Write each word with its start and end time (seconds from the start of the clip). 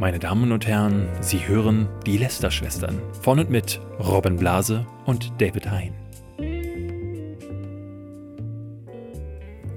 Meine 0.00 0.18
Damen 0.18 0.50
und 0.50 0.66
Herren, 0.66 1.10
Sie 1.20 1.46
hören 1.46 1.86
die 2.06 2.16
Lester-Schwestern 2.16 2.98
von 3.20 3.38
und 3.38 3.50
mit 3.50 3.82
Robin 3.98 4.34
Blase 4.34 4.86
und 5.04 5.30
David 5.38 5.70
Hein. 5.70 5.92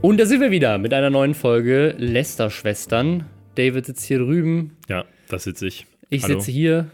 Und 0.02 0.22
da 0.22 0.26
sind 0.26 0.40
wir 0.40 0.50
wieder 0.50 0.78
mit 0.78 0.94
einer 0.94 1.10
neuen 1.10 1.34
Folge 1.34 1.94
Lester-Schwestern. 1.98 3.26
David 3.56 3.86
sitzt 3.86 4.06
hier 4.06 4.20
drüben. 4.20 4.78
Ja, 4.88 5.04
das 5.28 5.44
sitze 5.44 5.68
ich. 5.68 5.88
Ich 6.10 6.24
Hallo. 6.24 6.40
sitze 6.40 6.52
hier. 6.52 6.90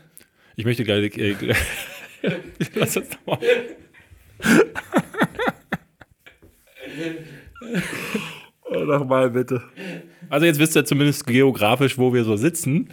Ich 0.56 0.66
möchte 0.66 0.84
gleich. 0.84 1.16
Äh, 1.16 1.36
lass 2.74 2.98
uns 2.98 3.10
nochmal. 3.12 3.48
oh, 8.72 8.80
nochmal 8.80 9.30
bitte. 9.30 9.62
Also, 10.30 10.46
jetzt 10.46 10.60
wisst 10.60 10.76
ihr 10.76 10.86
zumindest 10.86 11.26
geografisch, 11.26 11.98
wo 11.98 12.14
wir 12.14 12.24
so 12.24 12.36
sitzen. 12.36 12.90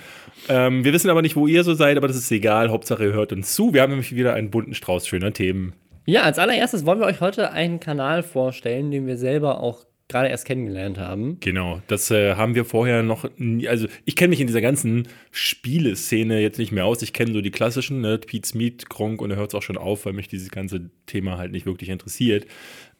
Ähm, 0.48 0.84
wir 0.84 0.92
wissen 0.92 1.10
aber 1.10 1.22
nicht, 1.22 1.36
wo 1.36 1.46
ihr 1.46 1.64
so 1.64 1.74
seid, 1.74 1.96
aber 1.96 2.08
das 2.08 2.16
ist 2.16 2.30
egal. 2.30 2.70
Hauptsache, 2.70 3.04
ihr 3.04 3.12
hört 3.12 3.32
uns 3.32 3.54
zu. 3.54 3.74
Wir 3.74 3.82
haben 3.82 3.90
nämlich 3.90 4.14
wieder 4.14 4.34
einen 4.34 4.50
bunten 4.50 4.74
Strauß 4.74 5.06
schöner 5.06 5.32
Themen. 5.32 5.74
Ja, 6.06 6.22
als 6.22 6.38
allererstes 6.38 6.86
wollen 6.86 7.00
wir 7.00 7.06
euch 7.06 7.20
heute 7.20 7.50
einen 7.50 7.80
Kanal 7.80 8.22
vorstellen, 8.22 8.90
den 8.90 9.06
wir 9.06 9.16
selber 9.16 9.60
auch 9.60 9.86
gerade 10.08 10.28
erst 10.28 10.44
kennengelernt 10.44 10.98
haben. 10.98 11.38
Genau, 11.40 11.82
das 11.88 12.10
äh, 12.10 12.36
haben 12.36 12.54
wir 12.54 12.64
vorher 12.64 13.02
noch 13.02 13.28
nie, 13.38 13.66
also 13.66 13.88
ich 14.04 14.14
kenne 14.14 14.28
mich 14.28 14.40
in 14.40 14.46
dieser 14.46 14.60
ganzen 14.60 15.08
Spieleszene 15.32 16.40
jetzt 16.40 16.58
nicht 16.58 16.70
mehr 16.70 16.84
aus. 16.84 17.02
Ich 17.02 17.12
kenne 17.12 17.32
so 17.32 17.40
die 17.40 17.50
klassischen, 17.50 18.00
ne, 18.02 18.18
Pete 18.18 18.46
Smith, 18.46 18.86
Gronk 18.88 19.20
und 19.20 19.30
da 19.30 19.36
hört 19.36 19.50
es 19.50 19.54
auch 19.56 19.62
schon 19.62 19.76
auf, 19.76 20.06
weil 20.06 20.12
mich 20.12 20.28
dieses 20.28 20.50
ganze 20.50 20.90
Thema 21.06 21.38
halt 21.38 21.50
nicht 21.50 21.66
wirklich 21.66 21.90
interessiert. 21.90 22.46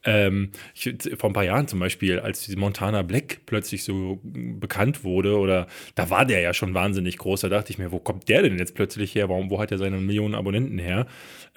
Ähm, 0.07 0.51
ich, 0.75 0.95
vor 1.19 1.31
ein 1.31 1.33
paar 1.33 1.45
Jahren 1.45 1.67
zum 1.69 1.81
Beispiel, 1.81 2.21
als 2.21 2.49
Montana 2.57 3.03
Black 3.03 3.41
plötzlich 3.47 3.83
so 3.85 4.21
bekannt 4.23 5.05
wurde, 5.05 5.37
oder 5.39 5.67
da 5.95 6.09
war 6.11 6.25
der 6.25 6.41
ja 6.41 6.55
schon 6.55 6.73
wahnsinnig 6.75 7.19
groß, 7.19 7.41
da 7.43 7.49
dachte 7.49 7.73
ich 7.73 7.79
mir, 7.79 7.93
wo 7.93 7.99
kommt 7.99 8.29
der 8.29 8.43
denn 8.43 8.59
jetzt 8.59 8.75
plötzlich 8.75 9.15
her? 9.15 9.29
Warum, 9.29 9.51
wo 9.51 9.59
hat 9.61 9.71
er 9.73 9.79
seine 9.79 9.97
Millionen 9.99 10.35
Abonnenten 10.35 10.79
her? 10.79 11.07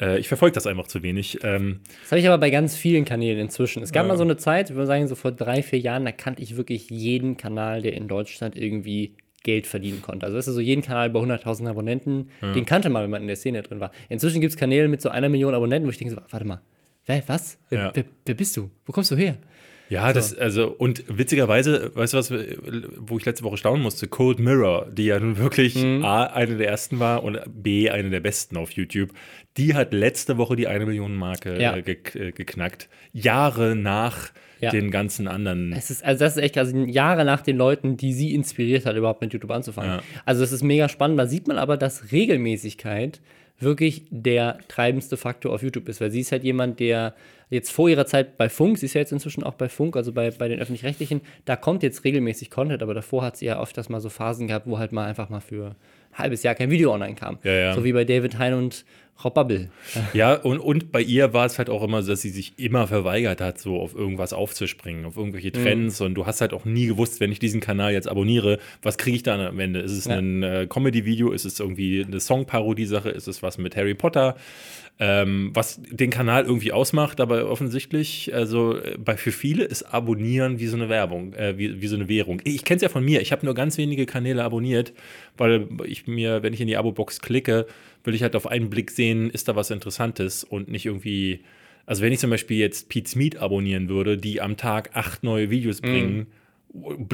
Äh, 0.02 0.19
ich 0.19 0.28
verfolge 0.28 0.53
das 0.56 0.67
einfach 0.67 0.88
zu 0.88 1.03
wenig. 1.03 1.39
Ähm, 1.44 1.81
Das 2.02 2.11
habe 2.11 2.19
ich 2.19 2.28
aber 2.28 2.38
bei 2.39 2.50
ganz 2.50 2.75
vielen 2.75 3.06
Kanälen 3.06 3.39
inzwischen. 3.39 3.83
Es 3.83 3.91
gab 3.91 4.03
Ja. 4.03 4.08
mal 4.09 4.17
so 4.17 4.23
eine 4.23 4.38
Zeit, 4.38 4.69
ich 4.72 4.75
würde 4.75 4.88
sagen, 4.88 5.08
so 5.08 5.16
vor 5.16 5.31
drei, 5.31 5.61
vier 5.61 5.80
Jahren, 5.80 6.06
da 6.06 6.11
kannte 6.11 6.41
ich 6.41 6.58
wirklich 6.58 6.89
jeden 6.89 7.38
Kanal, 7.38 7.81
der 7.81 7.94
in 7.94 8.08
Deutschland 8.08 8.56
irgendwie 8.58 9.16
Geld 9.44 9.67
verdienen 9.67 10.02
konnte. 10.02 10.25
Also 10.25 10.36
das 10.38 10.47
ist 10.47 10.56
so 10.56 10.59
jeden 10.59 10.81
Kanal 10.81 11.09
bei 11.11 11.19
100.000 11.19 11.67
Abonnenten, 11.69 12.30
den 12.41 12.66
kannte 12.66 12.89
man, 12.89 13.03
wenn 13.03 13.09
man 13.09 13.22
in 13.22 13.28
der 13.28 13.38
Szene 13.38 13.61
drin 13.61 13.80
war. 13.80 13.91
Inzwischen 14.09 14.41
gibt 14.41 14.52
es 14.52 14.58
Kanäle 14.58 14.88
mit 14.89 15.02
so 15.02 15.08
einer 15.09 15.30
Million 15.30 15.53
Abonnenten, 15.53 15.88
wo 15.88 15.91
ich 15.91 15.97
denke 15.97 16.13
so, 16.13 16.19
warte 16.30 16.45
mal, 16.45 16.61
wer, 17.10 17.24
was? 17.28 17.58
Wer, 17.70 17.80
Ja. 17.80 17.92
wer, 17.94 18.06
wer 18.26 18.36
bist 18.36 18.56
du? 18.56 18.70
Wo 18.86 18.94
kommst 18.94 19.12
du 19.12 19.16
her? 19.18 19.36
Ja, 19.90 20.14
das, 20.14 20.38
also, 20.38 20.68
und 20.68 21.04
witzigerweise, 21.08 21.92
weißt 21.96 22.14
du 22.14 22.18
was, 22.20 22.32
wo 23.00 23.18
ich 23.18 23.26
letzte 23.26 23.44
Woche 23.44 23.58
staunen 23.58 23.82
musste? 23.82 24.08
Cold 24.08 24.38
Mirror, 24.38 24.86
die 24.92 25.06
ja 25.06 25.20
nun 25.20 25.38
wirklich 25.40 25.74
Mhm. 25.76 26.06
A, 26.06 26.26
eine 26.26 26.58
der 26.58 26.68
ersten 26.70 27.00
war 27.00 27.24
und 27.24 27.40
B, 27.48 27.90
eine 27.90 28.12
der 28.12 28.20
besten 28.20 28.56
auf 28.56 28.70
YouTube, 28.72 29.10
die 29.58 29.74
hat 29.74 29.92
letzte 29.92 30.38
Woche 30.38 30.56
die 30.56 30.68
eine 30.68 30.86
Million 30.86 31.16
Marke 31.16 31.60
Ja. 31.60 31.76
äh, 31.76 31.82
äh, 31.92 32.32
geknackt. 32.32 32.88
Jahre 33.14 33.76
nach 33.76 34.30
Ja. 34.62 34.70
den 34.70 34.92
ganzen 34.92 35.28
anderen. 35.28 35.74
Es 35.74 35.90
ist, 35.90 36.04
also 36.06 36.24
das 36.24 36.38
ist 36.38 36.44
echt, 36.44 36.60
also 36.60 36.78
Jahre 36.78 37.26
nach 37.26 37.42
den 37.42 37.58
Leuten, 37.58 37.98
die 37.98 38.14
sie 38.14 38.36
inspiriert 38.36 38.86
hat, 38.86 38.96
überhaupt 38.96 39.22
mit 39.22 39.34
YouTube 39.34 39.50
anzufangen. 39.50 39.90
Ja. 39.94 40.04
Also 40.24 40.42
das 40.42 40.52
ist 40.52 40.62
mega 40.62 40.88
spannend. 40.88 41.18
Da 41.18 41.26
sieht 41.26 41.48
man 41.48 41.58
aber, 41.58 41.78
dass 41.78 42.12
Regelmäßigkeit 42.12 43.22
wirklich 43.60 44.04
der 44.10 44.60
treibendste 44.68 45.18
Faktor 45.18 45.54
auf 45.54 45.64
YouTube 45.64 45.88
ist, 45.90 46.02
weil 46.02 46.12
sie 46.12 46.22
ist 46.22 46.32
halt 46.32 46.44
jemand, 46.44 46.80
der 46.80 47.14
jetzt 47.50 47.72
vor 47.72 47.90
ihrer 47.90 48.06
Zeit 48.06 48.38
bei 48.38 48.48
Funk, 48.48 48.78
sie 48.78 48.86
ist 48.86 48.94
ja 48.94 49.02
jetzt 49.02 49.12
inzwischen 49.12 49.44
auch 49.44 49.56
bei 49.56 49.70
Funk, 49.70 49.96
also 49.96 50.12
bei, 50.14 50.32
bei 50.32 50.48
den 50.48 50.60
Öffentlich-Rechtlichen, 50.60 51.22
da 51.46 51.56
kommt 51.56 51.84
jetzt 51.84 52.04
regelmäßig 52.04 52.52
Content, 52.52 52.84
aber 52.84 52.94
davor 52.94 53.24
hat 53.24 53.38
sie 53.38 53.46
ja 53.46 53.62
öfters 53.62 53.90
mal 53.90 54.00
so 54.00 54.10
Phasen 54.10 54.48
gehabt, 54.48 54.68
wo 54.68 54.78
halt 54.78 54.92
mal 54.92 55.06
einfach 55.06 55.30
mal 55.30 55.42
für 55.42 55.76
ein 56.12 56.18
halbes 56.18 56.44
Jahr 56.44 56.56
kein 56.56 56.70
Video 56.70 56.94
online 56.94 57.16
kam. 57.16 57.40
Ja, 57.44 57.54
ja. 57.54 57.74
So 57.74 57.84
wie 57.84 57.94
bei 57.94 58.06
David 58.06 58.38
Hein 58.38 58.54
und 58.54 58.86
Bubble. 59.23 59.70
Ja, 60.14 60.34
und, 60.36 60.59
und 60.59 60.92
bei 60.92 61.02
ihr 61.02 61.34
war 61.34 61.46
es 61.46 61.57
halt 61.57 61.69
auch 61.69 61.84
immer 61.84 62.02
so, 62.03 62.12
dass 62.12 62.22
sie 62.22 62.30
sich 62.30 62.53
immer 62.57 62.88
verweigert 62.88 63.41
hat, 63.41 63.59
so 63.59 63.80
auf 63.80 63.94
irgendwas 63.96 64.31
aufzuspringen, 64.34 65.06
auf 65.06 65.18
irgendwelche 65.18 65.50
Mhm. 65.50 65.63
Trends. 65.63 66.02
Und 66.02 66.13
du 66.16 66.25
hast 66.25 66.41
halt 66.41 66.53
auch 66.53 66.66
nie 66.66 66.88
gewusst, 66.88 67.19
wenn 67.19 67.31
ich 67.31 67.40
diesen 67.40 67.59
Kanal 67.59 67.91
jetzt 67.94 68.07
abonniere, 68.07 68.59
was 68.81 68.97
kriege 68.97 69.16
ich 69.18 69.24
dann 69.24 69.40
am 69.41 69.59
Ende? 69.59 69.80
Ist 69.81 69.91
es 69.91 70.06
Ja. 70.06 70.18
ein 70.18 70.44
äh, 70.44 70.68
Comedy-Video? 70.69 71.31
Ist 71.31 71.46
es 71.46 71.59
irgendwie 71.59 72.03
eine 72.06 72.19
Songparodie-Sache? 72.19 73.09
Ist 73.09 73.28
es 73.28 73.44
was 73.44 73.57
mit 73.57 73.75
Harry 73.75 73.94
Potter? 73.96 74.35
Ähm, 75.02 75.52
was 75.54 75.82
den 75.82 76.10
Kanal 76.10 76.44
irgendwie 76.44 76.74
ausmacht, 76.74 77.22
aber 77.22 77.50
offensichtlich, 77.50 78.34
also 78.34 78.76
äh, 78.76 78.98
bei 78.98 79.16
für 79.16 79.32
viele 79.32 79.64
ist 79.64 79.84
Abonnieren 79.84 80.60
wie 80.60 80.68
so 80.68 80.76
eine 80.76 80.90
Werbung, 80.90 81.34
äh, 81.36 81.58
wie, 81.58 81.82
wie 81.82 81.88
so 81.88 81.96
eine 81.96 82.10
Währung. 82.10 82.42
Ich 82.44 82.66
kenne 82.66 82.76
es 82.76 82.82
ja 82.82 82.90
von 82.90 83.06
mir, 83.06 83.22
ich 83.22 83.32
habe 83.32 83.46
nur 83.46 83.56
ganz 83.56 83.78
wenige 83.78 84.06
Kanäle 84.06 84.44
abonniert, 84.44 84.92
weil 85.38 85.70
ich 85.86 86.06
mir, 86.06 86.44
wenn 86.44 86.52
ich 86.52 86.60
in 86.60 86.68
die 86.68 86.76
Abo-Box 86.76 87.22
klicke, 87.22 87.66
will 88.04 88.14
ich 88.14 88.24
halt 88.24 88.36
auf 88.36 88.46
einen 88.46 88.70
Blick 88.70 88.92
sehen, 88.92 89.30
ist 89.30 89.48
da 89.48 89.56
was 89.56 89.72
Interessantes 89.72 90.44
und 90.44 90.68
nicht 90.68 90.86
irgendwie, 90.86 91.46
also 91.86 92.02
wenn 92.04 92.12
ich 92.12 92.20
zum 92.20 92.30
Beispiel 92.30 92.58
jetzt 92.58 92.90
Pete 92.90 93.10
Smith 93.10 93.38
abonnieren 93.38 93.88
würde, 93.88 94.18
die 94.18 94.42
am 94.42 94.58
Tag 94.58 94.90
acht 94.96 95.24
neue 95.24 95.50
Videos 95.50 95.80
bringen, 95.80 96.28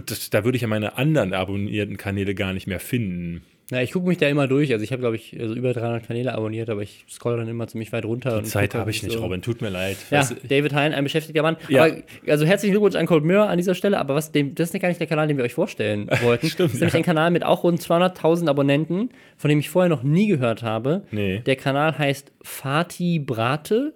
das, 0.07 0.31
da 0.31 0.44
würde 0.44 0.56
ich 0.56 0.63
ja 0.63 0.67
meine 0.67 0.97
anderen 0.97 1.34
abonnierten 1.34 1.97
Kanäle 1.97 2.34
gar 2.34 2.53
nicht 2.53 2.66
mehr 2.66 2.79
finden. 2.79 3.44
Ja, 3.71 3.81
ich 3.81 3.91
gucke 3.93 4.07
mich 4.07 4.19
da 4.19 4.27
immer 4.27 4.47
durch. 4.47 4.71
Also 4.71 4.83
ich 4.83 4.91
habe, 4.91 4.99
glaube 4.99 5.15
ich, 5.15 5.35
also 5.39 5.55
über 5.55 5.73
300 5.73 6.05
Kanäle 6.05 6.35
abonniert, 6.35 6.69
aber 6.69 6.83
ich 6.83 7.03
scroll 7.09 7.37
dann 7.37 7.47
immer 7.47 7.65
ziemlich 7.67 7.91
weit 7.91 8.05
runter. 8.05 8.39
Die 8.41 8.47
Zeit 8.47 8.75
habe 8.75 8.91
ich 8.91 9.01
nicht, 9.01 9.13
so- 9.13 9.21
Robin, 9.23 9.41
tut 9.41 9.61
mir 9.61 9.69
leid. 9.69 9.97
Ja, 10.11 10.27
David 10.47 10.73
Hein, 10.73 10.93
ein 10.93 11.03
beschäftigter 11.03 11.41
Mann. 11.41 11.57
Ja. 11.67 11.85
Aber, 11.85 11.95
also 12.27 12.45
herzlichen 12.45 12.73
Glückwunsch 12.73 12.95
an 12.95 13.07
Cold 13.07 13.23
Mirror 13.23 13.47
an 13.49 13.57
dieser 13.57 13.73
Stelle, 13.73 13.97
aber 13.97 14.13
was 14.13 14.31
dem, 14.31 14.53
das 14.53 14.71
ist 14.71 14.79
gar 14.79 14.89
nicht 14.89 14.99
der 14.99 15.07
Kanal, 15.07 15.27
den 15.27 15.37
wir 15.37 15.43
euch 15.43 15.55
vorstellen 15.55 16.07
wollten. 16.21 16.47
Stimmt, 16.47 16.69
das 16.69 16.73
ist 16.75 16.79
nämlich 16.81 16.93
ja. 16.93 16.99
ein 16.99 17.03
Kanal 17.03 17.31
mit 17.31 17.43
auch 17.43 17.63
rund 17.63 17.81
200.000 17.81 18.47
Abonnenten, 18.47 19.09
von 19.35 19.49
dem 19.49 19.57
ich 19.59 19.69
vorher 19.71 19.89
noch 19.89 20.03
nie 20.03 20.27
gehört 20.27 20.61
habe. 20.61 21.01
Nee. 21.09 21.39
Der 21.39 21.55
Kanal 21.55 21.97
heißt 21.97 22.31
Fatih 22.43 23.17
Brate. 23.19 23.93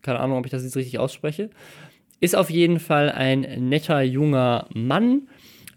Keine 0.00 0.20
Ahnung, 0.20 0.38
ob 0.38 0.46
ich 0.46 0.50
das 0.50 0.62
jetzt 0.64 0.76
richtig 0.78 0.98
ausspreche. 0.98 1.50
Ist 2.20 2.34
auf 2.36 2.48
jeden 2.48 2.80
Fall 2.80 3.10
ein 3.10 3.40
netter 3.68 4.00
junger 4.00 4.66
Mann, 4.72 5.28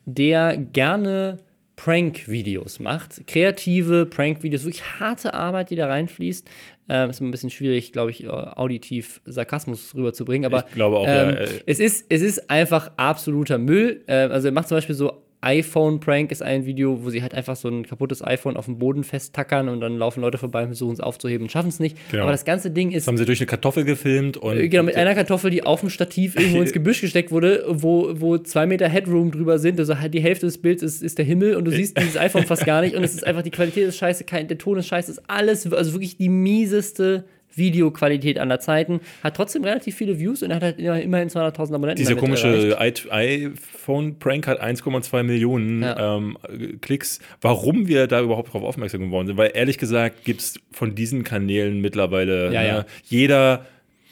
der 0.05 0.55
gerne 0.57 1.39
Prank-Videos 1.75 2.79
macht. 2.79 3.25
Kreative 3.27 4.05
Prank-Videos, 4.05 4.63
wirklich 4.63 4.99
harte 4.99 5.33
Arbeit, 5.33 5.69
die 5.69 5.75
da 5.75 5.87
reinfließt. 5.87 6.47
Ähm, 6.89 7.09
ist 7.09 7.19
immer 7.19 7.29
ein 7.29 7.31
bisschen 7.31 7.49
schwierig, 7.49 7.91
glaube 7.91 8.11
ich, 8.11 8.23
äh, 8.23 8.27
auditiv 8.27 9.21
Sarkasmus 9.25 9.95
rüberzubringen, 9.95 10.45
aber 10.45 10.65
Ich 10.67 10.75
glaube 10.75 10.97
auch, 10.97 11.07
ja, 11.07 11.29
ähm, 11.29 11.37
äh, 11.37 11.47
es, 11.65 11.79
ist, 11.79 12.05
es 12.09 12.21
ist 12.21 12.49
einfach 12.49 12.91
absoluter 12.97 13.57
Müll. 13.57 14.03
Ähm, 14.07 14.31
also 14.31 14.49
er 14.49 14.51
macht 14.51 14.67
zum 14.67 14.77
Beispiel 14.77 14.95
so 14.95 15.23
iPhone-Prank 15.43 16.31
ist 16.31 16.41
ein 16.41 16.65
Video, 16.65 17.03
wo 17.03 17.09
sie 17.09 17.21
halt 17.21 17.33
einfach 17.33 17.55
so 17.55 17.67
ein 17.67 17.85
kaputtes 17.85 18.23
iPhone 18.23 18.57
auf 18.57 18.65
dem 18.65 18.79
Boden 18.79 19.03
festtackern 19.03 19.69
und 19.69 19.81
dann 19.81 19.97
laufen 19.97 20.21
Leute 20.21 20.37
vorbei 20.37 20.61
und 20.61 20.67
versuchen 20.67 20.93
es 20.93 20.99
aufzuheben 20.99 21.45
und 21.45 21.49
schaffen 21.49 21.69
es 21.69 21.79
nicht. 21.79 21.97
Genau. 22.11 22.23
Aber 22.23 22.31
das 22.31 22.45
ganze 22.45 22.71
Ding 22.71 22.91
ist 22.91 23.03
Das 23.03 23.07
haben 23.07 23.17
sie 23.17 23.25
durch 23.25 23.39
eine 23.39 23.47
Kartoffel 23.47 23.83
gefilmt 23.83 24.37
und 24.37 24.57
äh, 24.57 24.69
Genau, 24.69 24.83
mit 24.83 24.95
einer 24.95 25.13
Kartoffel, 25.15 25.51
die 25.51 25.63
auf 25.63 25.81
dem 25.81 25.89
Stativ 25.89 26.35
irgendwo 26.39 26.61
ins 26.61 26.71
Gebüsch 26.71 27.01
gesteckt 27.01 27.31
wurde, 27.31 27.65
wo, 27.67 28.09
wo 28.19 28.37
zwei 28.37 28.65
Meter 28.65 28.87
Headroom 28.87 29.31
drüber 29.31 29.59
sind. 29.59 29.79
Also 29.79 29.99
halt 29.99 30.13
die 30.13 30.21
Hälfte 30.21 30.45
des 30.45 30.57
Bilds 30.57 30.81
ist, 30.81 31.03
ist 31.03 31.17
der 31.17 31.25
Himmel 31.25 31.55
und 31.55 31.65
du 31.65 31.71
siehst 31.71 31.97
dieses 31.97 32.17
iPhone 32.17 32.45
fast 32.45 32.65
gar 32.65 32.81
nicht. 32.81 32.95
Und 32.95 33.03
es 33.03 33.13
ist 33.13 33.23
einfach, 33.27 33.41
die 33.43 33.51
Qualität 33.51 33.87
ist 33.87 33.97
scheiße, 33.97 34.23
kein, 34.23 34.47
der 34.47 34.57
Ton 34.57 34.77
ist 34.77 34.87
scheiße, 34.87 35.11
ist 35.11 35.29
alles, 35.29 35.71
also 35.71 35.93
wirklich 35.93 36.17
die 36.17 36.29
mieseste 36.29 37.25
Videoqualität 37.55 38.39
aller 38.39 38.59
Zeiten. 38.59 38.99
Hat 39.23 39.35
trotzdem 39.35 39.63
relativ 39.63 39.95
viele 39.95 40.19
Views 40.19 40.43
und 40.43 40.49
er 40.51 40.55
hat 40.57 40.63
halt 40.63 40.79
immer- 40.79 41.01
immerhin 41.01 41.29
200.000 41.29 41.75
Abonnenten. 41.75 42.03
Erreicht. 42.03 42.19
komische 42.19 42.77
iPhone-Prank 43.11 44.47
hat 44.47 44.59
1,2 44.61 45.23
Millionen 45.23 45.81
Ja. 45.83 46.17
ähm, 46.17 46.37
Klicks. 46.81 47.19
Warum 47.41 47.87
wir 47.87 48.07
da 48.07 48.21
überhaupt 48.21 48.49
darauf 48.49 48.63
aufmerksam 48.63 49.01
geworden 49.01 49.27
sind, 49.27 49.37
weil 49.37 49.51
ehrlich 49.53 49.77
gesagt 49.77 50.23
gibt 50.23 50.41
es 50.41 50.59
von 50.71 50.95
diesen 50.95 51.23
Kanälen 51.23 51.81
mittlerweile 51.81 52.53
Ja, 52.53 52.61
ne, 52.61 52.67
ja. 52.67 52.85
jeder. 53.05 53.65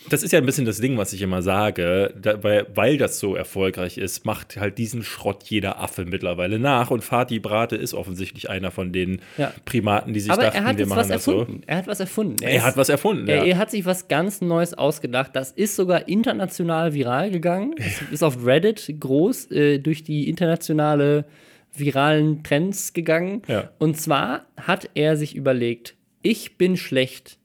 Das 0.09 0.23
ist 0.23 0.31
ja 0.31 0.39
ein 0.39 0.45
bisschen 0.45 0.65
das 0.65 0.81
Ding, 0.81 0.97
was 0.97 1.13
ich 1.13 1.21
immer 1.21 1.41
sage, 1.41 2.13
da, 2.19 2.43
weil, 2.43 2.65
weil 2.73 2.97
das 2.97 3.19
so 3.19 3.35
erfolgreich 3.35 3.97
ist, 3.97 4.25
macht 4.25 4.57
halt 4.57 4.77
diesen 4.77 5.03
Schrott 5.03 5.43
jeder 5.43 5.79
Affe 5.79 6.05
mittlerweile 6.05 6.59
nach. 6.59 6.91
Und 6.91 7.03
Fatih 7.03 7.39
Brate 7.39 7.75
ist 7.75 7.93
offensichtlich 7.93 8.49
einer 8.49 8.71
von 8.71 8.91
den 8.91 9.21
Ja. 9.37 9.53
Primaten, 9.65 10.13
die 10.13 10.19
sich 10.19 10.31
Aber 10.31 10.43
dachten, 10.43 10.57
er 10.57 10.63
hat 10.65 10.77
wir 10.77 10.87
machen 10.87 10.99
was 10.99 11.07
das 11.07 11.23
so. 11.23 11.39
erfunden. 11.39 11.63
Er 11.67 11.77
hat 11.77 11.87
was 11.87 11.99
erfunden. 11.99 12.43
Er 12.43 12.63
hat 12.63 12.77
was 12.77 12.89
erfunden. 12.89 13.27
Er, 13.27 13.37
ja. 13.37 13.43
er 13.43 13.57
hat 13.57 13.71
sich 13.71 13.85
was 13.85 14.07
ganz 14.07 14.41
Neues 14.41 14.73
ausgedacht. 14.73 15.35
Das 15.35 15.51
ist 15.51 15.75
sogar 15.75 16.07
international 16.07 16.93
viral 16.93 17.31
gegangen. 17.31 17.75
Es 17.91 18.01
ist 18.11 18.23
auf 18.23 18.45
Reddit 18.45 18.95
groß 18.99 19.51
äh, 19.51 19.79
durch 19.79 20.03
die 20.03 20.27
internationale 20.29 21.25
viralen 21.73 22.43
Trends 22.43 22.93
gegangen. 22.93 23.43
Ja. 23.47 23.69
Und 23.79 23.99
zwar 23.99 24.45
hat 24.57 24.89
er 24.95 25.15
sich 25.15 25.35
überlegt, 25.35 25.95
ich 26.21 26.57
bin 26.57 26.77
schlecht 26.77 27.37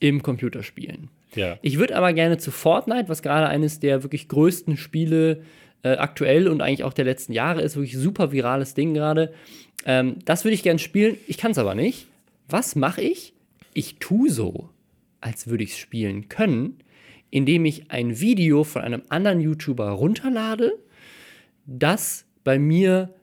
im 0.00 0.22
Computerspielen. 0.22 1.10
Ja. 1.34 1.58
Ich 1.62 1.78
würde 1.78 1.96
aber 1.96 2.12
gerne 2.12 2.38
zu 2.38 2.50
Fortnite, 2.50 3.08
was 3.08 3.22
gerade 3.22 3.48
eines 3.48 3.80
der 3.80 4.02
wirklich 4.02 4.28
größten 4.28 4.76
Spiele 4.76 5.42
äh, 5.82 5.90
aktuell 5.90 6.48
und 6.48 6.60
eigentlich 6.60 6.84
auch 6.84 6.92
der 6.92 7.04
letzten 7.04 7.32
Jahre 7.32 7.62
ist, 7.62 7.76
wirklich 7.76 7.96
super 7.96 8.32
virales 8.32 8.74
Ding 8.74 8.94
gerade. 8.94 9.32
Ähm, 9.84 10.16
das 10.24 10.44
würde 10.44 10.54
ich 10.54 10.62
gerne 10.62 10.78
spielen. 10.78 11.16
Ich 11.26 11.38
kann 11.38 11.52
es 11.52 11.58
aber 11.58 11.74
nicht. 11.74 12.06
Was 12.48 12.76
mache 12.76 13.02
ich? 13.02 13.34
Ich 13.74 13.96
tue 13.96 14.30
so, 14.30 14.70
als 15.20 15.48
würde 15.48 15.64
ich 15.64 15.70
es 15.70 15.78
spielen 15.78 16.28
können, 16.28 16.78
indem 17.30 17.64
ich 17.64 17.90
ein 17.90 18.20
Video 18.20 18.64
von 18.64 18.82
einem 18.82 19.02
anderen 19.08 19.40
YouTuber 19.40 19.90
runterlade, 19.90 20.72
das 21.66 22.24
bei 22.42 22.58
mir 22.58 23.14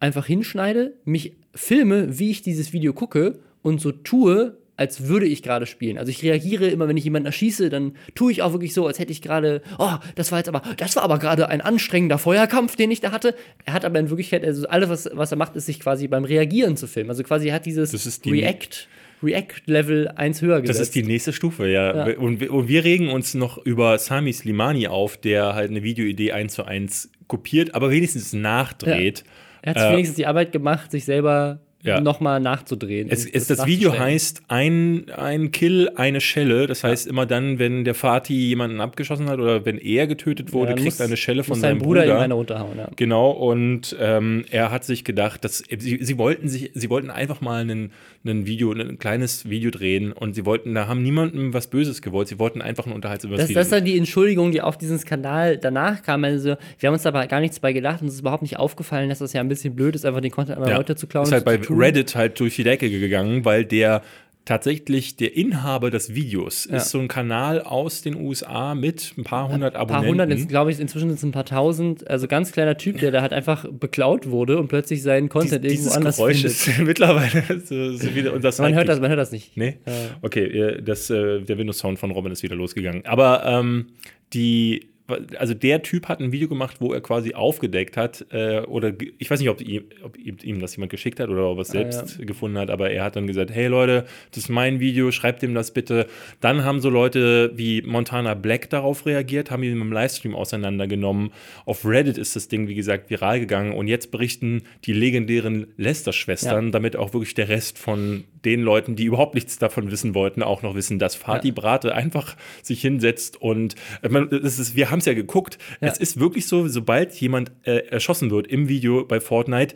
einfach 0.00 0.26
hinschneide, 0.26 0.94
mich 1.04 1.34
filme, 1.54 2.18
wie 2.18 2.30
ich 2.30 2.42
dieses 2.42 2.72
Video 2.72 2.92
gucke 2.94 3.38
und 3.60 3.80
so 3.80 3.92
tue, 3.92 4.56
als 4.76 5.06
würde 5.06 5.26
ich 5.26 5.42
gerade 5.42 5.66
spielen. 5.66 5.98
Also 5.98 6.10
ich 6.10 6.22
reagiere 6.22 6.66
immer, 6.68 6.88
wenn 6.88 6.96
ich 6.96 7.04
jemanden 7.04 7.26
erschieße, 7.26 7.68
dann 7.70 7.94
tue 8.14 8.32
ich 8.32 8.42
auch 8.42 8.52
wirklich 8.52 8.72
so, 8.74 8.86
als 8.86 8.98
hätte 8.98 9.12
ich 9.12 9.20
gerade, 9.22 9.62
oh, 9.78 9.92
das 10.14 10.32
war 10.32 10.38
jetzt 10.38 10.48
aber, 10.48 10.62
das 10.78 10.96
war 10.96 11.02
aber 11.04 11.18
gerade 11.18 11.48
ein 11.48 11.60
anstrengender 11.60 12.18
Feuerkampf, 12.18 12.74
den 12.76 12.90
ich 12.90 13.00
da 13.00 13.12
hatte. 13.12 13.34
Er 13.64 13.74
hat 13.74 13.84
aber 13.84 13.98
in 13.98 14.08
Wirklichkeit, 14.08 14.44
also 14.44 14.66
alles, 14.68 14.88
was, 14.88 15.10
was 15.12 15.30
er 15.30 15.36
macht, 15.36 15.54
ist 15.56 15.66
sich 15.66 15.78
quasi 15.78 16.08
beim 16.08 16.24
Reagieren 16.24 16.76
zu 16.76 16.86
filmen. 16.86 17.10
Also 17.10 17.22
quasi 17.22 17.48
er 17.48 17.54
hat 17.56 17.66
dieses 17.66 18.20
die- 18.22 18.30
React, 18.30 18.88
React-Level 19.22 20.08
eins 20.16 20.42
höher 20.42 20.60
gesetzt. 20.60 20.80
Das 20.80 20.86
ist 20.88 20.94
die 20.94 21.02
nächste 21.04 21.32
Stufe, 21.32 21.68
ja. 21.68 22.08
Ja. 22.08 22.16
Und, 22.18 22.40
wir- 22.40 22.52
und 22.52 22.68
wir 22.68 22.84
regen 22.84 23.08
uns 23.10 23.34
noch 23.34 23.58
über 23.58 23.98
Sami 23.98 24.32
Slimani 24.32 24.88
auf, 24.88 25.16
der 25.16 25.54
halt 25.54 25.70
eine 25.70 25.82
Videoidee 25.82 26.32
eins 26.32 26.54
zu 26.54 26.64
eins 26.64 27.10
kopiert, 27.28 27.74
aber 27.74 27.90
wenigstens 27.90 28.32
nachdreht. 28.32 29.24
er 29.62 29.70
hat 29.74 29.78
sich 29.78 29.88
Äh, 29.88 29.92
wenigstens 29.92 30.16
die 30.16 30.26
Arbeit 30.26 30.50
gemacht, 30.52 30.90
sich 30.90 31.04
selber 31.04 31.60
Ja. 31.84 32.00
nochmal 32.00 32.38
nachzudrehen. 32.38 33.08
Es, 33.10 33.26
es, 33.26 33.48
das 33.48 33.66
Video 33.66 33.98
heißt 33.98 34.42
ein, 34.46 35.06
ein 35.16 35.50
Kill, 35.50 35.90
eine 35.96 36.20
Schelle. 36.20 36.68
Das 36.68 36.84
heißt, 36.84 37.08
immer 37.08 37.26
dann, 37.26 37.58
wenn 37.58 37.84
der 37.84 37.94
Vati 37.94 38.34
jemanden 38.34 38.80
abgeschossen 38.80 39.28
hat 39.28 39.40
oder 39.40 39.64
wenn 39.64 39.78
er 39.78 40.06
getötet 40.06 40.52
wurde, 40.52 40.70
Ja, 40.70 40.76
kriegt 40.76 41.00
er 41.00 41.06
eine 41.06 41.16
Schelle 41.16 41.42
von 41.42 41.58
seinem 41.58 41.78
Bruder, 41.78 42.02
Bruder. 42.02 42.16
ihm 42.18 42.22
eine 42.22 42.34
runterhauen. 42.34 42.78
Ja. 42.78 42.88
Genau, 42.94 43.30
und 43.32 43.96
ähm, 43.98 44.44
er 44.50 44.70
hat 44.70 44.84
sich 44.84 45.02
gedacht, 45.02 45.44
dass 45.44 45.58
sie, 45.76 45.98
sie 46.00 46.18
wollten 46.18 46.48
sich, 46.48 46.70
sie 46.74 46.88
wollten 46.88 47.10
einfach 47.10 47.40
mal 47.40 47.68
ein, 47.68 47.90
ein 48.24 48.46
Video, 48.46 48.70
ein 48.72 48.98
kleines 49.00 49.50
Video 49.50 49.72
drehen 49.72 50.12
und 50.12 50.34
sie 50.34 50.46
wollten, 50.46 50.74
da 50.74 50.86
haben 50.86 51.02
niemandem 51.02 51.52
was 51.52 51.66
Böses 51.66 52.00
gewollt, 52.00 52.28
sie 52.28 52.38
wollten 52.38 52.62
einfach 52.62 52.86
ein 52.86 52.92
unterhaltsames 52.92 53.38
Das, 53.38 53.48
Video. 53.48 53.58
das 53.58 53.66
ist 53.66 53.72
dann 53.72 53.84
die 53.84 53.98
Entschuldigung, 53.98 54.52
die 54.52 54.60
auf 54.60 54.78
diesen 54.78 55.00
Skandal 55.00 55.58
danach 55.58 56.02
kam. 56.04 56.22
Also, 56.22 56.54
wir 56.78 56.86
haben 56.86 56.94
uns 56.94 57.04
aber 57.06 57.26
gar 57.26 57.40
nichts 57.40 57.58
bei 57.58 57.72
gedacht 57.72 58.02
und 58.02 58.06
es 58.06 58.14
ist 58.14 58.20
überhaupt 58.20 58.42
nicht 58.42 58.56
aufgefallen, 58.58 59.08
dass 59.08 59.18
das 59.18 59.32
ja 59.32 59.40
ein 59.40 59.48
bisschen 59.48 59.74
blöd 59.74 59.96
ist, 59.96 60.06
einfach 60.06 60.20
den 60.20 60.30
Content 60.30 60.58
anderer 60.58 60.76
Leute 60.76 60.94
zu 60.94 61.08
klauen. 61.08 61.24
Ist 61.26 61.32
halt 61.32 61.44
bei. 61.44 61.58
Reddit 61.76 62.14
halt 62.14 62.38
durch 62.40 62.56
die 62.56 62.64
Decke 62.64 62.88
gegangen, 62.90 63.44
weil 63.44 63.64
der 63.64 64.02
tatsächlich 64.44 65.14
der 65.16 65.36
Inhaber 65.36 65.92
des 65.92 66.16
Videos 66.16 66.66
Ja. 66.68 66.78
ist 66.78 66.90
so 66.90 66.98
ein 66.98 67.06
Kanal 67.06 67.60
aus 67.60 68.02
den 68.02 68.16
USA 68.16 68.74
mit 68.74 69.14
ein 69.16 69.22
paar 69.22 69.48
hundert 69.48 69.76
Ein 69.76 69.80
Abonnenten. 69.82 70.16
paar 70.16 70.24
hundert, 70.26 70.36
jetzt 70.36 70.48
glaube 70.48 70.72
ich, 70.72 70.80
inzwischen 70.80 71.10
sind 71.10 71.18
es 71.18 71.22
ein 71.22 71.30
paar 71.30 71.44
tausend. 71.44 72.10
Also 72.10 72.26
ganz 72.26 72.50
kleiner 72.50 72.76
Typ, 72.76 72.98
der 72.98 73.12
da 73.12 73.22
halt 73.22 73.32
einfach 73.32 73.64
beklaut 73.70 74.28
wurde 74.30 74.58
und 74.58 74.66
plötzlich 74.66 75.00
seinen 75.04 75.28
Content 75.28 75.62
Dies, 75.64 75.74
irgendwo 75.74 75.94
anders 75.94 76.16
Geräusch 76.16 76.38
findet. 76.42 76.52
ist 76.52 76.78
mittlerweile 76.84 77.60
so, 77.64 77.92
so 77.96 78.14
wieder 78.16 78.32
unser 78.32 78.50
Man 78.62 78.74
hört 78.74 78.88
das, 78.88 78.98
man 79.00 79.10
hört 79.10 79.20
das 79.20 79.30
nicht. 79.30 79.56
Nee? 79.56 79.76
Okay, 80.22 80.44
äh, 80.46 80.82
das, 80.82 81.08
äh, 81.08 81.40
der 81.42 81.56
Windows-Sound 81.58 82.00
von 82.00 82.10
Robin 82.10 82.32
ist 82.32 82.42
wieder 82.42 82.56
losgegangen. 82.56 83.06
Aber 83.06 83.44
ähm, 83.46 83.90
die, 84.32 84.88
also 85.36 85.54
der 85.54 85.82
Typ 85.82 86.08
hat 86.08 86.20
ein 86.20 86.32
Video 86.32 86.48
gemacht, 86.48 86.76
wo 86.80 86.92
er 86.92 87.00
quasi 87.00 87.34
aufgedeckt 87.34 87.96
hat, 87.96 88.26
äh, 88.30 88.60
oder 88.60 88.92
ich 89.18 89.30
weiß 89.30 89.40
nicht, 89.40 89.48
ob 89.48 89.60
ihm, 89.60 89.84
ob 90.04 90.16
ihm 90.18 90.60
das 90.60 90.76
jemand 90.76 90.90
geschickt 90.90 91.20
hat 91.20 91.28
oder 91.28 91.46
ob 91.48 91.58
er 91.58 91.62
es 91.62 91.70
Ah, 91.70 91.72
selbst 91.72 92.26
gefunden 92.26 92.58
hat, 92.58 92.70
aber 92.70 92.90
er 92.90 93.04
hat 93.04 93.16
dann 93.16 93.26
gesagt, 93.26 93.50
hey 93.50 93.66
Leute, 93.66 94.04
das 94.30 94.44
ist 94.44 94.48
mein 94.48 94.80
Video, 94.80 95.10
schreibt 95.10 95.42
ihm 95.42 95.54
das 95.54 95.72
bitte. 95.72 96.06
Dann 96.40 96.64
haben 96.64 96.80
so 96.80 96.90
Leute 96.90 97.52
wie 97.56 97.82
Montana 97.82 98.34
Black 98.34 98.70
darauf 98.70 99.06
reagiert, 99.06 99.50
haben 99.50 99.62
ihn 99.62 99.80
im 99.80 99.92
Livestream 99.92 100.34
auseinandergenommen. 100.34 101.30
Auf 101.64 101.84
Reddit 101.84 102.18
ist 102.18 102.36
das 102.36 102.48
Ding, 102.48 102.68
wie 102.68 102.74
gesagt, 102.74 103.10
viral 103.10 103.40
gegangen 103.40 103.72
und 103.72 103.88
jetzt 103.88 104.10
berichten 104.10 104.62
die 104.84 104.92
legendären 104.92 105.66
Lester-Schwestern, 105.76 106.66
Ja. 106.66 106.70
damit 106.70 106.96
auch 106.96 107.12
wirklich 107.12 107.34
der 107.34 107.48
Rest 107.48 107.78
von 107.78 108.24
den 108.44 108.62
Leuten, 108.62 108.96
die 108.96 109.04
überhaupt 109.04 109.34
nichts 109.34 109.58
davon 109.58 109.90
wissen 109.92 110.14
wollten, 110.14 110.42
auch 110.42 110.62
noch 110.62 110.74
wissen, 110.74 110.98
dass 110.98 111.14
Fatih 111.14 111.48
Ja. 111.48 111.54
Brate 111.54 111.94
einfach 111.94 112.36
sich 112.62 112.80
hinsetzt 112.80 113.40
und 113.40 113.76
äh, 114.02 114.08
man, 114.08 114.28
das 114.30 114.58
ist, 114.58 114.74
wir 114.74 114.90
haben 114.90 114.98
es 115.02 115.06
ja 115.06 115.14
geguckt. 115.14 115.58
Ja. 115.80 115.88
Es 115.88 115.98
ist 115.98 116.18
wirklich 116.18 116.46
so, 116.46 116.66
sobald 116.68 117.14
jemand 117.14 117.52
äh, 117.64 117.86
erschossen 117.88 118.30
wird 118.30 118.46
im 118.46 118.68
Video 118.68 119.04
bei 119.04 119.20
Fortnite, 119.20 119.74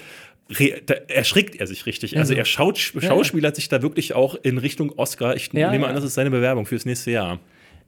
re, 0.50 0.80
da 0.84 0.94
erschrickt 0.94 1.56
er 1.56 1.66
sich 1.66 1.86
richtig. 1.86 2.16
Also 2.18 2.34
er 2.34 2.44
schaut, 2.44 2.78
schauspielert 2.78 3.56
sich 3.56 3.68
da 3.68 3.82
wirklich 3.82 4.14
auch 4.14 4.34
in 4.42 4.58
Richtung 4.58 4.92
Oscar. 4.96 5.36
Ich 5.36 5.52
Ja, 5.52 5.70
nehme 5.70 5.84
ja. 5.84 5.90
an, 5.90 5.94
das 5.94 6.04
ist 6.04 6.14
seine 6.14 6.30
Bewerbung 6.30 6.66
fürs 6.66 6.84
nächste 6.84 7.10
Jahr. 7.10 7.40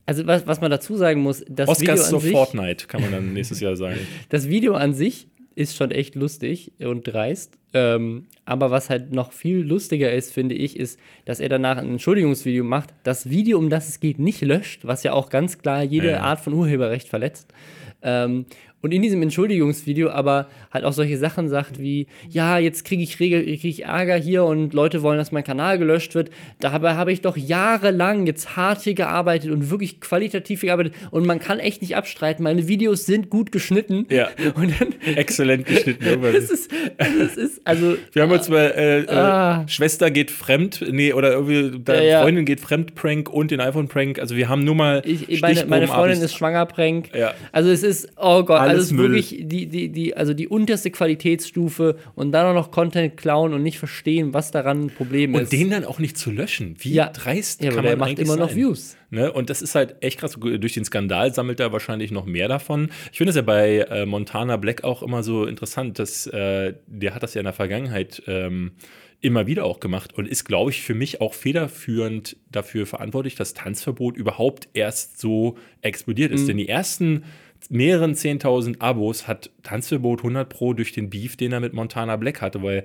Also 0.07 0.27
was, 0.27 0.47
was 0.47 0.61
man 0.61 0.71
dazu 0.71 0.97
sagen 0.97 1.21
muss, 1.21 1.45
das 1.49 1.69
Video 1.81 1.93
Oscars 1.93 2.07
an 2.07 2.11
so 2.11 2.19
sich, 2.21 2.33
Fortnite, 2.33 2.87
kann 2.87 3.03
man 3.03 3.13
dann 3.13 3.33
nächstes 3.35 3.61
Jahr 3.61 3.77
sagen. 3.77 3.99
das 4.31 4.49
Video 4.49 4.75
an 4.75 4.95
sich 4.95 5.29
ist 5.59 5.77
schon 5.77 5.91
echt 5.91 6.15
lustig 6.15 6.73
und 6.79 7.03
dreist. 7.03 7.59
Ähm, 7.75 8.27
aber 8.45 8.71
was 8.71 8.89
halt 8.89 9.13
noch 9.13 9.33
viel 9.33 9.59
lustiger 9.59 10.13
ist, 10.13 10.33
finde 10.33 10.55
ich, 10.55 10.79
ist, 10.79 10.99
dass 11.25 11.41
er 11.41 11.49
danach 11.49 11.77
ein 11.77 11.91
Entschuldigungsvideo 11.91 12.65
macht, 12.65 12.91
das 13.03 13.29
Video, 13.29 13.59
um 13.59 13.69
das 13.69 13.89
es 13.89 14.01
geht, 14.01 14.19
nicht 14.21 14.41
löscht, 14.41 14.87
was 14.87 15.03
ja 15.03 15.13
auch 15.13 15.29
ganz 15.29 15.59
klar 15.59 15.83
jede 15.83 16.13
Ja. 16.13 16.21
Art 16.21 16.41
von 16.41 16.55
Urheberrecht 16.55 17.09
verletzt. 17.09 17.53
Ähm, 18.01 18.47
und 18.83 18.93
in 18.93 19.03
diesem 19.03 19.23
Entschuldigungsvideo 19.23 20.11
aber 20.11 20.47
halt 20.73 20.85
auch 20.85 20.93
solche 20.93 21.19
Sachen 21.19 21.49
sagt 21.49 21.79
wie, 21.81 22.07
ja, 22.29 22.59
jetzt 22.59 22.85
kriege 22.85 23.03
ich, 23.03 23.19
Regel- 23.21 23.43
krieg 23.45 23.65
ich 23.65 23.85
Ärger 23.85 24.17
hier 24.17 24.45
und 24.45 24.73
Leute 24.75 25.03
wollen, 25.03 25.19
dass 25.19 25.33
mein 25.33 25.45
Kanal 25.45 25.79
gelöscht 25.79 26.15
wird. 26.15 26.31
Dabei 26.61 26.95
habe 26.95 27.13
ich 27.13 27.21
doch 27.21 27.37
jahrelang 27.37 28.27
jetzt 28.27 28.57
hart 28.57 28.83
hier 28.83 28.95
gearbeitet 28.95 29.51
und 29.51 29.71
wirklich 29.71 30.01
qualitativ 30.01 30.61
gearbeitet 30.63 30.95
und 31.11 31.27
man 31.27 31.39
kann 31.41 31.59
echt 31.59 31.83
nicht 31.83 31.97
abstreiten, 31.97 32.43
meine 32.45 32.69
Videos 32.69 33.07
sind 33.07 33.31
gut 33.31 33.53
geschnitten. 33.53 34.07
Ja. 34.11 34.29
Und 34.55 34.73
dann, 34.81 34.95
Exzellent 35.17 35.67
geschnitten. 35.67 36.05
das 36.23 36.51
ist, 36.51 36.71
das 36.99 37.37
ist, 37.37 37.61
also, 37.65 37.97
Wir 38.13 38.23
haben 38.23 38.33
uns 38.33 38.49
bei 38.49 38.65
äh, 38.67 39.01
äh, 39.03 39.11
Ah. 39.11 39.65
Schwester 39.69 40.11
geht 40.11 40.31
fremd, 40.31 40.85
nee, 40.91 41.13
oder 41.13 41.33
irgendwie 41.33 41.79
deine 41.83 42.05
Ja, 42.05 42.11
ja. 42.11 42.23
Freundin 42.23 42.45
geht 42.45 42.61
fremd 42.61 42.95
Prank 42.95 43.29
und 43.29 43.51
den 43.51 43.61
iPhone 43.61 43.89
Prank. 43.89 44.19
Also 44.19 44.37
wir 44.37 44.49
haben 44.49 44.65
nur 44.65 44.75
mal 44.75 45.03
ich, 45.05 45.41
meine, 45.41 45.65
meine 45.67 45.87
Freundin 45.89 46.21
ist 46.23 46.35
schwanger, 46.35 46.65
Prank. 46.67 47.11
Ja. 47.15 47.35
Also 47.53 47.71
es 47.71 47.83
ist, 47.83 48.09
oh 48.17 48.43
Gott, 48.45 48.61
Alles 48.69 48.85
also 48.85 48.95
Müll. 48.95 49.11
wirklich 49.13 49.37
die, 49.49 49.67
die, 49.67 49.89
die, 49.91 50.17
also 50.17 50.35
die 50.35 50.49
unterste 50.49 50.91
Qualitätsstufe 50.91 51.97
und 52.15 52.33
dann 52.33 52.47
auch 52.47 52.55
noch 52.55 52.71
Content 52.71 53.17
klauen 53.17 53.53
und 53.53 53.63
nicht 53.63 53.79
verstehen, 53.79 54.33
was 54.35 54.51
daran 54.51 54.85
ein 54.87 54.91
Problem 54.91 55.35
und 55.35 55.43
ist. 55.43 55.53
den 55.53 55.71
dann 55.71 55.85
auch 55.85 55.99
nicht 55.99 56.17
zu 56.17 56.31
löschen. 56.31 56.77
Wie 56.79 56.93
Ja. 56.93 57.09
dreist 57.11 57.63
ja, 57.63 57.71
kann 57.71 57.79
aber 57.81 57.89
man 57.97 57.99
der 57.99 58.09
macht 58.09 58.19
immer 58.19 58.37
noch 58.37 58.49
sein? 58.49 58.57
Views. 58.59 58.97
Ne? 59.11 59.33
Und 59.33 59.51
das 59.51 59.63
ist 59.63 59.75
halt 59.75 59.97
echt 60.01 60.19
krass. 60.21 60.37
Durch 60.39 60.75
den 60.75 60.85
Skandal 60.85 61.33
sammelt 61.35 61.61
er 61.61 61.73
wahrscheinlich 61.73 62.11
noch 62.11 62.27
mehr 62.27 62.49
davon. 62.49 62.91
Ich 63.11 63.19
finde 63.19 63.31
es 63.31 63.37
ja 63.37 63.43
bei 63.43 63.79
äh, 63.91 64.07
Montana 64.07 64.57
Black 64.59 64.85
auch 64.85 65.03
immer 65.03 65.23
so 65.23 65.45
interessant, 65.47 65.99
dass 65.99 66.27
äh, 66.27 66.75
der 66.87 67.15
hat 67.15 67.23
das 67.23 67.35
ja 67.35 67.41
in 67.41 67.45
der 67.47 67.53
Vergangenheit 67.55 68.23
ähm, 68.27 68.73
immer 69.21 69.47
wieder 69.49 69.65
auch 69.65 69.81
gemacht 69.81 70.15
und 70.17 70.29
ist, 70.29 70.45
glaube 70.45 70.71
ich, 70.71 70.83
für 70.83 70.95
mich 70.95 71.21
auch 71.21 71.35
federführend 71.35 72.37
dafür 72.53 72.87
verantwortlich, 72.87 73.35
dass 73.35 73.53
Tanzverbot 73.55 74.17
überhaupt 74.17 74.69
erst 74.75 75.19
so 75.19 75.57
explodiert 75.83 76.31
Mhm. 76.31 76.37
ist. 76.37 76.49
Denn 76.49 76.57
die 76.57 76.69
ersten 76.69 77.25
mehreren 77.69 78.15
10.000 78.15 78.81
Abos 78.81 79.29
hat 79.29 79.51
Tanzverbot 79.63 80.21
100 80.21 80.49
Pro 80.49 80.75
durch 80.75 80.93
den 80.93 81.11
Beef, 81.11 81.37
den 81.37 81.53
er 81.53 81.61
mit 81.61 81.75
Montana 81.75 82.17
Black 82.17 82.41
hatte, 82.41 82.63
weil 82.63 82.85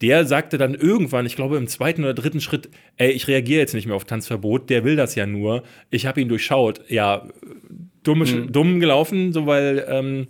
der 0.00 0.24
sagte 0.24 0.58
dann 0.58 0.74
irgendwann, 0.74 1.26
ich 1.26 1.36
glaube 1.36 1.56
im 1.56 1.68
zweiten 1.68 2.02
oder 2.02 2.14
dritten 2.14 2.40
Schritt, 2.40 2.68
ey, 2.96 3.10
ich 3.10 3.28
reagiere 3.28 3.60
jetzt 3.60 3.74
nicht 3.74 3.86
mehr 3.86 3.96
auf 3.96 4.04
Tanzverbot, 4.04 4.70
der 4.70 4.84
will 4.84 4.96
das 4.96 5.14
ja 5.14 5.26
nur, 5.26 5.62
ich 5.90 6.06
habe 6.06 6.20
ihn 6.20 6.28
durchschaut. 6.28 6.80
Ja, 6.88 7.28
dumm, 8.02 8.50
dumm 8.50 8.80
gelaufen, 8.80 9.32
so 9.32 9.46
weil 9.46 9.84
ähm, 9.88 10.28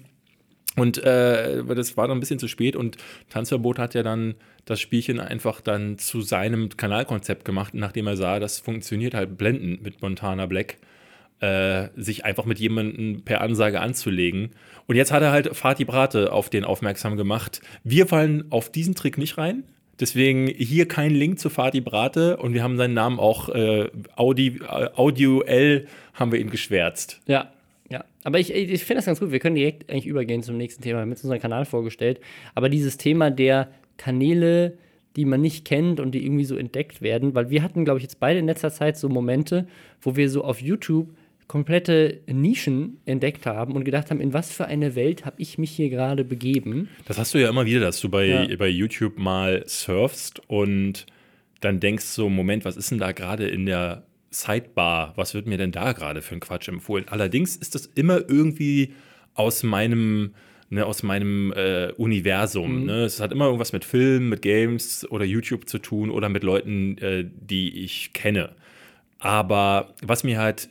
und 0.76 0.98
äh, 0.98 1.62
das 1.64 1.96
war 1.96 2.08
dann 2.08 2.16
ein 2.16 2.20
bisschen 2.20 2.40
zu 2.40 2.48
spät 2.48 2.74
und 2.74 2.96
Tanzverbot 3.30 3.78
hat 3.78 3.94
ja 3.94 4.02
dann 4.02 4.34
das 4.64 4.80
Spielchen 4.80 5.20
einfach 5.20 5.60
dann 5.60 5.98
zu 5.98 6.20
seinem 6.20 6.68
Kanalkonzept 6.76 7.44
gemacht, 7.44 7.74
nachdem 7.74 8.06
er 8.06 8.16
sah, 8.16 8.40
das 8.40 8.58
funktioniert 8.58 9.14
halt 9.14 9.38
blendend 9.38 9.82
mit 9.82 10.02
Montana 10.02 10.46
Black, 10.46 10.78
äh, 11.40 11.88
sich 11.96 12.24
einfach 12.24 12.44
mit 12.44 12.58
jemandem 12.58 13.22
per 13.24 13.40
Ansage 13.40 13.80
anzulegen. 13.80 14.50
Und 14.86 14.96
jetzt 14.96 15.12
hat 15.12 15.22
er 15.22 15.32
halt 15.32 15.56
Fatih 15.56 15.84
Brate 15.84 16.32
auf 16.32 16.50
den 16.50 16.64
aufmerksam 16.64 17.16
gemacht. 17.16 17.60
Wir 17.82 18.06
fallen 18.06 18.44
auf 18.50 18.70
diesen 18.70 18.94
Trick 18.94 19.18
nicht 19.18 19.38
rein. 19.38 19.64
Deswegen 20.00 20.48
hier 20.48 20.88
kein 20.88 21.12
Link 21.12 21.38
zu 21.38 21.50
Fatih 21.50 21.80
Brate 21.80 22.36
und 22.38 22.52
wir 22.52 22.62
haben 22.62 22.76
seinen 22.76 22.94
Namen 22.94 23.20
auch 23.20 23.48
äh, 23.48 23.88
Audi, 24.16 24.58
äh, 24.68 24.88
Audio-L 24.94 25.86
haben 26.14 26.32
wir 26.32 26.40
ihn 26.40 26.50
geschwärzt. 26.50 27.20
Ja, 27.26 27.52
ja. 27.90 28.04
Aber 28.24 28.40
ich, 28.40 28.52
ich 28.52 28.84
finde 28.84 28.98
das 28.98 29.06
ganz 29.06 29.20
gut. 29.20 29.30
Wir 29.30 29.38
können 29.38 29.54
direkt 29.54 29.90
eigentlich 29.90 30.06
übergehen 30.06 30.42
zum 30.42 30.56
nächsten 30.56 30.82
Thema. 30.82 30.98
Wir 30.98 31.02
haben 31.02 31.10
jetzt 31.10 31.22
unseren 31.22 31.40
Kanal 31.40 31.64
vorgestellt. 31.64 32.20
Aber 32.54 32.68
dieses 32.68 32.96
Thema 32.96 33.30
der 33.30 33.68
Kanäle, 33.96 34.78
die 35.16 35.24
man 35.24 35.40
nicht 35.40 35.64
kennt 35.64 36.00
und 36.00 36.12
die 36.12 36.24
irgendwie 36.24 36.44
so 36.44 36.56
entdeckt 36.56 37.00
werden, 37.00 37.34
weil 37.34 37.50
wir 37.50 37.62
hatten, 37.62 37.84
glaube 37.84 37.98
ich, 37.98 38.02
jetzt 38.02 38.18
beide 38.18 38.40
in 38.40 38.46
letzter 38.46 38.72
Zeit 38.72 38.96
so 38.96 39.08
Momente, 39.08 39.68
wo 40.00 40.16
wir 40.16 40.28
so 40.28 40.42
auf 40.42 40.60
YouTube 40.60 41.14
komplette 41.46 42.20
Nischen 42.26 42.98
entdeckt 43.04 43.46
haben 43.46 43.74
und 43.74 43.84
gedacht 43.84 44.10
haben, 44.10 44.20
in 44.20 44.32
was 44.32 44.52
für 44.52 44.66
eine 44.66 44.94
Welt 44.94 45.24
habe 45.24 45.36
ich 45.40 45.58
mich 45.58 45.70
hier 45.70 45.90
gerade 45.90 46.24
begeben? 46.24 46.88
Das 47.06 47.18
hast 47.18 47.34
du 47.34 47.38
ja 47.38 47.48
immer 47.48 47.66
wieder, 47.66 47.80
dass 47.80 48.00
du 48.00 48.08
bei, 48.08 48.26
Ja. 48.26 48.56
bei 48.56 48.68
YouTube 48.68 49.18
mal 49.18 49.62
surfst 49.66 50.40
und 50.48 51.06
dann 51.60 51.80
denkst 51.80 52.04
so, 52.04 52.28
Moment, 52.28 52.64
was 52.64 52.76
ist 52.76 52.90
denn 52.90 52.98
da 52.98 53.12
gerade 53.12 53.46
in 53.46 53.66
der 53.66 54.04
Sidebar? 54.30 55.12
Was 55.16 55.34
wird 55.34 55.46
mir 55.46 55.58
denn 55.58 55.72
da 55.72 55.92
gerade 55.92 56.20
für 56.22 56.34
ein 56.34 56.40
Quatsch 56.40 56.68
empfohlen? 56.68 57.06
Allerdings 57.08 57.56
ist 57.56 57.74
das 57.74 57.86
immer 57.86 58.20
irgendwie 58.28 58.92
aus 59.34 59.62
meinem, 59.62 60.34
ne, 60.70 60.84
aus 60.84 61.02
meinem 61.02 61.52
äh, 61.52 61.92
Universum. 61.96 62.84
Ne? 62.86 63.04
Es 63.04 63.20
hat 63.20 63.32
immer 63.32 63.46
irgendwas 63.46 63.72
mit 63.72 63.84
Filmen, 63.84 64.28
mit 64.28 64.42
Games 64.42 65.08
oder 65.10 65.24
YouTube 65.24 65.68
zu 65.68 65.78
tun 65.78 66.10
oder 66.10 66.28
mit 66.28 66.42
Leuten, 66.42 66.98
äh, 66.98 67.24
die 67.24 67.84
ich 67.84 68.12
kenne. 68.12 68.54
Aber 69.18 69.94
was 70.02 70.24
mir 70.24 70.38
halt 70.38 70.68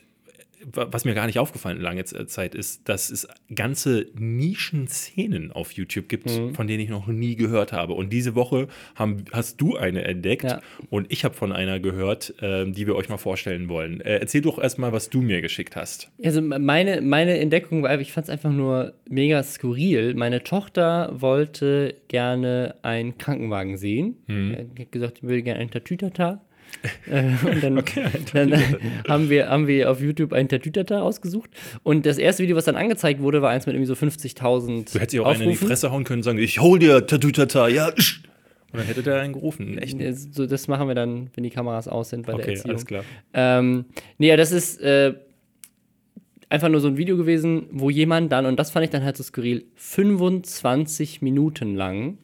was 0.72 1.04
mir 1.04 1.14
gar 1.14 1.26
nicht 1.26 1.38
aufgefallen 1.38 1.78
in 1.78 1.82
langer 1.82 2.04
Zeit 2.04 2.54
ist, 2.54 2.88
dass 2.88 3.10
es 3.10 3.28
ganze 3.54 4.06
Nischenszenen 4.14 5.52
auf 5.52 5.72
YouTube 5.72 6.08
gibt, 6.08 6.30
mhm. 6.30 6.54
von 6.54 6.66
denen 6.66 6.80
ich 6.80 6.88
noch 6.88 7.06
nie 7.06 7.36
gehört 7.36 7.72
habe. 7.72 7.94
Und 7.94 8.12
diese 8.12 8.34
Woche 8.34 8.68
haben, 8.94 9.24
hast 9.32 9.60
du 9.60 9.76
eine 9.76 10.04
entdeckt 10.04 10.44
ja. 10.44 10.60
und 10.90 11.10
ich 11.10 11.24
habe 11.24 11.34
von 11.34 11.52
einer 11.52 11.80
gehört, 11.80 12.34
äh, 12.42 12.70
die 12.70 12.86
wir 12.86 12.96
euch 12.96 13.08
mal 13.08 13.18
vorstellen 13.18 13.68
wollen. 13.68 14.00
Äh, 14.00 14.18
erzähl 14.18 14.40
doch 14.40 14.58
erstmal, 14.58 14.92
was 14.92 15.10
du 15.10 15.20
mir 15.20 15.40
geschickt 15.40 15.76
hast. 15.76 16.10
Also 16.22 16.40
meine, 16.42 17.00
meine 17.00 17.38
Entdeckung 17.38 17.82
war, 17.82 17.98
ich 18.00 18.12
fand 18.12 18.24
es 18.24 18.30
einfach 18.30 18.52
nur 18.52 18.94
mega 19.08 19.42
skurril. 19.42 20.14
Meine 20.14 20.42
Tochter 20.42 21.12
wollte 21.14 21.94
gerne 22.08 22.76
einen 22.82 23.18
Krankenwagen 23.18 23.76
sehen. 23.76 24.16
Mhm. 24.26 24.56
Sie 24.76 24.82
hat 24.82 24.92
gesagt, 24.92 25.18
sie 25.20 25.28
würde 25.28 25.42
gerne 25.42 25.60
einen 25.60 25.70
Tatütata. 25.70 26.40
Äh, 27.10 27.32
und 27.46 27.62
dann, 27.62 27.78
okay, 27.78 28.04
dann 28.32 28.52
haben, 29.08 29.30
wir, 29.30 29.48
haben 29.48 29.66
wir 29.66 29.90
auf 29.90 30.00
YouTube 30.00 30.32
einen 30.32 30.48
Tatütata 30.48 31.00
ausgesucht. 31.00 31.50
Und 31.82 32.06
das 32.06 32.18
erste 32.18 32.42
Video, 32.42 32.56
was 32.56 32.64
dann 32.64 32.76
angezeigt 32.76 33.20
wurde, 33.20 33.42
war 33.42 33.50
eins 33.50 33.66
mit 33.66 33.74
irgendwie 33.74 33.92
so 33.92 33.94
50.000. 33.94 34.92
Du 34.92 34.98
hättest 34.98 35.14
ihr 35.14 35.22
auch 35.22 35.32
einen 35.32 35.42
in 35.42 35.50
die 35.50 35.56
Fresse 35.56 35.90
hauen 35.90 36.04
können 36.04 36.20
und 36.20 36.24
sagen: 36.24 36.38
Ich 36.38 36.60
hol 36.60 36.78
dir 36.78 37.06
Tatütata, 37.06 37.68
ja. 37.68 37.88
Und 37.88 38.80
dann 38.80 38.86
hätte 38.86 39.02
der 39.02 39.20
einen 39.20 39.32
gerufen. 39.32 39.78
Echt? 39.78 39.96
So, 40.34 40.46
das 40.46 40.66
machen 40.66 40.88
wir 40.88 40.96
dann, 40.96 41.30
wenn 41.34 41.44
die 41.44 41.50
Kameras 41.50 41.86
aus 41.86 42.10
sind 42.10 42.26
bei 42.26 42.34
okay, 42.34 42.42
der 42.42 42.52
Erziehung. 42.54 42.70
alles 42.70 42.86
klar. 42.86 43.04
Ähm, 43.32 43.84
nee, 44.18 44.28
ja, 44.28 44.36
das 44.36 44.50
ist 44.50 44.80
äh, 44.80 45.14
einfach 46.48 46.68
nur 46.68 46.80
so 46.80 46.88
ein 46.88 46.96
Video 46.96 47.16
gewesen, 47.16 47.66
wo 47.70 47.90
jemand 47.90 48.32
dann, 48.32 48.46
und 48.46 48.58
das 48.58 48.70
fand 48.70 48.84
ich 48.84 48.90
dann 48.90 49.04
halt 49.04 49.16
so 49.16 49.22
skurril, 49.22 49.64
25 49.76 51.22
Minuten 51.22 51.74
lang 51.74 52.18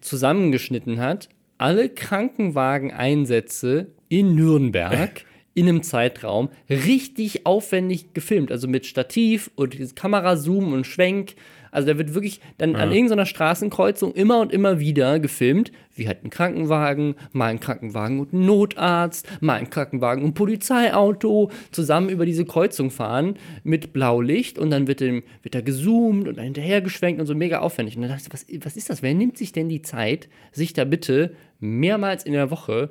zusammengeschnitten 0.00 0.98
hat, 0.98 1.28
alle 1.62 1.88
Krankenwageneinsätze 1.88 3.86
in 4.08 4.34
Nürnberg 4.34 5.24
in 5.54 5.68
einem 5.68 5.84
Zeitraum 5.84 6.48
richtig 6.68 7.46
aufwendig 7.46 8.14
gefilmt. 8.14 8.50
Also 8.50 8.66
mit 8.66 8.84
Stativ 8.84 9.48
und 9.54 9.94
Kamerazoom 9.94 10.72
und 10.72 10.88
Schwenk 10.88 11.36
also 11.72 11.88
da 11.88 11.98
wird 11.98 12.14
wirklich 12.14 12.40
dann 12.58 12.72
ja. 12.72 12.78
an 12.78 12.92
irgendeiner 12.92 13.26
Straßenkreuzung 13.26 14.12
immer 14.12 14.40
und 14.40 14.52
immer 14.52 14.78
wieder 14.78 15.18
gefilmt, 15.18 15.72
wie 15.94 16.06
halt 16.06 16.22
ein 16.22 16.30
Krankenwagen, 16.30 17.16
mal 17.32 17.46
ein 17.46 17.60
Krankenwagen 17.60 18.20
und 18.20 18.32
ein 18.32 18.44
Notarzt, 18.44 19.26
mal 19.40 19.54
ein 19.54 19.70
Krankenwagen 19.70 20.22
und 20.22 20.30
ein 20.30 20.34
Polizeiauto 20.34 21.50
zusammen 21.70 22.10
über 22.10 22.26
diese 22.26 22.44
Kreuzung 22.44 22.90
fahren 22.90 23.36
mit 23.64 23.94
Blaulicht 23.94 24.58
und 24.58 24.70
dann 24.70 24.86
wird, 24.86 25.00
dem, 25.00 25.22
wird 25.42 25.54
da 25.54 25.62
gezoomt 25.62 26.28
und 26.28 26.36
dann 26.36 26.44
hinterher 26.44 26.82
geschwenkt 26.82 27.20
und 27.20 27.26
so 27.26 27.34
mega 27.34 27.60
aufwendig. 27.60 27.96
Und 27.96 28.02
dann 28.02 28.10
dachte 28.10 28.24
ich, 28.26 28.32
was, 28.32 28.66
was 28.66 28.76
ist 28.76 28.90
das? 28.90 29.02
Wer 29.02 29.14
nimmt 29.14 29.38
sich 29.38 29.52
denn 29.52 29.70
die 29.70 29.82
Zeit, 29.82 30.28
sich 30.52 30.74
da 30.74 30.84
bitte 30.84 31.34
mehrmals 31.58 32.24
in 32.24 32.34
der 32.34 32.50
Woche 32.50 32.90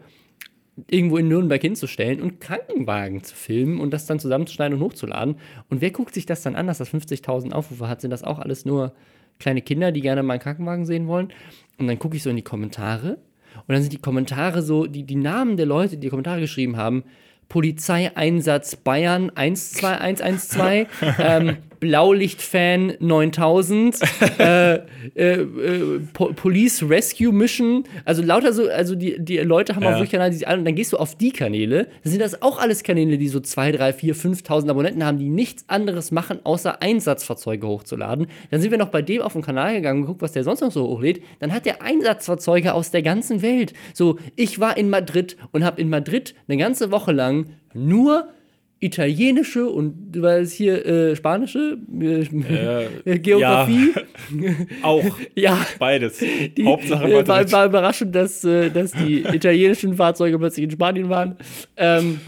irgendwo 0.88 1.18
in 1.18 1.28
Nürnberg 1.28 1.62
hinzustellen 1.62 2.22
und 2.22 2.40
Krankenwagen 2.40 3.24
zu 3.24 3.36
filmen 3.36 3.80
und 3.80 3.92
das 3.92 4.06
dann 4.06 4.20
zusammenzuschneiden 4.20 4.78
und 4.78 4.84
hochzuladen. 4.84 5.36
Und 5.70 5.82
wer 5.82 5.92
guckt 5.92 6.14
sich 6.14 6.26
das 6.26 6.42
dann 6.42 6.56
an, 6.56 6.68
dass 6.68 6.78
das 6.78 6.94
50.000 6.94 7.52
Aufrufe 7.52 7.88
hat? 7.88 8.02
Sind 8.02 8.12
das 8.12 8.24
auch 8.24 8.40
alles 8.40 8.66
nur 8.66 8.94
kleine 9.40 9.62
Kinder, 9.62 9.92
die 9.92 10.02
gerne 10.02 10.24
mal 10.24 10.34
einen 10.34 10.42
Krankenwagen 10.42 10.86
sehen 10.86 11.08
wollen? 11.08 11.34
Und 11.78 11.88
dann 11.88 12.00
gucke 12.00 12.16
ich 12.16 12.24
so 12.24 12.30
in 12.30 12.36
die 12.36 12.42
Kommentare 12.42 13.18
und 13.68 13.74
dann 13.74 13.82
sind 13.82 13.94
die 13.94 14.02
Kommentare 14.02 14.62
so, 14.62 14.86
die, 14.86 15.04
die 15.04 15.16
Namen 15.16 15.58
der 15.58 15.66
Leute, 15.66 15.96
die 15.96 16.02
die 16.02 16.10
Kommentare 16.10 16.40
geschrieben 16.40 16.78
haben, 16.78 17.04
Polizeieinsatz 17.50 18.78
Bayern 18.78 19.32
12112, 19.36 20.88
ähm, 21.20 21.58
Blaulicht-Fan 21.82 22.94
9000, 23.00 24.00
äh, 24.40 24.76
äh, 24.76 24.82
äh, 25.16 26.00
po 26.14 26.32
Police 26.34 26.88
Rescue 26.88 27.34
Mission, 27.34 27.84
also 28.06 28.22
lauter 28.22 28.54
so, 28.54 28.70
also 28.70 28.94
die, 28.94 29.18
die 29.20 29.40
Leute 29.40 29.76
haben 29.76 29.84
ja. 29.84 29.90
auch 29.90 29.96
wirklich 29.96 30.12
Kanäle, 30.12 30.30
die 30.30 30.38
sich 30.38 30.48
an, 30.48 30.60
und 30.60 30.66
dann 30.66 30.76
gehst 30.76 30.94
du 30.94 30.98
auf 30.98 31.16
die 31.16 31.32
Kanäle, 31.32 31.88
dann 32.04 32.12
sind 32.12 32.22
das 32.22 32.44
auch 32.44 32.60
alles 32.60 32.84
Kanäle, 32.84 33.18
die 33.18 33.28
so 33.28 33.40
2, 33.40 33.72
3, 33.74 33.94
4, 33.94 34.16
5000 34.16 34.70
Abonnenten 34.70 35.04
haben, 35.04 35.18
die 35.18 35.30
nichts 35.30 35.66
anderes 35.68 36.12
machen, 36.12 36.40
außer 36.44 36.84
Einsatzfahrzeuge 36.84 37.68
hochzuladen. 37.68 38.28
Dann 38.52 38.62
sind 38.62 38.70
wir 38.70 38.78
noch 38.78 38.90
bei 38.90 39.02
dem 39.02 39.24
auf 39.24 39.34
den 39.34 39.42
Kanal 39.42 39.74
gegangen 39.74 40.02
und 40.02 40.06
geguckt, 40.06 40.22
was 40.22 40.34
der 40.34 40.44
sonst 40.44 40.62
noch 40.62 40.72
so 40.72 40.88
hochlädt. 40.88 41.24
Dann 41.40 41.52
hat 41.52 41.66
der 41.66 41.82
Einsatzfahrzeuge 41.82 42.76
aus 42.76 42.92
der 42.92 43.02
ganzen 43.02 43.42
Welt. 43.42 43.74
So, 43.96 44.20
ich 44.36 44.60
war 44.60 44.78
in 44.78 44.92
Madrid 44.92 45.36
und 45.52 45.64
habe 45.64 45.82
in 45.82 45.90
Madrid 45.90 46.36
eine 46.48 46.58
ganze 46.58 46.92
Woche 46.92 47.12
lang 47.12 47.48
nur 47.74 48.28
italienische 48.82 49.70
und 49.70 50.12
du 50.12 50.24
weißt 50.24 50.52
hier 50.54 50.86
äh, 50.86 51.16
spanische 51.16 51.78
äh, 52.02 52.26
äh, 53.06 53.20
Geografie. 53.20 53.94
Ja, 54.36 54.52
auch. 54.82 55.18
ja. 55.36 55.58
Beides. 55.78 56.18
Die, 56.18 56.66
Hauptsache 56.66 57.06
äh, 57.06 57.28
war, 57.28 57.52
war 57.52 57.66
überraschend, 57.68 58.16
dass, 58.16 58.44
äh, 58.44 58.72
dass 58.72 58.92
die 58.92 59.20
italienischen 59.20 59.96
Fahrzeuge 59.96 60.38
plötzlich 60.40 60.66
in 60.66 60.72
Spanien 60.72 61.10
waren. 61.10 61.38
Ähm, 61.78 62.22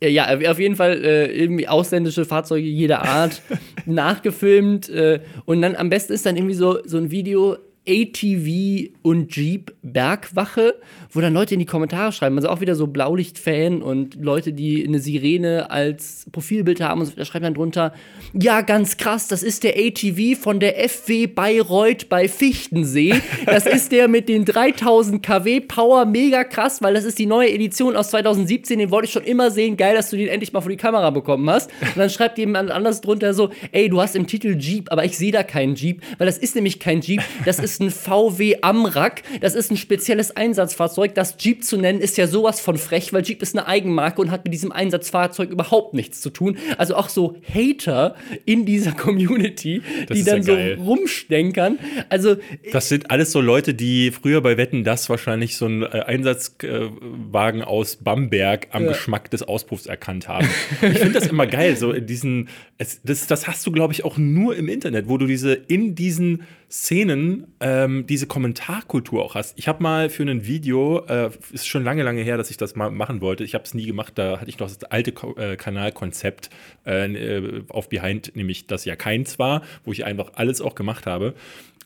äh, 0.00 0.08
ja, 0.08 0.26
auf 0.50 0.58
jeden 0.58 0.76
Fall 0.76 1.04
äh, 1.04 1.26
irgendwie 1.26 1.68
ausländische 1.68 2.24
Fahrzeuge 2.24 2.66
jeder 2.66 3.02
Art 3.04 3.42
nachgefilmt. 3.86 4.88
Äh, 4.88 5.20
und 5.44 5.60
dann 5.60 5.76
am 5.76 5.90
besten 5.90 6.14
ist 6.14 6.24
dann 6.24 6.36
irgendwie 6.36 6.54
so, 6.54 6.78
so 6.86 6.96
ein 6.96 7.10
Video, 7.10 7.58
ATV 7.88 8.90
und 9.02 9.34
Jeep 9.34 9.72
Bergwache, 9.82 10.74
wo 11.10 11.20
dann 11.20 11.32
Leute 11.32 11.54
in 11.54 11.60
die 11.60 11.66
Kommentare 11.66 12.12
schreiben, 12.12 12.36
also 12.36 12.48
auch 12.48 12.60
wieder 12.60 12.74
so 12.74 12.86
Blaulicht-Fan 12.86 13.82
und 13.82 14.16
Leute, 14.16 14.52
die 14.52 14.86
eine 14.86 15.00
Sirene 15.00 15.70
als 15.70 16.26
Profilbild 16.30 16.80
haben 16.80 17.00
und 17.00 17.06
so, 17.06 17.12
da 17.16 17.24
schreiben 17.24 17.44
dann 17.44 17.54
drunter, 17.54 17.94
ja, 18.34 18.60
ganz 18.60 18.96
krass, 18.98 19.28
das 19.28 19.42
ist 19.42 19.64
der 19.64 19.74
ATV 19.76 20.38
von 20.38 20.60
der 20.60 20.88
FW 20.88 21.26
Bayreuth 21.26 22.08
bei 22.08 22.28
Fichtensee. 22.28 23.14
Das 23.46 23.66
ist 23.66 23.92
der 23.92 24.08
mit 24.08 24.28
den 24.28 24.44
3000 24.44 25.22
kW 25.22 25.60
Power, 25.60 26.04
mega 26.04 26.44
krass, 26.44 26.82
weil 26.82 26.94
das 26.94 27.04
ist 27.04 27.18
die 27.18 27.26
neue 27.26 27.50
Edition 27.50 27.96
aus 27.96 28.10
2017, 28.10 28.78
den 28.78 28.90
wollte 28.90 29.06
ich 29.06 29.12
schon 29.12 29.24
immer 29.24 29.50
sehen, 29.50 29.76
geil, 29.76 29.94
dass 29.94 30.10
du 30.10 30.16
den 30.16 30.28
endlich 30.28 30.52
mal 30.52 30.60
vor 30.60 30.70
die 30.70 30.76
Kamera 30.76 31.10
bekommen 31.10 31.48
hast. 31.48 31.70
Und 31.80 31.96
dann 31.96 32.10
schreibt 32.10 32.38
jemand 32.38 32.70
anders 32.70 33.00
drunter 33.00 33.32
so, 33.32 33.50
ey, 33.72 33.88
du 33.88 34.00
hast 34.00 34.14
im 34.14 34.26
Titel 34.26 34.56
Jeep, 34.58 34.92
aber 34.92 35.04
ich 35.04 35.16
sehe 35.16 35.32
da 35.32 35.42
keinen 35.42 35.74
Jeep, 35.74 36.02
weil 36.18 36.26
das 36.26 36.38
ist 36.38 36.54
nämlich 36.54 36.78
kein 36.78 37.00
Jeep, 37.00 37.22
das 37.44 37.58
ist 37.58 37.77
ein 37.80 37.90
VW 37.90 38.58
Amrak. 38.62 39.22
Das 39.40 39.54
ist 39.54 39.70
ein 39.70 39.76
spezielles 39.76 40.36
Einsatzfahrzeug. 40.36 41.14
Das 41.14 41.36
Jeep 41.38 41.64
zu 41.64 41.76
nennen 41.76 42.00
ist 42.00 42.16
ja 42.16 42.26
sowas 42.26 42.60
von 42.60 42.76
frech, 42.76 43.12
weil 43.12 43.22
Jeep 43.22 43.42
ist 43.42 43.56
eine 43.56 43.66
Eigenmarke 43.66 44.20
und 44.20 44.30
hat 44.30 44.44
mit 44.44 44.54
diesem 44.54 44.72
Einsatzfahrzeug 44.72 45.50
überhaupt 45.50 45.94
nichts 45.94 46.20
zu 46.20 46.30
tun. 46.30 46.58
Also 46.76 46.96
auch 46.96 47.08
so 47.08 47.36
Hater 47.52 48.14
in 48.44 48.66
dieser 48.66 48.92
Community, 48.98 49.82
das 50.06 50.18
die 50.18 50.24
dann 50.24 50.42
ja 50.42 50.76
so 50.76 50.82
rumstenkern. 50.82 51.78
Also 52.08 52.36
das 52.72 52.88
sind 52.88 53.10
alles 53.10 53.32
so 53.32 53.40
Leute, 53.40 53.74
die 53.74 54.10
früher 54.10 54.40
bei 54.40 54.56
Wetten 54.56 54.84
das 54.84 55.08
wahrscheinlich 55.08 55.56
so 55.56 55.66
einen 55.66 55.82
äh, 55.82 56.04
Einsatzwagen 56.06 57.62
aus 57.62 57.96
Bamberg 57.96 58.68
am 58.72 58.84
ja. 58.84 58.88
Geschmack 58.90 59.30
des 59.30 59.42
Auspuffs 59.42 59.86
erkannt 59.86 60.28
haben. 60.28 60.48
ich 60.82 60.98
finde 60.98 61.12
das 61.12 61.26
immer 61.26 61.46
geil, 61.46 61.76
so 61.76 61.92
in 61.92 62.06
diesen, 62.06 62.48
es, 62.78 63.00
das, 63.02 63.26
das 63.26 63.46
hast 63.46 63.66
du 63.66 63.72
glaube 63.72 63.92
ich 63.92 64.04
auch 64.04 64.16
nur 64.16 64.56
im 64.56 64.68
Internet, 64.68 65.08
wo 65.08 65.18
du 65.18 65.26
diese 65.26 65.54
in 65.54 65.94
diesen 65.94 66.42
Szenen 66.70 67.46
ähm, 67.60 68.06
diese 68.06 68.26
Kommentarkultur 68.26 69.24
auch 69.24 69.34
hast. 69.34 69.58
Ich 69.58 69.68
habe 69.68 69.82
mal 69.82 70.10
für 70.10 70.24
ein 70.24 70.46
Video, 70.46 71.02
äh, 71.06 71.30
ist 71.50 71.66
schon 71.66 71.82
lange, 71.82 72.02
lange 72.02 72.20
her, 72.20 72.36
dass 72.36 72.50
ich 72.50 72.58
das 72.58 72.76
mal 72.76 72.90
machen 72.90 73.22
wollte. 73.22 73.42
Ich 73.42 73.54
habe 73.54 73.64
es 73.64 73.72
nie 73.72 73.86
gemacht, 73.86 74.12
da 74.16 74.38
hatte 74.38 74.50
ich 74.50 74.58
noch 74.58 74.68
das 74.68 74.84
alte 74.84 75.12
Ko 75.12 75.34
äh, 75.36 75.56
Kanalkonzept 75.56 76.50
äh, 76.86 77.12
äh, 77.12 77.62
auf 77.68 77.88
Behind, 77.88 78.36
nämlich 78.36 78.66
das 78.66 78.84
ja 78.84 78.96
keins 78.96 79.38
war, 79.38 79.62
wo 79.84 79.92
ich 79.92 80.04
einfach 80.04 80.32
alles 80.34 80.60
auch 80.60 80.74
gemacht 80.74 81.06
habe. 81.06 81.34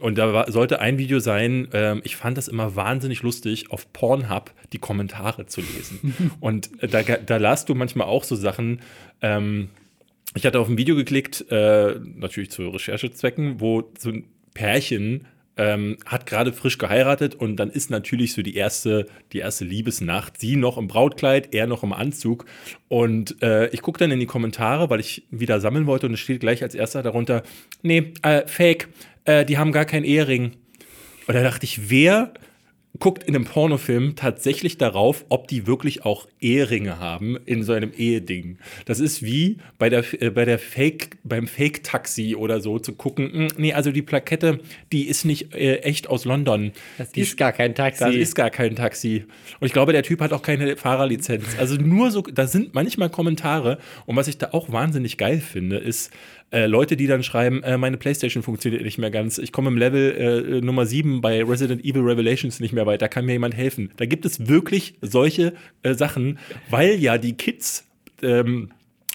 Und 0.01 0.19
da 0.19 0.33
war, 0.33 0.51
sollte 0.51 0.81
ein 0.81 0.99
Video 0.99 1.21
sein, 1.21 1.69
ähm, 1.73 2.01
ich 2.03 2.17
fand 2.17 2.37
das 2.37 2.49
immer 2.49 2.75
wahnsinnig 2.75 3.23
lustig, 3.23 3.71
auf 3.71 3.93
Pornhub 3.93 4.53
die 4.73 4.79
Kommentare 4.79 5.47
zu 5.47 5.61
lesen. 5.61 6.33
Und 6.41 6.83
äh, 6.83 6.89
da, 6.89 7.03
da 7.03 7.37
las 7.37 7.67
du 7.67 7.77
manchmal 7.77 8.09
auch 8.09 8.25
so 8.25 8.35
Sachen, 8.35 8.81
ähm, 9.21 9.69
ich 10.35 10.45
hatte 10.45 10.59
auf 10.59 10.69
ein 10.69 10.77
Video 10.77 10.97
geklickt, 10.97 11.45
äh, 11.51 12.01
natürlich 12.17 12.51
zu 12.51 12.69
Recherchezwecken, 12.69 13.61
wo 13.61 13.89
so 13.97 14.11
ein 14.11 14.25
Pärchen 14.55 15.27
ähm, 15.57 15.99
hat 16.07 16.27
gerade 16.27 16.53
frisch 16.53 16.79
geheiratet 16.79 17.35
und 17.35 17.57
dann 17.57 17.71
ist 17.71 17.91
natürlich 17.91 18.33
so 18.33 18.43
die 18.43 18.57
erste, 18.57 19.07
die 19.33 19.39
erste 19.39 19.65
Liebesnacht. 19.65 20.41
Sie 20.41 20.57
noch 20.57 20.79
im 20.79 20.89
Brautkleid, 20.89 21.55
er 21.55 21.67
noch 21.67 21.83
im 21.83 21.93
Anzug. 21.93 22.47
Und 22.89 23.43
äh, 23.43 23.69
ich 23.69 23.83
gucke 23.83 23.99
dann 23.99 24.11
in 24.11 24.21
die 24.21 24.27
Kommentare, 24.27 24.89
weil 24.89 25.01
ich 25.01 25.27
wieder 25.31 25.61
sammeln 25.61 25.87
wollte 25.87 26.07
und 26.07 26.15
es 26.15 26.21
steht 26.21 26.41
gleich 26.41 26.63
als 26.63 26.75
erster 26.75 27.03
darunter: 27.03 27.43
Nee, 27.83 28.15
äh, 28.23 28.47
Fake, 28.47 28.89
äh, 29.25 29.45
die 29.45 29.59
haben 29.59 29.73
gar 29.73 29.85
keinen 29.85 30.05
Ehering. 30.05 30.53
Und 31.27 31.35
da 31.35 31.43
dachte 31.43 31.65
ich, 31.65 31.91
wer 31.91 32.33
guckt 32.99 33.25
in 33.25 33.35
einem 33.35 33.45
Pornofilm 33.45 34.17
tatsächlich 34.17 34.77
darauf, 34.77 35.25
ob 35.29 35.49
die 35.49 35.67
wirklich 35.67 36.05
auch 36.05 36.29
Eheringe 36.41 36.99
haben 36.99 37.39
in 37.47 37.65
so 37.65 37.73
einem 37.73 37.93
Eheding. 37.97 38.59
Das 38.85 39.01
ist 39.01 39.23
wie 39.23 39.59
bei 39.79 39.89
der, 39.89 40.05
äh, 40.21 40.31
bei 40.31 40.45
der 40.45 40.59
Fake, 40.59 41.17
beim 41.25 41.47
Fake-Taxi 41.47 42.37
oder 42.37 42.61
so 42.61 42.79
zu 42.79 42.93
gucken, 42.93 43.31
mh, 43.33 43.39
hm, 43.39 43.49
nee, 43.57 43.73
also 43.73 43.93
die 43.93 44.03
Plakette, 44.03 44.61
die 44.93 45.09
ist 45.09 45.25
nicht 45.25 45.55
äh, 45.55 45.79
echt 45.79 46.09
aus 46.09 46.25
London. 46.25 46.73
Das 46.99 47.13
die, 47.13 47.23
ist 47.23 47.37
gar 47.37 47.53
kein 47.53 47.75
Taxi. 47.75 48.05
Das 48.05 48.15
ist 48.15 48.35
gar 48.35 48.51
kein 48.51 48.77
Taxi. 48.77 49.25
Und 49.59 49.67
ich 49.67 49.73
glaube, 49.73 49.93
der 49.93 50.03
Typ 50.03 50.21
hat 50.21 50.33
auch 50.33 50.43
keine 50.43 50.77
Fahrerlizenz. 50.77 51.57
Also 51.59 51.77
nur 51.77 52.11
so, 52.11 52.23
da 52.23 52.47
sind 52.47 52.75
manchmal 52.75 53.09
Kommentare. 53.09 53.79
Und 54.05 54.17
was 54.17 54.29
ich 54.29 54.39
da 54.39 54.51
auch 54.53 54.71
wahnsinnig 54.71 55.17
geil 55.17 55.41
finde, 55.41 55.79
ist, 55.79 56.13
äh, 56.53 56.67
Leute, 56.67 56.97
die 56.97 57.07
dann 57.07 57.23
schreiben, 57.23 57.63
äh, 57.63 57.79
meine 57.79 57.97
Playstation 57.97 58.43
funktioniert 58.43 58.83
nicht 58.83 58.99
mehr 58.99 59.11
ganz. 59.11 59.39
Ich 59.39 59.53
komme 59.53 59.69
im 59.69 59.79
Level 59.79 60.61
äh, 60.61 60.61
Nummer 60.61 60.87
7 60.87 61.21
bei 61.21 61.43
Resident 61.43 61.85
Evil 61.85 62.03
Revelations 62.03 62.61
nicht 62.61 62.73
mehr 62.73 62.87
weiter. 62.87 63.09
Kann 63.09 63.25
mir 63.25 63.33
jemand 63.33 63.57
helfen? 63.57 63.91
Da 63.97 64.05
gibt 64.05 64.27
es 64.27 64.49
wirklich 64.49 64.95
solche 65.01 65.55
äh, 65.83 65.95
Sachen, 65.95 66.39
weil 66.69 66.97
ja 66.97 67.17
die 67.17 67.33
Kids 67.35 67.89
ähm, 68.23 68.71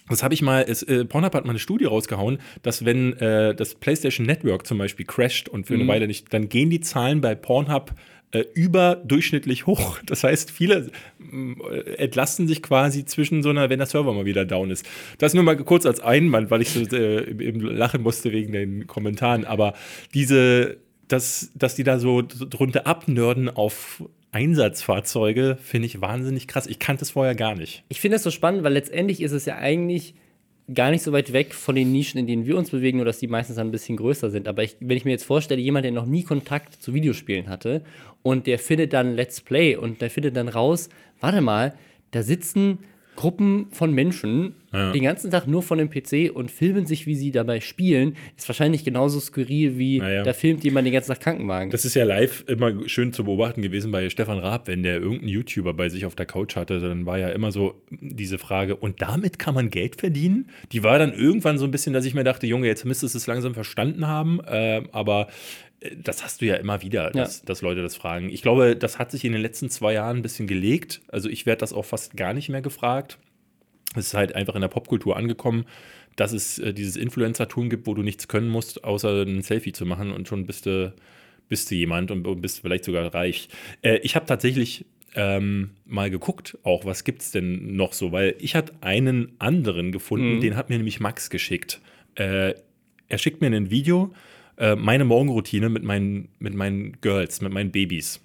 Das 0.09 0.23
habe 0.23 0.33
ich 0.33 0.41
mal, 0.41 0.65
es, 0.67 0.83
äh, 0.83 1.05
Pornhub 1.05 1.35
hat 1.35 1.45
mal 1.45 1.51
eine 1.51 1.59
Studie 1.59 1.85
rausgehauen, 1.85 2.39
dass 2.63 2.85
wenn 2.85 3.13
äh, 3.17 3.53
das 3.53 3.75
PlayStation 3.75 4.25
Network 4.25 4.65
zum 4.65 4.77
Beispiel 4.77 5.05
crasht 5.05 5.49
und 5.49 5.67
für 5.67 5.75
eine 5.75 5.87
Weile 5.87 6.07
nicht, 6.07 6.33
dann 6.33 6.49
gehen 6.49 6.69
die 6.69 6.79
Zahlen 6.79 7.21
bei 7.21 7.35
Pornhub 7.35 7.93
äh, 8.31 8.43
überdurchschnittlich 8.53 9.65
hoch. 9.65 9.99
Das 10.05 10.23
heißt, 10.23 10.51
viele 10.51 10.89
äh, 11.19 11.95
entlasten 11.95 12.47
sich 12.47 12.61
quasi 12.61 13.05
zwischen 13.05 13.43
so 13.43 13.49
einer, 13.49 13.69
wenn 13.69 13.79
der 13.79 13.87
Server 13.87 14.13
mal 14.13 14.25
wieder 14.25 14.45
down 14.45 14.71
ist. 14.71 14.85
Das 15.17 15.33
nur 15.33 15.43
mal 15.43 15.57
kurz 15.57 15.85
als 15.85 15.99
Einwand, 15.99 16.49
weil 16.49 16.61
ich 16.61 16.69
so 16.69 16.81
äh, 16.81 17.29
eben 17.29 17.61
lachen 17.61 18.01
musste 18.01 18.31
wegen 18.31 18.51
den 18.51 18.87
Kommentaren. 18.87 19.45
Aber 19.45 19.73
diese, 20.13 20.77
dass, 21.07 21.51
dass 21.55 21.75
die 21.75 21.83
da 21.83 21.99
so 21.99 22.21
drunter 22.21 22.87
abnörden 22.87 23.49
auf 23.49 24.03
Einsatzfahrzeuge, 24.31 25.57
finde 25.61 25.87
ich 25.87 26.01
wahnsinnig 26.01 26.47
krass. 26.47 26.67
Ich 26.67 26.79
kannte 26.79 27.03
es 27.03 27.11
vorher 27.11 27.35
gar 27.35 27.55
nicht. 27.55 27.83
Ich 27.89 28.01
finde 28.01 28.15
das 28.15 28.23
so 28.23 28.31
spannend, 28.31 28.63
weil 28.63 28.73
letztendlich 28.73 29.21
ist 29.21 29.31
es 29.31 29.45
ja 29.45 29.57
eigentlich 29.57 30.15
gar 30.73 30.91
nicht 30.91 31.03
so 31.03 31.13
weit 31.13 31.31
weg 31.31 31.53
von 31.53 31.75
den 31.75 31.91
Nischen, 31.91 32.19
in 32.19 32.27
denen 32.27 32.45
wir 32.45 32.57
uns 32.57 32.71
bewegen, 32.71 32.97
nur 32.97 33.05
dass 33.05 33.19
die 33.19 33.27
meistens 33.27 33.57
ein 33.57 33.71
bisschen 33.71 33.97
größer 33.97 34.29
sind. 34.29 34.47
Aber 34.47 34.63
ich, 34.63 34.75
wenn 34.79 34.97
ich 34.97 35.05
mir 35.05 35.11
jetzt 35.11 35.23
vorstelle, 35.23 35.61
jemand, 35.61 35.85
der 35.85 35.91
noch 35.91 36.05
nie 36.05 36.23
Kontakt 36.23 36.81
zu 36.81 36.93
Videospielen 36.93 37.47
hatte 37.47 37.83
und 38.21 38.47
der 38.47 38.59
findet 38.59 38.93
dann 38.93 39.15
Let's 39.15 39.39
Play 39.39 39.75
und 39.75 40.01
der 40.01 40.09
findet 40.09 40.35
dann 40.35 40.49
raus, 40.49 40.89
warte 41.21 41.41
mal, 41.41 41.73
da 42.11 42.21
sitzen 42.21 42.79
Gruppen 43.17 43.67
von 43.71 43.91
Menschen 43.93 44.53
Ja. 44.71 44.91
den 44.91 45.03
ganzen 45.03 45.31
Tag 45.31 45.47
nur 45.47 45.63
von 45.63 45.77
dem 45.79 45.89
PC 45.89 46.29
und 46.33 46.51
filmen 46.51 46.85
sich, 46.85 47.07
wie 47.07 47.15
sie 47.15 47.31
dabei 47.31 47.61
spielen, 47.61 48.15
ist 48.37 48.47
wahrscheinlich 48.47 48.83
genauso 48.85 49.19
skurril 49.19 49.77
wie 49.77 49.97
Ja, 49.97 50.23
da 50.23 50.33
filmt 50.33 50.63
jemand 50.63 50.85
den 50.85 50.93
ganzen 50.93 51.09
Tag 51.13 51.21
Krankenwagen. 51.21 51.71
Das 51.71 51.83
ist 51.83 51.95
ja 51.95 52.03
live 52.05 52.43
immer 52.47 52.87
schön 52.87 53.11
zu 53.13 53.23
beobachten 53.23 53.61
gewesen 53.61 53.91
bei 53.91 54.09
Stefan 54.09 54.37
Raab, 54.39 54.67
wenn 54.67 54.83
der 54.83 54.97
irgendeinen 55.01 55.29
YouTuber 55.29 55.73
bei 55.73 55.89
sich 55.89 56.05
auf 56.05 56.15
der 56.15 56.25
Couch 56.27 56.55
hatte, 56.55 56.79
dann 56.79 57.05
war 57.05 57.17
ja 57.17 57.29
immer 57.29 57.51
so 57.51 57.81
diese 57.89 58.37
Frage, 58.37 58.75
und 58.75 59.01
damit 59.01 59.39
kann 59.39 59.55
man 59.55 59.69
Geld 59.71 59.95
verdienen? 59.95 60.49
Die 60.71 60.83
war 60.83 60.99
dann 60.99 61.11
irgendwann 61.13 61.57
so 61.57 61.65
ein 61.65 61.71
bisschen, 61.71 61.93
dass 61.93 62.05
ich 62.05 62.13
mir 62.13 62.23
dachte, 62.23 62.45
Junge, 62.45 62.67
jetzt 62.67 62.85
müsstest 62.85 63.15
du 63.15 63.17
es 63.17 63.25
langsam 63.27 63.53
verstanden 63.55 64.07
haben, 64.07 64.39
äh, 64.45 64.83
aber 64.91 65.27
das 65.95 66.23
hast 66.23 66.41
du 66.41 66.45
ja 66.45 66.55
immer 66.55 66.81
wieder, 66.81 67.11
dass, 67.11 67.43
dass 67.43 67.61
Leute 67.61 67.81
das 67.81 67.95
fragen. 67.95 68.29
Ich 68.29 68.41
glaube, 68.41 68.75
das 68.75 68.97
hat 68.97 69.11
sich 69.11 69.23
in 69.25 69.31
den 69.31 69.41
letzten 69.41 69.69
zwei 69.69 69.93
Jahren 69.93 70.17
ein 70.17 70.21
bisschen 70.23 70.47
gelegt. 70.47 71.01
Also 71.07 71.29
ich 71.29 71.45
werde 71.45 71.59
das 71.59 71.73
auch 71.73 71.85
fast 71.85 72.17
gar 72.17 72.33
nicht 72.33 72.49
mehr 72.49 72.61
gefragt. 72.61 73.19
Es 73.95 74.07
ist 74.07 74.13
halt 74.13 74.35
einfach 74.35 74.55
in 74.55 74.61
der 74.61 74.67
Popkultur 74.67 75.15
angekommen, 75.15 75.65
dass 76.15 76.33
es 76.33 76.59
äh, 76.59 76.73
dieses 76.73 76.95
Influencer-Tun 76.95 77.69
gibt, 77.69 77.87
wo 77.87 77.93
du 77.93 78.01
nichts 78.01 78.27
können 78.27 78.49
musst, 78.49 78.83
außer 78.83 79.21
ein 79.21 79.41
Selfie 79.41 79.71
zu 79.71 79.85
machen 79.85 80.11
und 80.11 80.27
schon 80.27 80.45
bist 80.45 80.65
du, 80.65 80.93
bist 81.47 81.69
du 81.69 81.75
jemand 81.75 82.11
und, 82.11 82.25
und 82.25 82.41
bist 82.41 82.61
vielleicht 82.61 82.83
sogar 82.83 83.13
reich. 83.13 83.47
Äh, 83.81 83.97
ich 83.99 84.15
habe 84.15 84.25
tatsächlich 84.25 84.85
ähm, 85.15 85.71
mal 85.85 86.09
geguckt, 86.09 86.57
auch 86.63 86.85
was 86.85 87.03
gibt 87.03 87.21
es 87.21 87.31
denn 87.31 87.75
noch 87.75 87.93
so, 87.93 88.11
weil 88.11 88.35
ich 88.39 88.55
hatte 88.55 88.73
einen 88.81 89.33
anderen 89.39 89.91
gefunden, 89.91 90.41
den 90.41 90.55
hat 90.55 90.69
mir 90.69 90.77
nämlich 90.77 90.99
Max 90.99 91.29
geschickt. 91.29 91.81
Äh, 92.15 92.55
er 93.09 93.17
schickt 93.17 93.41
mir 93.41 93.47
ein 93.47 93.69
Video, 93.69 94.13
äh, 94.57 94.75
meine 94.75 95.05
Morgenroutine 95.05 95.69
mit 95.69 95.83
meinen, 95.83 96.29
mit 96.39 96.53
meinen 96.53 96.97
Girls, 97.01 97.41
mit 97.41 97.51
meinen 97.53 97.71
Babys. 97.71 98.21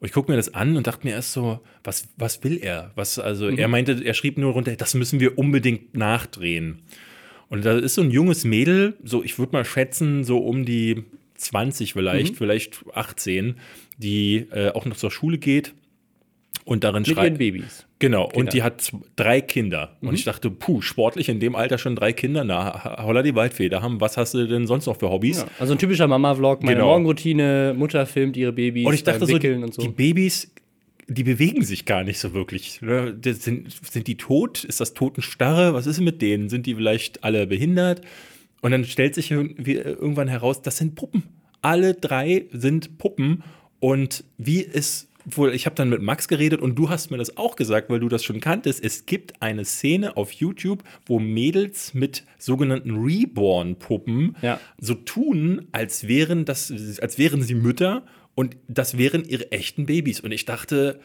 Und 0.00 0.06
ich 0.06 0.12
gucke 0.12 0.30
mir 0.30 0.36
das 0.36 0.54
an 0.54 0.76
und 0.76 0.86
dachte 0.86 1.06
mir 1.06 1.12
erst 1.12 1.32
so, 1.32 1.60
was, 1.82 2.08
was 2.16 2.44
will 2.44 2.58
er? 2.62 2.92
Was, 2.94 3.18
also 3.18 3.48
er 3.48 3.68
meinte, 3.68 4.00
er 4.04 4.14
schrieb 4.14 4.38
nur 4.38 4.52
runter, 4.52 4.76
das 4.76 4.94
müssen 4.94 5.18
wir 5.18 5.38
unbedingt 5.38 5.96
nachdrehen. 5.96 6.82
Und 7.48 7.64
da 7.64 7.76
ist 7.76 7.94
so 7.94 8.02
ein 8.02 8.10
junges 8.10 8.44
Mädel, 8.44 8.96
so 9.02 9.24
ich 9.24 9.38
würde 9.38 9.52
mal 9.52 9.64
schätzen, 9.64 10.22
so 10.22 10.38
um 10.38 10.64
die 10.64 11.04
20 11.34 11.94
vielleicht, 11.94 12.36
vielleicht 12.36 12.84
18, 12.92 13.56
die 13.96 14.46
äh, 14.52 14.70
auch 14.70 14.84
noch 14.84 14.96
zur 14.96 15.10
Schule 15.10 15.38
geht 15.38 15.74
und 16.68 16.84
darin 16.84 17.00
mit 17.02 17.08
ihren 17.08 17.16
schreibt. 17.16 17.38
Babys. 17.38 17.86
Genau, 17.98 18.28
Kinder. 18.28 18.38
und 18.38 18.52
die 18.52 18.62
hat 18.62 18.92
drei 19.16 19.40
Kinder. 19.40 19.96
Und 20.00 20.14
ich 20.14 20.24
dachte, 20.24 20.50
puh, 20.50 20.80
sportlich 20.82 21.28
in 21.28 21.40
dem 21.40 21.56
Alter 21.56 21.78
schon 21.78 21.96
drei 21.96 22.12
Kinder, 22.12 22.44
na, 22.44 23.02
holla 23.02 23.22
die 23.22 23.34
Waldfeder 23.34 23.82
haben, 23.82 24.00
was 24.00 24.16
hast 24.16 24.34
du 24.34 24.46
denn 24.46 24.66
sonst 24.66 24.86
noch 24.86 24.98
für 24.98 25.10
Hobbys? 25.10 25.38
Ja. 25.38 25.46
Also 25.58 25.72
ein 25.72 25.78
typischer 25.78 26.06
Mama-Vlog, 26.06 26.62
meine 26.62 26.76
Genau. 26.76 26.88
Morgenroutine, 26.88 27.74
Mutter 27.76 28.04
filmt 28.06 28.36
ihre 28.36 28.52
Babys 28.52 28.86
Und 28.86 28.94
ich 28.94 29.02
dachte 29.02 29.26
so, 29.26 29.32
so. 29.32 29.82
die 29.82 29.88
Babys, 29.88 30.52
die 31.08 31.24
bewegen 31.24 31.64
sich 31.64 31.86
gar 31.86 32.04
nicht 32.04 32.18
so 32.18 32.34
wirklich. 32.34 32.82
ne? 32.82 33.16
Sind, 33.24 33.68
sind 33.90 34.06
die 34.06 34.16
tot? 34.18 34.62
Ist 34.64 34.80
das 34.80 34.92
Totenstarre? 34.94 35.72
Was 35.72 35.86
ist 35.86 36.00
mit 36.00 36.20
denen? 36.20 36.50
Sind 36.50 36.66
die 36.66 36.74
vielleicht 36.74 37.24
alle 37.24 37.46
behindert? 37.46 38.02
Und 38.60 38.72
dann 38.72 38.84
stellt 38.84 39.14
sich 39.14 39.30
irgendwie 39.30 39.74
irgendwann 39.76 40.28
heraus, 40.28 40.60
das 40.62 40.76
sind 40.76 40.94
Puppen. 40.96 41.22
Alle 41.62 41.94
drei 41.94 42.44
sind 42.52 42.98
Puppen. 42.98 43.42
Und 43.80 44.24
wie 44.36 44.60
ist 44.60 45.07
wohl, 45.36 45.54
ich 45.54 45.66
habe 45.66 45.74
dann 45.76 45.88
mit 45.88 46.02
Max 46.02 46.28
geredet 46.28 46.60
und 46.60 46.76
du 46.76 46.88
hast 46.90 47.10
mir 47.10 47.18
das 47.18 47.36
auch 47.36 47.56
gesagt, 47.56 47.90
weil 47.90 48.00
du 48.00 48.08
das 48.08 48.24
schon 48.24 48.40
kanntest. 48.40 48.82
Es 48.84 49.06
gibt 49.06 49.42
eine 49.42 49.64
Szene 49.64 50.16
auf 50.16 50.32
YouTube, 50.32 50.82
wo 51.06 51.18
Mädels 51.18 51.94
mit 51.94 52.24
sogenannten 52.38 52.96
Reborn-Puppen 52.96 54.36
Ja. 54.42 54.60
so 54.78 54.94
tun, 54.94 55.66
als 55.72 56.06
wären 56.08 56.44
das, 56.44 56.72
als 57.00 57.18
wären 57.18 57.42
sie 57.42 57.54
Mütter 57.54 58.04
und 58.34 58.56
das 58.68 58.96
wären 58.98 59.24
ihre 59.24 59.50
echten 59.52 59.86
Babys. 59.86 60.20
Und 60.20 60.32
ich 60.32 60.44
dachte, 60.44 61.00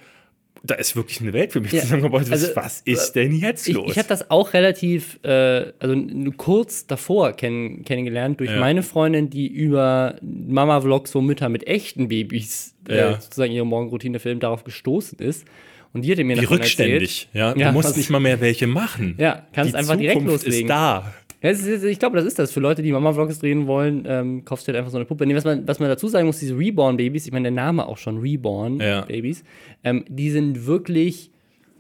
da 0.66 0.76
ist 0.76 0.96
wirklich 0.96 1.20
eine 1.20 1.34
Welt 1.34 1.52
für 1.52 1.60
mich 1.60 1.74
Ja, 1.74 1.82
zusammengebaut. 1.82 2.22
Was, 2.22 2.32
also, 2.32 2.56
was 2.56 2.82
ist 2.86 3.12
denn 3.14 3.36
jetzt 3.36 3.68
Ich, 3.68 3.76
los? 3.76 3.92
ich 3.92 3.98
habe 3.98 4.08
das 4.08 4.32
auch 4.32 4.54
relativ, 4.54 5.20
äh, 5.24 5.74
also 5.78 5.96
kurz 6.38 6.88
davor 6.88 7.34
kenn, 7.34 7.84
kennengelernt 7.84 8.40
durch 8.40 8.50
Ja. 8.52 8.60
meine 8.60 8.82
Freundin, 8.82 9.30
die 9.30 9.48
über 9.48 10.16
Mama-Vlogs, 10.22 11.14
wo 11.16 11.22
Mütter 11.22 11.50
mit 11.50 11.68
echten 11.68 12.08
Babys 12.08 12.76
äh, 12.88 12.98
Ja. 12.98 13.20
sozusagen 13.20 13.52
ihre 13.52 13.66
Morgenroutine 13.66 14.20
filmen, 14.20 14.40
darauf 14.40 14.64
gestoßen 14.64 15.20
ist. 15.20 15.46
Und 15.92 16.04
die 16.06 16.12
hat 16.12 16.18
mir 16.20 16.36
Wie 16.38 16.42
davon 16.42 16.58
rückständig. 16.58 17.28
Ja? 17.34 17.56
Ja, 17.56 17.68
du 17.68 17.74
musst 17.74 17.96
nicht 17.96 18.10
mal 18.10 18.20
mehr 18.20 18.42
welche 18.42 18.66
machen. 18.66 19.16
Ja, 19.20 19.46
kannst 19.54 19.74
Die 19.74 19.78
einfach 19.78 19.96
direkt 19.96 20.22
Zukunft 20.22 20.46
loslegen. 20.46 20.68
ist 20.68 20.70
da. 20.70 21.14
Ja, 21.44 21.50
ist, 21.50 21.84
ich 21.84 22.00
glaube, 22.00 22.16
das 22.16 22.26
ist 22.26 22.40
das. 22.40 22.54
Für 22.54 22.62
Leute, 22.62 22.82
die 22.82 22.92
Mama-Vlogs 22.94 23.40
drehen 23.40 23.68
wollen, 23.68 24.06
ähm, 24.08 24.46
kaufst 24.46 24.66
du 24.66 24.70
halt 24.70 24.78
einfach 24.78 24.92
so 24.92 24.98
eine 24.98 25.06
Puppe. 25.06 25.26
Nee, 25.26 25.36
was, 25.36 25.44
man, 25.44 25.68
was 25.68 25.78
man 25.80 25.90
dazu 25.90 26.08
sagen 26.08 26.26
muss, 26.26 26.40
diese 26.40 26.58
Reborn-Babys, 26.58 27.26
ich 27.26 27.34
meine, 27.34 27.44
der 27.44 27.52
Name 27.52 27.86
auch 27.86 27.98
schon, 27.98 28.16
Ja. 28.16 28.22
Reborn-Babys, 28.22 29.44
ähm, 29.84 30.06
die 30.08 30.32
sind 30.32 30.66
wirklich 30.66 31.32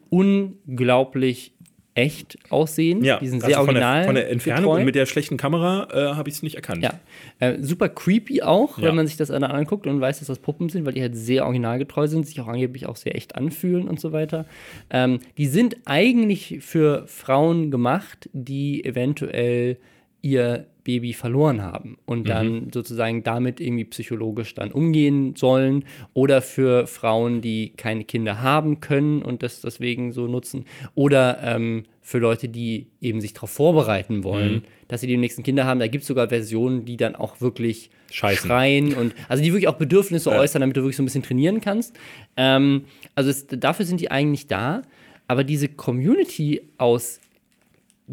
unglaublich 0.09 1.53
echt 1.95 2.37
aussehen. 2.49 3.03
Ja, 3.03 3.19
die 3.19 3.27
sind 3.27 3.43
also 3.43 3.47
sehr 3.55 3.63
von 3.63 3.75
der, 3.75 3.83
original. 3.83 4.05
von 4.05 4.15
der 4.15 4.29
Entfernung 4.31 4.63
getreu. 4.63 4.79
und 4.79 4.85
mit 4.85 4.95
der 4.95 5.05
schlechten 5.05 5.37
Kamera 5.37 5.87
äh, 5.93 6.15
habe 6.15 6.27
ich 6.29 6.35
es 6.35 6.43
nicht 6.43 6.55
erkannt. 6.55 6.81
Ja, 6.83 6.99
äh, 7.39 7.57
super 7.61 7.87
creepy 7.89 8.41
auch, 8.41 8.77
Ja. 8.79 8.85
wenn 8.85 8.95
man 8.95 9.05
sich 9.05 9.15
das 9.17 9.27
dann 9.29 9.43
anguckt 9.43 9.85
und 9.85 10.01
weiß, 10.01 10.19
dass 10.19 10.27
das 10.27 10.39
Puppen 10.39 10.69
sind, 10.69 10.85
weil 10.85 10.93
die 10.93 11.01
halt 11.01 11.15
sehr 11.15 11.45
originalgetreu 11.45 12.07
sind, 12.07 12.25
sich 12.25 12.39
auch 12.41 12.47
angeblich 12.47 12.87
auch 12.87 12.95
sehr 12.95 13.15
echt 13.15 13.35
anfühlen 13.35 13.87
und 13.87 13.99
so 13.99 14.11
weiter. 14.11 14.45
Ähm, 14.89 15.19
die 15.37 15.45
sind 15.45 15.77
eigentlich 15.85 16.57
für 16.61 17.05
Frauen 17.07 17.69
gemacht, 17.69 18.29
die 18.33 18.83
eventuell 18.83 19.77
ihr 20.21 20.65
Baby 20.83 21.13
verloren 21.13 21.61
haben 21.61 21.97
und 22.05 22.27
dann 22.29 22.69
sozusagen 22.73 23.23
damit 23.23 23.59
irgendwie 23.61 23.85
psychologisch 23.85 24.53
dann 24.55 24.71
umgehen 24.71 25.35
sollen 25.35 25.85
oder 26.13 26.41
für 26.41 26.87
Frauen, 26.87 27.41
die 27.41 27.73
keine 27.77 28.03
Kinder 28.03 28.41
haben 28.41 28.79
können 28.81 29.21
und 29.21 29.43
das 29.43 29.61
deswegen 29.61 30.11
so 30.11 30.27
nutzen 30.27 30.65
oder 30.95 31.39
ähm, 31.43 31.83
für 32.01 32.17
Leute, 32.19 32.49
die 32.49 32.87
eben 32.99 33.21
sich 33.21 33.33
darauf 33.33 33.49
vorbereiten 33.51 34.25
wollen, 34.25 34.63
dass 34.89 34.99
sie 35.01 35.07
die 35.07 35.15
nächsten 35.15 35.41
Kinder 35.43 35.63
haben. 35.65 35.79
Da 35.79 35.87
gibt 35.87 36.01
es 36.01 36.07
sogar 36.09 36.27
Versionen, 36.27 36.83
die 36.83 36.97
dann 36.97 37.15
auch 37.15 37.39
wirklich 37.39 37.89
Scheißen. 38.11 38.47
schreien 38.49 38.93
und 38.93 39.15
also 39.29 39.41
die 39.41 39.51
wirklich 39.53 39.69
auch 39.69 39.77
Bedürfnisse 39.77 40.29
Ja. 40.31 40.37
äußern, 40.39 40.59
damit 40.59 40.75
du 40.75 40.81
wirklich 40.81 40.97
so 40.97 41.03
ein 41.03 41.05
bisschen 41.05 41.23
trainieren 41.23 41.61
kannst. 41.61 41.95
Ähm, 42.35 42.83
also 43.15 43.29
es, 43.29 43.47
dafür 43.47 43.85
sind 43.85 44.01
die 44.01 44.11
eigentlich 44.11 44.47
da, 44.47 44.81
aber 45.29 45.45
diese 45.45 45.69
Community 45.69 46.61
aus 46.77 47.21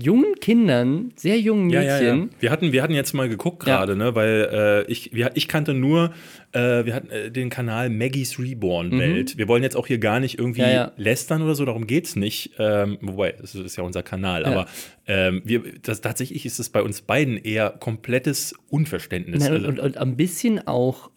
jungen 0.01 0.35
Kindern, 0.41 1.13
sehr 1.17 1.39
jungen 1.39 1.71
Ja, 1.71 1.81
Mädchen, 1.81 2.19
ja, 2.19 2.25
ja. 2.25 2.29
Wir 2.41 2.51
hatten, 2.51 2.73
wir 2.73 2.83
hatten 2.83 2.95
jetzt 2.95 3.13
mal 3.13 3.29
geguckt 3.29 3.67
Ja. 3.67 3.77
gerade, 3.79 3.97
ne, 3.97 4.15
weil 4.15 4.49
äh, 4.87 4.91
ich, 4.91 5.13
wir, 5.15 5.31
ich 5.35 5.49
kannte 5.49 5.75
nur, 5.75 6.13
äh, 6.53 6.85
wir 6.85 6.95
hatten 6.95 7.11
äh, 7.11 7.31
den 7.31 7.51
Kanal 7.51 7.91
Maggie's 7.91 8.39
Reborn 8.39 8.99
Welt. 8.99 9.37
Wir 9.39 9.49
wollen 9.49 9.63
jetzt 9.63 9.77
auch 9.77 9.87
hier 9.87 9.99
gar 9.99 10.21
nicht 10.21 10.39
irgendwie 10.39 10.61
Mhm. 10.63 10.67
Ja, 10.67 10.73
ja. 10.73 10.93
lästern 10.97 11.43
oder 11.43 11.55
so, 11.55 11.65
darum 11.65 11.87
geht's 11.87 12.17
nicht. 12.17 12.53
Ähm, 12.59 12.99
wobei, 13.01 13.33
das 13.33 13.55
ist 13.55 13.77
ja 13.77 13.83
unser 13.85 14.03
Kanal, 14.03 14.45
aber 14.45 14.67
ähm, 15.07 15.43
wir, 15.45 15.63
das, 15.83 16.01
tatsächlich 16.01 16.47
ist 16.47 16.59
es 16.61 16.71
bei 16.71 16.83
uns 16.83 17.03
beiden 17.03 17.37
eher 17.37 17.71
komplettes 17.71 18.55
Unverständnis. 18.69 19.43
Nein, 19.43 19.53
also, 19.53 19.69
und, 19.69 19.79
und, 19.79 19.85
und 19.85 19.97
ein 19.99 20.17
bisschen 20.17 20.67
auch 20.67 21.11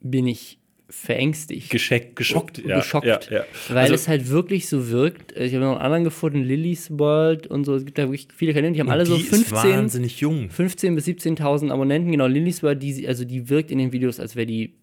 bin 0.00 0.26
ich 0.26 0.59
verängstigt. 0.90 1.70
gescheckt, 1.70 2.16
geschockt, 2.16 2.58
ja, 2.58 2.78
geschockt, 2.78 3.06
ja, 3.06 3.18
ja. 3.30 3.44
weil 3.68 3.78
Also- 3.78 3.94
es 3.94 4.08
halt 4.08 4.28
wirklich 4.28 4.68
so 4.68 4.90
wirkt. 4.90 5.32
Ich 5.36 5.54
habe 5.54 5.64
noch 5.64 5.72
einen 5.76 5.80
anderen 5.80 6.04
gefunden, 6.04 6.42
Lillys 6.42 6.90
World 6.98 7.46
und 7.46 7.64
so. 7.64 7.74
Es 7.74 7.84
gibt 7.84 7.98
da 7.98 8.02
wirklich 8.04 8.28
viele 8.36 8.52
Kanäle, 8.52 8.72
die 8.74 8.80
haben 8.80 8.90
alle 8.90 9.06
so 9.06 9.16
die 9.16 9.22
ist 9.22 9.30
15, 9.30 9.56
wahnsinnig 9.72 10.20
jung. 10.20 10.50
15 10.50 10.94
bis 10.94 11.06
17.000 11.06 11.70
Abonnenten. 11.70 12.10
Genau, 12.10 12.26
Lillys 12.26 12.62
World, 12.62 12.82
die, 12.82 13.06
also 13.06 13.24
die 13.24 13.48
wirkt 13.48 13.70
in 13.70 13.78
den 13.78 13.92
Videos, 13.92 14.20
als 14.20 14.36
wäre 14.36 14.46
die 14.46 14.74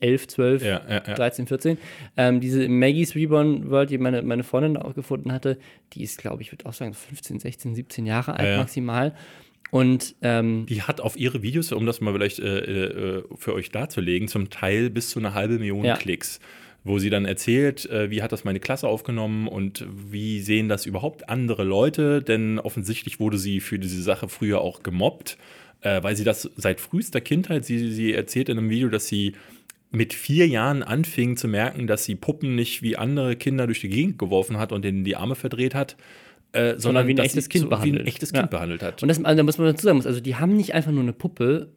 11, 0.00 0.28
12, 0.28 0.62
Ja, 0.64 0.80
ja, 0.88 1.02
ja. 1.06 1.14
13, 1.14 1.46
14. 1.48 1.76
Ähm, 2.16 2.40
diese 2.40 2.68
Maggie's 2.68 3.16
Reborn 3.16 3.68
World, 3.68 3.90
die 3.90 3.98
meine, 3.98 4.22
meine 4.22 4.44
Freundin 4.44 4.76
auch 4.76 4.94
gefunden 4.94 5.32
hatte, 5.32 5.58
die 5.94 6.04
ist, 6.04 6.18
glaube 6.18 6.42
ich, 6.42 6.52
würde 6.52 6.66
auch 6.66 6.72
sagen, 6.72 6.94
15, 6.94 7.40
16, 7.40 7.74
17 7.74 8.06
Jahre 8.06 8.34
alt 8.36 8.56
maximal. 8.58 9.12
Und 9.70 10.14
ähm, 10.22 10.66
Die 10.66 10.82
hat 10.82 11.00
auf 11.00 11.16
ihre 11.18 11.42
Videos, 11.42 11.72
um 11.72 11.84
das 11.86 12.00
mal 12.00 12.12
vielleicht 12.14 12.38
äh, 12.38 12.58
äh, 13.18 13.22
für 13.36 13.52
euch 13.54 13.70
darzulegen, 13.70 14.28
zum 14.28 14.48
Teil 14.50 14.88
bis 14.90 15.10
zu 15.10 15.18
eine 15.18 15.34
halbe 15.34 15.58
Million 15.58 15.84
Ja. 15.84 15.96
Klicks. 15.96 16.40
wo 16.84 16.98
sie 16.98 17.10
dann 17.10 17.26
erzählt, 17.26 17.84
äh, 17.90 18.10
wie 18.10 18.22
hat 18.22 18.32
das 18.32 18.44
meine 18.44 18.60
Klasse 18.60 18.88
aufgenommen 18.88 19.46
und 19.46 19.84
wie 20.10 20.40
sehen 20.40 20.68
das 20.70 20.86
überhaupt 20.86 21.28
andere 21.28 21.64
Leute, 21.64 22.22
denn 22.22 22.58
offensichtlich 22.58 23.20
wurde 23.20 23.36
sie 23.36 23.60
für 23.60 23.78
diese 23.78 24.00
Sache 24.00 24.28
früher 24.28 24.60
auch 24.62 24.82
gemobbt, 24.82 25.36
äh, 25.82 26.02
weil 26.02 26.16
sie 26.16 26.24
das 26.24 26.48
seit 26.56 26.80
frühester 26.80 27.20
Kindheit, 27.20 27.66
sie, 27.66 27.90
sie 27.92 28.14
erzählt 28.14 28.48
in 28.48 28.56
einem 28.56 28.70
Video, 28.70 28.88
dass 28.88 29.06
sie 29.06 29.32
mit 29.90 30.14
vier 30.14 30.46
Jahren 30.46 30.82
anfing 30.82 31.36
zu 31.36 31.46
merken, 31.48 31.86
dass 31.86 32.04
sie 32.04 32.14
Puppen 32.14 32.54
nicht 32.54 32.80
wie 32.80 32.96
andere 32.96 33.36
Kinder 33.36 33.66
durch 33.66 33.80
die 33.80 33.88
Gegend 33.90 34.18
geworfen 34.18 34.56
hat 34.58 34.72
und 34.72 34.82
denen 34.82 35.04
die 35.04 35.16
Arme 35.16 35.34
verdreht 35.34 35.74
hat, 35.74 35.96
äh, 36.52 36.74
sondern, 36.78 37.06
wie 37.06 37.14
ein 37.14 37.18
echtes 37.18 37.48
Kind 37.48 37.64
so 37.64 37.68
behandelt. 37.68 37.96
Wie 37.96 38.00
ein 38.00 38.06
echtes 38.06 38.30
Ja. 38.32 38.40
Kind 38.40 38.50
behandelt 38.50 38.82
hat. 38.82 39.02
Und 39.02 39.08
das, 39.08 39.22
also, 39.24 39.36
da 39.36 39.42
muss 39.42 39.58
man 39.58 39.66
dazu 39.68 39.84
sagen, 39.84 39.96
muss, 39.96 40.06
also 40.06 40.20
die 40.20 40.36
haben 40.36 40.56
nicht 40.56 40.74
einfach 40.74 40.90
nur 40.92 41.02
eine 41.02 41.12
Puppe, 41.12 41.68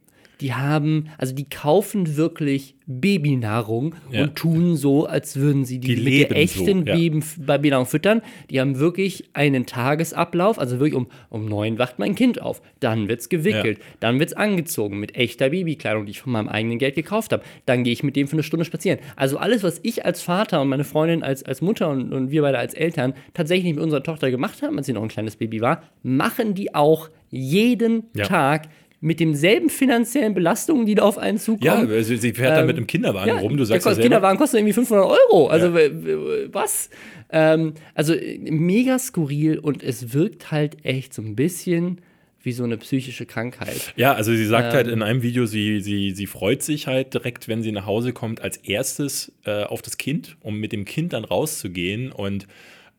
die 0.42 0.54
haben, 0.54 1.10
also 1.18 1.34
die 1.34 1.48
kaufen 1.48 2.18
wirklich 2.18 2.76
Babynahrung 2.88 3.96
Ja. 4.12 4.24
und 4.24 4.36
tun 4.36 4.76
so, 4.76 5.06
als 5.06 5.36
würden 5.38 5.64
sie 5.66 5.80
die, 5.80 5.96
Die 5.96 6.02
mit 6.02 6.30
der 6.30 6.38
echten 6.38 6.66
so, 6.66 6.86
ja. 6.86 6.96
Baby, 6.96 7.22
Babynahrung 7.38 7.86
füttern. 7.86 8.22
Die 8.50 8.60
haben 8.60 8.80
wirklich 8.80 9.30
einen 9.34 9.66
Tagesablauf, 9.66 10.60
also 10.60 10.80
wirklich 10.80 10.96
um, 10.96 11.08
um 11.30 11.46
neun 11.46 11.78
wacht 11.80 12.00
mein 12.00 12.16
Kind 12.16 12.42
auf, 12.42 12.62
dann 12.80 13.08
wird's 13.08 13.30
gewickelt, 13.30 13.80
dann 14.00 14.20
wird's 14.20 14.34
angezogen 14.34 15.00
mit 15.00 15.16
echter 15.16 15.50
Babykleidung, 15.50 16.06
die 16.06 16.12
ich 16.12 16.22
von 16.22 16.32
meinem 16.32 16.50
eigenen 16.50 16.80
Geld 16.80 16.96
gekauft 16.96 17.32
habe. 17.34 17.44
Dann 17.66 17.84
gehe 17.84 17.94
ich 17.94 18.04
mit 18.04 18.16
dem 18.16 18.28
für 18.28 18.34
eine 18.34 18.44
Stunde 18.44 18.66
spazieren. 18.66 19.00
Also 19.16 19.38
alles, 19.38 19.64
was 19.64 19.80
ich 19.84 20.06
als 20.06 20.22
Vater 20.22 20.62
und 20.62 20.70
meine 20.70 20.84
Freundin 20.84 21.24
als, 21.24 21.44
als 21.44 21.62
Mutter 21.62 21.90
und, 21.90 22.12
und 22.14 22.32
wir 22.32 22.42
beide 22.42 22.58
als 22.58 22.74
Eltern 22.74 23.14
tatsächlich 23.34 23.74
mit 23.76 23.84
unserer 23.84 24.04
Tochter 24.04 24.32
gemacht 24.32 24.62
haben, 24.62 24.78
als 24.78 24.88
sie 24.88 24.94
noch 24.94 25.04
ein 25.04 25.08
kleines 25.10 25.36
Baby 25.36 25.62
war, 25.62 25.84
machen 26.04 26.56
die 26.56 26.74
auch 26.76 27.10
jeden 27.30 28.04
Ja. 28.16 28.26
Tag 28.26 28.68
mit 29.04 29.20
demselben 29.20 29.70
finanziellen 29.70 30.34
Belastungen, 30.36 30.86
die 30.86 30.94
da 30.96 31.02
auf 31.04 31.18
einen 31.18 31.40
zukommen. 31.40 31.64
ja, 31.90 31.96
also 31.96 32.16
sie 32.16 32.34
fährt 32.34 32.52
dann 32.52 32.62
Ähm, 32.62 32.68
mit 32.68 32.78
einem 32.78 32.86
Kinderwagen 32.88 33.40
rum, 33.40 33.58
du 33.58 33.66
sagst 33.66 33.86
der 33.86 33.92
ja 33.92 33.96
selber. 33.96 34.04
Kinderwagen 34.06 34.38
kostet 34.38 34.60
irgendwie 34.60 34.74
500 34.74 35.06
Euro. 35.06 35.48
Also 35.48 35.74
w- 35.74 36.48
was? 36.52 36.90
Ähm, 37.32 37.74
also 37.96 38.14
mega 38.40 39.00
skurril 39.00 39.58
und 39.58 39.82
es 39.84 40.14
wirkt 40.14 40.52
halt 40.52 40.86
echt 40.86 41.14
so 41.16 41.22
ein 41.24 41.36
bisschen 41.36 42.00
wie 42.44 42.52
so 42.52 42.64
eine 42.64 42.78
psychische 42.78 43.26
Krankheit. 43.26 43.94
Ja, 43.96 44.14
also 44.14 44.32
sie 44.36 44.46
sagt 44.46 44.68
Ähm. 44.70 44.74
halt 44.74 44.88
in 44.88 45.02
einem 45.04 45.22
Video, 45.24 45.46
sie, 45.46 45.80
sie, 45.82 46.12
sie 46.12 46.26
freut 46.28 46.62
sich 46.64 46.88
halt 46.88 47.14
direkt, 47.14 47.48
wenn 47.48 47.62
sie 47.64 47.72
nach 47.72 47.86
Hause 47.86 48.14
kommt, 48.14 48.42
als 48.42 48.58
erstes 48.58 49.32
äh, 49.46 49.64
auf 49.64 49.82
das 49.82 49.98
Kind, 49.98 50.38
um 50.42 50.60
mit 50.60 50.72
dem 50.72 50.86
Kind 50.86 51.14
dann 51.14 51.24
rauszugehen. 51.24 52.12
Und 52.12 52.48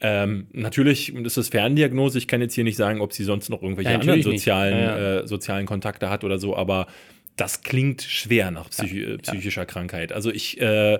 ähm, 0.02 0.48
natürlich 0.52 1.14
ist 1.14 1.36
das 1.36 1.48
Ferndiagnose. 1.48 2.18
Ich 2.18 2.26
kann 2.26 2.40
jetzt 2.40 2.54
hier 2.54 2.64
nicht 2.64 2.76
sagen, 2.76 3.00
ob 3.00 3.12
sie 3.12 3.24
sonst 3.24 3.48
noch 3.48 3.62
irgendwelche 3.62 3.92
Ja, 3.92 3.98
anderen 3.98 4.22
sozialen, 4.22 4.78
Ja, 4.78 4.98
ja. 4.98 5.20
Äh, 5.20 5.26
sozialen 5.26 5.64
Kontakte 5.66 6.10
hat 6.10 6.24
oder 6.24 6.38
so, 6.38 6.56
aber 6.56 6.88
das 7.36 7.62
klingt 7.62 8.02
schwer 8.02 8.50
nach 8.50 8.68
psychi 8.68 9.16
psychischer 9.18 9.66
Krankheit. 9.66 10.12
Also 10.12 10.30
ich. 10.30 10.60
Äh, 10.60 10.98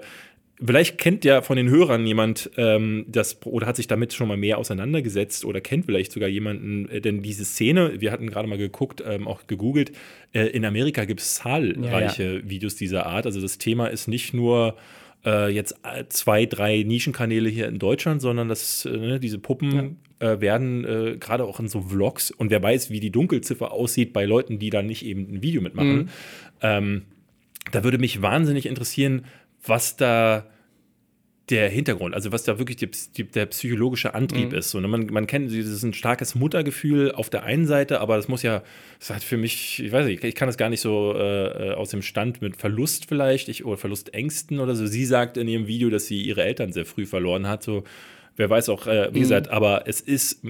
Vielleicht 0.64 0.96
kennt 0.96 1.24
ja 1.24 1.42
von 1.42 1.56
den 1.56 1.68
Hörern 1.68 2.06
jemand 2.06 2.50
ähm, 2.56 3.04
das 3.08 3.44
oder 3.44 3.66
hat 3.66 3.74
sich 3.74 3.88
damit 3.88 4.12
schon 4.12 4.28
mal 4.28 4.36
mehr 4.36 4.58
auseinandergesetzt 4.58 5.44
oder 5.44 5.60
kennt 5.60 5.86
vielleicht 5.86 6.12
sogar 6.12 6.28
jemanden, 6.28 6.88
äh, 6.88 7.00
denn 7.00 7.20
diese 7.20 7.44
Szene, 7.44 8.00
wir 8.00 8.12
hatten 8.12 8.28
gerade 8.28 8.46
mal 8.46 8.58
geguckt, 8.58 9.02
ähm, 9.04 9.26
auch 9.26 9.48
gegoogelt, 9.48 9.90
äh, 10.32 10.46
in 10.46 10.64
Amerika 10.64 11.04
gibt 11.04 11.20
es 11.20 11.34
zahlreiche 11.34 12.48
Videos 12.48 12.76
dieser 12.76 13.06
Art. 13.06 13.26
Also 13.26 13.40
das 13.40 13.58
Thema 13.58 13.88
ist 13.88 14.06
nicht 14.06 14.34
nur 14.34 14.76
äh, 15.24 15.48
jetzt 15.48 15.76
zwei, 16.08 16.46
drei 16.46 16.82
Nischenkanäle 16.82 17.48
hier 17.48 17.68
in 17.68 17.78
Deutschland, 17.78 18.20
sondern 18.20 18.48
das, 18.48 18.84
äh, 18.84 18.96
ne, 18.96 19.20
diese 19.20 19.38
Puppen 19.38 19.98
äh, 20.18 20.40
werden 20.40 20.84
äh, 20.84 21.16
gerade 21.18 21.44
auch 21.44 21.60
in 21.60 21.68
so 21.68 21.82
Vlogs 21.82 22.30
und 22.30 22.50
wer 22.50 22.62
weiß, 22.62 22.90
wie 22.90 23.00
die 23.00 23.10
Dunkelziffer 23.10 23.72
aussieht 23.72 24.12
bei 24.12 24.24
Leuten, 24.24 24.58
die 24.58 24.70
da 24.70 24.82
nicht 24.82 25.04
eben 25.04 25.34
ein 25.34 25.42
Video 25.42 25.62
mitmachen. 25.62 26.10
Ähm, 26.60 27.02
da 27.70 27.84
würde 27.84 27.98
mich 27.98 28.22
wahnsinnig 28.22 28.66
interessieren, 28.66 29.24
was 29.64 29.96
da 29.96 30.46
der 31.52 31.68
Hintergrund, 31.68 32.14
also 32.14 32.32
was 32.32 32.44
da 32.44 32.58
wirklich 32.58 32.78
die, 32.78 32.88
die, 33.16 33.24
der 33.24 33.44
psychologische 33.46 34.14
Antrieb 34.14 34.54
ist. 34.54 34.70
So, 34.70 34.80
ne? 34.80 34.88
man, 34.88 35.06
man 35.06 35.26
kennt, 35.26 35.50
das 35.50 35.66
ist 35.66 35.82
ein 35.82 35.92
starkes 35.92 36.34
Muttergefühl 36.34 37.12
auf 37.12 37.28
der 37.28 37.42
einen 37.42 37.66
Seite, 37.66 38.00
aber 38.00 38.16
das 38.16 38.26
muss 38.26 38.42
ja, 38.42 38.62
das 38.98 39.10
hat 39.10 39.22
für 39.22 39.36
mich, 39.36 39.82
ich 39.82 39.92
weiß 39.92 40.06
nicht, 40.06 40.24
ich 40.24 40.34
kann 40.34 40.48
das 40.48 40.56
gar 40.56 40.70
nicht 40.70 40.80
so 40.80 41.14
äh, 41.14 41.68
äh, 41.68 41.74
aus 41.74 41.90
dem 41.90 42.00
Stand 42.00 42.40
mit 42.40 42.56
Verlust 42.56 43.04
vielleicht 43.06 43.50
ich, 43.50 43.66
oder 43.66 43.76
Verlustängsten 43.76 44.60
oder 44.60 44.74
so. 44.74 44.86
Sie 44.86 45.04
sagt 45.04 45.36
in 45.36 45.46
ihrem 45.46 45.66
Video, 45.66 45.90
dass 45.90 46.06
sie 46.06 46.22
ihre 46.22 46.42
Eltern 46.42 46.72
sehr 46.72 46.86
früh 46.86 47.04
verloren 47.04 47.46
hat, 47.46 47.62
so 47.62 47.84
wer 48.36 48.48
weiß 48.48 48.70
auch, 48.70 48.86
äh, 48.86 49.12
wie 49.12 49.20
gesagt, 49.20 49.48
aber 49.48 49.82
es 49.86 50.00
ist, 50.00 50.42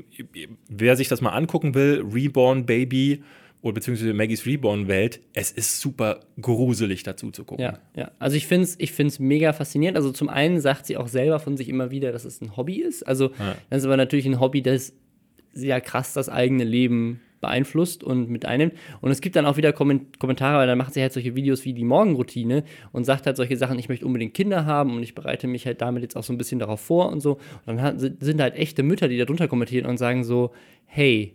wer 0.68 0.96
sich 0.96 1.08
das 1.08 1.20
mal 1.20 1.30
angucken 1.30 1.74
will, 1.74 2.04
Reborn 2.12 2.64
Baby 2.64 3.24
oder 3.62 3.74
beziehungsweise 3.74 4.12
Maggies 4.12 4.44
Reborn-Welt, 4.44 5.20
es 5.32 5.52
ist 5.52 5.80
super 5.80 6.20
gruselig 6.40 7.04
dazu 7.04 7.30
zu 7.30 7.44
gucken. 7.44 7.64
Ja, 7.64 7.78
ja. 7.96 8.10
Also 8.18 8.36
ich 8.36 8.46
finde 8.46 8.64
es 8.64 8.74
ich 8.78 8.92
find's 8.92 9.18
mega 9.18 9.52
faszinierend. 9.52 9.96
Also 9.96 10.10
zum 10.10 10.28
einen 10.28 10.60
sagt 10.60 10.86
sie 10.86 10.96
auch 10.96 11.08
selber 11.08 11.38
von 11.38 11.56
sich 11.56 11.68
immer 11.68 11.90
wieder, 11.90 12.12
dass 12.12 12.24
es 12.24 12.40
ein 12.40 12.56
Hobby 12.56 12.80
ist. 12.80 13.04
Also 13.04 13.30
das 13.70 13.78
ist 13.78 13.84
aber 13.84 13.96
natürlich 13.96 14.26
ein 14.26 14.40
Hobby, 14.40 14.62
das 14.62 14.92
sehr 15.52 15.80
krass 15.80 16.12
das 16.12 16.28
eigene 16.28 16.64
Leben 16.64 17.20
beeinflusst 17.40 18.02
und 18.02 18.30
mit 18.30 18.46
einnimmt. 18.46 18.74
Und 19.00 19.10
es 19.10 19.20
gibt 19.20 19.36
dann 19.36 19.46
auch 19.46 19.56
wieder 19.56 19.72
Komment 19.72 20.18
Kommentare, 20.18 20.58
weil 20.58 20.66
dann 20.66 20.78
macht 20.78 20.94
sie 20.94 21.02
halt 21.02 21.12
solche 21.12 21.34
Videos 21.34 21.64
wie 21.64 21.74
die 21.74 21.84
Morgenroutine 21.84 22.64
und 22.92 23.04
sagt 23.04 23.26
halt 23.26 23.36
solche 23.36 23.56
Sachen, 23.56 23.78
ich 23.78 23.88
möchte 23.88 24.06
unbedingt 24.06 24.32
Kinder 24.32 24.64
haben 24.64 24.96
und 24.96 25.02
ich 25.02 25.14
bereite 25.14 25.46
mich 25.46 25.66
halt 25.66 25.82
damit 25.82 26.02
jetzt 26.02 26.16
auch 26.16 26.22
so 26.22 26.32
ein 26.32 26.38
bisschen 26.38 26.58
darauf 26.58 26.80
vor 26.80 27.10
und 27.10 27.20
so. 27.20 27.38
Und 27.66 27.76
dann 27.76 27.98
sind 27.98 28.40
halt 28.40 28.54
echte 28.54 28.82
Mütter, 28.82 29.08
die 29.08 29.18
da 29.18 29.24
drunter 29.24 29.48
kommentieren 29.48 29.86
und 29.86 29.98
sagen 29.98 30.24
so, 30.24 30.52
hey, 30.86 31.34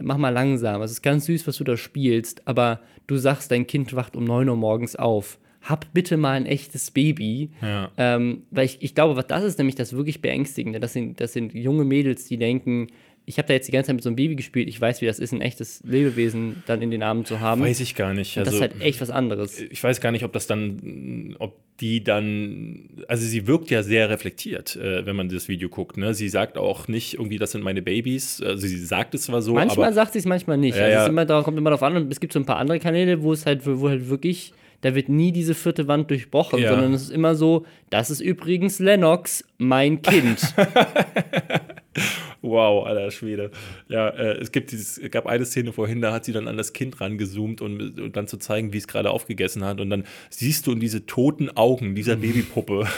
mach 0.00 0.16
mal 0.16 0.30
langsam. 0.30 0.82
Es 0.82 0.90
ist 0.90 1.02
ganz 1.02 1.26
süß, 1.26 1.46
was 1.46 1.56
du 1.56 1.64
da 1.64 1.76
spielst, 1.76 2.46
aber 2.46 2.80
du 3.06 3.16
sagst, 3.16 3.50
dein 3.50 3.66
Kind 3.66 3.94
wacht 3.94 4.16
um 4.16 4.24
9 4.24 4.48
Uhr 4.48 4.56
morgens 4.56 4.96
auf. 4.96 5.38
Hab 5.62 5.92
bitte 5.92 6.16
mal 6.16 6.32
ein 6.32 6.46
echtes 6.46 6.90
Baby. 6.90 7.50
Ja. 7.60 7.90
Ähm, 7.98 8.44
weil 8.50 8.64
ich, 8.64 8.78
ich 8.80 8.94
glaube, 8.94 9.16
was 9.16 9.26
das 9.26 9.44
ist 9.44 9.58
nämlich 9.58 9.74
das 9.74 9.92
wirklich 9.92 10.22
Beängstigende. 10.22 10.80
Das 10.80 10.94
sind, 10.94 11.20
das 11.20 11.34
sind 11.34 11.52
junge 11.54 11.84
Mädels, 11.84 12.24
die 12.24 12.38
denken, 12.38 12.86
ich 13.26 13.38
habe 13.38 13.46
da 13.48 13.54
jetzt 13.54 13.68
die 13.68 13.72
ganze 13.72 13.88
Zeit 13.88 13.94
mit 13.96 14.02
so 14.02 14.08
einem 14.08 14.16
Baby 14.16 14.34
gespielt, 14.34 14.68
ich 14.68 14.80
weiß, 14.80 15.00
wie 15.02 15.06
das 15.06 15.18
ist, 15.20 15.32
ein 15.32 15.40
echtes 15.40 15.80
Lebewesen 15.84 16.62
dann 16.66 16.82
in 16.82 16.90
den 16.90 17.02
Armen 17.02 17.24
zu 17.24 17.38
haben. 17.40 17.60
Weiß 17.62 17.78
ich 17.80 17.94
gar 17.94 18.12
nicht. 18.12 18.36
das 18.36 18.46
Also, 18.48 18.56
ist 18.56 18.60
halt 18.62 18.80
echt 18.82 19.00
was 19.00 19.10
anderes. 19.10 19.60
ich 19.60 19.82
weiß 19.84 20.00
gar 20.00 20.10
nicht, 20.10 20.24
ob 20.24 20.32
das 20.32 20.46
dann, 20.48 21.36
ob 21.38 21.56
die 21.80 22.02
dann, 22.02 22.90
also 23.08 23.24
sie 23.24 23.46
wirkt 23.46 23.70
ja 23.70 23.82
sehr 23.82 24.10
reflektiert, 24.10 24.74
äh, 24.76 25.06
wenn 25.06 25.14
man 25.16 25.28
das 25.28 25.48
Video 25.48 25.68
guckt. 25.68 25.96
Ne? 25.96 26.12
Sie 26.12 26.28
sagt 26.28 26.58
auch 26.58 26.88
nicht 26.88 27.14
irgendwie, 27.14 27.38
das 27.38 27.52
sind 27.52 27.62
meine 27.62 27.82
Babys. 27.82 28.42
Also 28.42 28.66
sie 28.66 28.78
sagt 28.84 29.14
es 29.14 29.22
zwar 29.22 29.42
so, 29.42 29.54
Manchmal 29.54 29.86
aber 29.86 29.94
sagt 29.94 30.12
sie 30.14 30.18
es, 30.18 30.26
manchmal 30.26 30.58
nicht. 30.58 30.76
Ja, 30.76 30.84
also. 30.84 30.98
Es 31.04 31.08
immer 31.08 31.24
darauf, 31.24 31.44
kommt 31.44 31.56
immer 31.56 31.70
darauf 31.70 31.82
an. 31.84 31.96
Und 31.96 32.12
es 32.12 32.18
gibt 32.20 32.32
so 32.32 32.38
ein 32.40 32.44
paar 32.46 32.56
andere 32.56 32.80
Kanäle, 32.80 33.22
wo 33.22 33.32
es 33.32 33.46
halt, 33.46 33.62
wo 33.64 33.88
halt 33.88 34.08
wirklich, 34.10 34.52
da 34.82 34.94
wird 34.94 35.08
nie 35.08 35.30
diese 35.32 35.54
vierte 35.54 35.88
Wand 35.88 36.10
durchbrochen, 36.10 36.58
Ja. 36.60 36.70
sondern 36.70 36.92
es 36.94 37.02
ist 37.02 37.10
immer 37.12 37.34
so, 37.34 37.64
das 37.90 38.10
ist 38.10 38.20
übrigens 38.20 38.78
Lennox, 38.78 39.44
mein 39.58 40.02
Kind. 40.02 40.38
wow, 42.42 42.86
alter 42.86 43.10
Schwede. 43.10 43.50
Ja, 43.88 44.08
äh, 44.08 44.38
es 44.38 44.52
gibt 44.52 44.72
dieses, 44.72 44.98
es 44.98 45.10
gab 45.10 45.26
eine 45.26 45.44
Szene 45.44 45.72
vorhin, 45.72 46.00
da 46.00 46.12
hat 46.12 46.24
sie 46.24 46.32
dann 46.32 46.48
an 46.48 46.56
das 46.56 46.72
Kind 46.72 47.00
rangezoomt 47.00 47.60
und, 47.60 47.98
und 48.00 48.16
dann 48.16 48.26
zu 48.26 48.36
zeigen, 48.38 48.72
wie 48.72 48.78
es 48.78 48.88
gerade 48.88 49.10
aufgegessen 49.10 49.64
hat. 49.64 49.80
Und 49.80 49.90
dann 49.90 50.04
siehst 50.30 50.66
du 50.66 50.72
in 50.72 50.80
diese 50.80 51.06
toten 51.06 51.50
Augen 51.56 51.94
dieser 51.94 52.16
Babypuppe. 52.16 52.86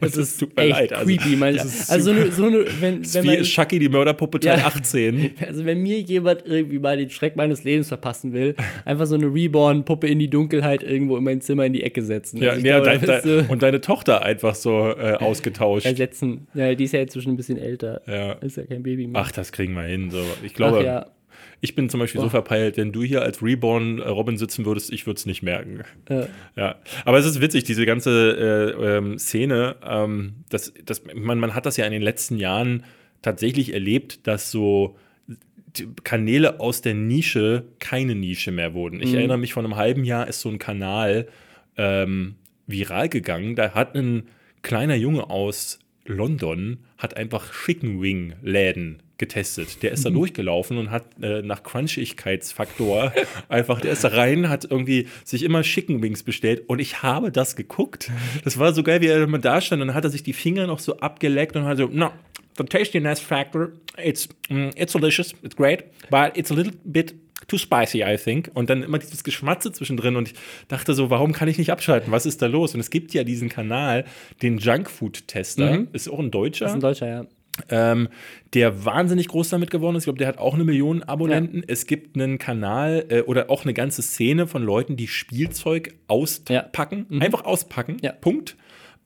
Das 0.00 0.16
ist 0.16 0.38
tut 0.38 0.56
mir 0.56 0.68
leid. 0.68 0.92
Also, 0.92 1.04
creepy. 1.06 1.36
Man, 1.36 1.56
das 1.56 1.64
ist 1.66 1.90
also 1.90 2.12
so 2.14 2.20
eine, 2.20 2.32
so 2.32 2.44
eine, 2.46 2.64
wenn, 2.80 3.02
Das 3.02 3.14
wenn 3.14 3.24
ist 3.24 3.30
wie 3.32 3.36
man, 3.36 3.42
Chucky, 3.44 3.78
die 3.78 3.88
Mörderpuppe 3.88 4.40
Teil 4.40 4.58
Ja. 4.58 4.66
18. 4.66 5.32
also 5.46 5.64
wenn 5.64 5.82
mir 5.82 6.00
jemand 6.00 6.46
irgendwie 6.46 6.78
mal 6.78 6.96
den 6.96 7.10
Schreck 7.10 7.36
meines 7.36 7.64
Lebens 7.64 7.88
verpassen 7.88 8.32
will, 8.32 8.54
einfach 8.84 9.06
so 9.06 9.16
eine 9.16 9.26
Reborn-Puppe 9.26 10.06
in 10.06 10.18
die 10.18 10.28
Dunkelheit 10.28 10.82
irgendwo 10.82 11.16
in 11.16 11.24
mein 11.24 11.40
Zimmer 11.40 11.66
in 11.66 11.72
die 11.72 11.82
Ecke 11.82 12.02
setzen. 12.02 12.38
Ja, 12.38 12.52
Also 12.52 12.66
ja, 12.66 12.80
glaube, 12.80 12.98
dein, 12.98 13.06
das 13.06 13.22
dein, 13.22 13.46
so 13.46 13.52
und 13.52 13.62
deine 13.62 13.80
Tochter 13.80 14.22
einfach 14.22 14.54
so 14.54 14.90
äh, 14.90 15.14
ausgetauscht. 15.20 15.86
ersetzen. 15.86 16.46
Ja, 16.54 16.74
die 16.74 16.84
ist 16.84 16.92
ja 16.92 17.00
inzwischen 17.00 17.32
ein 17.32 17.36
bisschen 17.36 17.58
älter. 17.58 18.00
Ja. 18.06 18.32
Ist 18.34 18.56
ja 18.56 18.64
kein 18.70 18.82
Baby 18.82 19.06
mehr. 19.06 19.20
Ach, 19.20 19.32
das 19.32 19.52
kriegen 19.52 19.74
wir 19.74 19.82
hin. 19.82 20.10
So. 20.10 20.24
Ich 20.42 20.54
glaube, 20.54 20.84
ja. 20.84 21.06
ich 21.60 21.74
bin 21.74 21.90
zum 21.90 22.00
Beispiel 22.00 22.20
so 22.20 22.26
Boah. 22.26 22.30
verpeilt, 22.30 22.76
wenn 22.76 22.92
du 22.92 23.02
hier 23.02 23.22
als 23.22 23.42
Reborn 23.42 23.98
äh, 23.98 24.08
Robin 24.08 24.36
sitzen 24.36 24.64
würdest, 24.64 24.92
ich 24.92 25.06
würde 25.06 25.18
es 25.18 25.26
nicht 25.26 25.42
merken. 25.42 25.82
Ja. 26.08 26.28
Ja, 26.56 26.76
aber 27.04 27.18
es 27.18 27.26
ist 27.26 27.40
witzig, 27.40 27.64
diese 27.64 27.84
ganze 27.84 28.76
äh, 28.78 28.96
ähm, 28.96 29.18
Szene. 29.18 29.76
Ähm, 29.84 30.44
das, 30.48 30.72
das, 30.84 31.02
man, 31.14 31.38
man 31.38 31.54
hat 31.54 31.66
das 31.66 31.76
ja 31.76 31.84
in 31.84 31.92
den 31.92 32.02
letzten 32.02 32.36
Jahren 32.38 32.84
tatsächlich 33.22 33.74
erlebt, 33.74 34.26
dass 34.26 34.50
so 34.50 34.96
Kanäle 36.04 36.58
aus 36.60 36.82
der 36.82 36.94
Nische 36.94 37.64
keine 37.78 38.14
Nische 38.14 38.50
mehr 38.50 38.74
wurden. 38.74 39.00
Ich 39.00 39.14
erinnere 39.14 39.38
mich, 39.38 39.52
vor 39.52 39.62
einem 39.62 39.76
halben 39.76 40.04
Jahr 40.04 40.26
ist 40.26 40.40
so 40.40 40.48
ein 40.48 40.58
Kanal 40.58 41.28
ähm, 41.76 42.36
viral 42.66 43.08
gegangen. 43.08 43.56
Da 43.56 43.72
hat 43.72 43.94
ein 43.94 44.24
kleiner 44.62 44.96
Junge 44.96 45.30
aus 45.30 45.78
London 46.04 46.78
hat 46.98 47.16
einfach 47.16 47.52
Chicken 47.64 48.00
Wing 48.00 48.34
Läden 48.42 49.02
getestet. 49.18 49.82
Der 49.82 49.92
ist 49.92 50.04
da 50.04 50.10
durchgelaufen 50.10 50.78
und 50.78 50.90
hat 50.90 51.04
äh, 51.22 51.42
nach 51.42 51.62
Crunchigkeitsfaktor 51.62 53.12
einfach, 53.48 53.80
der 53.80 53.92
ist 53.92 54.02
da 54.02 54.08
rein, 54.08 54.48
hat 54.48 54.64
irgendwie 54.68 55.08
sich 55.24 55.42
immer 55.44 55.62
Chicken 55.62 56.02
Wings 56.02 56.22
bestellt 56.22 56.62
und 56.68 56.80
ich 56.80 57.02
habe 57.02 57.30
das 57.30 57.54
geguckt. 57.54 58.10
Das 58.44 58.58
war 58.58 58.72
so 58.72 58.82
geil, 58.82 59.02
wie 59.02 59.08
er 59.08 59.22
immer 59.22 59.38
da 59.38 59.60
stand 59.60 59.82
und 59.82 59.88
dann 59.88 59.96
hat 59.96 60.04
er 60.04 60.10
sich 60.10 60.22
die 60.22 60.32
Finger 60.32 60.66
noch 60.66 60.78
so 60.78 60.98
abgeleckt 60.98 61.54
und 61.54 61.64
hat 61.64 61.76
so, 61.76 61.88
no, 61.92 62.10
the 62.56 62.64
tastiness 62.64 63.20
factor, 63.20 63.72
it's, 64.02 64.28
mm, 64.48 64.70
it's 64.74 64.92
delicious, 64.92 65.34
it's 65.42 65.54
great, 65.54 65.84
but 66.10 66.36
it's 66.36 66.50
a 66.50 66.54
little 66.54 66.72
bit 66.84 67.14
too 67.48 67.58
spicy, 67.58 68.02
I 68.02 68.16
think. 68.16 68.50
Und 68.54 68.70
dann 68.70 68.82
immer 68.82 68.98
dieses 68.98 69.24
Geschmatze 69.24 69.72
zwischendrin 69.72 70.16
und 70.16 70.28
ich 70.28 70.34
dachte 70.68 70.94
so, 70.94 71.10
warum 71.10 71.32
kann 71.32 71.48
ich 71.48 71.58
nicht 71.58 71.70
abschalten? 71.72 72.12
Was 72.12 72.26
ist 72.26 72.42
da 72.42 72.46
los? 72.46 72.74
Und 72.74 72.80
es 72.80 72.90
gibt 72.90 73.12
ja 73.14 73.24
diesen 73.24 73.48
Kanal, 73.48 74.04
den 74.42 74.58
Junkfood-Tester, 74.58 75.72
Mhm. 75.72 75.88
ist 75.92 76.08
auch 76.08 76.18
ein 76.18 76.30
Deutscher 76.30 76.66
ist 76.66 76.72
ein 76.72 76.80
Deutscher, 76.80 77.08
ja. 77.08 77.24
ähm, 77.68 78.08
der 78.54 78.84
wahnsinnig 78.84 79.28
groß 79.28 79.48
damit 79.50 79.70
geworden 79.70 79.96
ist. 79.96 80.02
Ich 80.02 80.06
glaube, 80.06 80.18
der 80.18 80.28
hat 80.28 80.38
auch 80.38 80.54
eine 80.54 80.64
Million 80.64 81.02
Abonnenten. 81.02 81.62
Es 81.66 81.86
gibt 81.86 82.16
einen 82.16 82.38
Kanal 82.38 83.04
äh, 83.08 83.20
oder 83.22 83.50
auch 83.50 83.64
eine 83.64 83.74
ganze 83.74 84.02
Szene 84.02 84.46
von 84.46 84.62
Leuten, 84.62 84.96
die 84.96 85.08
Spielzeug 85.08 85.94
auspacken. 86.08 87.06
Einfach 87.20 87.44
auspacken. 87.44 87.96
Ja. 88.02 88.12
Punkt. 88.12 88.56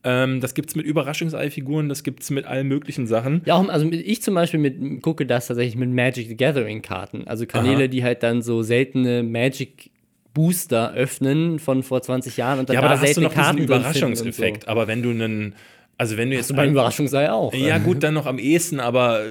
Ähm, 0.05 0.39
das 0.39 0.53
gibt 0.53 0.69
es 0.69 0.75
mit 0.75 0.85
Überraschungseifiguren, 0.85 1.89
das 1.89 2.03
gibt 2.03 2.21
es 2.21 2.29
mit 2.29 2.45
allen 2.45 2.67
möglichen 2.67 3.07
Sachen. 3.07 3.41
Ja, 3.45 3.55
auch, 3.55 3.67
also 3.67 3.89
ich 3.91 4.21
zum 4.21 4.35
Beispiel 4.35 4.59
mit, 4.59 5.01
gucke 5.01 5.25
das 5.25 5.47
tatsächlich 5.47 5.75
mit 5.75 5.89
Magic 5.89 6.27
the 6.27 6.37
Gathering 6.37 6.83
Karten. 6.83 7.27
Also 7.27 7.47
Kanäle, 7.47 7.85
Aha. 7.85 7.87
die 7.87 8.03
halt 8.03 8.21
dann 8.21 8.43
so 8.43 8.61
seltene 8.61 9.23
Magic 9.23 9.89
Booster 10.35 10.93
öffnen 10.93 11.57
von 11.57 11.81
vor 11.81 12.03
20 12.03 12.37
Jahren 12.37 12.59
und 12.59 12.69
dann 12.69 12.75
Ja, 12.75 12.81
aber 12.81 12.89
da 12.89 13.01
hast 13.01 13.17
du 13.17 13.21
noch 13.21 13.29
diesen 13.29 13.41
Karten 13.41 13.57
finden 13.57 13.73
Überraschungseffekt. 13.73 14.65
Und 14.65 14.69
Aber 14.69 14.87
wenn 14.87 15.01
du 15.01 15.09
einen, 15.09 15.55
also 15.97 16.17
wenn 16.17 16.29
du 16.29 16.35
jetzt 16.35 16.49
so. 16.49 16.53
Beim 16.53 16.71
Überraschungsei 16.71 17.31
auch. 17.31 17.51
Ja, 17.53 17.79
gut, 17.79 18.03
dann 18.03 18.13
noch 18.13 18.27
am 18.27 18.37
ehesten, 18.37 18.79
aber 18.79 19.21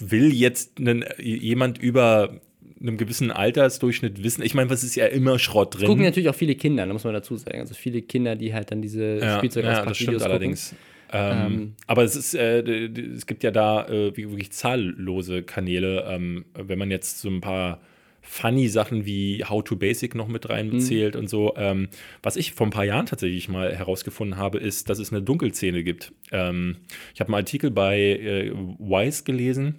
will 0.00 0.34
jetzt 0.34 0.78
einen, 0.78 1.04
jemand 1.18 1.78
über 1.78 2.40
einem 2.80 2.96
gewissen 2.96 3.30
Altersdurchschnitt 3.30 4.22
wissen? 4.22 4.42
Ich 4.42 4.54
meine, 4.54 4.70
was 4.70 4.82
ist 4.82 4.94
ja 4.94 5.06
immer 5.06 5.38
Schrott 5.38 5.78
drin. 5.78 5.86
Gucken 5.86 6.04
natürlich 6.04 6.28
auch 6.28 6.34
viele 6.34 6.54
Kinder, 6.54 6.86
da 6.86 6.92
muss 6.92 7.04
man 7.04 7.12
dazu 7.12 7.36
sagen. 7.36 7.60
Also 7.60 7.74
viele 7.74 8.02
Kinder, 8.02 8.36
die 8.36 8.54
halt 8.54 8.70
dann 8.70 8.82
diese 8.82 9.18
ja, 9.18 9.38
Spielzeug 9.38 9.64
ja, 9.64 9.84
das 9.84 9.96
stimmt 9.96 10.22
allerdings. 10.22 10.74
Ähm, 11.12 11.74
aber 11.86 12.04
es 12.04 12.14
ist, 12.14 12.34
äh, 12.34 12.60
es 12.60 13.26
gibt 13.26 13.42
ja 13.42 13.50
da 13.50 13.88
äh, 13.88 14.16
wirklich 14.16 14.52
zahllose 14.52 15.42
Kanäle. 15.42 16.04
Ähm, 16.08 16.44
wenn 16.54 16.78
man 16.78 16.90
jetzt 16.90 17.20
so 17.20 17.28
ein 17.28 17.40
paar 17.40 17.80
funny 18.22 18.68
Sachen 18.68 19.06
wie 19.06 19.44
How 19.44 19.64
to 19.64 19.76
Basic 19.76 20.14
noch 20.14 20.28
mit 20.28 20.48
reinzählt 20.48 21.16
und 21.16 21.28
so. 21.28 21.54
Ähm, 21.56 21.88
was 22.22 22.36
ich 22.36 22.52
vor 22.52 22.66
ein 22.66 22.70
paar 22.70 22.84
Jahren 22.84 23.06
tatsächlich 23.06 23.48
mal 23.48 23.74
herausgefunden 23.74 24.38
habe, 24.38 24.58
ist, 24.58 24.88
dass 24.88 24.98
es 24.98 25.10
eine 25.10 25.22
Dunkelszene 25.22 25.82
gibt. 25.82 26.12
Ähm, 26.30 26.76
ich 27.14 27.20
habe 27.20 27.28
einen 27.28 27.36
Artikel 27.36 27.70
bei 27.70 27.98
äh, 27.98 28.52
Wise 28.78 29.24
gelesen 29.24 29.76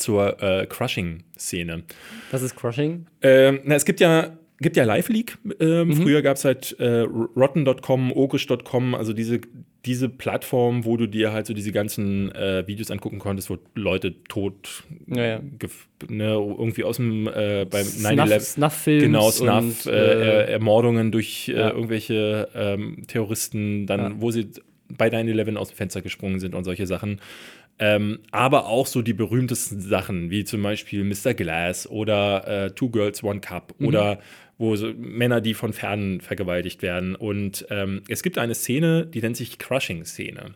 zur 0.00 0.42
äh, 0.42 0.66
Crushing-Szene. 0.66 1.82
Das 2.30 2.42
ist 2.42 2.56
Crushing. 2.56 3.06
Ähm, 3.22 3.60
na, 3.64 3.74
es 3.74 3.84
gibt 3.84 4.00
ja, 4.00 4.36
gibt 4.60 4.76
ja 4.76 4.84
Live 4.84 5.08
League. 5.08 5.38
Ähm, 5.60 5.94
Früher 5.94 6.22
gab 6.22 6.36
es 6.36 6.44
halt 6.44 6.76
äh, 6.78 7.00
Rotten.com, 7.00 8.12
Okish.com, 8.12 8.94
also 8.94 9.12
diese, 9.12 9.40
diese 9.84 10.08
Plattform, 10.08 10.84
wo 10.84 10.96
du 10.96 11.06
dir 11.06 11.32
halt 11.32 11.46
so 11.46 11.54
diese 11.54 11.72
ganzen 11.72 12.32
äh, 12.34 12.66
Videos 12.66 12.90
angucken 12.90 13.18
konntest, 13.18 13.50
wo 13.50 13.58
Leute 13.74 14.22
tot 14.24 14.84
Ja, 15.06 15.24
ja. 15.24 15.40
ne, 16.08 16.32
irgendwie 16.32 16.84
aus 16.84 16.96
dem 16.96 17.26
äh, 17.28 17.66
beim 17.70 17.84
Snuff, 17.84 18.12
9-11 18.12 18.40
Snuff-Films. 18.40 19.02
Genau, 19.02 19.30
Snuff, 19.30 19.86
und, 19.86 19.92
äh, 19.92 20.44
äh, 20.44 20.52
Ermordungen 20.52 21.12
durch 21.12 21.48
äh, 21.48 21.52
ja. 21.52 21.70
irgendwelche 21.70 22.48
ähm, 22.54 23.04
Terroristen, 23.06 23.86
dann, 23.86 24.20
wo 24.20 24.30
sie 24.30 24.50
bei 24.96 25.08
9-11 25.08 25.56
aus 25.56 25.68
dem 25.68 25.76
Fenster 25.76 26.02
gesprungen 26.02 26.40
sind 26.40 26.54
und 26.54 26.64
solche 26.64 26.86
Sachen. 26.86 27.20
Ähm, 27.82 28.18
aber 28.30 28.66
auch 28.66 28.86
so 28.86 29.00
die 29.00 29.14
berühmtesten 29.14 29.80
Sachen, 29.80 30.30
wie 30.30 30.44
zum 30.44 30.62
Beispiel 30.62 31.02
Mr. 31.02 31.32
Glass 31.34 31.88
oder 31.88 32.66
äh, 32.66 32.70
Two 32.72 32.90
Girls, 32.90 33.22
One 33.24 33.40
Cup 33.40 33.74
Mhm. 33.78 33.86
oder 33.86 34.18
wo 34.58 34.76
so 34.76 34.92
Männer, 34.94 35.40
die 35.40 35.54
von 35.54 35.72
Fernen 35.72 36.20
vergewaltigt 36.20 36.82
werden. 36.82 37.14
Und 37.16 37.66
ähm, 37.70 38.02
es 38.08 38.22
gibt 38.22 38.36
eine 38.36 38.54
Szene, 38.54 39.06
die 39.06 39.22
nennt 39.22 39.38
sich 39.38 39.58
Crushing-Szene. 39.58 40.54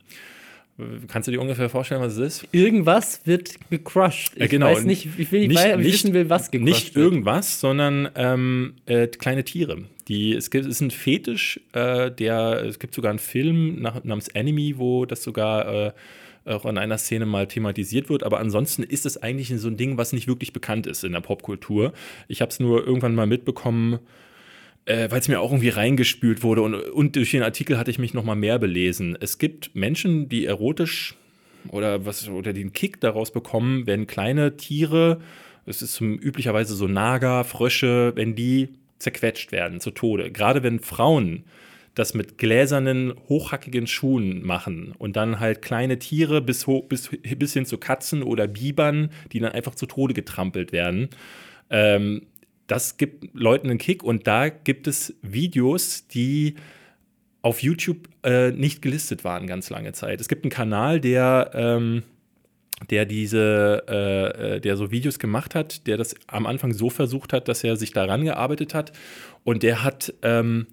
Kannst 1.06 1.28
du 1.28 1.32
dir 1.32 1.40
ungefähr 1.40 1.68
vorstellen, 1.70 2.00
was 2.02 2.16
es 2.16 2.42
ist? 2.42 2.48
Irgendwas 2.50 3.20
wird 3.24 3.54
gecrushed. 3.70 4.32
Ich 4.34 4.42
Äh, 4.42 4.48
genau. 4.48 4.66
weiß 4.66 4.84
nicht, 4.84 5.08
ich 5.16 5.30
will 5.30 5.46
nicht, 5.46 5.56
weil, 5.56 5.80
ich 5.80 5.86
wissen 5.86 6.12
will, 6.12 6.28
was 6.28 6.50
gecrushed 6.50 6.68
Nicht 6.68 6.94
wird. 6.96 7.04
irgendwas, 7.04 7.60
sondern 7.60 8.08
ähm, 8.16 8.74
äh, 8.86 9.06
kleine 9.06 9.44
Tiere. 9.44 9.84
Die, 10.08 10.34
es, 10.34 10.50
gibt, 10.50 10.64
es 10.66 10.72
ist 10.72 10.80
ein 10.80 10.90
Fetisch, 10.90 11.60
äh, 11.72 12.10
der, 12.10 12.64
es 12.66 12.80
gibt 12.80 12.92
sogar 12.94 13.10
einen 13.10 13.20
Film 13.20 13.80
nach, 13.80 14.02
namens 14.02 14.26
Enemy, 14.28 14.74
wo 14.76 15.06
das 15.06 15.22
sogar 15.22 15.86
äh, 15.86 15.92
auch 16.44 16.66
in 16.66 16.78
einer 16.78 16.98
Szene 16.98 17.26
mal 17.26 17.46
thematisiert 17.46 18.08
wird. 18.08 18.22
Aber 18.22 18.38
ansonsten 18.38 18.82
ist 18.82 19.06
es 19.06 19.22
eigentlich 19.22 19.52
so 19.58 19.68
ein 19.68 19.76
Ding, 19.76 19.96
was 19.96 20.12
nicht 20.12 20.28
wirklich 20.28 20.52
bekannt 20.52 20.86
ist 20.86 21.04
in 21.04 21.12
der 21.12 21.20
Popkultur. 21.20 21.92
Ich 22.28 22.40
habe 22.40 22.50
es 22.50 22.60
nur 22.60 22.86
irgendwann 22.86 23.14
mal 23.14 23.26
mitbekommen, 23.26 23.98
äh, 24.84 25.10
weil 25.10 25.20
es 25.20 25.28
mir 25.28 25.40
auch 25.40 25.50
irgendwie 25.50 25.70
reingespült 25.70 26.42
wurde 26.42 26.62
und, 26.62 26.74
und 26.74 27.16
durch 27.16 27.30
den 27.30 27.42
Artikel 27.42 27.78
hatte 27.78 27.90
ich 27.90 27.98
mich 27.98 28.14
noch 28.14 28.24
mal 28.24 28.34
mehr 28.34 28.58
belesen. 28.58 29.16
Es 29.18 29.38
gibt 29.38 29.74
Menschen, 29.74 30.28
die 30.28 30.44
erotisch 30.44 31.16
oder 31.68 32.04
was 32.04 32.28
oder 32.28 32.52
den 32.52 32.72
Kick 32.72 33.00
daraus 33.00 33.32
bekommen, 33.32 33.86
wenn 33.86 34.06
kleine 34.06 34.56
Tiere, 34.56 35.20
es 35.66 35.80
ist 35.80 35.98
üblicherweise 36.00 36.74
so 36.74 36.86
Nager, 36.86 37.44
Frösche, 37.44 38.12
wenn 38.16 38.34
die 38.34 38.68
zerquetscht 38.98 39.50
werden 39.50 39.80
zu 39.80 39.90
Tode. 39.90 40.30
Gerade 40.30 40.62
wenn 40.62 40.80
Frauen 40.80 41.44
das 41.94 42.14
mit 42.14 42.38
gläsernen, 42.38 43.14
hochhackigen 43.28 43.86
Schuhen 43.86 44.44
machen 44.44 44.94
und 44.98 45.16
dann 45.16 45.38
halt 45.38 45.62
kleine 45.62 45.98
Tiere 45.98 46.40
bis, 46.40 46.66
bis, 46.88 47.10
bis 47.36 47.52
hin 47.52 47.66
zu 47.66 47.78
Katzen 47.78 48.22
oder 48.22 48.48
Bibern, 48.48 49.10
die 49.32 49.40
dann 49.40 49.52
einfach 49.52 49.74
zu 49.74 49.86
Tode 49.86 50.14
getrampelt 50.14 50.72
werden. 50.72 51.08
Ähm, 51.70 52.22
das 52.66 52.96
gibt 52.96 53.28
Leuten 53.34 53.68
einen 53.68 53.78
Kick 53.78 54.02
und 54.02 54.26
da 54.26 54.48
gibt 54.48 54.86
es 54.86 55.14
Videos, 55.22 56.08
die 56.08 56.54
auf 57.42 57.62
YouTube 57.62 58.08
äh, 58.22 58.50
nicht 58.52 58.80
gelistet 58.80 59.22
waren 59.22 59.46
ganz 59.46 59.68
lange 59.68 59.92
Zeit. 59.92 60.20
Es 60.20 60.28
gibt 60.28 60.44
einen 60.44 60.50
Kanal, 60.50 60.98
der, 60.98 61.50
ähm, 61.52 62.02
der 62.90 63.04
diese, 63.04 63.84
äh, 63.86 64.56
äh, 64.56 64.60
der 64.60 64.76
so 64.76 64.90
Videos 64.90 65.18
gemacht 65.18 65.54
hat, 65.54 65.86
der 65.86 65.98
das 65.98 66.14
am 66.26 66.46
Anfang 66.46 66.72
so 66.72 66.88
versucht 66.88 67.34
hat, 67.34 67.46
dass 67.48 67.62
er 67.62 67.76
sich 67.76 67.92
daran 67.92 68.24
gearbeitet 68.24 68.72
hat 68.72 68.92
und 69.44 69.62
der 69.62 69.84
hat 69.84 70.14
ähm, 70.22 70.66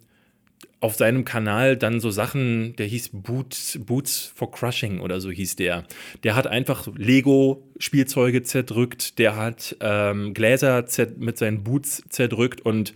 auf 0.81 0.95
seinem 0.95 1.25
Kanal 1.25 1.77
dann 1.77 1.99
so 1.99 2.09
Sachen, 2.09 2.75
der 2.75 2.87
hieß 2.87 3.11
Boots, 3.13 3.79
Boots 3.85 4.33
for 4.35 4.51
Crushing 4.51 4.99
oder 4.99 5.21
so 5.21 5.29
hieß 5.29 5.55
der. 5.55 5.85
Der 6.23 6.35
hat 6.35 6.47
einfach 6.47 6.87
Lego-Spielzeuge 6.95 8.41
zerdrückt, 8.41 9.19
der 9.19 9.35
hat 9.35 9.77
ähm, 9.79 10.33
Gläser 10.33 10.83
mit 11.17 11.37
seinen 11.37 11.63
Boots 11.63 12.03
zerdrückt 12.09 12.61
und 12.61 12.93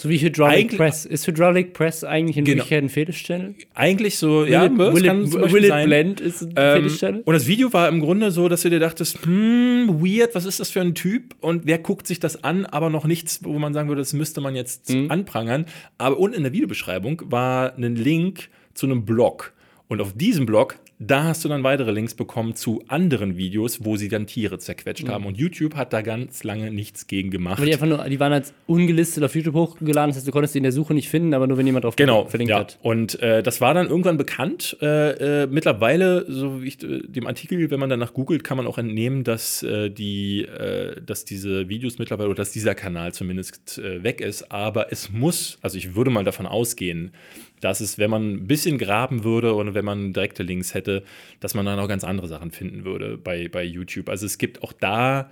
So 0.00 0.08
wie 0.08 0.16
Hydraulic 0.16 0.58
Eigentlich- 0.58 0.78
Press. 0.78 1.04
Ist 1.04 1.26
Hydraulic 1.26 1.74
Press 1.74 2.04
eigentlich 2.04 2.38
in 2.38 2.44
Genau. 2.46 2.56
Wirklichkeit 2.56 2.82
ein 2.84 2.88
Fetisch-Channel? 2.88 3.54
eigentlich 3.74 4.16
so, 4.16 4.46
ja, 4.46 4.62
Will 4.62 4.72
it, 4.72 5.06
das 5.06 5.32
will 5.34 5.44
it, 5.44 5.52
will 5.52 5.64
it. 5.66 5.84
Blend 5.84 6.20
ist 6.22 6.42
ein 6.42 6.54
Ähm, 6.56 6.82
Fetisch-Channel? 6.84 7.22
und 7.26 7.34
das 7.34 7.46
Video 7.46 7.70
war 7.74 7.86
im 7.88 8.00
Grunde 8.00 8.30
so, 8.30 8.48
dass 8.48 8.62
du 8.62 8.70
dir 8.70 8.78
dachtest, 8.80 9.22
hm, 9.26 10.00
weird, 10.02 10.34
was 10.34 10.46
ist 10.46 10.58
das 10.58 10.70
für 10.70 10.80
ein 10.80 10.94
Typ? 10.94 11.34
Und 11.40 11.66
wer 11.66 11.78
guckt 11.78 12.06
sich 12.06 12.18
das 12.18 12.42
an? 12.42 12.64
Aber 12.64 12.88
noch 12.88 13.04
nichts, 13.04 13.40
wo 13.44 13.58
man 13.58 13.74
sagen 13.74 13.88
würde, 13.88 14.00
das 14.00 14.14
müsste 14.14 14.40
man 14.40 14.56
jetzt 14.56 14.88
Mhm. 14.88 15.10
anprangern. 15.10 15.66
Aber 15.98 16.18
unten 16.18 16.36
in 16.38 16.44
der 16.44 16.52
Videobeschreibung 16.54 17.22
war 17.26 17.76
ein 17.76 17.94
Link 17.96 18.48
zu 18.72 18.86
einem 18.86 19.04
Blog. 19.04 19.52
Und 19.88 20.00
auf 20.00 20.14
diesem 20.14 20.46
Blog, 20.46 20.76
da 21.02 21.24
hast 21.24 21.42
du 21.44 21.48
dann 21.48 21.64
weitere 21.64 21.90
Links 21.92 22.14
bekommen 22.14 22.54
zu 22.54 22.84
anderen 22.86 23.38
Videos, 23.38 23.84
wo 23.84 23.96
sie 23.96 24.08
dann 24.08 24.26
Tiere 24.26 24.58
zerquetscht 24.58 25.08
haben. 25.08 25.24
Und 25.24 25.38
YouTube 25.38 25.74
hat 25.74 25.94
da 25.94 26.02
ganz 26.02 26.44
lange 26.44 26.70
nichts 26.70 27.06
gegen 27.06 27.30
gemacht. 27.30 27.64
Die, 27.64 27.72
einfach 27.72 27.86
nur, 27.86 28.04
die 28.04 28.20
waren 28.20 28.34
als 28.34 28.52
ungelistet 28.66 29.24
auf 29.24 29.34
YouTube 29.34 29.54
hochgeladen, 29.54 30.10
das 30.10 30.18
heißt, 30.18 30.28
du 30.28 30.30
konntest 30.32 30.54
die 30.54 30.58
in 30.58 30.64
der 30.64 30.72
Suche 30.72 30.92
nicht 30.92 31.08
finden, 31.08 31.32
aber 31.32 31.46
nur 31.46 31.56
wenn 31.56 31.64
jemand 31.64 31.86
drauf 31.86 31.96
Genau, 31.96 32.26
verlinkt 32.26 32.50
ja. 32.50 32.58
hat. 32.58 32.78
Und 32.82 33.18
äh, 33.22 33.42
das 33.42 33.62
war 33.62 33.72
dann 33.72 33.88
irgendwann 33.88 34.18
bekannt. 34.18 34.76
Äh, 34.82 35.44
äh, 35.44 35.46
mittlerweile, 35.46 36.30
so 36.30 36.62
wie 36.62 36.68
ich 36.68 36.82
äh, 36.82 37.00
dem 37.00 37.26
Artikel, 37.26 37.70
wenn 37.70 37.80
man 37.80 37.88
danach 37.88 38.12
googelt, 38.12 38.44
kann 38.44 38.58
man 38.58 38.66
auch 38.66 38.76
entnehmen, 38.76 39.24
dass 39.24 39.62
äh, 39.62 39.88
die, 39.88 40.42
äh, 40.42 41.00
dass 41.00 41.24
diese 41.24 41.70
Videos 41.70 41.98
mittlerweile 41.98 42.28
oder 42.28 42.36
dass 42.36 42.52
dieser 42.52 42.74
Kanal 42.74 43.14
zumindest 43.14 43.80
weg 43.82 44.20
ist. 44.20 44.52
Aber 44.52 44.92
es 44.92 45.10
muss, 45.10 45.58
also 45.62 45.78
ich 45.78 45.94
würde 45.94 46.10
mal 46.10 46.24
davon 46.24 46.46
ausgehen, 46.46 47.12
dass 47.60 47.80
es, 47.80 47.98
wenn 47.98 48.10
man 48.10 48.32
ein 48.32 48.46
bisschen 48.46 48.78
graben 48.78 49.24
würde 49.24 49.54
oder 49.54 49.74
wenn 49.74 49.84
man 49.84 50.12
direkte 50.12 50.42
Links 50.42 50.74
hätte, 50.74 51.04
dass 51.40 51.54
man 51.54 51.66
dann 51.66 51.78
auch 51.78 51.88
ganz 51.88 52.04
andere 52.04 52.28
Sachen 52.28 52.50
finden 52.50 52.84
würde 52.84 53.18
bei, 53.18 53.48
bei 53.48 53.64
YouTube. 53.64 54.08
Also 54.08 54.26
es 54.26 54.38
gibt 54.38 54.62
auch 54.62 54.72
da 54.72 55.30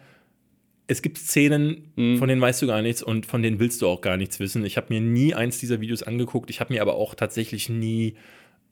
es 0.90 1.02
gibt 1.02 1.18
Szenen, 1.18 1.92
von 2.18 2.28
denen 2.28 2.40
weißt 2.40 2.62
du 2.62 2.66
gar 2.66 2.80
nichts 2.80 3.02
und 3.02 3.26
von 3.26 3.42
denen 3.42 3.60
willst 3.60 3.82
du 3.82 3.86
auch 3.86 4.00
gar 4.00 4.16
nichts 4.16 4.40
wissen. 4.40 4.64
Ich 4.64 4.78
habe 4.78 4.86
mir 4.88 5.02
nie 5.02 5.34
eins 5.34 5.58
dieser 5.58 5.82
Videos 5.82 6.02
angeguckt. 6.02 6.48
Ich 6.48 6.60
habe 6.60 6.72
mir 6.72 6.80
aber 6.80 6.94
auch 6.94 7.14
tatsächlich 7.14 7.68
nie 7.68 8.14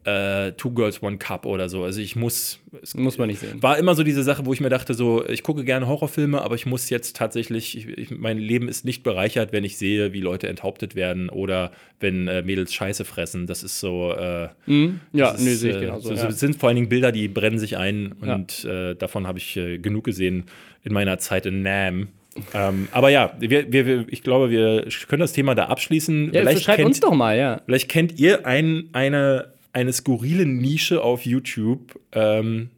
äh, 0.06 0.52
Two 0.52 0.70
Girls, 0.70 1.02
One 1.02 1.18
Cup 1.18 1.44
oder 1.46 1.68
so. 1.68 1.82
Also 1.84 2.00
ich 2.00 2.14
muss. 2.16 2.60
Es 2.82 2.94
Muss 2.94 3.18
man 3.18 3.28
nicht 3.28 3.40
sehen. 3.40 3.62
war 3.62 3.78
immer 3.78 3.94
so 3.94 4.02
diese 4.02 4.22
Sache, 4.22 4.44
wo 4.46 4.52
ich 4.52 4.60
mir 4.60 4.68
dachte, 4.68 4.94
so, 4.94 5.26
ich 5.28 5.42
gucke 5.42 5.64
gerne 5.64 5.86
Horrorfilme, 5.88 6.40
aber 6.42 6.54
ich 6.54 6.66
muss 6.66 6.90
jetzt 6.90 7.16
tatsächlich, 7.16 7.76
ich, 7.76 7.88
ich, 7.88 8.10
mein 8.10 8.38
Leben 8.38 8.68
ist 8.68 8.84
nicht 8.84 9.02
bereichert, 9.02 9.52
wenn 9.52 9.64
ich 9.64 9.78
sehe, 9.78 10.12
wie 10.12 10.20
Leute 10.20 10.46
enthauptet 10.48 10.94
werden 10.94 11.28
oder 11.30 11.72
wenn 12.00 12.28
äh, 12.28 12.42
Mädels 12.42 12.72
Scheiße 12.74 13.04
fressen. 13.04 13.46
Das 13.46 13.62
ist 13.62 13.80
so. 13.80 14.12
Äh, 14.12 14.48
Mhm. 14.66 15.00
Ja, 15.12 15.32
das 15.32 15.42
ist, 15.42 15.60
sehe 15.60 15.70
ich 15.70 15.76
äh, 15.76 15.80
genauso. 15.80 16.08
so- 16.10 16.14
ja. 16.14 16.28
Es 16.28 16.38
sind 16.40 16.56
vor 16.56 16.68
allen 16.68 16.76
Dingen 16.76 16.88
Bilder, 16.88 17.12
die 17.12 17.28
brennen 17.28 17.58
sich 17.58 17.76
ein 17.76 18.14
Ja. 18.24 18.34
und 18.34 18.64
äh, 18.64 18.94
davon 18.94 19.26
habe 19.26 19.38
ich 19.38 19.56
äh, 19.56 19.78
genug 19.78 20.04
gesehen 20.04 20.44
in 20.84 20.92
meiner 20.92 21.18
Zeit 21.18 21.46
in 21.46 21.62
Nam. 21.62 22.08
ähm, 22.52 22.88
aber 22.92 23.08
ja, 23.08 23.32
wir, 23.40 23.72
wir, 23.72 23.86
wir, 23.86 24.04
ich 24.10 24.22
glaube, 24.22 24.50
wir 24.50 24.86
können 25.08 25.20
das 25.20 25.32
Thema 25.32 25.54
da 25.54 25.66
abschließen. 25.66 26.32
ja, 26.34 26.40
vielleicht, 26.42 26.62
schreibt 26.64 26.76
kennt, 26.76 26.88
uns 26.88 27.00
doch 27.00 27.14
mal, 27.14 27.36
ja. 27.38 27.62
vielleicht 27.64 27.88
kennt 27.88 28.18
ihr 28.20 28.46
ein, 28.46 28.90
eine, 28.92 29.54
eine 29.76 29.92
skurrile 29.92 30.46
Nische 30.46 31.02
auf 31.02 31.26
YouTube, 31.26 32.00
ähm, 32.12 32.70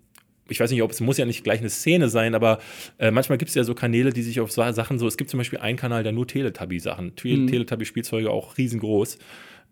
ich 0.48 0.58
weiß 0.58 0.70
nicht, 0.72 0.82
ob 0.82 0.90
es 0.90 1.00
muss 1.00 1.16
ja 1.16 1.26
nicht 1.26 1.44
gleich 1.44 1.60
eine 1.60 1.70
Szene 1.70 2.08
sein, 2.08 2.34
aber 2.34 2.58
äh, 2.98 3.12
manchmal 3.12 3.38
gibt 3.38 3.50
es 3.50 3.54
ja 3.54 3.62
so 3.62 3.74
Kanäle, 3.74 4.12
die 4.12 4.22
sich 4.22 4.40
auf 4.40 4.50
so 4.50 4.68
Sachen 4.72 4.98
so, 4.98 5.06
es 5.06 5.16
gibt 5.16 5.30
zum 5.30 5.38
Beispiel 5.38 5.60
einen 5.60 5.78
Kanal, 5.78 6.02
der 6.02 6.10
nur 6.10 6.26
Teletubby-Sachen, 6.26 7.12
mhm. 7.22 7.46
Teletubby-Spielzeuge 7.46 8.30
auch 8.30 8.58
riesengroß. 8.58 9.18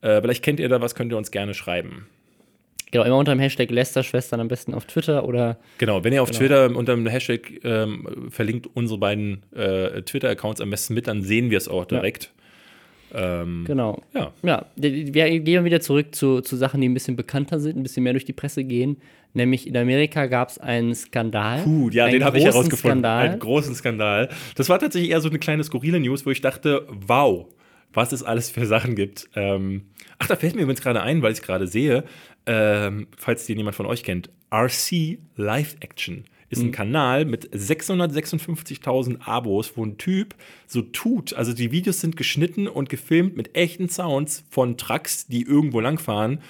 Äh, 0.03 0.21
vielleicht 0.21 0.45
kennt 0.45 0.61
ihr 0.61 0.69
da 0.69 0.81
was, 0.81 0.95
könnt 0.95 1.13
ihr 1.13 1.19
uns 1.19 1.33
gerne 1.33 1.55
schreiben. 1.55 2.07
Genau, 2.93 3.05
immer 3.05 3.19
unter 3.19 3.35
dem 3.35 3.41
Hashtag 3.41 3.73
Lästerschwestern 3.73 4.39
am 4.39 4.47
besten 4.47 4.73
auf 4.73 4.85
Twitter 4.85 5.27
oder. 5.27 5.59
Genau, 5.79 6.05
wenn 6.05 6.13
ihr 6.13 6.23
auf 6.23 6.29
genau. 6.29 6.39
Twitter 6.39 6.77
unter 6.77 6.95
dem 6.95 7.09
Hashtag 7.09 7.65
ähm, 7.65 8.29
verlinkt 8.31 8.69
unsere 8.73 9.01
beiden 9.01 9.43
äh, 9.53 10.03
Twitter-Accounts 10.03 10.61
am 10.61 10.71
besten 10.71 10.95
mit, 10.95 11.09
dann 11.09 11.23
sehen 11.23 11.51
wir 11.51 11.59
es 11.59 11.67
auch 11.67 11.87
direkt. 11.87 12.25
Ja. 12.25 12.31
Ähm, 13.17 13.65
genau. 13.67 14.03
Ja. 14.15 14.33
ja. 14.43 14.67
Wir 14.77 15.41
gehen 15.41 15.65
wieder 15.65 15.81
zurück 15.81 16.15
zu, 16.15 16.43
zu 16.43 16.57
Sachen, 16.57 16.83
die 16.83 16.89
ein 16.89 16.95
bisschen 16.95 17.17
bekannter 17.17 17.59
sind, 17.59 17.79
ein 17.79 17.83
bisschen 17.83 18.05
mehr 18.05 18.13
durch 18.13 18.27
die 18.27 18.35
Presse 18.35 18.63
gehen. 18.63 18.99
Nämlich 19.33 19.67
in 19.67 19.77
Amerika 19.77 20.27
gab 20.27 20.51
es 20.51 20.59
einen 20.59 20.95
Skandal. 20.95 21.63
Puh, 21.63 21.89
ja, 21.91 22.09
den 22.09 22.25
habe 22.25 22.39
ich 22.39 22.45
herausgefunden. 22.45 23.01
Skandal. 23.01 23.29
Einen 23.29 23.39
großen 23.39 23.75
Skandal. 23.75 24.29
Das 24.55 24.69
war 24.69 24.79
tatsächlich 24.79 25.11
eher 25.11 25.21
so 25.21 25.29
eine 25.29 25.39
kleine 25.39 25.65
skurrile 25.65 25.99
News, 25.99 26.27
wo 26.27 26.31
ich 26.31 26.41
dachte, 26.41 26.87
wow, 26.89 27.47
was 27.93 28.13
es 28.13 28.23
alles 28.23 28.51
für 28.51 28.67
Sachen 28.67 28.95
gibt. 28.95 29.29
Ähm, 29.35 29.87
ach, 30.19 30.29
da 30.29 30.37
fällt 30.37 30.55
mir 30.55 30.63
übrigens 30.63 30.83
gerade 30.83 31.03
ein, 31.03 31.23
weil 31.23 31.33
ich 31.33 31.39
es 31.39 31.45
gerade 31.45 31.67
sehe, 31.67 32.05
ähm, 32.47 33.09
falls 33.17 33.47
den 33.47 33.57
jemand 33.57 33.77
von 33.77 33.87
euch 33.87 34.05
kennt, 34.05 34.31
RC 34.53 35.19
Live 35.37 35.77
Action 35.81 36.25
ist 36.49 36.61
ein 36.61 36.69
mhm. 36.69 36.73
Kanal 36.73 37.25
mit 37.25 37.51
656.000 37.51 39.27
Abos, 39.27 39.73
wo 39.77 39.85
ein 39.85 39.99
Typ 39.99 40.35
so 40.67 40.83
tut. 40.83 41.35
Also 41.35 41.53
die 41.53 41.73
Videos 41.73 42.01
sind 42.01 42.17
geschnitten 42.17 42.69
und 42.69 42.89
gefilmt 42.89 43.37
mit 43.37 43.57
echten 43.57 43.89
Sounds 43.89 44.45
von 44.51 44.77
Trucks, 44.77 45.27
die 45.27 45.43
irgendwo 45.43 45.81
langfahren. 45.81 46.41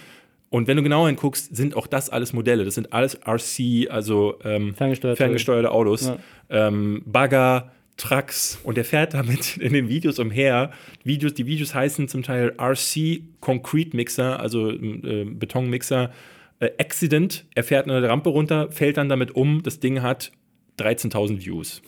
Und 0.49 0.69
wenn 0.69 0.77
du 0.77 0.83
genau 0.83 1.07
hinguckst, 1.07 1.55
sind 1.57 1.77
auch 1.77 1.87
das 1.87 2.09
alles 2.09 2.33
Modelle. 2.33 2.65
Das 2.65 2.75
sind 2.75 2.93
alles 2.93 3.19
RC, 3.27 3.91
also 3.91 4.39
ähm, 4.45 4.75
ferngesteuerte, 4.75 5.17
ferngesteuerte, 5.17 5.71
Autos. 5.71 6.07
Ja. 6.07 6.19
Ähm, 6.49 7.03
Bagger, 7.05 7.73
Trucks 7.97 8.59
und 8.63 8.77
er 8.77 8.85
fährt 8.85 9.15
damit 9.15 9.57
in 9.59 9.73
den 9.73 9.89
Videos 9.89 10.19
umher. 10.19 10.71
Videos, 11.05 11.35
die 11.35 11.47
Videos 11.47 11.75
heißen 11.75 12.09
zum 12.09 12.23
Teil 12.23 12.55
RC 12.59 13.23
Concrete 13.41 13.97
Mixer, 13.97 14.39
also 14.39 14.71
äh, 14.71 15.25
Betonmixer. 15.25 16.11
Äh, 16.59 16.71
Accident, 16.79 17.45
er 17.55 17.65
fährt 17.65 17.89
eine 17.89 18.09
Rampe 18.09 18.31
runter, 18.31 18.71
fällt 18.71 18.97
dann 18.97 19.09
damit 19.09 19.35
um. 19.35 19.63
Das 19.63 19.81
Ding 19.81 20.03
hat 20.03 20.33
13.000 20.79 21.45
Views. 21.45 21.83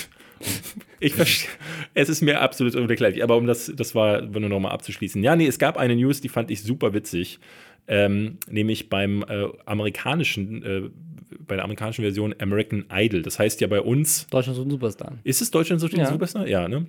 ich 1.00 1.14
verstehe, 1.14 1.50
es 1.94 2.08
ist 2.08 2.22
mir 2.22 2.40
absolut 2.40 2.74
unbegreiflich, 2.74 3.22
aber 3.22 3.36
um 3.36 3.46
das, 3.46 3.72
das 3.74 3.94
war 3.94 4.22
nur 4.22 4.48
noch 4.48 4.60
mal 4.60 4.70
abzuschließen. 4.70 5.22
Ja, 5.22 5.36
nee, 5.36 5.46
es 5.46 5.58
gab 5.58 5.76
eine 5.76 5.96
News, 5.96 6.20
die 6.20 6.28
fand 6.28 6.50
ich 6.50 6.62
super 6.62 6.94
witzig, 6.94 7.38
ähm, 7.88 8.38
nämlich 8.48 8.88
beim 8.88 9.24
äh, 9.28 9.46
amerikanischen 9.66 10.62
äh, 10.62 10.90
bei 11.46 11.56
der 11.56 11.64
amerikanischen 11.64 12.02
Version 12.02 12.34
American 12.38 12.84
Idol. 12.92 13.22
Das 13.22 13.38
heißt 13.38 13.60
ja 13.60 13.66
bei 13.66 13.80
uns. 13.80 14.26
Deutschland 14.28 14.56
sucht 14.56 14.70
Superstar. 14.70 15.18
Ist 15.24 15.42
es 15.42 15.50
Deutschland 15.50 15.80
sucht 15.80 15.96
ja. 15.96 16.06
Superstar? 16.06 16.46
Ja, 16.46 16.68
ne? 16.68 16.86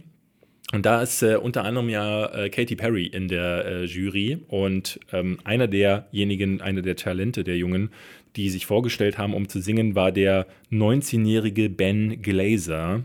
Und 0.74 0.88
da 0.88 1.04
ist 1.04 1.22
äh, 1.22 1.36
unter 1.36 1.66
anderem 1.66 1.88
ja 1.88 2.26
äh, 2.34 2.50
Katy 2.50 2.76
Perry 2.76 3.06
in 3.06 3.28
der 3.28 3.64
äh, 3.64 3.86
Jury 3.86 4.40
und 4.48 5.00
ähm, 5.12 5.38
einer 5.44 5.68
derjenigen, 5.68 6.62
einer 6.62 6.82
der 6.82 6.96
Talente 6.96 7.44
der 7.44 7.58
Jungen, 7.58 7.92
die 8.36 8.50
sich 8.50 8.66
vorgestellt 8.66 9.20
haben, 9.20 9.36
um 9.36 9.48
zu 9.48 9.62
singen, 9.62 9.94
war 9.94 10.12
der 10.12 10.48
19-jährige 10.72 11.70
Ben 11.70 12.24
Glazer. 12.24 13.04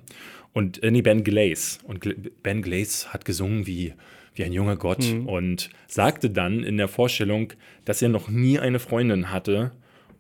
Und, 0.54 0.82
äh, 0.82 0.90
nee, 0.90 1.02
Ben 1.02 1.22
Glaze. 1.22 1.80
Und 1.84 2.00
Gla 2.00 2.14
Ben 2.42 2.62
Glaze 2.62 3.12
hat 3.12 3.26
gesungen 3.26 3.66
wie, 3.66 3.92
wie 4.34 4.44
ein 4.44 4.54
junger 4.54 4.76
Gott 4.76 5.04
mhm. 5.04 5.26
und 5.26 5.68
sagte 5.88 6.30
dann 6.30 6.62
in 6.64 6.78
der 6.78 6.88
Vorstellung, 6.88 7.52
dass 7.84 8.00
er 8.00 8.08
noch 8.08 8.30
nie 8.30 8.58
eine 8.58 8.78
Freundin 8.78 9.30
hatte 9.30 9.72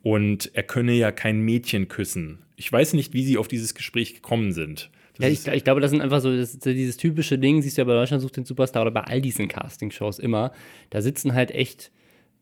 und 0.02 0.50
er 0.52 0.64
könne 0.64 0.92
ja 0.92 1.12
kein 1.12 1.40
Mädchen 1.40 1.88
küssen. 1.88 2.40
Ich 2.56 2.70
weiß 2.70 2.92
nicht, 2.92 3.14
wie 3.14 3.24
sie 3.24 3.38
auf 3.38 3.48
dieses 3.48 3.74
Gespräch 3.74 4.14
gekommen 4.14 4.52
sind. 4.52 4.90
Ja, 5.18 5.28
ich, 5.28 5.46
ich, 5.46 5.64
glaube, 5.64 5.80
das 5.80 5.90
sind 5.90 6.00
einfach 6.00 6.20
so 6.20 6.34
das, 6.36 6.58
dieses 6.58 6.96
typische 6.96 7.38
Ding, 7.38 7.62
siehst 7.62 7.76
du 7.76 7.82
ja 7.82 7.84
bei 7.84 7.94
Deutschland 7.94 8.22
sucht 8.22 8.36
den 8.36 8.44
Superstar 8.44 8.82
oder 8.82 8.90
bei 8.90 9.02
all 9.02 9.20
diesen 9.20 9.48
Castingshows 9.48 10.18
immer. 10.18 10.52
Da 10.90 11.02
sitzen 11.02 11.34
halt 11.34 11.50
echt 11.50 11.90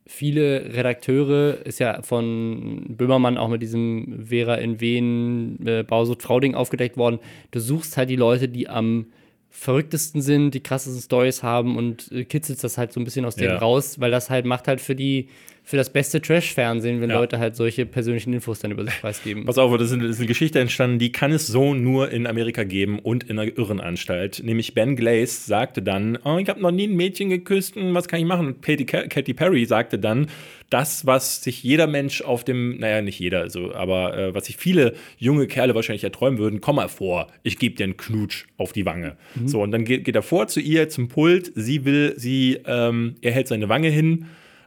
viele 0.07 0.75
Redakteure, 0.75 1.59
ist 1.65 1.81
ja 1.81 2.03
von 2.03 2.85
Böhmermann 2.89 3.39
auch 3.39 3.49
mit 3.49 3.61
diesem 3.61 4.25
Vera 4.27 4.55
in 4.57 4.81
Wien, 4.81 5.67
äh, 5.67 5.83
Bausucht 5.83 6.23
Frau-Ding 6.23 6.55
aufgedeckt 6.55 6.97
worden. 6.97 7.19
Du 7.51 7.61
suchst 7.61 7.97
halt 7.97 8.09
die 8.09 8.17
Leute, 8.17 8.49
die 8.49 8.69
am 8.69 9.07
verrücktesten 9.51 10.21
sind, 10.21 10.53
die 10.53 10.63
krassesten 10.63 11.03
Stories 11.03 11.43
haben 11.43 11.77
und 11.77 12.13
äh, 12.13 12.25
kitzelst 12.25 12.63
das 12.63 12.79
halt 12.79 12.93
so 12.93 13.01
ein 13.01 13.05
bisschen 13.05 13.25
aus 13.25 13.37
denen 13.37 13.55
ja. 13.55 13.59
raus, 13.59 13.99
weil 13.99 14.11
das 14.11 14.31
halt 14.31 14.45
macht 14.45 14.69
halt 14.69 14.81
für 14.81 14.95
die 14.95 15.29
für 15.69 15.77
das 15.77 15.91
beste 15.91 16.21
Trash-Fernsehen, 16.21 17.01
wenn 17.01 17.11
ja. 17.11 17.17
Leute 17.17 17.41
halt 17.41 17.57
solche 17.57 17.87
persönlichen 17.87 18.33
Infos 18.33 18.61
dann 18.61 18.71
über 18.71 18.85
sich 18.85 19.01
preisgeben. 19.01 19.45
Pass 19.47 19.59
auf, 19.59 19.77
das 19.77 19.91
ist, 19.91 20.01
eine, 20.01 20.27
Geschichte 20.27 20.61
entstanden, 20.61 21.01
die 21.01 21.11
kann 21.11 21.33
es 21.33 21.49
so 21.49 21.75
nur 21.75 22.13
in 22.13 22.29
Amerika 22.29 22.63
geben 22.63 23.01
und 23.01 23.25
in 23.25 23.37
einer 23.37 23.59
Irrenanstalt. 23.59 24.43
Nämlich 24.45 24.75
Ben 24.75 24.95
Glaze 24.95 25.45
sagte 25.45 25.83
dann, 25.83 26.21
oh, 26.23 26.39
ich 26.39 26.49
habe 26.49 26.61
noch 26.61 26.71
nie 26.71 26.87
ein 26.87 26.95
Mädchen 26.95 27.31
geküsst, 27.31 27.75
hm, 27.75 27.95
was 27.95 28.07
kann 28.07 28.21
ich 28.21 28.27
machen? 28.27 28.47
Und 28.47 28.63
Katy, 28.63 28.85
Katy 28.85 29.35
Perry 29.35 29.65
sagte 29.65 29.99
dann, 29.99 30.29
das, 30.71 31.05
was 31.05 31.43
sich 31.43 31.65
jeder 31.65 31.89
Mensch 31.89 32.23
auf 32.23 32.45
dem, 32.45 32.79
naja, 32.79 33.03
nicht 33.03 33.19
jeder, 33.19 33.41
also, 33.41 33.75
aber 33.75 34.17
äh, 34.17 34.35
was 34.37 34.47
sich 34.47 34.59
viele 34.59 34.95
junge 35.19 35.49
Kerle 35.49 35.75
wahrscheinlich 35.75 36.05
erträumen 36.05 36.39
würden, 36.39 36.61
komm 36.61 36.77
mal 36.77 36.89
vor, 36.89 37.27
ich 37.43 37.59
gebe 37.59 37.75
dir 37.75 37.85
einen 37.85 37.97
Knutsch 37.97 38.47
auf 38.57 38.73
die 38.73 38.87
Wange. 38.87 39.17
Mhm. 39.35 39.49
So, 39.49 39.63
und 39.63 39.73
dann 39.73 39.85
geht, 39.85 40.05
geht, 40.05 40.15
er 40.15 40.23
vor 40.23 40.47
zu 40.47 40.61
ihr 40.61 40.89
zum 40.89 41.09
Pult, 41.09 41.51
sie 41.57 41.85
will, 41.85 42.15
sie, 42.17 42.61
ähm, 42.67 43.17
er 43.21 43.33
hält 43.33 43.49
seine 43.49 43.69
Wange 43.69 43.89
hin 43.89 44.27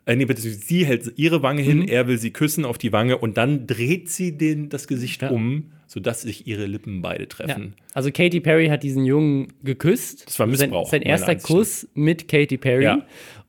äh, 0.10 0.16
nee, 0.16 0.26
bitte, 0.26 0.42
sie 0.42 0.86
hält 0.88 1.14
ihre 1.18 1.44
Wange 1.44 1.62
hin, 1.62 1.80
mhm. 1.80 1.88
er 1.88 2.08
will 2.08 2.18
sie 2.18 2.32
küssen 2.32 2.66
auf 2.66 2.80
die 2.80 2.92
Wange 2.92 3.20
und 3.20 3.38
dann 3.38 3.68
dreht 3.68 4.10
sie 4.10 4.36
den, 4.36 4.70
das 4.70 4.88
Gesicht 4.88 5.22
ja. 5.22 5.30
um, 5.30 5.66
sodass 5.86 6.24
sich 6.24 6.48
ihre 6.48 6.66
Lippen 6.66 7.04
beide 7.04 7.28
treffen. 7.28 7.76
Ja. 7.78 7.86
Also 7.94 8.12
Katy 8.12 8.40
Perry 8.40 8.70
hat 8.70 8.82
diesen 8.82 9.06
Jungen 9.06 9.54
geküsst. 9.64 10.26
Das 10.26 10.40
war 10.40 10.48
Missbrauch. 10.48 10.90
Sein, 10.90 11.02
sein 11.02 11.10
erster 11.10 11.36
Kuss 11.36 11.88
mit 11.94 12.28
Katy 12.28 12.58
Perry. 12.58 12.86
Ja. 12.86 13.06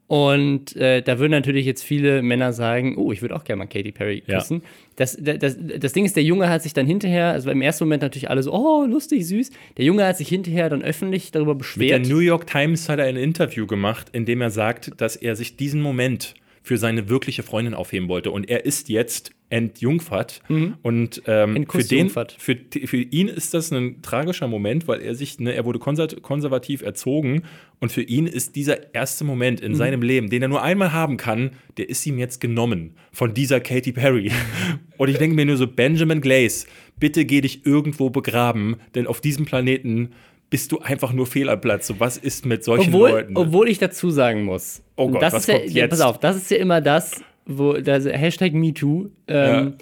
Und 0.06 0.76
äh, 0.76 1.02
da 1.02 1.18
würden 1.18 1.30
natürlich 1.30 1.64
jetzt 1.64 1.82
viele 1.82 2.20
Männer 2.20 2.52
sagen, 2.52 2.96
oh, 2.98 3.10
ich 3.10 3.22
würde 3.22 3.34
auch 3.36 3.44
gerne 3.44 3.60
mal 3.60 3.66
Katy 3.66 3.92
Perry 3.92 4.20
küssen. 4.20 4.60
Ja. 4.62 4.68
Das, 4.96 5.16
das, 5.18 5.56
das 5.78 5.92
Ding 5.94 6.04
ist, 6.04 6.16
der 6.16 6.24
Junge 6.24 6.50
hat 6.50 6.62
sich 6.62 6.74
dann 6.74 6.84
hinterher, 6.84 7.28
also 7.28 7.50
im 7.50 7.62
ersten 7.62 7.84
Moment 7.84 8.02
natürlich 8.02 8.28
alle 8.28 8.42
so, 8.42 8.52
oh, 8.52 8.84
lustig, 8.84 9.26
süß. 9.26 9.50
Der 9.78 9.84
Junge 9.86 10.04
hat 10.04 10.18
sich 10.18 10.28
hinterher 10.28 10.68
dann 10.68 10.82
öffentlich 10.82 11.30
darüber 11.30 11.54
beschwert. 11.54 12.00
Mit 12.00 12.08
der 12.08 12.14
New 12.14 12.20
York 12.20 12.48
Times 12.48 12.88
hat 12.90 12.98
er 12.98 13.06
ein 13.06 13.16
Interview 13.16 13.66
gemacht, 13.66 14.08
in 14.12 14.26
dem 14.26 14.42
er 14.42 14.50
sagt, 14.50 15.00
dass 15.00 15.16
er 15.16 15.36
sich 15.36 15.56
diesen 15.56 15.80
Moment 15.80 16.34
für 16.62 16.78
seine 16.78 17.08
wirkliche 17.08 17.42
Freundin 17.42 17.74
aufheben 17.74 18.08
wollte. 18.08 18.30
Und 18.30 18.48
er 18.48 18.64
ist 18.64 18.88
jetzt 18.88 19.32
entjungfert. 19.50 20.42
Mhm. 20.48 20.74
Und 20.82 21.22
ähm, 21.26 21.66
für, 21.68 21.82
den, 21.82 22.08
für, 22.08 22.56
für 22.84 22.96
ihn 22.96 23.28
ist 23.28 23.52
das 23.52 23.72
ein 23.72 24.00
tragischer 24.00 24.46
Moment, 24.46 24.86
weil 24.86 25.00
er 25.00 25.14
sich, 25.14 25.40
ne, 25.40 25.52
er 25.52 25.64
wurde 25.64 25.78
konservativ 25.80 26.82
erzogen. 26.82 27.42
Und 27.80 27.90
für 27.90 28.02
ihn 28.02 28.26
ist 28.26 28.54
dieser 28.56 28.94
erste 28.94 29.24
Moment 29.24 29.60
in 29.60 29.72
mhm. 29.72 29.76
seinem 29.76 30.02
Leben, 30.02 30.30
den 30.30 30.42
er 30.42 30.48
nur 30.48 30.62
einmal 30.62 30.92
haben 30.92 31.16
kann, 31.16 31.50
der 31.76 31.88
ist 31.88 32.06
ihm 32.06 32.18
jetzt 32.18 32.40
genommen 32.40 32.94
von 33.12 33.34
dieser 33.34 33.60
Katy 33.60 33.92
Perry. 33.92 34.30
Und 34.98 35.08
ich 35.08 35.18
denke 35.18 35.34
mir 35.34 35.46
nur 35.46 35.56
so, 35.56 35.66
Benjamin 35.66 36.20
Glaze, 36.20 36.66
bitte 36.98 37.24
geh 37.24 37.40
dich 37.40 37.66
irgendwo 37.66 38.10
begraben, 38.10 38.76
denn 38.94 39.06
auf 39.06 39.20
diesem 39.20 39.46
Planeten 39.46 40.10
bist 40.50 40.72
du 40.72 40.80
einfach 40.80 41.12
nur 41.12 41.26
fehl 41.26 41.48
am 41.48 41.60
Platz. 41.60 41.86
So, 41.86 41.98
was 41.98 42.16
ist 42.16 42.44
mit 42.44 42.64
solchen 42.64 42.92
obwohl, 42.92 43.10
Leuten? 43.10 43.36
Obwohl 43.36 43.68
ich 43.68 43.78
dazu 43.78 44.10
sagen 44.10 44.44
muss. 44.44 44.82
Oh 44.96 45.08
Gott, 45.08 45.22
das 45.22 45.32
was 45.32 45.48
ist 45.48 45.54
kommt 45.54 45.70
ja, 45.70 45.84
jetzt? 45.84 45.90
Pass 45.90 46.00
auf, 46.00 46.18
das 46.18 46.36
ist 46.36 46.50
ja 46.50 46.58
immer 46.58 46.80
das, 46.80 47.22
wo 47.46 47.74
das 47.74 48.04
Hashtag 48.04 48.52
MeToo. 48.52 49.10
Ähm, 49.28 49.54
ja. 49.54 49.72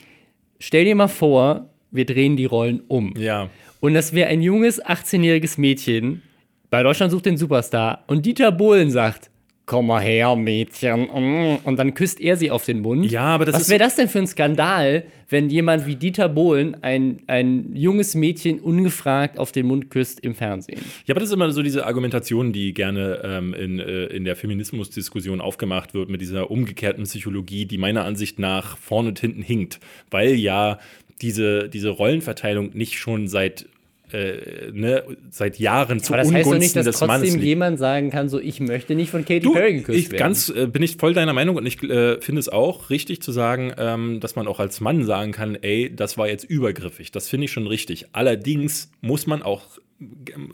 Stell 0.60 0.84
dir 0.84 0.94
mal 0.94 1.08
vor, 1.08 1.70
wir 1.90 2.04
drehen 2.04 2.36
die 2.36 2.44
Rollen 2.44 2.82
um. 2.86 3.14
Ja. 3.16 3.48
Und 3.80 3.94
das 3.94 4.12
wäre 4.12 4.28
ein 4.28 4.42
junges 4.42 4.84
18-jähriges 4.84 5.58
Mädchen 5.58 6.22
bei 6.70 6.82
Deutschland 6.82 7.10
sucht 7.12 7.26
den 7.26 7.36
Superstar 7.36 8.04
und 8.08 8.26
Dieter 8.26 8.52
Bohlen 8.52 8.90
sagt, 8.90 9.30
komm 9.68 9.86
mal 9.86 10.02
her, 10.02 10.34
Mädchen. 10.34 11.02
Mm. 11.02 11.58
Und 11.62 11.78
dann 11.78 11.94
küsst 11.94 12.20
er 12.20 12.36
sie 12.36 12.50
auf 12.50 12.64
den 12.64 12.80
Mund. 12.80 13.08
Ja, 13.08 13.26
aber 13.26 13.44
das 13.44 13.54
Was 13.54 13.68
wäre 13.68 13.78
das 13.78 13.94
denn 13.94 14.08
für 14.08 14.18
ein 14.18 14.26
Skandal, 14.26 15.04
wenn 15.28 15.50
jemand 15.50 15.86
wie 15.86 15.94
Dieter 15.94 16.28
Bohlen 16.28 16.82
ein, 16.82 17.18
ein 17.28 17.76
junges 17.76 18.16
Mädchen 18.16 18.58
ungefragt 18.58 19.38
auf 19.38 19.52
den 19.52 19.66
Mund 19.66 19.90
küsst 19.90 20.20
im 20.20 20.34
Fernsehen? 20.34 20.80
Ja, 21.06 21.12
aber 21.12 21.20
das 21.20 21.28
ist 21.28 21.34
immer 21.34 21.50
so 21.52 21.62
diese 21.62 21.86
Argumentation, 21.86 22.52
die 22.52 22.74
gerne 22.74 23.20
ähm, 23.22 23.54
in, 23.54 23.78
äh, 23.78 24.06
in 24.06 24.24
der 24.24 24.34
Feminismusdiskussion 24.34 25.40
aufgemacht 25.40 25.94
wird 25.94 26.08
mit 26.08 26.22
dieser 26.22 26.50
umgekehrten 26.50 27.04
Psychologie, 27.04 27.66
die 27.66 27.78
meiner 27.78 28.04
Ansicht 28.04 28.38
nach 28.38 28.78
vorne 28.78 29.10
und 29.10 29.20
hinten 29.20 29.42
hinkt. 29.42 29.80
Weil 30.10 30.34
ja 30.34 30.78
diese, 31.20 31.68
diese 31.68 31.90
Rollenverteilung 31.90 32.70
nicht 32.72 32.98
schon 32.98 33.28
seit 33.28 33.66
äh, 34.12 34.70
ne, 34.72 35.04
seit 35.30 35.58
Jahren 35.58 36.00
zu 36.00 36.12
Aber 36.12 36.22
das 36.22 36.32
heißt 36.32 36.46
doch 36.46 36.52
Ungunsten 36.52 36.58
nicht, 36.58 36.76
dass 36.76 36.84
des 36.86 37.00
Mannes 37.06 37.22
trotzdem 37.22 37.34
liegt. 37.40 37.48
jemand 37.48 37.78
sagen 37.78 38.10
kann, 38.10 38.28
so 38.28 38.38
ich 38.40 38.60
möchte 38.60 38.94
nicht 38.94 39.10
von 39.10 39.24
Katy 39.24 39.40
Du, 39.40 39.52
Perry 39.52 39.74
geküsst 39.74 39.98
ich 39.98 40.10
werden. 40.10 40.18
ganz 40.18 40.48
äh, 40.48 40.66
bin 40.66 40.82
ich 40.82 40.96
voll 40.96 41.14
deiner 41.14 41.32
Meinung 41.32 41.56
und 41.56 41.66
ich 41.66 41.82
äh, 41.82 42.20
finde 42.20 42.40
es 42.40 42.48
auch 42.48 42.90
richtig 42.90 43.22
zu 43.22 43.32
sagen, 43.32 43.72
ähm, 43.78 44.20
dass 44.20 44.36
man 44.36 44.46
auch 44.46 44.60
als 44.60 44.80
Mann 44.80 45.04
sagen 45.04 45.32
kann, 45.32 45.56
ey, 45.56 45.94
das 45.94 46.18
war 46.18 46.28
jetzt 46.28 46.44
übergriffig. 46.44 47.12
Das 47.12 47.28
finde 47.28 47.46
ich 47.46 47.52
schon 47.52 47.66
richtig. 47.66 48.06
Allerdings 48.12 48.90
muss 49.00 49.26
man 49.26 49.42
auch 49.42 49.62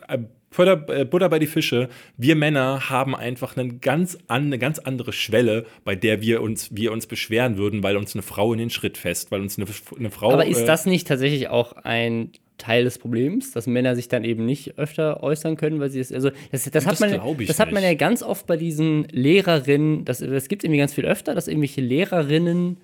äh, 0.08 0.18
Butter, 0.56 0.88
äh, 0.88 1.04
Butter 1.04 1.28
bei 1.28 1.38
die 1.38 1.46
Fische. 1.46 1.88
Wir 2.16 2.36
Männer 2.36 2.88
haben 2.88 3.14
einfach 3.14 3.56
einen 3.56 3.80
ganz 3.80 4.16
an, 4.28 4.46
eine 4.46 4.58
ganz 4.58 4.78
andere 4.78 5.12
Schwelle, 5.12 5.66
bei 5.84 5.96
der 5.96 6.20
wir 6.20 6.42
uns, 6.42 6.74
wir 6.74 6.92
uns 6.92 7.06
beschweren 7.06 7.56
würden, 7.56 7.82
weil 7.82 7.96
uns 7.96 8.14
eine 8.14 8.22
Frau 8.22 8.52
in 8.52 8.58
den 8.58 8.70
Schritt 8.70 8.96
fest, 8.96 9.30
weil 9.30 9.40
uns 9.40 9.58
eine, 9.58 9.66
eine 9.98 10.10
Frau. 10.10 10.32
Aber 10.32 10.46
ist 10.46 10.62
äh, 10.62 10.66
das 10.66 10.86
nicht 10.86 11.08
tatsächlich 11.08 11.48
auch 11.48 11.72
ein 11.72 12.30
Teil 12.64 12.84
des 12.84 12.98
Problems, 12.98 13.52
dass 13.52 13.66
Männer 13.66 13.94
sich 13.94 14.08
dann 14.08 14.24
eben 14.24 14.46
nicht 14.46 14.78
öfter 14.78 15.22
äußern 15.22 15.56
können, 15.56 15.80
weil 15.80 15.90
sie 15.90 16.00
es, 16.00 16.10
also 16.12 16.30
das, 16.50 16.64
das, 16.64 16.72
Das 16.72 16.86
hat 16.86 17.00
man, 17.00 17.20
das 17.46 17.60
hat 17.60 17.72
man 17.72 17.82
ja 17.82 17.92
ganz 17.94 18.22
oft 18.22 18.46
bei 18.46 18.56
diesen 18.56 19.04
Lehrerinnen, 19.10 20.04
das, 20.06 20.18
das 20.20 20.48
gibt 20.48 20.62
es 20.62 20.64
irgendwie 20.64 20.78
ganz 20.78 20.94
viel 20.94 21.04
öfter, 21.04 21.34
dass 21.34 21.46
irgendwelche 21.48 21.82
Lehrerinnen 21.82 22.78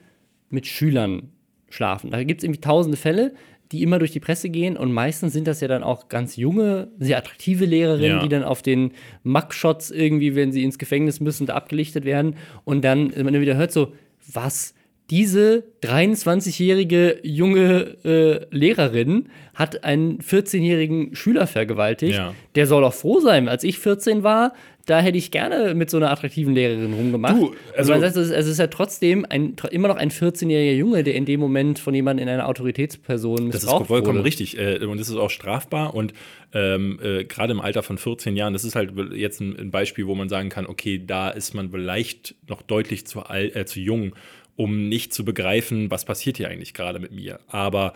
mit 0.51 0.67
Schülern 0.67 1.31
schlafen. 1.71 2.11
Da 2.11 2.23
gibt 2.25 2.41
es 2.41 2.45
irgendwie 2.45 2.61
tausende 2.61 2.99
Fälle, 2.99 3.33
die 3.73 3.83
immer 3.83 3.99
durch 3.99 4.11
die 4.11 4.21
Presse 4.21 4.51
gehen 4.51 4.77
und 4.77 4.93
meistens 4.93 5.33
sind 5.33 5.47
das 5.47 5.61
ja 5.61 5.69
dann 5.69 5.83
auch 5.83 6.09
ganz 6.09 6.37
junge, 6.37 6.89
sehr 6.99 7.17
attraktive 7.17 7.65
Lehrerinnen, 7.65 8.17
Ja. 8.19 8.23
die 8.23 8.29
dann 8.29 8.43
auf 8.43 8.61
den 8.63 8.91
Mugshots 9.23 9.91
irgendwie, 9.91 10.35
wenn 10.35 10.53
sie 10.53 10.63
ins 10.65 10.79
Gefängnis 10.79 11.21
müssen, 11.21 11.47
da 11.47 11.55
abgelichtet 11.55 12.05
werden 12.05 12.35
und 12.65 12.85
dann 12.85 13.13
man 13.23 13.41
wieder 13.41 13.57
hört 13.57 13.73
so, 13.73 13.93
was? 14.33 14.75
Diese 15.11 15.65
23-jährige 15.83 17.19
junge 17.23 17.97
äh, 18.05 18.47
Lehrerin 18.57 19.29
hat 19.55 19.85
einen 19.85 20.19
14-jährigen 20.21 21.15
Schüler 21.15 21.47
vergewaltigt. 21.47 22.17
Ja. 22.17 22.35
Der 22.55 22.67
soll 22.67 22.85
auch 22.85 22.95
froh 22.95 23.21
sein. 23.21 23.49
Als 23.49 23.65
ich 23.65 23.79
14 23.79 24.23
war, 24.23 24.53
da 24.87 25.01
hätte 25.01 25.19
ich 25.19 25.31
gerne 25.31 25.75
mit 25.75 25.91
so 25.91 25.97
einer 25.99 26.11
attraktiven 26.11 26.55
Lehrerin 26.55 26.93
rumgemacht. 26.95 27.37
Du, 27.37 27.55
also- 27.77 27.93
also, 27.93 27.95
das 27.95 28.03
heißt, 28.17 28.33
es 28.39 28.47
ist, 28.47 28.59
ja 28.59 28.67
trotzdem 28.69 29.27
ein, 29.29 29.55
immer 29.71 29.89
noch 29.89 29.97
ein 29.97 30.11
14-jähriger 30.11 30.75
Junge, 30.77 31.03
der 31.05 31.15
in 31.15 31.25
dem 31.27 31.41
Moment 31.41 31.79
von 31.79 31.95
jemandem 31.95 32.27
in 32.27 32.33
einer 32.33 32.49
Autoritätsperson 32.49 33.51
Das 33.51 33.63
missbraucht 33.63 33.83
ist 33.83 33.89
vollkommen 33.89 34.19
wurde. 34.19 34.25
richtig. 34.27 34.59
Äh, 34.59 34.79
und 34.85 34.99
das 34.99 35.09
ist 35.09 35.17
auch 35.17 35.31
strafbar. 35.31 35.95
Und 35.95 36.15
ähm, 36.55 36.99
äh, 37.03 37.25
gerade 37.25 37.53
im 37.53 37.61
Alter 37.61 37.83
von 37.83 37.99
14 37.99 38.37
Jahren, 38.37 38.53
das 38.53 38.65
ist 38.65 38.75
halt 38.75 38.93
jetzt 39.15 39.41
ein, 39.41 39.57
ein 39.59 39.71
Beispiel, 39.71 40.07
wo 40.07 40.15
man 40.15 40.29
sagen 40.29 40.49
kann, 40.49 40.67
okay, 40.67 41.03
da 41.05 41.31
ist 41.31 41.55
man 41.55 41.71
vielleicht 41.71 42.35
noch 42.49 42.63
deutlich 42.63 43.07
zu, 43.07 43.21
alt, 43.21 43.55
äh, 43.55 43.67
zu 43.67 43.81
jung, 43.81 44.15
um 44.61 44.91
nicht 44.91 45.15
zu 45.15 45.25
begreifen, 45.25 45.91
was 45.91 46.05
passiert 46.05 46.37
hier 46.37 46.49
eigentlich 46.49 46.75
gerade 46.75 46.99
mit 46.99 47.13
mir. 47.13 47.41
Aber 47.49 47.95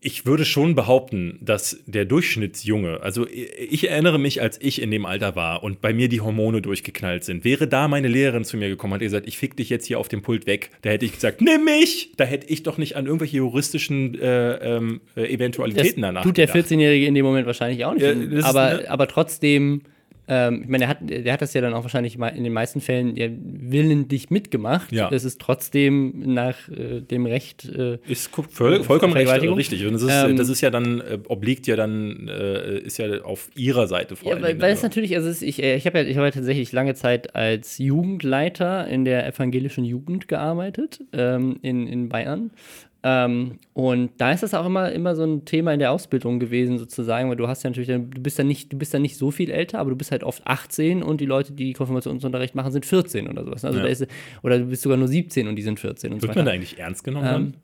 ich 0.00 0.24
würde 0.24 0.46
schon 0.46 0.74
behaupten, 0.74 1.38
dass 1.42 1.82
der 1.84 2.06
Durchschnittsjunge, 2.06 3.02
also 3.02 3.26
ich 3.28 3.90
erinnere 3.90 4.18
mich, 4.18 4.40
als 4.40 4.58
ich 4.58 4.80
in 4.80 4.90
dem 4.90 5.04
Alter 5.04 5.36
war 5.36 5.62
und 5.62 5.82
bei 5.82 5.92
mir 5.92 6.08
die 6.08 6.22
Hormone 6.22 6.62
durchgeknallt 6.62 7.24
sind, 7.24 7.44
wäre 7.44 7.68
da 7.68 7.88
meine 7.88 8.08
Lehrerin 8.08 8.44
zu 8.44 8.56
mir 8.56 8.70
gekommen, 8.70 8.94
hat 8.94 9.00
gesagt, 9.00 9.28
ich 9.28 9.36
fick 9.36 9.54
dich 9.58 9.68
jetzt 9.68 9.84
hier 9.84 9.98
auf 9.98 10.08
dem 10.08 10.22
Pult 10.22 10.46
weg, 10.46 10.70
da 10.80 10.88
hätte 10.88 11.04
ich 11.04 11.12
gesagt, 11.12 11.42
nimm 11.42 11.66
mich! 11.66 12.12
Da 12.16 12.24
hätte 12.24 12.46
ich 12.46 12.62
doch 12.62 12.78
nicht 12.78 12.96
an 12.96 13.04
irgendwelche 13.04 13.36
juristischen 13.36 14.18
äh, 14.18 14.76
ähm, 14.76 15.02
äh, 15.14 15.22
Das 15.22 15.30
Eventualitäten 15.30 16.00
danach 16.00 16.22
tut 16.22 16.38
der 16.38 16.46
gedacht. 16.46 16.70
14-Jährige 16.70 17.04
in 17.04 17.14
dem 17.14 17.26
Moment 17.26 17.46
wahrscheinlich 17.46 17.84
auch 17.84 17.92
nicht. 17.92 18.02
Ja, 18.02 18.14
das 18.14 18.32
ist, 18.32 18.44
aber, 18.44 18.74
ne? 18.78 18.90
aber 18.90 19.06
trotzdem, 19.06 19.82
ähm, 20.30 20.62
ich 20.62 20.68
meine, 20.68 20.86
der 20.86 20.88
hat, 20.88 20.98
der 21.02 21.32
hat 21.32 21.42
das 21.42 21.52
ja 21.54 21.60
dann 21.60 21.74
auch 21.74 21.82
wahrscheinlich 21.82 22.14
in 22.14 22.44
den 22.44 22.52
meisten 22.52 22.80
Fällen 22.80 23.16
ja, 23.16 23.26
willentlich 23.30 24.30
mitgemacht. 24.30 24.92
Ja. 24.92 25.10
Es 25.10 25.24
ist 25.24 25.40
trotzdem 25.40 26.34
nach 26.34 26.68
äh, 26.68 27.00
dem 27.00 27.26
Recht. 27.26 27.64
Äh, 27.64 27.98
Ist 28.06 28.30
voll, 28.50 28.84
vollkommen 28.84 29.12
recht, 29.12 29.28
richtig. 29.28 29.84
Und 29.86 29.94
das 29.94 30.02
ist, 30.02 30.10
Ähm, 30.10 30.36
das 30.36 30.48
ist 30.48 30.60
ja 30.60 30.70
dann, 30.70 31.00
äh, 31.00 31.18
obliegt 31.26 31.66
ja 31.66 31.74
dann, 31.74 32.28
äh, 32.28 32.78
ist 32.78 32.98
ja 32.98 33.22
auf 33.22 33.50
ihrer 33.56 33.88
Seite 33.88 34.14
vor 34.14 34.28
Ja, 34.28 34.34
allen 34.36 34.44
weil, 34.44 34.60
weil 34.60 34.72
es 34.72 34.82
natürlich, 34.84 35.16
also 35.16 35.28
es, 35.28 35.42
ich, 35.42 35.60
äh, 35.62 35.74
ich 35.74 35.86
habe 35.86 35.98
ja, 35.98 36.04
ich 36.04 36.16
habe 36.16 36.28
ja 36.28 36.32
tatsächlich 36.32 36.70
lange 36.70 36.94
Zeit 36.94 37.34
als 37.34 37.78
Jugendleiter 37.78 38.86
in 38.86 39.04
der 39.04 39.26
evangelischen 39.26 39.84
Jugend 39.84 40.28
gearbeitet 40.28 41.00
ähm, 41.12 41.58
in, 41.62 41.88
in 41.88 42.08
Bayern. 42.08 42.52
Ähm, 43.02 43.58
und 43.72 44.10
da 44.18 44.32
ist 44.32 44.42
das 44.42 44.52
auch 44.52 44.66
immer, 44.66 44.92
immer 44.92 45.16
so 45.16 45.24
ein 45.24 45.44
Thema 45.46 45.72
in 45.72 45.78
der 45.78 45.90
Ausbildung 45.90 46.38
gewesen, 46.38 46.78
sozusagen, 46.78 47.30
weil 47.30 47.36
du 47.36 47.48
hast 47.48 47.62
ja 47.62 47.70
natürlich, 47.70 47.88
du 47.88 48.20
bist 48.20 48.36
ja 48.36 48.44
nicht, 48.44 48.72
du 48.72 48.76
bist 48.76 48.92
ja 48.92 48.98
nicht 48.98 49.16
so 49.16 49.30
viel 49.30 49.50
älter, 49.50 49.78
aber 49.78 49.90
du 49.90 49.96
bist 49.96 50.10
halt 50.12 50.22
oft 50.22 50.46
18 50.46 51.02
und 51.02 51.20
die 51.20 51.26
Leute, 51.26 51.52
die 51.52 51.72
Konfirmationsunterricht 51.72 52.54
machen, 52.54 52.72
sind 52.72 52.84
14 52.84 53.28
oder 53.28 53.44
sowas. 53.44 53.64
Also 53.64 53.78
Ja. 53.78 53.84
da 53.84 53.90
ist, 53.90 54.06
oder 54.42 54.58
du 54.58 54.66
bist 54.66 54.82
sogar 54.82 54.98
nur 54.98 55.08
17 55.08 55.48
und 55.48 55.56
die 55.56 55.62
sind 55.62 55.80
14 55.80 56.12
und 56.12 56.20
so 56.20 56.28
Wird 56.28 56.36
man 56.36 56.44
da 56.44 56.52
eigentlich 56.52 56.78
ernst 56.78 57.02
genommen? 57.04 57.26
Ähm? 57.26 57.54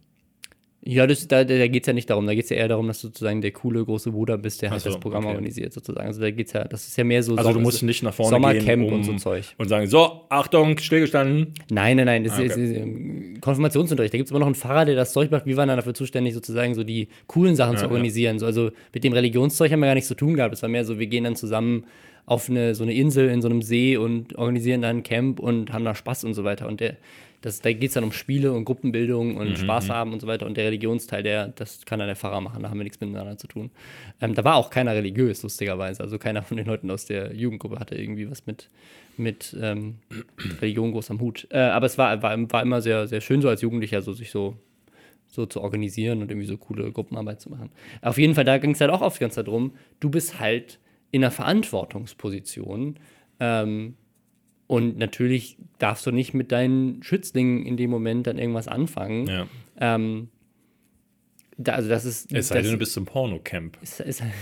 Ja, 0.88 1.06
das, 1.06 1.26
da, 1.26 1.42
da 1.42 1.66
geht 1.66 1.82
es 1.82 1.86
ja 1.88 1.92
nicht 1.92 2.08
darum. 2.08 2.26
Da 2.26 2.34
geht 2.34 2.44
es 2.44 2.50
ja 2.50 2.56
eher 2.58 2.68
darum, 2.68 2.86
dass 2.86 3.00
du 3.00 3.08
sozusagen 3.08 3.40
der 3.40 3.50
coole 3.50 3.84
große 3.84 4.12
Bruder 4.12 4.38
bist, 4.38 4.62
der 4.62 4.70
halt 4.70 4.80
so, 4.82 4.90
das 4.90 5.00
Programm 5.00 5.24
okay. 5.24 5.34
organisiert, 5.34 5.72
sozusagen. 5.72 6.06
Also 6.06 6.20
da 6.20 6.30
geht's 6.30 6.52
ja, 6.52 6.62
das 6.64 6.86
ist 6.86 6.96
ja 6.96 7.02
mehr 7.02 7.22
so 7.24 7.32
Also 7.32 7.48
du 7.48 7.54
Sommer- 7.54 7.62
musst 7.64 7.82
nicht 7.82 8.02
nach 8.04 8.14
vorne 8.14 8.30
Sommercamp 8.30 8.64
gehen 8.64 8.82
um, 8.84 8.92
und 8.92 9.04
so 9.04 9.14
Zeug. 9.16 9.44
und 9.58 9.68
sagen, 9.68 9.88
so, 9.88 10.22
Achtung, 10.28 10.78
stillgestanden. 10.78 11.54
Nein, 11.70 11.96
nein, 11.96 12.06
nein. 12.06 12.24
Das 12.24 12.34
Ah, 12.34 12.42
ist, 12.42 12.52
okay. 12.52 12.64
ist, 12.70 12.76
ähm, 12.76 13.38
Konfirmationsunterricht. 13.40 14.14
Da 14.14 14.18
gibt 14.18 14.26
es 14.28 14.30
immer 14.30 14.38
noch 14.40 14.46
einen 14.46 14.54
Pfarrer, 14.54 14.84
der 14.84 14.94
das 14.94 15.12
Zeug 15.12 15.30
macht. 15.32 15.44
Wir 15.44 15.56
waren 15.56 15.66
dann 15.68 15.76
dafür 15.78 15.94
zuständig, 15.94 16.34
sozusagen 16.34 16.74
so 16.74 16.84
die 16.84 17.08
coolen 17.26 17.56
Sachen 17.56 17.72
Ja, 17.74 17.78
zu 17.80 17.84
ja. 17.86 17.90
organisieren. 17.90 18.38
So, 18.38 18.46
also 18.46 18.70
mit 18.94 19.02
dem 19.02 19.12
Religionszeug 19.12 19.72
haben 19.72 19.80
wir 19.80 19.86
gar 19.86 19.94
nichts 19.94 20.08
zu 20.08 20.14
tun 20.14 20.34
gehabt. 20.34 20.54
Es 20.54 20.62
war 20.62 20.68
mehr 20.68 20.84
so, 20.84 20.98
wir 21.00 21.06
gehen 21.08 21.24
dann 21.24 21.34
zusammen 21.36 21.84
auf 22.26 22.48
eine, 22.50 22.74
so 22.74 22.82
eine 22.82 22.92
Insel 22.94 23.28
in 23.28 23.40
so 23.42 23.48
einem 23.48 23.62
See 23.62 23.96
und 23.96 24.36
organisieren 24.36 24.82
dann 24.82 24.98
ein 24.98 25.02
Camp 25.02 25.38
und 25.40 25.72
haben 25.72 25.84
da 25.84 25.94
Spaß 25.94 26.24
und 26.24 26.34
so 26.34 26.42
weiter. 26.44 26.66
Und 26.66 26.80
der, 26.80 26.96
das, 27.40 27.60
da 27.60 27.72
geht 27.72 27.88
es 27.88 27.94
dann 27.94 28.04
um 28.04 28.12
Spiele 28.12 28.52
und 28.52 28.64
Gruppenbildung 28.64 29.36
und 29.36 29.50
Mhm, 29.50 29.56
Spaß 29.56 29.90
haben 29.90 30.12
und 30.12 30.20
so 30.20 30.26
weiter. 30.26 30.46
Und 30.46 30.56
der 30.56 30.66
Religionsteil, 30.66 31.22
der, 31.22 31.48
das 31.48 31.84
kann 31.84 31.98
dann 31.98 32.08
der 32.08 32.16
Pfarrer 32.16 32.40
machen. 32.40 32.62
Da 32.62 32.70
haben 32.70 32.78
wir 32.78 32.84
nichts 32.84 33.00
miteinander 33.00 33.36
zu 33.38 33.46
tun. 33.46 33.70
Ähm, 34.20 34.34
da 34.34 34.44
war 34.44 34.56
auch 34.56 34.70
keiner 34.70 34.94
religiös, 34.94 35.42
lustigerweise. 35.42 36.02
Also 36.02 36.18
keiner 36.18 36.42
von 36.42 36.56
den 36.56 36.66
Leuten 36.66 36.90
aus 36.90 37.04
der 37.06 37.34
Jugendgruppe 37.34 37.78
hatte 37.78 37.94
irgendwie 37.94 38.30
was 38.30 38.46
mit, 38.46 38.68
mit 39.16 39.56
ähm, 39.60 39.98
Religion 40.60 40.92
groß 40.92 41.10
am 41.10 41.20
Hut. 41.20 41.46
Äh, 41.50 41.58
aber 41.58 41.86
es 41.86 41.98
war, 41.98 42.22
war, 42.22 42.52
war 42.52 42.62
immer 42.62 42.80
sehr, 42.82 43.06
sehr 43.06 43.20
schön, 43.20 43.40
so 43.42 43.48
als 43.48 43.62
Jugendlicher 43.62 44.02
so 44.02 44.12
sich 44.12 44.30
so, 44.30 44.56
so 45.28 45.46
zu 45.46 45.60
organisieren 45.60 46.22
und 46.22 46.30
irgendwie 46.30 46.46
so 46.46 46.56
coole 46.56 46.90
Gruppenarbeit 46.92 47.40
zu 47.40 47.50
machen. 47.50 47.70
Auf 48.02 48.18
jeden 48.18 48.34
Fall, 48.34 48.44
da 48.44 48.58
ging 48.58 48.70
es 48.72 48.80
halt 48.80 48.90
auch 48.90 49.02
oft 49.02 49.20
ganz 49.20 49.34
darum, 49.34 49.72
du 50.00 50.10
bist 50.10 50.40
halt 50.40 50.78
in 51.10 51.22
einer 51.22 51.30
Verantwortungsposition. 51.30 52.98
Ähm, 53.40 53.94
und 54.66 54.98
natürlich 54.98 55.56
darfst 55.78 56.06
du 56.06 56.10
nicht 56.10 56.34
mit 56.34 56.50
deinen 56.52 57.02
Schützlingen 57.02 57.64
in 57.66 57.76
dem 57.76 57.90
Moment 57.90 58.26
dann 58.26 58.38
irgendwas 58.38 58.68
anfangen. 58.68 59.26
Ja. 59.26 59.46
Ähm, 59.80 60.28
da, 61.58 61.72
also 61.74 61.88
das 61.88 62.04
ist. 62.04 62.32
Es 62.32 62.48
sei 62.48 62.62
denn, 62.62 62.72
du 62.72 62.78
bist 62.78 62.96
im 62.96 63.04
Porno-Camp. 63.06 63.78
ist, 63.82 64.00
ist 64.00 64.22
halt, 64.22 64.32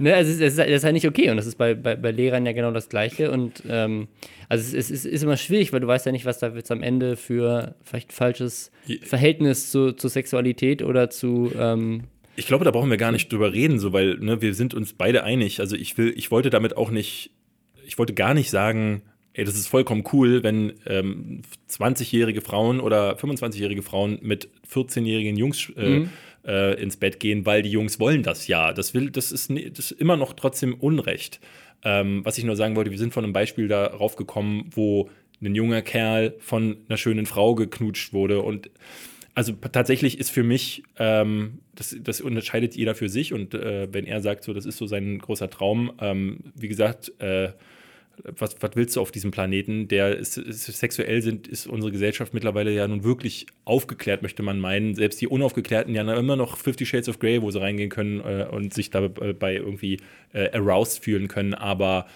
ne, 0.00 0.14
also 0.14 0.30
es 0.30 0.36
ist, 0.36 0.42
es 0.42 0.52
ist, 0.54 0.58
das 0.58 0.68
ist 0.68 0.84
halt 0.84 0.94
nicht 0.94 1.06
okay 1.06 1.30
und 1.30 1.36
das 1.36 1.46
ist 1.46 1.56
bei, 1.56 1.74
bei, 1.74 1.96
bei 1.96 2.10
Lehrern 2.10 2.46
ja 2.46 2.52
genau 2.52 2.70
das 2.72 2.88
Gleiche 2.88 3.30
und 3.30 3.62
ähm, 3.68 4.08
also 4.48 4.62
es, 4.76 4.90
ist- 4.90 4.90
es 4.90 5.04
ist, 5.04 5.22
immer 5.22 5.36
schwierig, 5.36 5.72
weil 5.72 5.80
du 5.80 5.86
weißt 5.86 6.06
ja 6.06 6.12
nicht, 6.12 6.24
was 6.24 6.38
da 6.38 6.48
jetzt 6.54 6.70
am 6.70 6.82
Ende 6.82 7.16
für 7.16 7.74
vielleicht 7.84 8.12
falsches 8.12 8.70
Verhältnis 9.02 9.70
zu, 9.70 9.92
zur 9.92 10.10
Sexualität 10.10 10.82
oder 10.82 11.10
zu 11.10 11.52
ähm, 11.56 12.04
Ich 12.36 12.46
glaube, 12.46 12.64
da 12.64 12.70
brauchen 12.70 12.90
wir 12.90 12.96
gar 12.96 13.12
nicht 13.12 13.30
drüber 13.32 13.52
reden, 13.52 13.78
so, 13.78 13.92
weil 13.92 14.16
ne, 14.18 14.40
wir 14.42 14.54
sind 14.54 14.74
uns 14.74 14.94
beide 14.94 15.22
einig. 15.24 15.60
Also 15.60 15.76
ich 15.76 15.96
will, 15.98 16.12
ich 16.16 16.30
wollte 16.30 16.50
damit 16.50 16.76
auch 16.76 16.90
nicht, 16.90 17.30
ich 17.88 17.98
wollte 17.98 18.12
gar 18.12 18.34
nicht 18.34 18.50
sagen, 18.50 19.02
ey, 19.32 19.44
das 19.44 19.56
ist 19.56 19.66
vollkommen 19.66 20.04
cool, 20.12 20.42
wenn 20.42 20.74
ähm, 20.86 21.40
20-jährige 21.70 22.42
Frauen 22.42 22.80
oder 22.80 23.16
25-jährige 23.16 23.82
Frauen 23.82 24.18
mit 24.20 24.50
14-jährigen 24.70 25.36
Jungs 25.36 25.72
äh, 25.76 26.06
äh, 26.46 26.80
ins 26.80 26.98
Bett 26.98 27.18
gehen, 27.18 27.46
weil 27.46 27.62
die 27.62 27.70
Jungs 27.70 27.98
wollen 27.98 28.22
das 28.22 28.46
ja. 28.46 28.74
Das 28.74 28.92
will, 28.92 29.10
das 29.10 29.32
ist, 29.32 29.50
das 29.50 29.90
ist 29.90 29.92
immer 29.92 30.18
noch 30.18 30.34
trotzdem 30.34 30.74
Unrecht. 30.74 31.40
Ähm, 31.82 32.24
was 32.24 32.36
ich 32.36 32.44
nur 32.44 32.56
sagen 32.56 32.76
wollte, 32.76 32.90
wir 32.90 32.98
sind 32.98 33.14
von 33.14 33.24
einem 33.24 33.32
Beispiel 33.32 33.68
darauf 33.68 34.16
gekommen, 34.16 34.68
wo 34.74 35.08
ein 35.40 35.54
junger 35.54 35.80
Kerl 35.80 36.34
von 36.40 36.76
einer 36.88 36.98
schönen 36.98 37.24
Frau 37.24 37.54
geknutscht 37.54 38.12
wurde 38.12 38.42
und 38.42 38.70
also 39.36 39.52
tatsächlich 39.52 40.18
ist 40.18 40.30
für 40.30 40.42
mich, 40.42 40.82
ähm, 40.98 41.60
das, 41.76 41.96
das 42.00 42.20
unterscheidet 42.20 42.74
jeder 42.74 42.96
für 42.96 43.08
sich 43.08 43.32
und 43.32 43.54
äh, 43.54 43.86
wenn 43.92 44.04
er 44.04 44.20
sagt, 44.20 44.42
so, 44.42 44.52
das 44.52 44.66
ist 44.66 44.78
so 44.78 44.88
sein 44.88 45.20
großer 45.20 45.48
Traum, 45.48 45.92
ähm, 46.00 46.40
wie 46.56 46.66
gesagt, 46.66 47.12
äh, 47.20 47.50
was, 48.24 48.56
was 48.60 48.70
willst 48.74 48.96
du 48.96 49.00
auf 49.00 49.10
diesem 49.10 49.30
Planeten? 49.30 49.88
Der 49.88 50.16
ist, 50.16 50.36
ist 50.36 50.64
sexuell 50.66 51.22
sind, 51.22 51.48
ist 51.48 51.66
unsere 51.66 51.92
Gesellschaft 51.92 52.34
mittlerweile 52.34 52.72
ja 52.72 52.86
nun 52.86 53.04
wirklich 53.04 53.46
aufgeklärt, 53.64 54.22
möchte 54.22 54.42
man 54.42 54.58
meinen. 54.58 54.94
Selbst 54.94 55.20
die 55.20 55.28
Unaufgeklärten 55.28 55.94
ja 55.94 56.02
immer 56.14 56.36
noch 56.36 56.56
Fifty 56.56 56.86
Shades 56.86 57.08
of 57.08 57.18
Grey, 57.18 57.42
wo 57.42 57.50
sie 57.50 57.60
reingehen 57.60 57.90
können 57.90 58.20
äh, 58.20 58.46
und 58.50 58.74
sich 58.74 58.90
dabei 58.90 59.54
irgendwie 59.54 59.98
äh, 60.32 60.50
aroused 60.56 61.04
fühlen 61.04 61.28
können. 61.28 61.54
Aber 61.54 62.06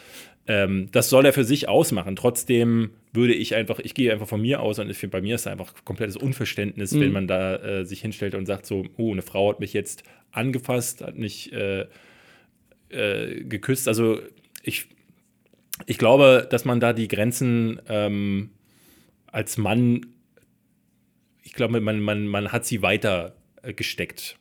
ähm, 0.46 0.88
das 0.90 1.08
soll 1.08 1.24
er 1.24 1.32
für 1.32 1.44
sich 1.44 1.68
ausmachen. 1.68 2.16
Trotzdem 2.16 2.90
würde 3.12 3.34
ich 3.34 3.54
einfach, 3.54 3.78
ich 3.78 3.94
gehe 3.94 4.12
einfach 4.12 4.28
von 4.28 4.42
mir 4.42 4.60
aus 4.60 4.78
und 4.78 4.90
ich 4.90 4.98
finde, 4.98 5.12
bei 5.12 5.22
mir 5.22 5.36
ist 5.36 5.46
da 5.46 5.50
einfach 5.50 5.74
komplettes 5.84 6.16
Unverständnis, 6.16 6.98
wenn 6.98 7.12
man 7.12 7.26
da 7.28 7.56
äh, 7.56 7.84
sich 7.84 8.00
hinstellt 8.00 8.34
und 8.34 8.46
sagt 8.46 8.66
so, 8.66 8.84
oh, 8.96 9.12
eine 9.12 9.22
Frau 9.22 9.50
hat 9.50 9.60
mich 9.60 9.72
jetzt 9.72 10.02
angefasst, 10.32 11.02
hat 11.02 11.16
mich 11.16 11.52
äh, 11.52 11.86
äh, 12.88 13.44
geküsst. 13.44 13.86
Also 13.86 14.20
ich, 14.62 14.86
ich 15.86 15.98
glaube, 15.98 16.46
dass 16.50 16.64
man 16.64 16.80
da 16.80 16.92
die 16.92 17.08
Grenzen 17.08 17.80
ähm, 17.88 18.50
als 19.26 19.56
Mann, 19.58 20.06
ich 21.42 21.52
glaube, 21.54 21.80
man, 21.80 22.00
man, 22.00 22.26
man 22.26 22.52
hat 22.52 22.64
sie 22.64 22.82
weiter 22.82 23.34
äh, 23.62 23.72
gesteckt. 23.72 24.36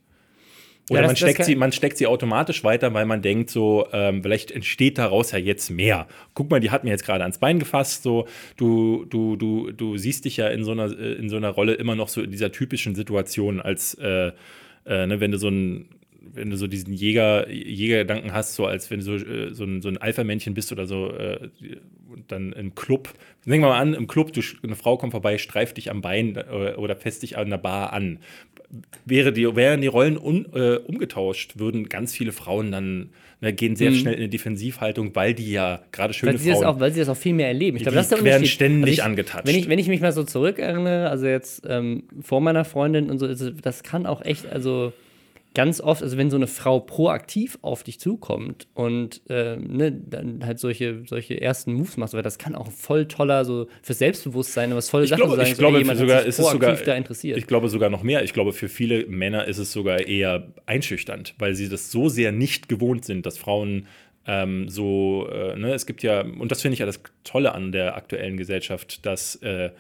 Oder 0.90 1.02
Ja, 1.02 1.08
das- 1.08 1.10
man, 1.10 1.16
steckt 1.16 1.46
sie, 1.46 1.56
man 1.56 1.72
steckt 1.72 1.98
sie 1.98 2.08
automatisch 2.08 2.64
weiter, 2.64 2.94
weil 2.94 3.06
man 3.06 3.22
denkt, 3.22 3.50
so, 3.50 3.88
ähm, 3.94 4.24
vielleicht 4.24 4.52
entsteht 4.52 4.98
daraus 4.98 5.32
ja 5.32 5.38
jetzt 5.40 5.70
mehr. 5.70 6.08
Guck 6.34 6.50
mal, 6.50 6.60
die 6.60 6.70
hat 6.72 6.84
mir 6.84 6.90
jetzt 6.90 7.06
gerade 7.06 7.24
ans 7.24 7.38
Bein 7.38 7.60
gefasst. 7.60 8.04
So, 8.04 8.28
du, 8.58 9.06
du, 9.06 9.36
du, 9.36 9.72
du 9.72 9.98
siehst 9.98 10.26
dich 10.26 10.38
ja 10.38 10.48
in 10.50 10.64
so 10.64 10.72
einer, 10.72 10.86
äh, 10.98 11.14
in 11.14 11.30
so 11.30 11.38
einer 11.38 11.50
Rolle 11.50 11.74
immer 11.74 11.96
noch 11.96 12.10
so 12.10 12.22
in 12.22 12.32
dieser 12.32 12.52
typischen 12.52 12.96
Situation, 12.96 13.62
als 13.62 13.94
äh, 13.96 14.32
äh, 14.86 15.06
ne, 15.08 15.20
wenn 15.20 15.32
du 15.32 15.38
so 15.38 15.48
ein 15.50 15.88
wenn 16.34 16.50
du 16.50 16.58
so 16.58 16.68
diesen 16.68 16.94
Jäger, 16.94 17.50
Jägergedanken 17.50 18.34
hast, 18.34 18.56
so 18.56 18.66
als 18.66 18.90
wenn 18.90 19.00
du 19.00 19.06
so, 19.06 19.16
äh, 19.16 19.54
so 19.54 19.64
ein, 19.64 19.82
so 19.82 19.90
ein 19.90 19.98
Alpha-Männchen 19.98 20.54
bist 20.54 20.72
oder 20.72 20.86
so, 20.86 21.12
äh, 21.12 21.50
dann 22.28 22.54
im 22.54 22.76
Club, 22.76 23.14
denken 23.46 23.64
wir 23.64 23.70
mal 23.70 23.80
an, 23.80 23.94
im 23.94 24.08
Club, 24.08 24.34
du, 24.34 24.42
eine 24.64 24.76
Frau 24.76 24.98
kommt 24.98 25.12
vorbei, 25.12 25.38
streift 25.38 25.78
dich 25.78 25.90
am 25.90 26.02
Bein 26.02 26.36
äh, 26.36 26.74
oder 26.76 26.96
fässt 26.96 27.24
dich 27.24 27.38
an 27.38 27.50
der 27.50 27.58
Bar 27.58 27.94
an. 27.94 28.20
Wäre 29.06 29.34
die, 29.34 29.56
wären 29.56 29.82
die 29.82 29.88
Rollen 29.88 30.18
un, 30.18 30.46
äh, 30.54 30.78
umgetauscht, 30.78 31.60
würden 31.60 31.90
ganz 31.90 32.14
viele 32.14 32.32
Frauen 32.32 32.72
dann 32.72 33.10
ne, 33.42 33.54
gehen 33.54 33.76
sehr 33.76 33.92
schnell 33.92 34.14
in 34.14 34.20
eine 34.20 34.30
Defensivhaltung, 34.30 35.14
weil 35.16 35.34
die 35.34 35.52
ja 35.52 35.82
gerade 35.92 36.14
schöne 36.14 36.32
Mhm. 36.32 36.36
Weil 36.36 36.42
sie, 36.42 36.50
das 36.50 36.60
Frauen 36.60 36.76
auch, 36.76 36.80
weil 36.80 36.94
sie 36.94 37.00
das 37.00 37.10
auch 37.10 37.18
viel 37.18 37.34
mehr 37.34 37.48
erleben. 37.48 37.78
Ich 37.78 37.84
glaube, 37.84 37.96
Die 37.96 37.98
das 37.98 38.12
ist 38.12 38.18
der 38.18 38.24
werden 38.24 38.46
ständig 38.46 38.94
ich, 38.94 39.04
angetatscht. 39.04 39.48
Wenn 39.48 39.56
ich, 39.56 39.68
wenn 39.68 39.80
ich 39.80 39.88
mich 39.88 40.00
mal 40.00 40.12
so 40.14 40.24
zurückerinnere, 40.24 41.10
also 41.10 41.28
jetzt 41.28 41.64
ähm, 41.68 42.04
vor 42.22 42.40
meiner 42.40 42.64
Freundin 42.64 43.10
und 43.10 43.20
so, 43.20 43.26
also 43.26 43.50
das 43.50 43.84
kann 43.84 44.06
auch 44.06 44.24
echt, 44.24 44.48
also 44.48 44.94
ganz 45.54 45.82
oft, 45.82 46.02
also 46.02 46.18
wenn 46.18 46.30
so 46.30 46.38
eine 46.38 46.48
Frau 46.48 46.80
proaktiv 46.80 47.58
auf 47.62 47.84
dich 47.84 48.00
zukommt 48.00 48.68
und 48.74 49.22
ähm, 49.30 49.76
ne, 49.76 49.92
dann 49.92 50.46
halt 50.46 50.60
solche, 50.60 51.04
solche 51.06 51.42
ersten 51.42 51.74
Moves 51.74 51.98
macht, 51.98 52.14
weil 52.14 52.24
das 52.24 52.38
kann 52.38 52.56
auch 52.56 52.72
voll 52.72 53.08
toller, 53.08 53.44
so 53.44 53.68
für 53.82 53.94
Selbstbewusstsein, 53.94 54.74
was 54.76 54.90
volle 54.90 55.04
Ich 55.04 55.10
Sachen 55.10 55.22
glaube, 55.22 55.36
sagen, 55.36 55.50
ich 55.52 55.58
glaube 55.58 55.78
jemand 55.80 56.00
sogar 56.00 56.22
ist 56.22 56.40
es 56.40 56.50
sogar, 56.50 56.70
proaktiv 56.70 56.86
da 56.86 56.96
interessiert. 56.96 57.38
ich 57.38 57.48
glaube 57.48 57.68
sogar 57.68 57.90
noch 57.90 58.04
mehr. 58.04 58.24
Ich 58.24 58.34
glaube, 58.34 58.54
für 58.54 58.70
viele 58.70 59.06
Männer 59.08 59.46
ist 59.46 59.58
es 59.58 59.74
sogar 59.74 60.08
eher 60.08 60.54
einschüchternd, 60.66 61.36
weil 61.38 61.54
sie 61.54 61.68
das 61.68 61.92
so 61.92 62.08
sehr 62.08 62.32
nicht 62.32 62.70
gewohnt 62.70 63.04
sind, 63.04 63.26
dass 63.26 63.38
Frauen 63.38 63.88
ähm, 64.28 64.70
so, 64.70 65.28
äh, 65.32 65.58
ne, 65.58 65.74
es 65.74 65.86
gibt 65.86 66.04
ja, 66.04 66.22
und 66.22 66.52
das 66.52 66.62
finde 66.62 66.74
ich 66.74 66.80
ja 66.80 66.86
das 66.86 67.02
Tolle 67.24 67.54
an 67.54 67.72
der 67.72 67.96
aktuellen 67.96 68.38
Gesellschaft, 68.38 69.06
dass 69.06 69.36
äh, 69.38 69.72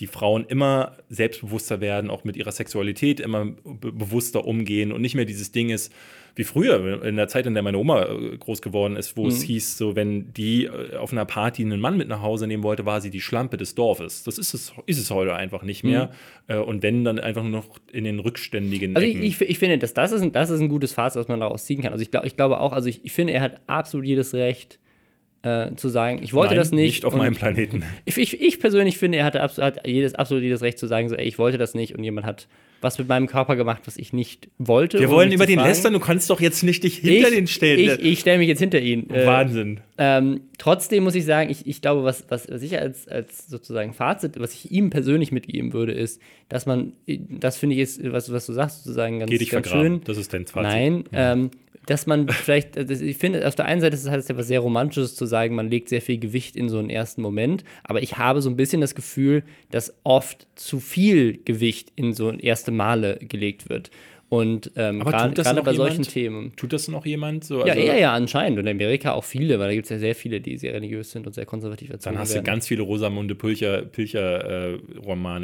die 0.00 0.06
Frauen 0.06 0.44
immer 0.46 0.96
selbstbewusster 1.08 1.80
werden, 1.80 2.10
auch 2.10 2.24
mit 2.24 2.36
ihrer 2.36 2.52
Sexualität 2.52 3.20
immer 3.20 3.46
be 3.46 3.92
bewusster 3.92 4.44
umgehen 4.46 4.92
und 4.92 5.00
nicht 5.00 5.14
mehr 5.14 5.24
dieses 5.24 5.50
Ding 5.52 5.70
ist, 5.70 5.92
wie 6.36 6.44
früher, 6.44 7.02
in 7.02 7.16
der 7.16 7.26
Zeit, 7.26 7.46
in 7.46 7.54
der 7.54 7.64
meine 7.64 7.78
Oma 7.78 8.04
äh, 8.04 8.36
groß 8.38 8.62
geworden 8.62 8.94
ist, 8.94 9.16
wo 9.16 9.26
es 9.26 9.42
hieß, 9.42 9.76
so 9.76 9.96
wenn 9.96 10.32
die 10.34 10.66
äh, 10.66 10.94
auf 10.94 11.10
einer 11.10 11.24
Party 11.24 11.64
einen 11.64 11.80
Mann 11.80 11.96
mit 11.96 12.06
nach 12.06 12.22
Hause 12.22 12.46
nehmen 12.46 12.62
wollte, 12.62 12.86
war 12.86 13.00
sie 13.00 13.10
die 13.10 13.20
Schlampe 13.20 13.56
des 13.56 13.74
Dorfes. 13.74 14.22
Das 14.22 14.38
ist 14.38 14.54
es, 14.54 14.72
ist 14.86 15.00
es 15.00 15.10
heute 15.10 15.34
einfach 15.34 15.64
nicht 15.64 15.82
mehr. 15.82 16.12
Äh, 16.46 16.58
Und 16.58 16.84
wenn, 16.84 17.02
dann 17.02 17.18
einfach 17.18 17.42
nur 17.42 17.50
noch 17.50 17.68
in 17.90 18.04
den 18.04 18.20
rückständigen 18.20 18.94
Also 18.94 19.04
ich, 19.04 19.16
Ecken. 19.16 19.24
ich, 19.24 19.40
ich 19.40 19.58
finde, 19.58 19.78
dass 19.78 19.94
das, 19.94 20.12
ist 20.12 20.22
ein, 20.22 20.30
das 20.30 20.50
ist 20.50 20.60
ein 20.60 20.68
gutes 20.68 20.92
Fazit, 20.92 21.18
was 21.18 21.26
man 21.26 21.40
daraus 21.40 21.64
ziehen 21.64 21.82
kann. 21.82 21.90
Also 21.90 22.02
ich, 22.02 22.12
glaub, 22.12 22.24
ich 22.24 22.36
glaube 22.36 22.60
auch, 22.60 22.72
also 22.72 22.88
ich, 22.88 23.04
ich 23.04 23.10
finde, 23.10 23.32
er 23.32 23.40
hat 23.40 23.60
absolut 23.66 24.06
jedes 24.06 24.32
Recht 24.32 24.78
äh, 25.42 25.74
zu 25.76 25.88
sagen, 25.88 26.20
ich 26.22 26.34
wollte 26.34 26.54
Nein, 26.54 26.58
das 26.58 26.72
nicht. 26.72 26.94
Nicht 26.96 27.04
auf 27.04 27.14
meinem 27.14 27.34
Planeten. 27.34 27.84
Ich, 28.04 28.16
ich, 28.16 28.40
ich 28.40 28.60
persönlich 28.60 28.98
finde, 28.98 29.18
er 29.18 29.24
hatte 29.24 29.42
absolut, 29.42 29.76
hat 29.76 29.86
jedes, 29.86 30.14
absolut 30.14 30.42
jedes 30.42 30.62
Recht 30.62 30.78
zu 30.78 30.86
sagen, 30.86 31.08
so, 31.08 31.14
ey, 31.14 31.26
ich 31.26 31.38
wollte 31.38 31.58
das 31.58 31.74
nicht 31.74 31.94
und 31.94 32.02
jemand 32.02 32.26
hat 32.26 32.48
was 32.80 32.98
mit 32.98 33.08
meinem 33.08 33.26
Körper 33.26 33.56
gemacht, 33.56 33.82
was 33.86 33.96
ich 33.96 34.12
nicht 34.12 34.48
wollte. 34.58 35.00
Wir 35.00 35.10
wollen 35.10 35.32
über 35.32 35.46
den 35.46 35.56
fragen. 35.56 35.68
lästern, 35.68 35.92
du 35.94 36.00
kannst 36.00 36.30
doch 36.30 36.40
jetzt 36.40 36.62
nicht 36.62 36.84
dich 36.84 36.98
hinter 36.98 37.28
ich, 37.28 37.34
den 37.34 37.46
stellen. 37.48 37.98
Ich, 38.00 38.12
ich 38.12 38.20
stelle 38.20 38.38
mich 38.38 38.48
jetzt 38.48 38.60
hinter 38.60 38.80
ihn. 38.80 39.10
Äh, 39.10 39.26
Wahnsinn. 39.26 39.80
ähm, 39.98 40.42
trotzdem 40.58 41.04
muss 41.04 41.14
ich 41.14 41.24
sagen, 41.24 41.50
ich, 41.50 41.66
ich 41.66 41.80
glaube, 41.82 42.04
was, 42.04 42.24
was, 42.28 42.46
ich 42.46 42.78
als, 42.78 43.08
als 43.08 43.48
sozusagen 43.48 43.94
Fazit, 43.94 44.38
was 44.38 44.54
ich 44.54 44.70
ihm 44.70 44.90
persönlich 44.90 45.32
mitgeben 45.32 45.72
würde, 45.72 45.92
ist, 45.92 46.20
dass 46.48 46.66
man, 46.66 46.92
das 47.06 47.58
finde 47.58 47.74
ich 47.74 47.82
ist, 47.82 48.12
was, 48.12 48.32
was 48.32 48.46
du 48.46 48.52
sagst, 48.52 48.84
sozusagen 48.84 49.18
ganz, 49.18 49.30
Geh 49.30 49.38
dich 49.38 49.50
ganz 49.50 49.66
vergraben. 49.66 49.96
schön. 49.96 50.04
Das 50.04 50.16
ist 50.16 50.32
dein 50.32 50.46
Fazit. 50.46 50.70
Nein, 50.70 51.04
ähm, 51.12 51.50
dass 51.86 52.06
man 52.06 52.28
vielleicht, 52.28 52.76
also 52.76 52.92
ich 53.02 53.16
finde, 53.16 53.46
auf 53.48 53.54
der 53.54 53.64
einen 53.64 53.80
Seite 53.80 53.94
ist 53.94 54.04
es 54.04 54.10
halt 54.10 54.28
etwas 54.28 54.46
sehr 54.46 54.60
Romantisches 54.60 55.16
zu 55.16 55.26
sagen, 55.28 55.54
man 55.54 55.70
legt 55.70 55.88
sehr 55.88 56.02
viel 56.02 56.18
Gewicht 56.18 56.56
in 56.56 56.68
so 56.68 56.78
einen 56.78 56.90
ersten 56.90 57.22
Moment, 57.22 57.64
aber 57.84 58.02
ich 58.02 58.18
habe 58.18 58.42
so 58.42 58.50
ein 58.50 58.56
bisschen 58.56 58.80
das 58.80 58.94
Gefühl, 58.94 59.44
dass 59.70 59.94
oft 60.04 60.46
zu 60.54 60.80
viel 60.80 61.38
Gewicht 61.44 61.92
in 61.96 62.12
so 62.14 62.32
erste 62.32 62.70
Male 62.70 63.18
gelegt 63.20 63.68
wird. 63.68 63.90
Und 64.30 64.72
ähm, 64.76 65.00
gerade 65.02 65.62
bei 65.62 65.72
solchen 65.72 65.92
jemand? 66.02 66.10
Themen. 66.10 66.52
Tut 66.56 66.74
das 66.74 66.86
noch 66.88 67.06
jemand? 67.06 67.44
So, 67.44 67.60
Ja, 67.66 67.72
also, 67.72 67.80
eher 67.86 67.98
ja 67.98 68.12
anscheinend. 68.12 68.58
Und 68.58 68.66
in 68.66 68.72
Amerika 68.76 69.12
auch 69.12 69.24
viele, 69.24 69.58
weil 69.58 69.68
da 69.68 69.74
gibt 69.74 69.86
es 69.86 69.90
ja 69.90 69.98
sehr 69.98 70.14
viele, 70.14 70.40
die 70.42 70.58
sehr 70.58 70.74
religiös 70.74 71.10
sind 71.12 71.26
und 71.26 71.32
sehr 71.34 71.46
konservativ 71.46 71.88
erzogen 71.90 72.14
Dann 72.16 72.20
hast 72.20 72.32
du 72.32 72.34
werden. 72.34 72.44
ganz 72.44 72.66
viele 72.68 72.82
Rosamunde 72.82 73.34
Pilcher, 73.34 73.82
Pilcher 73.82 74.74
äh, 74.74 74.78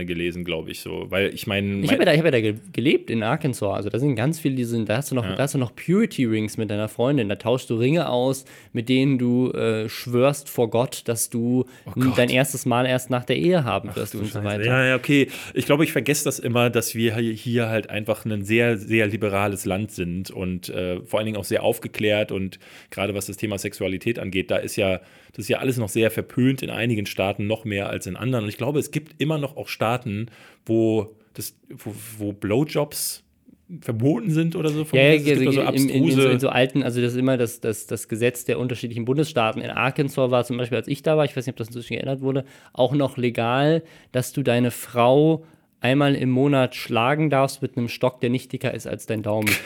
gelesen, 0.05 0.45
glaube 0.45 0.71
ich 0.71 0.81
so. 0.81 1.07
Weil 1.09 1.33
ich 1.35 1.47
meine. 1.47 1.81
Ich 1.81 1.91
habe 1.93 2.01
ja, 2.05 2.13
da- 2.13 2.19
hab 2.19 2.25
ja 2.27 2.31
da 2.31 2.41
ge- 2.41 2.57
gelebt 2.73 3.09
in 3.11 3.23
Arkansas. 3.23 3.73
Also 3.75 3.89
da 3.89 3.99
sind 3.99 4.17
ganz 4.17 4.39
viele, 4.39 4.55
die 4.55 4.65
sind, 4.65 4.89
da 4.89 4.99
hast 4.99 5.11
du 5.11 5.15
noch, 5.15 5.25
da 5.25 5.39
hast 5.45 5.55
du 5.55 5.59
noch 5.59 5.75
Purity 5.75 6.27
Rings 6.27 6.57
mit 6.59 6.71
deiner 6.71 6.89
Freundin. 6.89 7.29
Da 7.29 7.37
tauschst 7.37 7.71
du 7.71 7.77
Ringe 7.77 8.09
aus, 8.09 8.45
mit 8.75 8.89
denen 8.91 9.19
du 9.19 9.51
äh, 9.53 9.89
schwörst 9.89 10.49
vor 10.51 10.69
Gott, 10.69 11.03
dass 11.07 11.31
du 11.31 11.65
Oh 11.87 11.93
Gott. 11.95 12.19
dein 12.19 12.29
erstes 12.29 12.67
Mal 12.67 12.85
erst 12.87 13.09
nach 13.11 13.25
der 13.25 13.37
Ehe 13.39 13.65
haben 13.65 13.95
wirst 13.97 14.15
und 14.15 14.27
so 14.31 14.45
weiter. 14.45 14.65
Ja, 14.65 14.85
ja, 14.85 14.97
okay. 14.97 15.29
Ich 15.55 15.65
glaube, 15.67 15.85
ich 15.85 15.93
vergesse 15.93 16.25
das 16.25 16.39
immer, 16.39 16.69
dass 16.71 16.95
wir 16.95 17.15
hier 17.17 17.69
halt 17.69 17.89
einfach 17.89 18.25
ein 18.27 18.45
sehr, 18.45 18.74
sehr 18.77 19.07
liberales 19.07 19.65
Land 19.65 19.91
sind 19.91 20.31
und 20.31 20.69
äh, 20.69 21.01
vor 21.03 21.19
allen 21.19 21.27
Dingen 21.27 21.39
auch 21.39 21.45
sehr 21.45 21.63
aufgeklärt 21.63 22.33
und 22.33 22.59
gerade 22.91 23.15
was 23.15 23.27
das 23.27 23.37
Thema 23.37 23.59
Sexualität 23.59 24.19
angeht, 24.19 24.51
da 24.51 24.57
ist 24.57 24.77
ja, 24.77 25.01
das 25.33 25.45
ist 25.45 25.49
ja 25.49 25.59
alles 25.59 25.77
noch 25.77 25.89
sehr 25.89 26.11
verpönt 26.11 26.63
in 26.63 26.71
einigen 26.71 27.07
Staaten 27.07 27.47
noch 27.47 27.65
mehr 27.65 27.89
als 27.89 28.07
in 28.07 28.17
anderen. 28.17 28.45
Und 28.45 28.49
ich 28.49 28.59
glaube, 28.59 28.79
es 28.79 28.91
gibt 28.91 29.21
immer 29.21 29.39
noch 29.39 29.57
auch 29.57 29.69
Staaten, 29.69 30.27
wo 30.67 31.17
das, 31.35 31.57
wo, 31.69 31.95
wo 32.19 32.33
Blowjobs 32.33 33.25
verboten 33.81 34.31
sind 34.31 34.57
oder 34.57 34.69
so. 34.69 34.85
von 34.85 34.99
Ja, 34.99 35.13
ja, 35.13 35.33
also 35.33 35.51
so 35.51 35.61
in, 35.63 35.89
in, 35.89 36.05
in, 36.05 36.11
so, 36.13 36.29
in 36.29 36.41
so 36.41 36.49
alten, 36.49 36.83
also 36.83 37.01
das 37.01 37.13
ist 37.13 37.19
immer 37.19 37.37
das, 37.37 37.61
das, 37.61 37.87
das 37.87 38.09
Gesetz 38.09 38.45
der 38.45 38.59
unterschiedlichen 38.59 39.05
Bundesstaaten. 39.05 39.63
In 39.63 39.71
Arkansas 39.71 40.31
war 40.31 40.45
zum 40.45 40.59
Beispiel, 40.59 40.77
als 40.77 40.89
ich 40.89 41.03
da 41.03 41.17
war, 41.17 41.25
ich 41.25 41.37
weiß 41.37 41.47
nicht, 41.47 41.55
ob 41.55 41.57
das 41.57 41.69
inzwischen 41.69 41.95
geändert 41.95 42.21
wurde, 42.21 42.45
auch 42.73 42.93
noch 42.93 43.17
legal, 43.17 43.83
dass 44.13 44.33
du 44.33 44.43
deine 44.43 44.71
Frau 44.71 45.45
einmal 45.85 46.15
im 46.15 46.31
Monat 46.31 46.75
schlagen 46.75 47.29
darfst 47.31 47.63
mit 47.63 47.77
einem 47.77 47.89
Stock, 47.89 48.21
der 48.21 48.31
nicht 48.31 48.51
dicker 48.53 48.73
ist 48.73 48.87
als 48.87 49.07
dein 49.07 49.23
Daumen. 49.23 49.51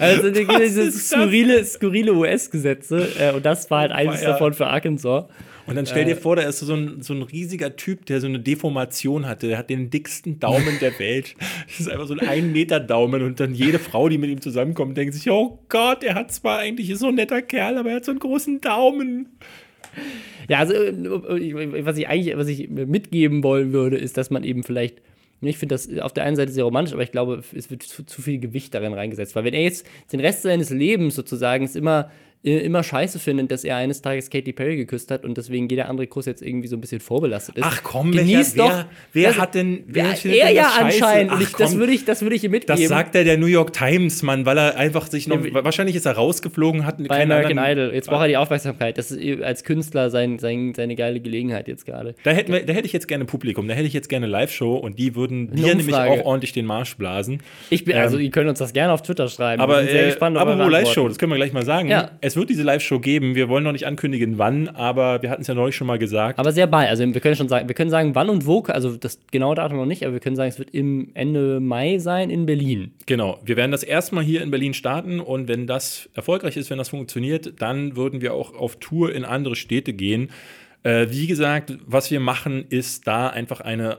Also 0.00 0.30
die, 0.30 0.46
diese 0.46 0.92
skurrile, 0.92 1.64
skurrile 1.64 2.14
US-Gesetze 2.14 3.08
äh, 3.18 3.32
und 3.34 3.44
das 3.44 3.68
war 3.68 3.80
halt 3.80 3.90
eines 3.90 4.22
Ja. 4.22 4.28
davon 4.30 4.54
für 4.54 4.68
Arkansas. 4.68 5.24
Und 5.66 5.74
dann 5.74 5.86
stell 5.86 6.04
dir 6.04 6.16
vor, 6.16 6.36
da 6.36 6.42
ist 6.42 6.60
so 6.60 6.72
ein, 6.72 7.02
so 7.02 7.12
ein 7.14 7.22
riesiger 7.22 7.74
Typ, 7.74 8.06
der 8.06 8.20
so 8.20 8.28
eine 8.28 8.38
Deformation 8.38 9.26
hatte. 9.26 9.48
Der 9.48 9.58
hat 9.58 9.70
den 9.70 9.90
dicksten 9.90 10.38
Daumen 10.38 10.78
der 10.80 10.96
Welt. 11.00 11.34
Das 11.66 11.80
ist 11.80 11.90
einfach 11.90 12.06
so 12.06 12.14
ein 12.14 12.20
1 12.20 12.52
Meter 12.52 12.78
Daumen. 12.78 13.22
Und 13.22 13.40
dann 13.40 13.54
jede 13.54 13.80
Frau, 13.80 14.08
die 14.08 14.18
mit 14.18 14.30
ihm 14.30 14.40
zusammenkommt, 14.40 14.96
denkt 14.96 15.14
sich, 15.14 15.28
oh 15.30 15.58
Gott, 15.68 16.04
er 16.04 16.14
hat 16.14 16.30
zwar 16.32 16.60
eigentlich 16.60 16.88
ist 16.90 17.00
so 17.00 17.08
ein 17.08 17.16
netter 17.16 17.42
Kerl, 17.42 17.76
aber 17.76 17.90
er 17.90 17.96
hat 17.96 18.04
so 18.04 18.12
einen 18.12 18.20
großen 18.20 18.60
Daumen. 18.60 19.30
Ja, 20.48 20.58
also 20.58 20.74
äh, 20.74 21.84
was 21.84 21.98
ich 21.98 22.08
eigentlich, 22.08 22.36
was 22.36 22.48
ich 22.48 22.68
mitgeben 22.68 23.42
wollen 23.42 23.72
würde, 23.72 23.96
ist, 23.96 24.16
dass 24.16 24.30
man 24.30 24.44
eben 24.44 24.62
vielleicht, 24.62 25.02
ich 25.40 25.58
finde 25.58 25.74
das 25.74 25.88
auf 25.98 26.12
der 26.12 26.24
einen 26.24 26.36
Seite 26.36 26.52
sehr 26.52 26.64
romantisch, 26.64 26.94
aber 26.94 27.02
ich 27.02 27.12
glaube, 27.12 27.42
es 27.54 27.70
wird 27.70 27.82
zu, 27.82 28.04
zu 28.04 28.22
viel 28.22 28.38
Gewicht 28.38 28.74
darin 28.74 28.94
reingesetzt. 28.94 29.36
Weil 29.36 29.44
wenn 29.44 29.54
er 29.54 29.62
jetzt 29.62 29.86
den 30.12 30.20
Rest 30.20 30.42
seines 30.42 30.70
Lebens 30.70 31.14
sozusagen 31.14 31.64
es 31.64 31.76
immer, 31.76 32.10
immer 32.42 32.82
scheiße 32.84 33.18
findet, 33.18 33.50
dass 33.50 33.64
er 33.64 33.76
eines 33.76 34.00
Tages 34.00 34.30
Katy 34.30 34.52
Perry 34.52 34.76
geküsst 34.76 35.10
hat 35.10 35.24
und 35.24 35.36
deswegen 35.36 35.68
jeder 35.68 35.88
andere 35.88 36.06
Kuss 36.06 36.26
jetzt 36.26 36.40
irgendwie 36.40 36.68
so 36.68 36.76
ein 36.76 36.80
bisschen 36.80 37.00
vorbelastet 37.00 37.56
ist. 37.58 37.64
Ach 37.66 37.82
komm, 37.82 38.12
genieß 38.12 38.56
welcher- 38.56 38.68
doch. 38.68 38.70
wer- 38.78 38.86
wer 39.12 39.28
das- 39.30 39.38
hat 39.38 39.54
denn- 39.54 39.84
wer 39.86 40.04
Ja, 40.04 40.10
er 40.46 40.50
ja 40.52 40.70
anscheinend. 40.78 41.32
Ach 41.34 41.40
ich, 41.40 41.52
das 41.52 41.70
komm. 41.72 41.80
würde 41.80 41.92
ich, 41.92 42.04
das 42.04 42.22
würde 42.22 42.36
ich 42.36 42.44
ihm 42.44 42.52
mitgeben. 42.52 42.80
Das 42.80 42.88
sagt 42.88 43.14
ja 43.16 43.24
der 43.24 43.38
New 43.38 43.46
York 43.46 43.72
Times, 43.72 44.22
Mann, 44.22 44.46
weil 44.46 44.56
er 44.56 44.76
einfach 44.76 45.08
sich 45.08 45.26
noch. 45.26 45.44
Ja, 45.44 45.64
wahrscheinlich 45.64 45.96
ist 45.96 46.06
er 46.06 46.12
rausgeflogen, 46.12 46.86
hat 46.86 46.98
bei 47.08 47.22
American 47.22 47.58
anderen- 47.58 47.86
Idol. 47.88 47.94
Jetzt 47.94 48.08
braucht 48.08 48.22
er 48.22 48.28
die 48.28 48.36
Aufmerksamkeit. 48.36 48.98
Das 48.98 49.10
ist 49.10 49.42
als 49.42 49.64
Künstler 49.64 50.10
sein, 50.10 50.38
sein, 50.38 50.74
seine 50.76 50.94
geile 50.94 51.20
Gelegenheit 51.20 51.66
jetzt 51.68 51.86
gerade. 51.86 52.14
Da, 52.22 52.30
hätten 52.30 52.52
wir, 52.52 52.64
da 52.64 52.72
hätte 52.72 52.86
ich 52.86 52.92
jetzt 52.92 53.08
gerne 53.08 53.24
Publikum, 53.24 53.66
da 53.68 53.74
hätte 53.74 53.86
ich 53.86 53.92
jetzt 53.92 54.08
gerne 54.08 54.26
Live-Show 54.26 54.76
und 54.76 54.98
die 54.98 55.14
würden 55.16 55.50
dir 55.54 55.74
nämlich 55.74 55.94
auch 55.94 56.24
ordentlich 56.24 56.52
den 56.52 56.66
Marsch 56.66 56.96
blasen. 56.96 57.40
Ich 57.70 57.84
bin, 57.84 57.96
also, 57.96 58.16
Ähm, 58.16 58.24
ihr 58.24 58.30
könnt 58.30 58.48
uns 58.48 58.58
das 58.60 58.72
gerne 58.72 58.92
auf 58.92 59.02
Twitter 59.02 59.28
schreiben. 59.28 59.60
Aber, 59.60 59.82
sehr 59.84 60.04
äh, 60.04 60.06
gespannt 60.06 60.36
aber 60.38 60.56
wo 60.58 60.68
Live-Show, 60.68 61.08
das 61.08 61.18
können 61.18 61.32
wir 61.32 61.36
gleich 61.36 61.52
mal 61.52 61.64
sagen. 61.64 61.88
Ja. 61.88 62.12
Es 62.28 62.36
wird 62.36 62.50
diese 62.50 62.62
Live-Show 62.62 63.00
geben. 63.00 63.34
Wir 63.34 63.48
wollen 63.48 63.64
noch 63.64 63.72
nicht 63.72 63.86
ankündigen, 63.86 64.36
wann, 64.36 64.68
aber 64.68 65.22
wir 65.22 65.30
hatten 65.30 65.40
es 65.40 65.48
ja 65.48 65.54
neulich 65.54 65.74
schon 65.74 65.86
mal 65.86 65.98
gesagt. 65.98 66.38
Aber 66.38 66.52
sehr 66.52 66.66
bald. 66.66 66.90
Also 66.90 67.02
wir 67.02 67.20
können 67.22 67.36
schon 67.36 67.48
sagen, 67.48 67.68
wir 67.68 67.74
können 67.74 67.88
sagen, 67.88 68.14
wann 68.14 68.28
und 68.28 68.44
wo, 68.44 68.62
also 68.64 68.98
das 68.98 69.18
genaue 69.30 69.54
Datum 69.54 69.78
noch 69.78 69.86
nicht, 69.86 70.04
aber 70.04 70.12
wir 70.12 70.20
können 70.20 70.36
sagen, 70.36 70.50
es 70.50 70.58
wird 70.58 70.68
im 70.74 71.10
Ende 71.14 71.58
Mai 71.58 71.96
sein 71.96 72.28
in 72.28 72.44
Berlin. 72.44 72.92
Genau, 73.06 73.38
wir 73.46 73.56
werden 73.56 73.72
das 73.72 73.82
erstmal 73.82 74.22
hier 74.22 74.42
in 74.42 74.50
Berlin 74.50 74.74
starten 74.74 75.20
und 75.20 75.48
wenn 75.48 75.66
das 75.66 76.10
erfolgreich 76.12 76.58
ist, 76.58 76.68
wenn 76.68 76.76
das 76.76 76.90
funktioniert, 76.90 77.62
dann 77.62 77.96
würden 77.96 78.20
wir 78.20 78.34
auch 78.34 78.54
auf 78.54 78.76
Tour 78.76 79.14
in 79.14 79.24
andere 79.24 79.56
Städte 79.56 79.94
gehen. 79.94 80.28
Äh, 80.82 81.06
wie 81.08 81.28
gesagt, 81.28 81.78
was 81.86 82.10
wir 82.10 82.20
machen, 82.20 82.66
ist 82.68 83.06
da 83.06 83.28
einfach 83.28 83.62
eine 83.62 83.96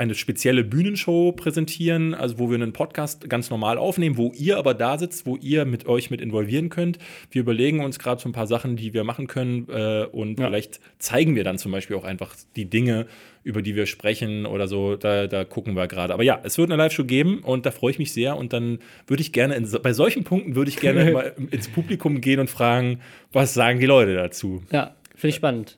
eine 0.00 0.14
spezielle 0.14 0.64
Bühnenshow 0.64 1.30
präsentieren, 1.32 2.14
also 2.14 2.38
wo 2.38 2.48
wir 2.48 2.54
einen 2.54 2.72
Podcast 2.72 3.28
ganz 3.28 3.50
normal 3.50 3.76
aufnehmen, 3.76 4.16
wo 4.16 4.32
ihr 4.34 4.56
aber 4.56 4.72
da 4.72 4.96
sitzt, 4.98 5.26
wo 5.26 5.36
ihr 5.36 5.66
mit 5.66 5.86
euch 5.86 6.10
mit 6.10 6.22
involvieren 6.22 6.70
könnt. 6.70 6.98
Wir 7.30 7.42
überlegen 7.42 7.84
uns 7.84 7.98
gerade 7.98 8.18
so 8.18 8.26
ein 8.26 8.32
paar 8.32 8.46
Sachen, 8.46 8.76
die 8.76 8.94
wir 8.94 9.04
machen 9.04 9.26
können 9.26 9.68
äh, 9.68 10.06
und 10.10 10.40
Ja. 10.40 10.46
vielleicht 10.46 10.80
zeigen 10.98 11.36
wir 11.36 11.44
dann 11.44 11.58
zum 11.58 11.70
Beispiel 11.70 11.96
auch 11.96 12.04
einfach 12.04 12.34
die 12.56 12.64
Dinge, 12.64 13.06
über 13.44 13.60
die 13.60 13.76
wir 13.76 13.84
sprechen 13.84 14.46
oder 14.46 14.68
so, 14.68 14.96
da, 14.96 15.26
da 15.26 15.44
gucken 15.44 15.74
wir 15.76 15.86
gerade. 15.86 16.14
Aber 16.14 16.22
ja, 16.22 16.40
es 16.44 16.56
wird 16.56 16.70
eine 16.70 16.82
Live-Show 16.82 17.04
geben 17.04 17.40
und 17.40 17.66
da 17.66 17.70
freue 17.70 17.90
ich 17.90 17.98
mich 17.98 18.12
sehr. 18.14 18.38
Und 18.38 18.54
dann 18.54 18.78
würde 19.06 19.20
ich 19.20 19.32
gerne, 19.32 19.54
in, 19.54 19.68
bei 19.82 19.92
solchen 19.92 20.24
Punkten 20.24 20.54
würde 20.56 20.70
ich 20.70 20.78
gerne 20.78 21.10
mal 21.12 21.34
ins 21.50 21.68
Publikum 21.68 22.22
gehen 22.22 22.40
und 22.40 22.48
fragen, 22.48 23.00
was 23.32 23.52
sagen 23.52 23.80
die 23.80 23.86
Leute 23.86 24.14
dazu? 24.14 24.62
Ja, 24.72 24.94
finde 25.14 25.28
ich 25.28 25.34
spannend. 25.36 25.76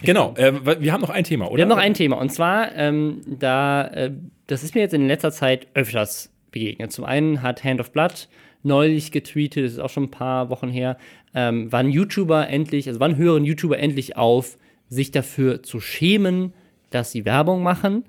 Genau, 0.00 0.34
äh, 0.36 0.80
wir 0.80 0.92
haben 0.92 1.00
noch 1.00 1.10
ein 1.10 1.24
Thema, 1.24 1.46
oder? 1.46 1.58
Wir 1.58 1.62
haben 1.62 1.68
noch 1.68 1.76
ein 1.76 1.94
Thema 1.94 2.16
und 2.16 2.30
zwar, 2.30 2.74
ähm, 2.74 3.20
da, 3.26 3.86
äh, 3.88 4.12
das 4.46 4.64
ist 4.64 4.74
mir 4.74 4.80
jetzt 4.80 4.94
in 4.94 5.06
letzter 5.06 5.30
Zeit 5.30 5.66
öfters 5.74 6.32
begegnet. 6.50 6.92
Zum 6.92 7.04
einen 7.04 7.42
hat 7.42 7.62
Hand 7.62 7.80
of 7.80 7.92
Blood 7.92 8.28
neulich 8.62 9.12
getweetet, 9.12 9.64
das 9.64 9.72
ist 9.72 9.78
auch 9.78 9.90
schon 9.90 10.04
ein 10.04 10.10
paar 10.10 10.50
Wochen 10.50 10.68
her, 10.68 10.96
ähm, 11.34 11.70
wann 11.70 11.90
YouTuber 11.90 12.48
endlich, 12.48 12.88
also 12.88 13.00
wann 13.00 13.16
hören 13.16 13.44
YouTuber 13.44 13.78
endlich 13.78 14.16
auf, 14.16 14.58
sich 14.88 15.10
dafür 15.10 15.62
zu 15.62 15.80
schämen, 15.80 16.52
dass 16.90 17.12
sie 17.12 17.24
Werbung 17.24 17.62
machen. 17.62 18.04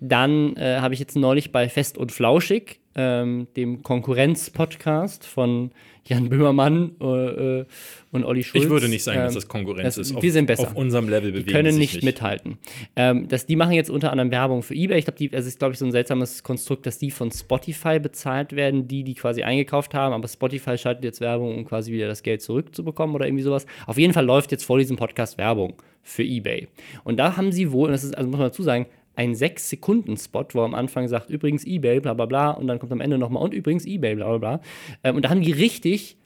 Dann 0.00 0.56
äh, 0.56 0.80
habe 0.80 0.92
ich 0.94 1.00
jetzt 1.00 1.16
neulich 1.16 1.52
bei 1.52 1.68
Fest 1.68 1.96
und 1.96 2.12
Flauschig, 2.12 2.80
ähm, 2.96 3.46
dem 3.56 3.82
Konkurrenz-Podcast 3.82 5.24
von 5.24 5.70
Jan 6.06 6.28
Böhmermann 6.28 6.92
äh, 7.00 7.60
äh 7.60 7.64
und 8.12 8.24
Olli 8.24 8.44
Schulz. 8.44 8.64
Ich 8.64 8.70
würde 8.70 8.88
nicht 8.88 9.02
sagen, 9.02 9.18
ähm, 9.18 9.24
dass 9.24 9.34
das 9.34 9.48
Konkurrenz 9.48 9.96
das, 9.96 10.10
ist. 10.10 10.22
Wir 10.22 10.32
sind 10.32 10.46
besser. 10.46 10.62
Auf 10.62 10.76
unserem 10.76 11.08
Level 11.08 11.32
bewegen 11.32 11.46
Die 11.46 11.52
können 11.52 11.76
nicht, 11.76 11.94
nicht 11.94 12.04
mithalten. 12.04 12.58
Ähm, 12.94 13.26
dass 13.26 13.46
die 13.46 13.56
machen 13.56 13.72
jetzt 13.72 13.90
unter 13.90 14.12
anderem 14.12 14.30
Werbung 14.30 14.62
für 14.62 14.74
eBay. 14.74 14.98
Ich 14.98 15.06
glaube, 15.06 15.18
die, 15.18 15.32
also 15.34 15.48
ist 15.48 15.58
glaube 15.58 15.72
ich 15.72 15.78
so 15.78 15.84
ein 15.84 15.92
seltsames 15.92 16.42
Konstrukt, 16.42 16.86
dass 16.86 16.98
die 16.98 17.10
von 17.10 17.32
Spotify 17.32 17.98
bezahlt 17.98 18.54
werden, 18.54 18.86
die 18.86 19.02
die 19.02 19.14
quasi 19.14 19.42
eingekauft 19.42 19.94
haben. 19.94 20.14
Aber 20.14 20.28
Spotify 20.28 20.78
schaltet 20.78 21.04
jetzt 21.04 21.20
Werbung, 21.20 21.56
um 21.56 21.64
quasi 21.64 21.92
wieder 21.92 22.06
das 22.06 22.22
Geld 22.22 22.42
zurückzubekommen 22.42 23.16
oder 23.16 23.26
irgendwie 23.26 23.42
sowas. 23.42 23.66
Auf 23.86 23.98
jeden 23.98 24.12
Fall 24.12 24.24
läuft 24.24 24.52
jetzt 24.52 24.64
vor 24.64 24.78
diesem 24.78 24.96
Podcast 24.96 25.38
Werbung 25.38 25.74
für 26.02 26.22
eBay. 26.22 26.68
Und 27.02 27.16
da 27.16 27.36
haben 27.36 27.50
sie 27.50 27.72
wohl, 27.72 27.86
und 27.86 27.92
das 27.92 28.04
ist, 28.04 28.16
also 28.16 28.28
muss 28.28 28.38
man 28.38 28.48
dazu 28.48 28.62
sagen, 28.62 28.86
ein 29.16 29.34
6-Sekunden-Spot, 29.34 30.46
wo 30.52 30.62
am 30.62 30.74
Anfang 30.74 31.08
sagt, 31.08 31.30
übrigens 31.30 31.64
eBay, 31.64 32.00
bla 32.00 32.14
bla 32.14 32.26
bla, 32.26 32.50
und 32.50 32.66
dann 32.66 32.78
kommt 32.78 32.92
am 32.92 33.00
Ende 33.00 33.18
nochmal, 33.18 33.42
und 33.42 33.54
übrigens 33.54 33.86
eBay, 33.86 34.16
bla 34.16 34.28
bla 34.28 34.38
bla. 34.38 34.60
Ähm, 35.02 35.16
und 35.16 35.24
da 35.24 35.30
haben 35.30 35.40
die 35.40 35.52
richtig 35.52 36.16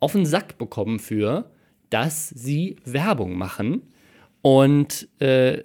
auf 0.00 0.12
den 0.12 0.26
Sack 0.26 0.58
bekommen 0.58 0.98
für, 0.98 1.50
dass 1.90 2.28
sie 2.28 2.76
Werbung 2.84 3.36
machen. 3.36 3.82
Und 4.40 5.08
äh, 5.20 5.62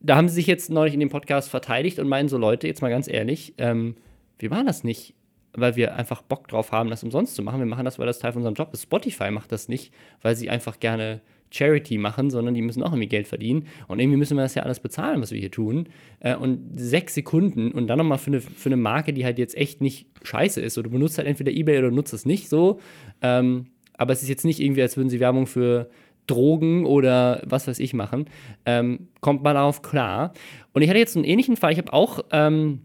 da 0.00 0.16
haben 0.16 0.28
sie 0.28 0.36
sich 0.36 0.46
jetzt 0.46 0.70
neulich 0.70 0.94
in 0.94 1.00
dem 1.00 1.10
Podcast 1.10 1.50
verteidigt 1.50 1.98
und 1.98 2.08
meinen 2.08 2.28
so, 2.28 2.38
Leute, 2.38 2.66
jetzt 2.66 2.82
mal 2.82 2.90
ganz 2.90 3.08
ehrlich, 3.08 3.54
ähm, 3.58 3.96
wir 4.38 4.50
machen 4.50 4.66
das 4.66 4.84
nicht, 4.84 5.14
weil 5.52 5.76
wir 5.76 5.96
einfach 5.96 6.22
Bock 6.22 6.48
drauf 6.48 6.72
haben, 6.72 6.90
das 6.90 7.02
umsonst 7.02 7.34
zu 7.34 7.42
machen. 7.42 7.58
Wir 7.58 7.66
machen 7.66 7.84
das, 7.84 7.98
weil 7.98 8.06
das 8.06 8.18
Teil 8.18 8.32
von 8.32 8.40
unserem 8.40 8.54
Job 8.54 8.72
ist. 8.72 8.82
Spotify 8.82 9.30
macht 9.30 9.52
das 9.52 9.68
nicht, 9.68 9.92
weil 10.22 10.36
sie 10.36 10.50
einfach 10.50 10.80
gerne 10.80 11.20
Charity 11.54 11.98
machen, 11.98 12.30
sondern 12.30 12.54
die 12.54 12.62
müssen 12.62 12.82
auch 12.82 12.92
irgendwie 12.92 13.08
Geld 13.08 13.28
verdienen. 13.28 13.66
Und 13.86 14.00
irgendwie 14.00 14.18
müssen 14.18 14.36
wir 14.36 14.42
das 14.42 14.54
ja 14.54 14.62
alles 14.62 14.80
bezahlen, 14.80 15.20
was 15.20 15.30
wir 15.30 15.38
hier 15.38 15.50
tun. 15.50 15.88
Äh, 16.20 16.36
und 16.36 16.78
sechs 16.78 17.14
Sekunden 17.14 17.70
und 17.70 17.86
dann 17.86 17.98
nochmal 17.98 18.18
für 18.18 18.28
eine, 18.28 18.40
für 18.40 18.68
eine 18.68 18.76
Marke, 18.76 19.12
die 19.12 19.24
halt 19.24 19.38
jetzt 19.38 19.56
echt 19.56 19.80
nicht 19.80 20.08
scheiße 20.22 20.60
ist. 20.60 20.76
Oder 20.78 20.88
du 20.88 20.90
benutzt 20.90 21.18
halt 21.18 21.28
entweder 21.28 21.52
Ebay 21.52 21.78
oder 21.78 21.90
nutzt 21.90 22.12
es 22.12 22.26
nicht 22.26 22.48
so. 22.48 22.80
Ähm, 23.22 23.66
aber 23.96 24.12
es 24.12 24.22
ist 24.22 24.28
jetzt 24.28 24.44
nicht 24.44 24.60
irgendwie, 24.60 24.82
als 24.82 24.96
würden 24.96 25.08
sie 25.08 25.20
Werbung 25.20 25.46
für 25.46 25.88
Drogen 26.26 26.86
oder 26.86 27.42
was 27.44 27.68
weiß 27.68 27.78
ich 27.78 27.94
machen. 27.94 28.26
Ähm, 28.66 29.08
kommt 29.20 29.42
mal 29.42 29.54
darauf 29.54 29.82
klar. 29.82 30.32
Und 30.72 30.82
ich 30.82 30.88
hatte 30.88 30.98
jetzt 30.98 31.16
einen 31.16 31.24
ähnlichen 31.24 31.56
Fall. 31.56 31.72
Ich 31.72 31.78
habe 31.78 31.92
auch 31.92 32.24
ähm, 32.32 32.80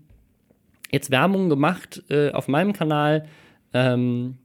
jetzt 0.91 1.09
Werbung 1.09 1.49
gemacht 1.49 2.03
äh, 2.09 2.31
auf 2.31 2.47
meinem 2.47 2.73
Kanal 2.73 3.25
ähm, 3.73 4.37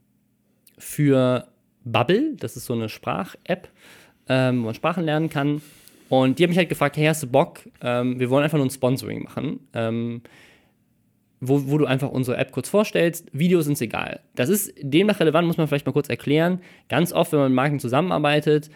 für 0.77 1.47
Bubble. 1.83 2.35
Das 2.37 2.57
ist 2.57 2.65
so 2.65 2.73
eine 2.73 2.89
Sprach-App, 2.89 3.69
ähm, 4.29 4.61
wo 4.61 4.65
man 4.65 4.75
Sprachen 4.75 5.03
lernen 5.03 5.29
kann. 5.29 5.61
Und 6.09 6.37
die 6.37 6.43
haben 6.43 6.49
mich 6.49 6.57
halt 6.57 6.69
gefragt, 6.69 6.97
hey, 6.97 7.07
hast 7.07 7.23
du 7.23 7.27
Bock? 7.27 7.61
Ähm, 7.81 8.19
wir 8.19 8.29
wollen 8.29 8.43
einfach 8.43 8.57
nur 8.57 8.67
ein 8.67 8.71
Sponsoring 8.71 9.23
machen. 9.23 9.59
Ähm, 9.73 10.21
wo, 11.41 11.67
wo, 11.67 11.77
du 11.77 11.85
einfach 11.85 12.09
unsere 12.09 12.37
App 12.37 12.51
kurz 12.51 12.69
vorstellst. 12.69 13.27
Videos 13.33 13.65
sind 13.65 13.79
egal. 13.81 14.21
Das 14.35 14.49
ist 14.49 14.73
demnach 14.81 15.19
relevant, 15.19 15.47
muss 15.47 15.57
man 15.57 15.67
vielleicht 15.67 15.85
mal 15.85 15.91
kurz 15.91 16.09
erklären. 16.09 16.61
Ganz 16.89 17.11
oft, 17.11 17.31
wenn 17.31 17.39
man 17.39 17.51
mit 17.51 17.55
Marken 17.55 17.79
zusammenarbeitet, 17.79 18.69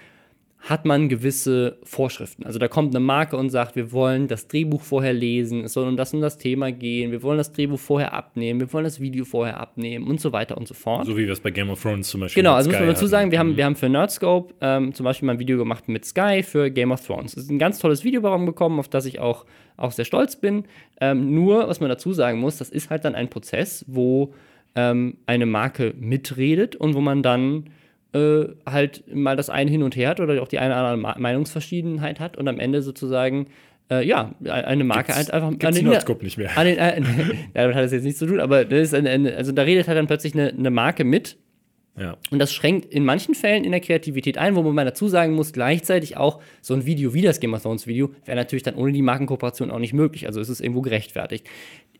hat 0.62 0.86
man 0.86 1.08
gewisse 1.08 1.78
Vorschriften. 1.84 2.46
Also 2.46 2.60
da 2.60 2.68
kommt 2.68 2.94
eine 2.94 3.04
Marke 3.04 3.38
und 3.38 3.50
sagt, 3.50 3.78
wir 3.78 3.94
wollen 3.94 4.28
das 4.28 4.48
Drehbuch 4.48 4.82
vorher 4.82 5.14
lesen, 5.14 5.64
es 5.64 5.74
soll 5.74 5.88
um 5.88 5.96
das 5.96 6.14
und 6.14 6.20
das 6.20 6.38
Thema 6.38 6.72
gehen, 6.72 7.12
wir 7.12 7.24
wollen 7.24 7.38
das 7.38 7.54
Drehbuch 7.54 7.80
vorher 7.80 8.14
abnehmen, 8.14 8.60
wir 8.60 8.72
wollen 8.74 8.84
das 8.84 9.00
Video 9.00 9.24
vorher 9.24 9.60
abnehmen 9.60 10.06
und 10.06 10.20
so 10.20 10.34
weiter 10.34 10.58
und 10.58 10.68
so 10.68 10.74
fort. 10.74 11.06
So 11.06 11.16
wie 11.16 11.26
wir 11.26 11.32
es 11.32 11.40
bei 11.40 11.52
Game 11.52 11.70
of 11.70 11.82
Thrones 11.82 12.10
zum 12.10 12.22
Beispiel 12.22 12.44
Genau, 12.44 12.56
also 12.56 12.70
muss 12.70 12.80
man 12.80 12.90
dazu 12.90 13.08
sagen, 13.08 13.32
wir 13.32 13.40
haben, 13.40 13.52
mhm. 13.52 13.58
wir 13.58 13.66
haben 13.66 13.76
für 13.76 13.88
Nerdscope 13.88 14.54
ähm, 14.60 14.94
zum 14.94 15.06
Beispiel 15.06 15.28
mal 15.28 15.34
ein 15.34 15.40
Video 15.40 15.58
gemacht 15.58 15.88
mit 15.88 16.06
Sky 16.06 16.44
für 16.44 16.70
Game 16.70 16.92
of 16.92 17.06
Thrones. 17.06 17.36
Das 17.36 17.46
ist 17.46 17.50
ein 17.50 17.60
ganz 17.60 17.80
tolles 17.80 18.04
Video 18.04 18.22
bekommen, 18.22 18.80
auf 18.80 18.90
das 18.90 19.06
ich 19.06 19.20
auch, 19.20 19.46
auch 19.78 19.92
sehr 19.92 20.06
stolz 20.06 20.36
bin. 20.36 20.66
Ähm, 21.00 21.34
nur, 21.34 21.70
was 21.70 21.80
man 21.80 21.90
dazu 21.90 22.12
sagen 22.12 22.40
muss, 22.40 22.58
das 22.58 22.70
ist 22.70 22.90
halt 22.90 23.06
dann 23.06 23.16
ein 23.16 23.30
Prozess, 23.30 23.86
wo 23.88 24.34
ähm, 24.76 25.18
eine 25.26 25.46
Marke 25.46 25.94
mitredet 25.98 26.76
und 26.76 26.96
wo 26.96 27.02
man 27.02 27.24
dann 27.24 27.70
äh, 28.14 28.46
halt 28.66 29.04
mal 29.14 29.36
das 29.36 29.50
eine 29.50 29.70
hin 29.70 29.84
und 29.84 29.96
her 29.96 30.10
hat 30.10 30.20
oder 30.20 30.42
auch 30.42 30.48
die 30.48 30.60
eine 30.60 30.74
oder 30.74 30.88
andere 30.88 31.20
Meinungsverschiedenheit 31.20 32.20
hat 32.20 32.38
und 32.38 32.48
am 32.48 32.60
Ende 32.60 32.82
sozusagen 32.82 33.48
äh, 33.92 34.06
ja, 34.06 34.34
eine 34.46 34.84
Marke 34.84 35.08
gibt's, 35.08 35.18
halt 35.18 35.32
einfach 35.32 35.50
gibt's 35.50 35.66
an 35.66 35.74
den, 35.74 35.88
nicht 36.22 36.38
mehr. 36.38 36.58
An 36.58 36.66
den, 36.66 36.78
äh, 36.78 37.02
damit 37.54 37.76
hat 37.76 37.84
das 37.84 37.92
jetzt 37.92 38.04
nichts 38.04 38.20
zu 38.20 38.28
tun, 38.28 38.40
aber 38.40 38.66
das 38.66 38.80
ist 38.80 38.94
eine, 38.94 39.10
eine, 39.10 39.36
also 39.36 39.52
da 39.52 39.64
redet 39.64 39.88
halt 39.88 39.98
dann 39.98 40.08
plötzlich 40.08 40.34
eine, 40.34 40.50
eine 40.50 40.70
Marke 40.70 41.04
mit. 41.04 41.38
Ja. 41.98 42.18
Und 42.32 42.40
das 42.40 42.54
schränkt 42.54 42.94
in 42.94 43.04
manchen 43.04 43.36
Fällen 43.36 43.64
in 43.64 43.72
der 43.72 43.82
Kreativität 43.82 44.38
ein, 44.38 44.56
wo 44.56 44.62
man 44.62 44.86
dazu 44.86 45.08
sagen 45.08 45.34
muss, 45.34 45.52
gleichzeitig 45.52 46.18
auch 46.18 46.40
so 46.62 46.74
ein 46.74 46.86
Video 46.86 47.14
wie 47.14 47.22
das 47.22 47.40
Game 47.40 47.54
of 47.54 47.64
Thrones 47.64 47.88
Video 47.88 48.12
wäre 48.26 48.38
natürlich 48.38 48.64
dann 48.64 48.76
ohne 48.76 48.94
die 48.94 49.02
Markenkooperation 49.02 49.70
auch 49.70 49.80
nicht 49.80 49.94
möglich. 49.94 50.26
Also 50.26 50.40
ist 50.40 50.50
es 50.50 50.62
irgendwo 50.62 50.82
gerechtfertigt. 50.82 51.46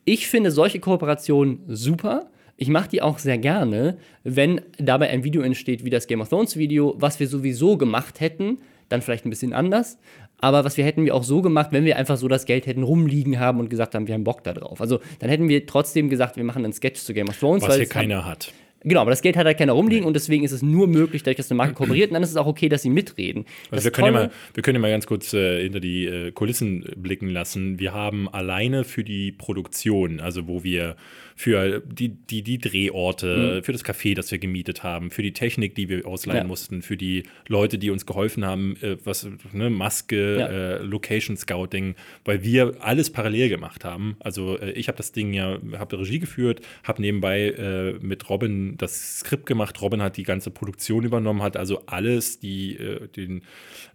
Ich 0.06 0.28
finde 0.28 0.52
solche 0.52 0.80
Kooperationen 0.80 1.64
super 1.68 2.30
ich 2.60 2.68
mache 2.68 2.90
die 2.90 3.02
auch 3.02 3.20
sehr 3.20 3.38
gerne, 3.38 3.98
wenn 4.26 4.60
dabei 4.78 5.10
ein 5.10 5.24
Video 5.24 5.42
entsteht 5.42 5.86
wie 5.86 5.90
das 5.90 6.08
Game 6.08 6.20
of 6.20 6.28
Thrones 6.28 6.58
Video, 6.58 6.94
was 6.98 7.20
wir 7.22 7.28
sowieso 7.28 7.78
gemacht 7.78 8.20
hätten, 8.20 8.60
dann 8.90 9.02
vielleicht 9.02 9.26
ein 9.26 9.30
bisschen 9.30 9.54
anders, 9.54 9.98
aber 10.40 10.66
was 10.66 10.76
wir 10.76 10.84
hätten 10.84 11.06
wir 11.06 11.16
auch 11.16 11.24
so 11.24 11.42
gemacht, 11.42 11.70
wenn 11.72 11.86
wir 11.86 11.96
einfach 11.96 12.18
so 12.18 12.28
das 12.28 12.46
Geld 12.46 12.68
hätten 12.68 12.84
rumliegen 12.84 13.40
haben 13.40 13.62
und 13.62 13.70
gesagt 13.70 13.96
haben, 13.96 14.08
wir 14.08 14.14
haben 14.14 14.26
Bock 14.26 14.44
da 14.44 14.54
drauf. 14.54 14.82
Also 14.82 15.00
dann 15.20 15.30
hätten 15.30 15.48
wir 15.48 15.66
trotzdem 15.66 16.10
gesagt, 16.10 16.36
wir 16.36 16.44
machen 16.44 16.66
einen 16.66 16.74
Sketch 16.74 17.02
zu 17.02 17.14
Game 17.14 17.30
of 17.30 17.40
Thrones. 17.40 17.64
Was 17.64 17.78
hier 17.78 17.86
keiner 17.86 18.26
hat. 18.26 18.52
Genau, 18.82 19.02
aber 19.02 19.12
das 19.12 19.22
Geld 19.22 19.36
hat 19.36 19.46
halt 19.46 19.58
keiner 19.58 19.74
rumliegen 19.74 20.06
und 20.06 20.14
deswegen 20.14 20.44
ist 20.44 20.54
es 20.54 20.62
nur 20.62 20.88
möglich, 20.88 21.24
dadurch, 21.24 21.38
dass 21.38 21.52
eine 21.52 21.58
Marke 21.58 21.74
kooperiert 21.74 22.12
und 22.12 22.14
dann 22.14 22.24
ist 22.24 22.30
es 22.30 22.38
auch 22.38 22.48
okay, 22.48 22.70
dass 22.70 22.82
sie 22.82 22.90
mitreden. 22.90 23.46
Also 23.72 23.84
wir, 23.84 23.92
können 23.92 24.08
ja 24.08 24.12
mal, 24.12 24.32
wir 24.54 24.64
können 24.64 24.76
ja 24.76 24.82
mal 24.82 24.92
ganz 24.92 25.06
kurz 25.06 25.34
äh, 25.34 25.64
hinter 25.64 25.82
die 25.82 26.06
äh, 26.06 26.32
Kulissen 26.32 26.86
blicken 26.96 27.30
lassen. 27.30 27.80
Wir 27.80 27.94
haben 27.94 28.30
alleine 28.30 28.86
für 28.86 29.04
die 29.04 29.34
Produktion, 29.34 30.22
also 30.22 30.48
wo 30.48 30.64
wir 30.64 30.96
für 31.36 31.82
die, 31.86 32.10
die, 32.10 32.42
die 32.42 32.58
Drehorte, 32.58 33.60
mhm. 33.60 33.64
für 33.64 33.72
das 33.72 33.86
Café, 33.86 34.14
das 34.14 34.30
wir 34.30 34.40
gemietet 34.40 34.84
haben, 34.84 35.10
für 35.10 35.24
die 35.24 35.32
Technik, 35.32 35.74
die 35.74 35.88
wir 35.88 36.06
ausleihen 36.06 36.40
ja. 36.40 36.48
mussten, 36.48 36.82
für 36.82 36.98
die 36.98 37.24
Leute, 37.48 37.78
die 37.78 37.92
uns 37.92 38.06
geholfen 38.06 38.46
haben, 38.46 38.76
äh, 38.82 38.98
was, 39.06 39.26
ne, 39.54 39.70
Maske, 39.70 40.38
ja. 40.38 40.48
äh, 40.48 40.78
Location 40.84 41.38
Scouting, 41.38 41.96
weil 42.26 42.44
wir 42.44 42.76
alles 42.82 43.10
parallel 43.10 43.48
gemacht 43.48 43.86
haben. 43.86 44.18
Also 44.20 44.58
äh, 44.60 44.72
ich 44.72 44.90
habe 44.90 44.98
das 44.98 45.14
Ding 45.14 45.34
ja, 45.34 45.58
habe 45.78 46.00
Regie 46.00 46.20
geführt, 46.20 46.60
habe 46.84 47.02
nebenbei 47.02 47.52
äh, 47.52 47.94
mit 48.02 48.30
Robin 48.30 48.69
das 48.78 49.20
Skript 49.20 49.46
gemacht. 49.46 49.82
Robin 49.82 50.02
hat 50.02 50.18
die 50.18 50.24
ganze 50.24 50.52
Produktion 50.52 51.04
übernommen, 51.04 51.42
hat 51.42 51.58
also 51.58 51.86
alles, 51.86 52.40
die, 52.40 52.78
äh, 52.78 53.08
den, 53.08 53.44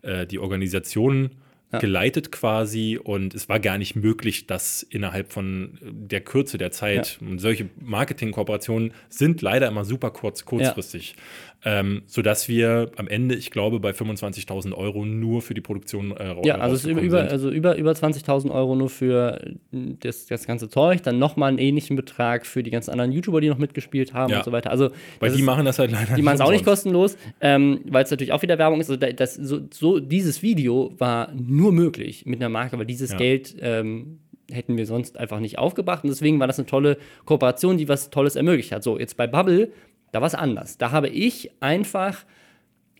äh, 0.02 0.26
die 0.26 0.38
Organisation 0.38 1.30
ja. 1.74 1.78
geleitet 1.78 2.32
quasi 2.32 2.98
und 3.02 3.34
es 3.34 3.48
war 3.48 3.60
gar 3.60 3.78
nicht 3.78 3.96
möglich, 3.96 4.46
dass 4.46 4.82
innerhalb 4.82 5.32
von 5.32 5.78
der 5.82 6.20
Kürze 6.20 6.58
der 6.58 6.70
Zeit 6.70 7.18
ja. 7.20 7.38
solche 7.38 7.68
Marketingkooperationen 7.80 8.92
sind 9.08 9.42
leider 9.42 9.68
immer 9.68 9.84
super 9.84 10.10
kurz, 10.10 10.44
kurzfristig 10.44 11.16
ähm, 11.64 12.02
sodass 12.06 12.48
wir 12.48 12.90
am 12.96 13.08
Ende, 13.08 13.34
ich 13.34 13.50
glaube, 13.50 13.80
bei 13.80 13.90
25.000 13.90 14.74
Euro 14.74 15.06
nur 15.06 15.40
für 15.40 15.54
die 15.54 15.62
Produktion 15.62 16.14
äh, 16.16 16.34
Ja, 16.44 16.58
also 16.58 16.90
über, 16.90 17.22
also 17.22 17.50
über, 17.50 17.76
über 17.76 17.92
20.000 17.92 18.50
Euro 18.50 18.76
nur 18.76 18.90
für 18.90 19.40
das, 19.72 20.26
das 20.26 20.46
ganze 20.46 20.68
Zeug, 20.68 21.02
dann 21.02 21.18
nochmal 21.18 21.48
einen 21.48 21.58
ähnlichen 21.58 21.96
Betrag 21.96 22.44
für 22.44 22.62
die 22.62 22.70
ganzen 22.70 22.90
anderen 22.90 23.12
YouTuber, 23.12 23.40
die 23.40 23.48
noch 23.48 23.58
mitgespielt 23.58 24.12
haben 24.12 24.30
ja. 24.30 24.38
und 24.38 24.44
so 24.44 24.52
weiter. 24.52 24.70
Also, 24.70 24.90
weil 25.20 25.30
die 25.30 25.40
ist, 25.40 25.46
machen 25.46 25.64
das 25.64 25.78
halt 25.78 25.90
leider 25.90 26.14
Die 26.14 26.22
machen 26.22 26.34
es 26.34 26.40
auch 26.42 26.50
nicht 26.50 26.66
kostenlos, 26.66 27.16
ähm, 27.40 27.80
weil 27.88 28.04
es 28.04 28.10
natürlich 28.10 28.32
auch 28.32 28.42
wieder 28.42 28.58
Werbung 28.58 28.80
ist. 28.80 28.90
Also 28.90 29.00
das, 29.00 29.34
so, 29.34 29.60
so, 29.72 30.00
dieses 30.00 30.42
Video 30.42 30.92
war 30.98 31.32
nur 31.32 31.72
möglich 31.72 32.26
mit 32.26 32.40
einer 32.40 32.50
Marke, 32.50 32.78
weil 32.78 32.86
dieses 32.86 33.12
ja. 33.12 33.16
Geld 33.16 33.56
ähm, 33.60 34.18
hätten 34.50 34.76
wir 34.76 34.84
sonst 34.84 35.16
einfach 35.16 35.40
nicht 35.40 35.58
aufgebracht. 35.58 36.04
Und 36.04 36.10
deswegen 36.10 36.38
war 36.40 36.46
das 36.46 36.58
eine 36.58 36.66
tolle 36.66 36.98
Kooperation, 37.24 37.78
die 37.78 37.88
was 37.88 38.10
Tolles 38.10 38.36
ermöglicht 38.36 38.72
hat. 38.72 38.82
So, 38.82 38.98
jetzt 38.98 39.16
bei 39.16 39.26
Bubble 39.26 39.70
da 40.14 40.20
war 40.20 40.28
es 40.28 40.36
anders. 40.36 40.78
Da 40.78 40.92
habe 40.92 41.08
ich 41.08 41.50
einfach 41.58 42.24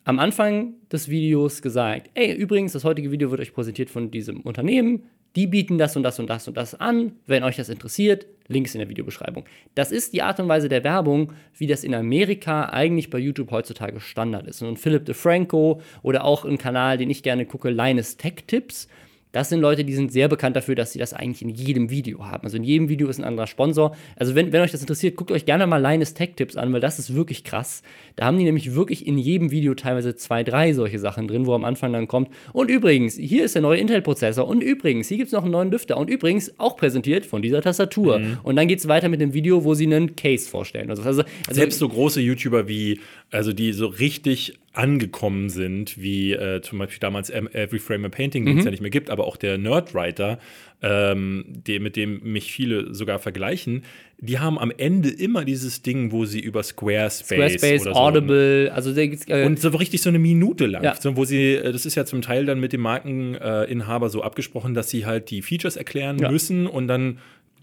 am 0.03 0.19
Anfang 0.19 0.75
des 0.91 1.09
Videos 1.09 1.63
gesagt, 1.63 2.11
ey, 2.15 2.33
übrigens, 2.33 2.73
das 2.73 2.83
heutige 2.83 3.13
Video 3.13 3.31
wird 3.31 3.41
euch 3.41 3.55
präsentiert 3.55 3.89
von 3.89 4.11
diesem 4.11 4.41
Unternehmen. 4.41 5.05
Die 5.37 5.47
bieten 5.47 5.79
das 5.79 5.97
und 5.97 6.03
das 6.03 6.19
und 6.19 6.29
das 6.29 6.49
und 6.49 6.57
das 6.57 6.75
an. 6.75 7.13
Wenn 7.27 7.45
euch 7.45 7.55
das 7.55 7.69
interessiert, 7.69 8.27
Links 8.49 8.75
in 8.75 8.81
der 8.81 8.89
Videobeschreibung. 8.89 9.45
Das 9.77 9.93
ist 9.93 10.13
die 10.13 10.23
Art 10.23 10.41
und 10.41 10.49
Weise 10.49 10.69
der 10.69 10.83
Werbung, 10.83 11.33
wie 11.57 11.69
das 11.69 11.85
in 11.85 11.95
Amerika 11.95 12.65
eigentlich 12.65 13.11
bei 13.11 13.19
YouTube 13.19 13.53
heutzutage 13.53 14.01
Standard 14.01 14.49
ist. 14.49 14.61
Und 14.63 14.81
Philip 14.81 15.05
DeFranco 15.05 15.81
oder 16.03 16.25
auch 16.25 16.45
ein 16.45 16.59
Kanal, 16.59 16.99
den 16.99 17.11
ich 17.11 17.23
gerne 17.23 17.47
gucke, 17.47 17.71
Linus 17.71 18.17
Tech 18.17 18.45
Tips, 18.49 18.89
Das 19.35 19.49
sind 19.49 19.61
Leute, 19.61 19.85
die 19.85 19.95
sind 19.95 20.13
sehr 20.13 20.29
bekannt 20.29 20.55
dafür, 20.55 20.77
dass 20.77 20.93
sie 20.93 21.01
das 21.01 21.13
eigentlich 21.13 21.43
in 21.43 21.49
jedem 21.49 21.91
Video 21.91 22.25
haben. 22.25 22.45
Also 22.45 22.57
in 22.57 22.63
jedem 22.63 22.89
Video 22.89 23.09
ist 23.09 23.19
ein 23.19 23.25
anderer 23.25 23.49
Sponsor. 23.49 23.97
Also 24.15 24.37
wenn, 24.37 24.53
wenn 24.53 24.61
euch 24.61 24.71
das 24.71 24.81
interessiert, 24.81 25.17
guckt 25.17 25.33
euch 25.33 25.45
gerne 25.45 25.67
mal 25.67 25.83
Linus 25.83 26.15
Tech 26.15 26.35
Tips 26.37 26.55
an, 26.57 26.73
weil 26.73 26.81
das 26.81 27.01
ist 27.01 27.17
wirklich 27.17 27.43
krass. 27.43 27.83
Da 28.15 28.27
haben 28.27 28.39
die 28.39 28.45
nämlich 28.45 28.77
wirklich 28.77 29.09
in 29.09 29.19
jedem 29.19 29.51
Video 29.51 29.75
teilweise 29.75 30.15
zwei, 30.15 30.45
drei 30.45 30.73
solche 30.73 31.01
Sachen 31.01 31.27
drin, 31.27 31.47
wo 31.47 31.55
am 31.55 31.65
Anfang 31.65 31.93
dann 31.93 32.07
kommt. 32.07 32.29
Und 32.53 32.71
übrigens, 32.71 33.17
hier 33.17 33.45
ist 33.45 33.57
der 33.57 33.63
neue 33.63 33.81
Intel-Prozessor. 33.81 34.47
Und 34.47 34.63
übrigens, 34.63 35.09
hier 35.09 35.17
gibt 35.17 35.27
es 35.27 35.33
noch 35.33 35.43
einen 35.43 35.51
neuen 35.51 35.73
Lüfter. 35.73 35.97
Und 35.97 36.11
übrigens, 36.11 36.55
auch 36.61 36.77
präsentiert 36.77 37.27
von 37.27 37.43
dieser 37.43 37.61
Tastatur. 37.61 38.21
Mhm. 38.21 38.39
Und 38.45 38.55
dann 38.55 38.69
geht 38.69 38.79
es 38.79 38.87
weiter 38.87 39.09
mit 39.09 39.21
dem 39.21 39.35
Video, 39.35 39.65
wo 39.65 39.75
sie 39.75 39.87
einen 39.87 40.15
Case 40.15 40.49
vorstellen. 40.49 40.91
Also, 40.91 41.03
also, 41.03 41.23
also 41.23 41.33
Selbst 41.51 41.81
so 41.81 41.89
große 41.89 42.21
YouTuber 42.21 42.69
wie, 42.69 43.01
also 43.35 43.53
die 43.53 43.73
so 43.73 43.87
richtig 43.87 44.55
angekommen 44.73 45.51
sind, 45.51 46.01
wie 46.01 46.33
äh, 46.33 46.61
zum 46.63 46.79
Beispiel 46.79 46.99
damals 47.01 47.31
Every 47.31 47.79
Frame 47.79 48.07
a 48.07 48.09
Painting, 48.09 48.45
den 48.45 48.59
es 48.59 48.63
mhm. 48.63 48.67
ja 48.67 48.71
nicht 48.71 48.81
mehr 48.81 48.91
gibt, 48.91 49.11
aber 49.11 49.27
auch 49.27 49.37
der 49.37 49.57
Nerdwriter, 49.57 50.39
ähm, 50.83 51.45
der, 51.49 51.81
mit 51.81 51.97
dem 51.97 52.21
mich 52.25 52.53
viele 52.53 52.93
sogar 52.93 53.19
vergleichen, 53.19 53.83
die 54.19 54.39
haben 54.39 54.59
am 54.59 54.73
Ende 54.77 55.11
immer 55.11 55.45
dieses 55.45 55.83
Ding, 55.83 56.13
wo 56.13 56.25
sie 56.25 56.41
über 56.41 56.63
Squarespace, 56.63 57.27
Squarespace 57.37 57.83
oder 57.83 57.95
so 57.95 58.01
Audible, 58.01 58.73
also 58.73 58.91
äh, 58.91 59.47
und 59.47 59.61
so 59.61 59.69
richtig 59.69 60.03
so 60.03 60.09
eine 60.09 60.19
Minute 60.19 60.67
lang, 60.67 60.83
ja. 60.83 60.97
so, 61.01 61.17
wo 61.17 61.25
sie, 61.25 61.55
äh, 61.55 61.73
das 61.73 61.87
ist 61.87 61.95
ja 61.95 62.05
zum 62.05 62.21
Teil 62.23 62.47
dann 62.47 62.59
mit 62.59 62.73
dem 62.73 62.81
Markeninhaber 62.81 64.09
so 64.09 64.23
abgesprochen, 64.23 64.75
dass 64.75 64.91
sie 64.91 65.07
halt 65.07 65.31
die 65.31 65.43
Features 65.43 65.77
erklären 65.77 66.19
ja. 66.19 66.31
müssen 66.31 66.67
und 66.67 66.89
dann 66.89 67.19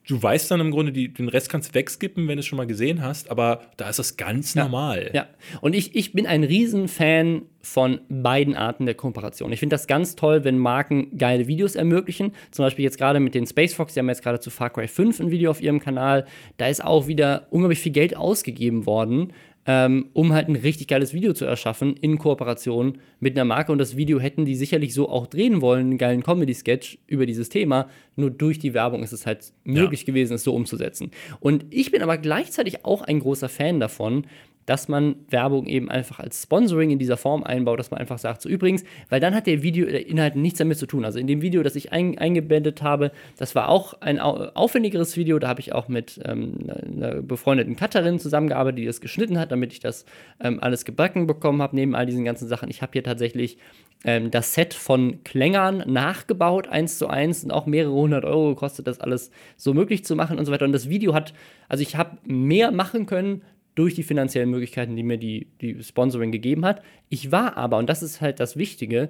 du 0.08 0.22
weißt 0.22 0.52
dann 0.52 0.60
im 0.60 0.72
Grunde, 0.72 0.92
die, 0.92 1.14
den 1.14 1.30
Rest 1.30 1.50
kannst 1.50 1.70
du 1.70 1.74
wegskippen, 1.76 2.28
wenn 2.28 2.36
du 2.36 2.40
es 2.40 2.46
schon 2.46 2.58
mal 2.58 2.68
gesehen 2.68 3.02
hast, 3.02 3.30
aber 3.30 3.62
da 3.78 3.90
ist 3.90 4.00
das 4.00 4.18
ganz 4.18 4.54
ja, 4.54 4.64
normal. 4.64 5.12
Ja, 5.14 5.28
und 5.62 5.74
ich, 5.74 5.96
ich 5.96 6.14
bin 6.14 6.26
ein 6.28 6.44
Riesenfan 6.44 7.44
von 7.62 8.02
beiden 8.10 8.56
Arten 8.56 8.86
der 8.86 8.96
Kooperation. 8.96 9.52
Ich 9.52 9.60
finde 9.60 9.76
das 9.76 9.88
ganz 9.88 10.16
toll, 10.16 10.44
wenn 10.44 10.58
Marken 10.58 11.18
geile 11.18 11.48
Videos 11.48 11.76
ermöglichen. 11.76 12.34
Zum 12.50 12.66
Beispiel 12.66 12.84
jetzt 12.84 12.98
gerade 12.98 13.20
mit 13.20 13.36
den 13.36 13.46
Space 13.46 13.74
Fox, 13.74 13.94
die 13.94 14.00
haben 14.00 14.10
jetzt 14.10 14.24
gerade 14.24 14.40
zu 14.40 14.50
Far 14.50 14.72
Cry 14.72 14.88
5 14.88 15.20
ein 15.20 15.32
Video 15.32 15.52
auf 15.52 15.62
ihrem 15.62 15.80
Kanal. 15.80 16.26
Da 16.58 16.68
ist 16.68 16.84
auch 16.84 17.08
wieder 17.08 17.48
unglaublich 17.52 17.80
viel 17.80 17.92
Geld 17.92 18.16
ausgegeben 18.16 18.86
worden 18.86 19.32
ähm, 19.66 20.10
um 20.14 20.34
halt 20.34 20.48
ein 20.48 20.56
richtig 20.56 20.88
geiles 20.88 21.14
Video 21.14 21.34
zu 21.34 21.46
erschaffen 21.46 21.96
in 21.96 22.18
Kooperation 22.18 22.98
mit 23.20 23.36
einer 23.36 23.46
Marke. 23.46 23.72
Und 23.72 23.78
das 23.78 23.96
Video 23.96 24.20
hätten 24.20 24.46
die 24.46 24.56
sicherlich 24.56 24.94
so 24.94 25.10
auch 25.10 25.28
drehen 25.28 25.62
wollen, 25.62 25.88
einen 25.88 25.98
geilen 25.98 26.24
Comedy-Sketch 26.24 27.00
über 27.08 27.26
dieses 27.26 27.50
Thema. 27.50 27.88
Nur 28.16 28.32
durch 28.32 28.60
die 28.60 28.74
Werbung 28.74 29.04
ist 29.04 29.12
es 29.14 29.26
halt 29.26 29.54
möglich 29.64 30.02
ja. 30.02 30.06
gewesen, 30.08 30.34
es 30.34 30.44
so 30.44 30.54
umzusetzen. 30.56 31.12
Und 31.40 31.66
ich 31.70 31.92
bin 31.92 32.02
aber 32.02 32.18
gleichzeitig 32.18 32.86
auch 32.86 33.02
ein 33.02 33.20
großer 33.20 33.50
Fan 33.50 33.80
davon, 33.80 34.26
dass 34.66 34.88
man 34.88 35.16
Werbung 35.30 35.66
eben 35.66 35.90
einfach 35.90 36.20
als 36.20 36.44
Sponsoring 36.44 36.92
in 36.92 37.00
dieser 37.00 37.18
Form 37.18 37.44
einbaut, 37.44 37.80
dass 37.80 37.92
man 37.92 38.00
einfach 38.00 38.20
sagt, 38.20 38.42
so 38.42 38.50
übrigens, 38.50 38.84
weil 39.10 39.20
dann 39.20 39.36
hat 39.36 39.48
der 39.48 39.64
Videoinhalt 39.64 40.36
nichts 40.36 40.60
damit 40.60 40.78
zu 40.78 40.86
tun. 40.86 41.06
Also 41.06 41.20
in 41.20 41.28
dem 41.28 41.42
Video, 41.42 41.64
das 41.64 41.76
ich 41.76 41.92
ein, 41.92 42.18
eingebettet 42.18 42.82
habe, 42.82 43.12
das 43.38 43.56
war 43.56 43.70
auch 43.70 43.96
ein 44.02 44.20
aufwendigeres 44.20 45.18
Video, 45.18 45.40
da 45.40 45.48
habe 45.48 45.60
ich 45.60 45.74
auch 45.74 45.88
mit 45.88 46.20
ähm, 46.26 46.70
einer 46.70 47.22
befreundeten 47.22 47.76
Cutterin 47.76 48.20
zusammengearbeitet, 48.20 48.80
die 48.80 48.86
das 48.86 49.02
geschnitten 49.02 49.40
hat, 49.40 49.52
damit 49.52 49.74
ich 49.74 49.80
das 49.80 50.06
ähm, 50.40 50.60
alles 50.62 50.86
gebacken 50.86 51.28
bekommen 51.28 51.62
habe, 51.62 51.76
neben 51.76 51.96
all 51.96 52.06
diesen 52.06 52.26
ganzen 52.26 52.48
Sachen. 52.48 52.70
Ich 52.70 52.82
habe 52.82 52.92
hier 52.94 53.04
tatsächlich 53.04 53.58
ähm, 54.04 54.32
das 54.32 54.54
Set 54.54 54.74
von 54.74 55.24
Klängern 55.24 55.84
nachgebaut, 55.88 56.68
eins 56.68 56.98
zu 56.98 57.08
eins, 57.08 57.44
und 57.44 57.52
auch 57.52 57.66
mehrere 57.66 57.94
hundert 57.94 58.26
Euro 58.26 58.50
gekostet, 58.50 58.88
das 58.88 59.00
alles 59.00 59.32
so 59.58 59.74
möglich 59.74 60.06
zu 60.06 60.16
machen 60.16 60.40
und 60.40 60.46
so 60.46 60.52
weiter. 60.52 60.66
Und 60.66 60.72
das 60.72 60.90
Video 60.90 61.14
hat, 61.14 61.34
also 61.68 61.82
ich 61.82 61.96
habe 61.96 62.18
mehr 62.24 62.72
machen 62.72 63.06
können, 63.06 63.42
durch 63.76 63.96
die 63.96 64.04
finanziellen 64.04 64.50
Möglichkeiten, 64.50 64.96
die 64.96 65.04
mir 65.04 65.18
die, 65.18 65.48
die 65.62 65.82
Sponsoring 65.82 66.32
gegeben 66.32 66.66
hat. 66.66 66.82
Ich 67.10 67.32
war 67.32 67.58
aber, 67.58 67.78
und 67.78 67.90
das 67.90 68.04
ist 68.04 68.22
halt 68.22 68.40
das 68.40 68.58
Wichtige, 68.58 69.10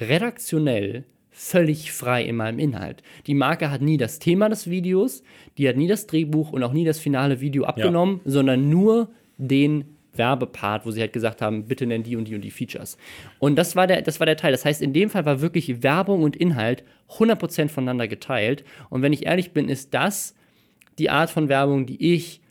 redaktionell 0.00 1.04
völlig 1.30 1.92
frei 1.92 2.24
in 2.24 2.36
meinem 2.36 2.58
Inhalt. 2.58 3.02
Die 3.26 3.34
Marke 3.34 3.70
hat 3.70 3.80
nie 3.80 3.96
das 3.96 4.18
Thema 4.18 4.50
des 4.50 4.68
Videos, 4.68 5.22
die 5.56 5.66
hat 5.66 5.76
nie 5.76 5.88
das 5.88 6.06
Drehbuch 6.06 6.52
und 6.52 6.62
auch 6.62 6.74
nie 6.74 6.84
das 6.84 6.98
finale 6.98 7.40
Video 7.40 7.64
abgenommen, 7.64 8.20
ja. 8.24 8.30
sondern 8.30 8.68
nur 8.68 9.10
den 9.38 9.96
Werbepart, 10.14 10.84
wo 10.84 10.90
sie 10.90 11.00
halt 11.00 11.14
gesagt 11.14 11.40
haben, 11.40 11.66
bitte 11.66 11.86
nenn 11.86 12.02
die 12.02 12.16
und 12.16 12.28
die 12.28 12.34
und 12.34 12.42
die 12.42 12.50
Features. 12.50 12.98
Und 13.38 13.56
das 13.56 13.76
war 13.76 13.86
der, 13.86 14.02
das 14.02 14.20
war 14.20 14.26
der 14.26 14.36
Teil. 14.36 14.52
Das 14.52 14.66
heißt, 14.66 14.82
in 14.82 14.92
dem 14.92 15.08
Fall 15.08 15.24
war 15.24 15.40
wirklich 15.40 15.82
Werbung 15.82 16.22
und 16.22 16.36
Inhalt 16.36 16.84
100% 17.08 17.68
voneinander 17.68 18.08
geteilt. 18.08 18.62
Und 18.90 19.00
wenn 19.00 19.14
ich 19.14 19.24
ehrlich 19.24 19.52
bin, 19.52 19.70
ist 19.70 19.94
das 19.94 20.34
die 20.98 21.08
Art 21.08 21.30
von 21.30 21.48
Werbung, 21.48 21.86
die 21.86 22.14
ich 22.14 22.41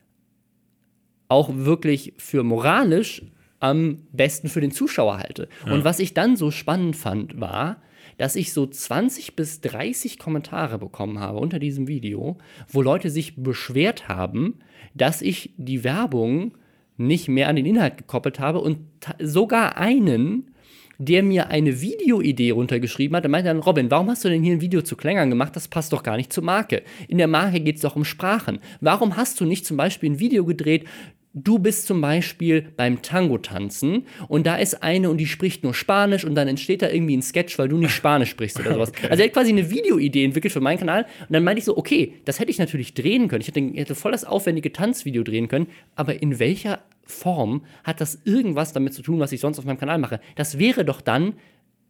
auch 1.32 1.49
wirklich 1.53 2.13
für 2.17 2.43
moralisch 2.43 3.23
am 3.61 3.99
besten 4.11 4.49
für 4.49 4.59
den 4.59 4.71
Zuschauer 4.71 5.17
halte. 5.17 5.47
Ja. 5.65 5.73
Und 5.73 5.86
was 5.86 5.99
ich 5.99 6.13
dann 6.13 6.36
so 6.36 6.51
spannend 6.51 6.95
fand, 6.95 7.39
war, 7.39 7.82
dass 8.17 8.36
ich 8.36 8.51
so 8.53 8.67
20 8.67 9.36
bis 9.36 9.61
30 9.61 10.19
Kommentare 10.19 10.77
bekommen 10.77 11.19
habe 11.19 11.39
unter 11.39 11.57
diesem 11.57 11.88
Video, 11.88 12.38
wo 12.67 12.82
Leute 12.82 13.09
sich 13.09 13.41
beschwert 13.41 14.09
haben, 14.09 14.59
dass 14.93 15.21
ich 15.21 15.53
die 15.57 15.84
Werbung 15.84 16.57
nicht 16.97 17.29
mehr 17.29 17.47
an 17.47 17.55
den 17.55 17.65
Inhalt 17.65 17.97
gekoppelt 17.97 18.39
habe 18.39 18.59
und 18.59 18.79
sogar 19.19 19.77
einen, 19.77 20.51
der 20.97 21.23
mir 21.23 21.47
eine 21.47 21.82
Videoidee 21.82 22.51
runtergeschrieben 22.51 23.15
hat. 23.15 23.23
Der 23.23 23.32
meinte 23.32 23.47
dann, 23.47 23.59
Robin, 23.59 23.89
warum 23.89 24.09
hast 24.09 24.23
du 24.25 24.29
denn 24.29 24.43
hier 24.43 24.53
ein 24.53 24.61
Video 24.61 24.82
zu 24.82 24.95
Klängern 24.95 25.29
gemacht? 25.29 25.55
Das 25.55 25.67
passt 25.67 25.93
doch 25.93 26.03
gar 26.03 26.17
nicht 26.17 26.32
zur 26.32 26.43
Marke. 26.43 26.84
In 27.07 27.17
der 27.17 27.27
Marke 27.27 27.59
geht 27.59 27.77
es 27.77 27.82
doch 27.82 27.95
um 27.95 28.05
Sprachen. 28.05 28.59
Warum 28.82 29.17
hast 29.17 29.39
du 29.39 29.45
nicht 29.45 29.65
zum 29.65 29.77
Beispiel 29.77 30.11
ein 30.11 30.19
Video 30.19 30.45
gedreht 30.45 30.86
Du 31.34 31.59
bist 31.59 31.88
zum 31.88 32.01
Beispiel 32.01 32.73
beim 32.75 33.01
Tango 33.01 33.38
tanzen 33.38 34.05
und 34.27 34.45
da 34.45 34.57
ist 34.57 34.84
eine 34.84 35.09
und 35.09 35.17
die 35.17 35.27
spricht 35.27 35.63
nur 35.63 35.73
Spanisch 35.73 36.25
und 36.25 36.36
dann 36.36 36.49
entsteht 36.49 36.82
da 36.82 36.89
irgendwie 36.89 37.15
ein 37.15 37.21
Sketch, 37.21 37.57
weil 37.57 37.69
du 37.69 37.77
nicht 37.77 37.91
Spanisch 37.91 38.32
sprichst 38.32 38.59
oder 38.59 38.73
sowas. 38.73 38.91
Okay. 39.01 39.07
Also 39.09 39.23
er 39.23 39.27
hat 39.27 39.34
quasi 39.34 39.51
eine 39.51 39.69
Videoidee 39.69 40.25
entwickelt 40.25 40.51
für 40.51 40.59
meinen 40.59 40.77
Kanal 40.77 41.05
und 41.21 41.32
dann 41.32 41.43
meinte 41.43 41.59
ich 41.59 41.65
so, 41.65 41.77
okay, 41.77 42.15
das 42.25 42.39
hätte 42.39 42.51
ich 42.51 42.57
natürlich 42.57 42.93
drehen 42.93 43.29
können. 43.29 43.41
Ich 43.41 43.47
hätte, 43.47 43.61
ich 43.61 43.77
hätte 43.77 43.95
voll 43.95 44.11
das 44.11 44.25
aufwendige 44.25 44.73
Tanzvideo 44.73 45.23
drehen 45.23 45.47
können, 45.47 45.67
aber 45.95 46.21
in 46.21 46.39
welcher 46.39 46.82
Form 47.03 47.63
hat 47.84 48.01
das 48.01 48.21
irgendwas 48.25 48.73
damit 48.73 48.93
zu 48.93 49.01
tun, 49.01 49.19
was 49.19 49.32
ich 49.32 49.39
sonst 49.39 49.59
auf 49.59 49.65
meinem 49.65 49.77
Kanal 49.77 49.99
mache? 49.99 50.19
Das 50.36 50.59
wäre 50.59 50.84
doch 50.84 50.99
dann 50.99 51.34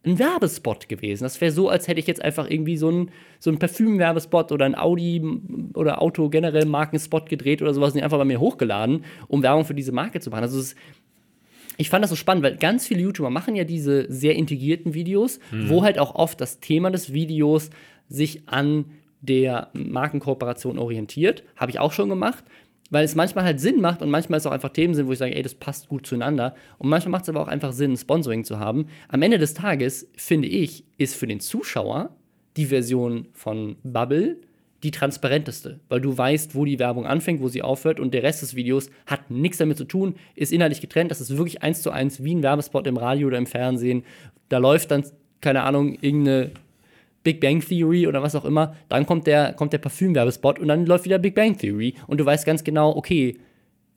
ein 0.04 0.18
Werbespot 0.18 0.88
gewesen. 0.88 1.22
Das 1.22 1.40
wäre 1.40 1.52
so, 1.52 1.68
als 1.68 1.86
hätte 1.86 2.00
ich 2.00 2.06
jetzt 2.06 2.22
einfach 2.22 2.50
irgendwie 2.50 2.76
so 2.76 2.88
einen 2.88 3.10
so 3.38 3.52
Parfüm-Werbespot 3.52 4.50
oder 4.50 4.64
ein 4.64 4.76
Audi 4.76 5.22
oder 5.74 6.02
Auto 6.02 6.28
generell 6.28 6.64
Markenspot 6.64 7.28
gedreht 7.28 7.62
oder 7.62 7.72
sowas 7.72 7.94
und 7.94 8.02
einfach 8.02 8.18
bei 8.18 8.24
mir 8.24 8.40
hochgeladen, 8.40 9.04
um 9.28 9.42
Werbung 9.42 9.64
für 9.64 9.74
diese 9.74 9.92
Marke 9.92 10.20
zu 10.20 10.30
machen. 10.30 10.42
Also 10.42 10.58
ist, 10.58 10.76
ich 11.76 11.88
fand 11.88 12.02
das 12.02 12.10
so 12.10 12.16
spannend, 12.16 12.42
weil 12.42 12.56
ganz 12.56 12.86
viele 12.86 13.02
YouTuber 13.02 13.30
machen 13.30 13.54
ja 13.54 13.64
diese 13.64 14.10
sehr 14.12 14.34
integrierten 14.34 14.94
Videos, 14.94 15.38
mhm. 15.52 15.68
wo 15.68 15.82
halt 15.82 15.98
auch 15.98 16.14
oft 16.16 16.40
das 16.40 16.58
Thema 16.58 16.90
des 16.90 17.12
Videos 17.12 17.70
sich 18.08 18.42
an 18.46 18.86
der 19.20 19.68
Markenkooperation 19.72 20.78
orientiert. 20.78 21.44
Habe 21.56 21.70
ich 21.70 21.78
auch 21.78 21.92
schon 21.92 22.08
gemacht 22.08 22.44
weil 22.92 23.06
es 23.06 23.14
manchmal 23.14 23.44
halt 23.44 23.58
Sinn 23.58 23.80
macht 23.80 24.02
und 24.02 24.10
manchmal 24.10 24.36
ist 24.36 24.46
auch 24.46 24.52
einfach 24.52 24.68
Themen 24.68 24.94
sind, 24.94 25.08
wo 25.08 25.12
ich 25.12 25.18
sage, 25.18 25.34
ey, 25.34 25.42
das 25.42 25.54
passt 25.54 25.88
gut 25.88 26.06
zueinander. 26.06 26.54
Und 26.76 26.90
manchmal 26.90 27.12
macht 27.12 27.22
es 27.22 27.30
aber 27.30 27.40
auch 27.40 27.48
einfach 27.48 27.72
Sinn, 27.72 27.96
Sponsoring 27.96 28.44
zu 28.44 28.58
haben. 28.58 28.86
Am 29.08 29.22
Ende 29.22 29.38
des 29.38 29.54
Tages, 29.54 30.10
finde 30.14 30.46
ich, 30.46 30.84
ist 30.98 31.16
für 31.16 31.26
den 31.26 31.40
Zuschauer 31.40 32.10
die 32.58 32.66
Version 32.66 33.28
von 33.32 33.76
Bubble 33.82 34.36
die 34.82 34.90
transparenteste, 34.90 35.80
weil 35.88 36.02
du 36.02 36.18
weißt, 36.18 36.54
wo 36.54 36.66
die 36.66 36.78
Werbung 36.78 37.06
anfängt, 37.06 37.40
wo 37.40 37.48
sie 37.48 37.62
aufhört 37.62 37.98
und 37.98 38.12
der 38.12 38.24
Rest 38.24 38.42
des 38.42 38.56
Videos 38.56 38.90
hat 39.06 39.30
nichts 39.30 39.56
damit 39.56 39.78
zu 39.78 39.84
tun, 39.84 40.16
ist 40.34 40.52
inhaltlich 40.52 40.82
getrennt. 40.82 41.10
Das 41.10 41.22
ist 41.22 41.34
wirklich 41.38 41.62
eins 41.62 41.80
zu 41.80 41.92
eins 41.92 42.22
wie 42.22 42.34
ein 42.34 42.42
Werbespot 42.42 42.86
im 42.86 42.98
Radio 42.98 43.28
oder 43.28 43.38
im 43.38 43.46
Fernsehen. 43.46 44.04
Da 44.50 44.58
läuft 44.58 44.90
dann, 44.90 45.02
keine 45.40 45.62
Ahnung, 45.62 45.96
irgendeine 45.98 46.50
Big 47.22 47.40
Bang 47.40 47.60
Theory 47.60 48.06
oder 48.06 48.22
was 48.22 48.34
auch 48.34 48.44
immer, 48.44 48.74
dann 48.88 49.06
kommt 49.06 49.26
der, 49.26 49.52
kommt 49.52 49.72
der 49.72 49.78
Parfüm-Werbespot 49.78 50.58
und 50.58 50.68
dann 50.68 50.86
läuft 50.86 51.04
wieder 51.04 51.18
Big 51.18 51.34
Bang 51.34 51.56
Theory. 51.56 51.94
Und 52.06 52.18
du 52.18 52.26
weißt 52.26 52.44
ganz 52.44 52.64
genau, 52.64 52.96
okay, 52.96 53.36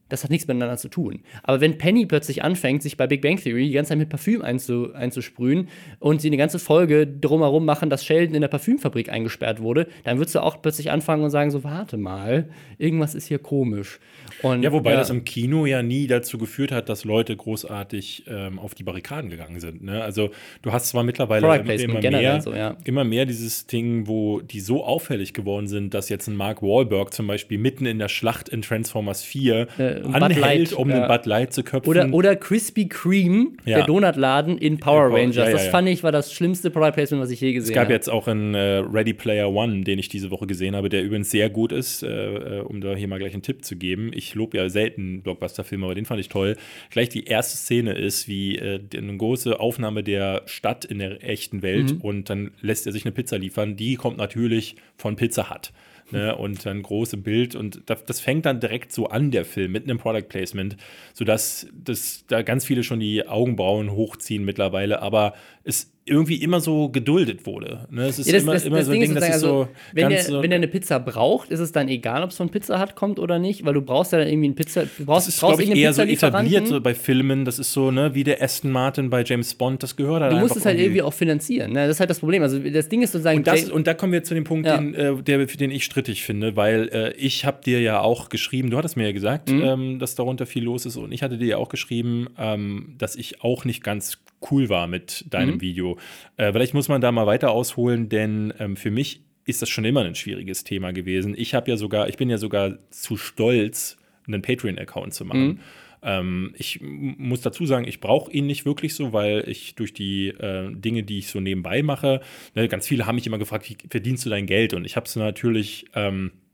das 0.09 0.23
hat 0.23 0.29
nichts 0.29 0.47
miteinander 0.47 0.77
zu 0.77 0.87
tun. 0.87 1.21
Aber 1.41 1.61
wenn 1.61 1.77
Penny 1.79 2.05
plötzlich 2.05 2.43
anfängt, 2.43 2.83
sich 2.83 2.95
bei 2.95 3.07
Big 3.07 3.21
Bang 3.21 3.37
Theory 3.37 3.67
die 3.67 3.73
ganze 3.73 3.89
Zeit 3.89 3.97
mit 3.97 4.09
Parfüm 4.09 4.43
einzu, 4.43 4.93
einzusprühen 4.93 5.67
und 5.99 6.21
sie 6.21 6.27
eine 6.27 6.37
ganze 6.37 6.59
Folge 6.59 7.07
drumherum 7.07 7.65
machen, 7.65 7.89
dass 7.89 8.05
Sheldon 8.05 8.35
in 8.35 8.41
der 8.41 8.47
Parfümfabrik 8.47 9.09
eingesperrt 9.09 9.61
wurde, 9.61 9.87
dann 10.03 10.17
würdest 10.19 10.35
du 10.35 10.41
auch 10.41 10.61
plötzlich 10.61 10.91
anfangen 10.91 11.23
und 11.23 11.31
sagen: 11.31 11.49
So, 11.49 11.63
warte 11.63 11.97
mal, 11.97 12.49
irgendwas 12.77 13.15
ist 13.15 13.27
hier 13.27 13.39
komisch. 13.39 13.99
Und, 14.43 14.61
ja, 14.61 14.71
wobei 14.71 14.91
ja. 14.91 14.97
das 14.97 15.09
im 15.09 15.25
Kino 15.25 15.65
ja 15.65 15.81
nie 15.81 16.05
dazu 16.05 16.37
geführt 16.37 16.71
hat, 16.71 16.87
dass 16.89 17.03
Leute 17.03 17.35
großartig 17.35 18.25
ähm, 18.27 18.59
auf 18.59 18.75
die 18.75 18.83
Barrikaden 18.83 19.31
gegangen 19.31 19.59
sind. 19.59 19.83
Ne? 19.83 20.03
Also, 20.03 20.29
du 20.61 20.71
hast 20.71 20.89
zwar 20.89 21.03
mittlerweile 21.03 21.47
immer, 21.59 21.73
immer 21.73 21.99
mehr, 21.99 22.41
so, 22.41 22.53
ja. 22.53 22.77
immer 22.83 23.03
mehr 23.03 23.25
dieses 23.25 23.65
Ding, 23.65 24.07
wo 24.07 24.41
die 24.41 24.59
so 24.59 24.83
auffällig 24.83 25.33
geworden 25.33 25.67
sind, 25.67 25.95
dass 25.95 26.09
jetzt 26.09 26.27
ein 26.27 26.35
Mark 26.35 26.61
Wahlberg 26.61 27.11
zum 27.11 27.25
Beispiel 27.25 27.57
mitten 27.57 27.87
in 27.87 27.97
der 27.97 28.09
Schlacht 28.09 28.49
in 28.49 28.61
Transformers 28.61 29.23
4 29.23 29.67
äh 29.79 29.94
äh, 30.03 30.13
anhält, 30.13 30.73
um 30.73 30.89
ja. 30.89 30.99
den 30.99 31.07
Bud 31.07 31.25
Light 31.25 31.53
zu 31.53 31.63
köpfen. 31.63 31.89
Oder, 31.89 32.13
oder 32.13 32.35
Krispy 32.35 32.87
Kreme, 32.87 33.47
Ja. 33.65 33.77
der 33.77 33.85
Donutladen 33.85 34.57
in 34.57 34.79
Power 34.79 35.11
Rangers. 35.13 35.35
ja, 35.35 35.51
das 35.51 35.67
fand 35.67 35.87
ich 35.89 36.03
war 36.03 36.11
das 36.11 36.33
schlimmste 36.33 36.69
Product 36.69 36.91
Placement, 36.93 37.23
was 37.23 37.31
ich 37.31 37.41
je 37.41 37.53
gesehen 37.53 37.69
es 37.69 37.75
gab 37.75 37.85
habe. 37.85 37.93
jetzt 37.93 38.09
auch 38.09 38.27
einen 38.27 38.53
äh, 38.55 38.77
Ready 38.79 39.13
Player 39.13 39.51
One, 39.51 39.81
den 39.83 39.99
ich 39.99 40.09
diese 40.09 40.31
Woche 40.31 40.47
gesehen 40.47 40.75
habe, 40.75 40.89
der 40.89 41.03
übrigens 41.03 41.31
sehr 41.31 41.49
gut 41.49 41.71
ist, 41.71 42.03
äh, 42.03 42.07
äh, 42.07 42.59
um 42.61 42.81
da 42.81 42.95
hier 42.95 43.07
mal 43.07 43.19
gleich 43.19 43.33
einen 43.33 43.41
Tipp 43.43 43.63
zu 43.65 43.75
geben. 43.75 44.11
Ich 44.13 44.35
lobe 44.35 44.57
ja 44.57 44.69
selten 44.69 45.21
Blockbuster-Filme, 45.21 45.85
aber 45.85 45.95
den 45.95 46.05
fand 46.05 46.19
ich 46.19 46.29
toll. 46.29 46.57
Gleich 46.89 47.09
die 47.09 47.25
erste 47.25 47.57
Szene 47.57 47.93
ist, 47.93 48.27
wie 48.27 48.57
äh, 48.57 48.79
eine 48.95 49.17
große 49.17 49.59
Aufnahme 49.59 50.03
der 50.03 50.43
Stadt 50.45 50.85
in 50.85 50.99
der 50.99 51.23
echten 51.27 51.61
Welt 51.61 51.93
Mhm. 51.93 52.01
und 52.01 52.29
dann 52.29 52.51
lässt 52.61 52.85
er 52.85 52.91
sich 52.91 53.05
eine 53.05 53.11
Pizza 53.11 53.37
liefern. 53.37 53.75
Die 53.75 53.95
kommt 53.95 54.17
natürlich 54.17 54.75
von 54.97 55.15
Pizza 55.15 55.49
Hut. 55.49 55.71
Ne, 56.11 56.35
und 56.35 56.63
dann 56.67 56.83
große 56.83 57.17
Bild 57.17 57.55
und 57.55 57.81
das, 57.87 58.05
das 58.05 58.19
fängt 58.19 58.45
dann 58.45 58.59
direkt 58.59 58.91
so 58.91 59.07
an, 59.07 59.31
der 59.31 59.43
Film, 59.43 59.71
mit 59.71 59.85
einem 59.85 59.97
Product 59.97 60.29
Placement, 60.29 60.77
sodass 61.13 61.67
das, 61.73 62.25
da 62.27 62.43
ganz 62.43 62.63
viele 62.63 62.83
schon 62.83 62.99
die 62.99 63.27
Augenbrauen 63.27 63.89
hochziehen 63.89 64.45
mittlerweile, 64.45 65.01
aber 65.01 65.33
es 65.63 65.94
irgendwie 66.07 66.35
immer 66.35 66.59
so 66.59 66.89
geduldet 66.89 67.47
wurde. 67.47 67.87
Ne, 67.89 68.03
es 68.05 68.19
ist 68.19 68.27
Ja, 68.27 68.33
das, 68.33 68.43
immer, 68.43 68.53
das, 68.53 68.65
immer 68.65 68.77
das 68.77 68.85
so 68.85 68.91
ein 68.91 68.99
Ding 68.99 69.09
Ding, 69.09 69.15
das 69.15 69.23
ist 69.27 69.39
sozusagen, 69.39 69.55
so 69.55 69.61
also, 69.63 69.75
wenn, 69.93 70.09
der, 70.09 70.17
ganz 70.17 70.27
so, 70.29 70.43
wenn 70.43 70.49
der 70.51 70.57
eine 70.57 70.67
Pizza 70.67 70.99
braucht, 70.99 71.49
ist 71.49 71.59
es 71.59 71.71
dann 71.71 71.87
egal, 71.89 72.21
ob 72.21 72.29
es 72.29 72.37
von 72.37 72.49
Pizza 72.49 72.79
Hut 72.79 72.93
kommt 72.95 73.17
oder 73.17 73.39
nicht, 73.39 73.65
weil 73.65 73.73
du 73.73 73.81
brauchst 73.81 74.11
ja 74.11 74.19
dann 74.19 74.27
irgendwie 74.27 74.45
einen 74.45 74.55
Pizza, 74.55 74.83
du 74.85 75.05
brauchst, 75.05 75.27
das 75.27 75.33
ist, 75.33 75.41
brauchst 75.41 75.57
glaube 75.57 75.73
ich, 75.73 75.79
eher 75.81 75.93
so 75.93 76.03
etabliert 76.03 76.67
so 76.67 76.79
bei 76.79 76.93
Filmen. 76.93 77.43
Das 77.43 77.57
ist 77.57 77.73
so, 77.73 77.89
ne, 77.89 78.13
wie 78.13 78.23
der 78.23 78.39
Aston 78.43 78.71
Martin 78.71 79.09
bei 79.09 79.23
James 79.23 79.55
Bond, 79.55 79.81
das 79.81 79.95
gehört 79.95 80.21
halt 80.21 80.33
Du 80.33 80.37
musst 80.37 80.55
es 80.55 80.65
halt 80.65 80.79
irgendwie 80.79 81.01
auch 81.01 81.13
finanzieren. 81.13 81.71
Ne? 81.73 81.87
Das 81.87 81.95
ist 81.95 81.99
halt 81.99 82.11
das 82.11 82.19
Problem. 82.19 82.43
Also 82.43 82.59
das 82.59 82.87
Ding 82.87 83.01
ist 83.01 83.11
sozusagen, 83.11 83.39
Und, 83.39 83.47
das, 83.47 83.63
Jay- 83.63 83.71
und 83.71 83.87
da 83.87 83.95
kommen 83.95 84.13
wir 84.13 84.23
zu 84.23 84.35
dem 84.35 84.43
Punkt, 84.43 84.67
Ja. 84.67 84.77
den, 84.77 84.93
äh, 84.93 85.15
der, 85.23 85.43
den 85.45 85.71
ich 85.71 85.85
strittig 85.85 86.23
finde, 86.23 86.55
weil 86.55 86.87
äh, 86.93 87.13
ich 87.17 87.45
habe 87.45 87.61
dir 87.65 87.81
ja 87.81 87.99
auch 88.01 88.29
geschrieben, 88.29 88.69
du 88.69 88.77
hattest 88.77 88.95
mir 88.95 89.05
ja 89.05 89.11
gesagt, 89.11 89.49
Mhm. 89.49 89.61
ähm, 89.63 89.99
dass 89.99 90.13
darunter 90.13 90.45
viel 90.45 90.63
los 90.63 90.85
ist 90.85 90.97
und 90.97 91.11
ich 91.11 91.23
hatte 91.23 91.39
dir 91.39 91.47
ja 91.47 91.57
auch 91.57 91.69
geschrieben, 91.69 92.27
ähm, 92.37 92.93
dass 92.99 93.15
ich 93.15 93.41
auch 93.43 93.65
nicht 93.65 93.83
ganz 93.83 94.19
cool 94.51 94.69
war 94.69 94.87
mit 94.87 95.25
deinem 95.29 95.55
Mhm. 95.55 95.61
Video. 95.61 95.97
Äh, 96.37 96.51
vielleicht 96.51 96.73
muss 96.73 96.87
man 96.87 97.01
da 97.01 97.11
mal 97.11 97.27
weiter 97.27 97.51
ausholen, 97.51 98.09
denn 98.09 98.53
ähm, 98.59 98.75
für 98.75 98.91
mich 98.91 99.21
ist 99.45 99.61
das 99.61 99.69
schon 99.69 99.85
immer 99.85 100.03
ein 100.03 100.15
schwieriges 100.15 100.63
Thema 100.63 100.91
gewesen. 100.91 101.35
Ich 101.37 101.53
habe 101.53 101.69
ja 101.69 101.77
sogar, 101.77 102.09
ich 102.09 102.17
bin 102.17 102.29
ja 102.29 102.37
sogar 102.37 102.77
zu 102.89 103.17
stolz, 103.17 103.97
einen 104.27 104.41
Patreon-Account 104.41 105.13
zu 105.13 105.23
machen. 105.25 105.47
Mhm. 105.47 105.59
Ähm, 106.01 106.53
ich 106.57 106.79
muss 106.81 107.41
dazu 107.41 107.65
sagen, 107.65 107.87
ich 107.87 107.99
brauche 107.99 108.31
ihn 108.31 108.45
nicht 108.47 108.65
wirklich 108.65 108.93
so, 108.95 109.13
weil 109.13 109.43
ich 109.47 109.75
durch 109.75 109.93
die 109.93 110.27
äh, 110.29 110.71
Dinge, 110.73 111.03
die 111.03 111.19
ich 111.19 111.27
so 111.27 111.39
nebenbei 111.39 111.83
mache, 111.83 112.21
ne, 112.53 112.67
ganz 112.67 112.87
viele 112.87 113.05
haben 113.05 113.15
mich 113.15 113.27
immer 113.27 113.37
gefragt, 113.39 113.69
wie 113.69 113.77
verdienst 113.89 114.25
du 114.25 114.29
dein 114.29 114.45
Geld? 114.45 114.73
Und 114.73 114.85
ich 114.85 114.95
habe 114.95 115.05
es 115.05 115.15
natürlich, 115.15 115.85
ähm, 115.95 116.31
äh, 116.31 116.44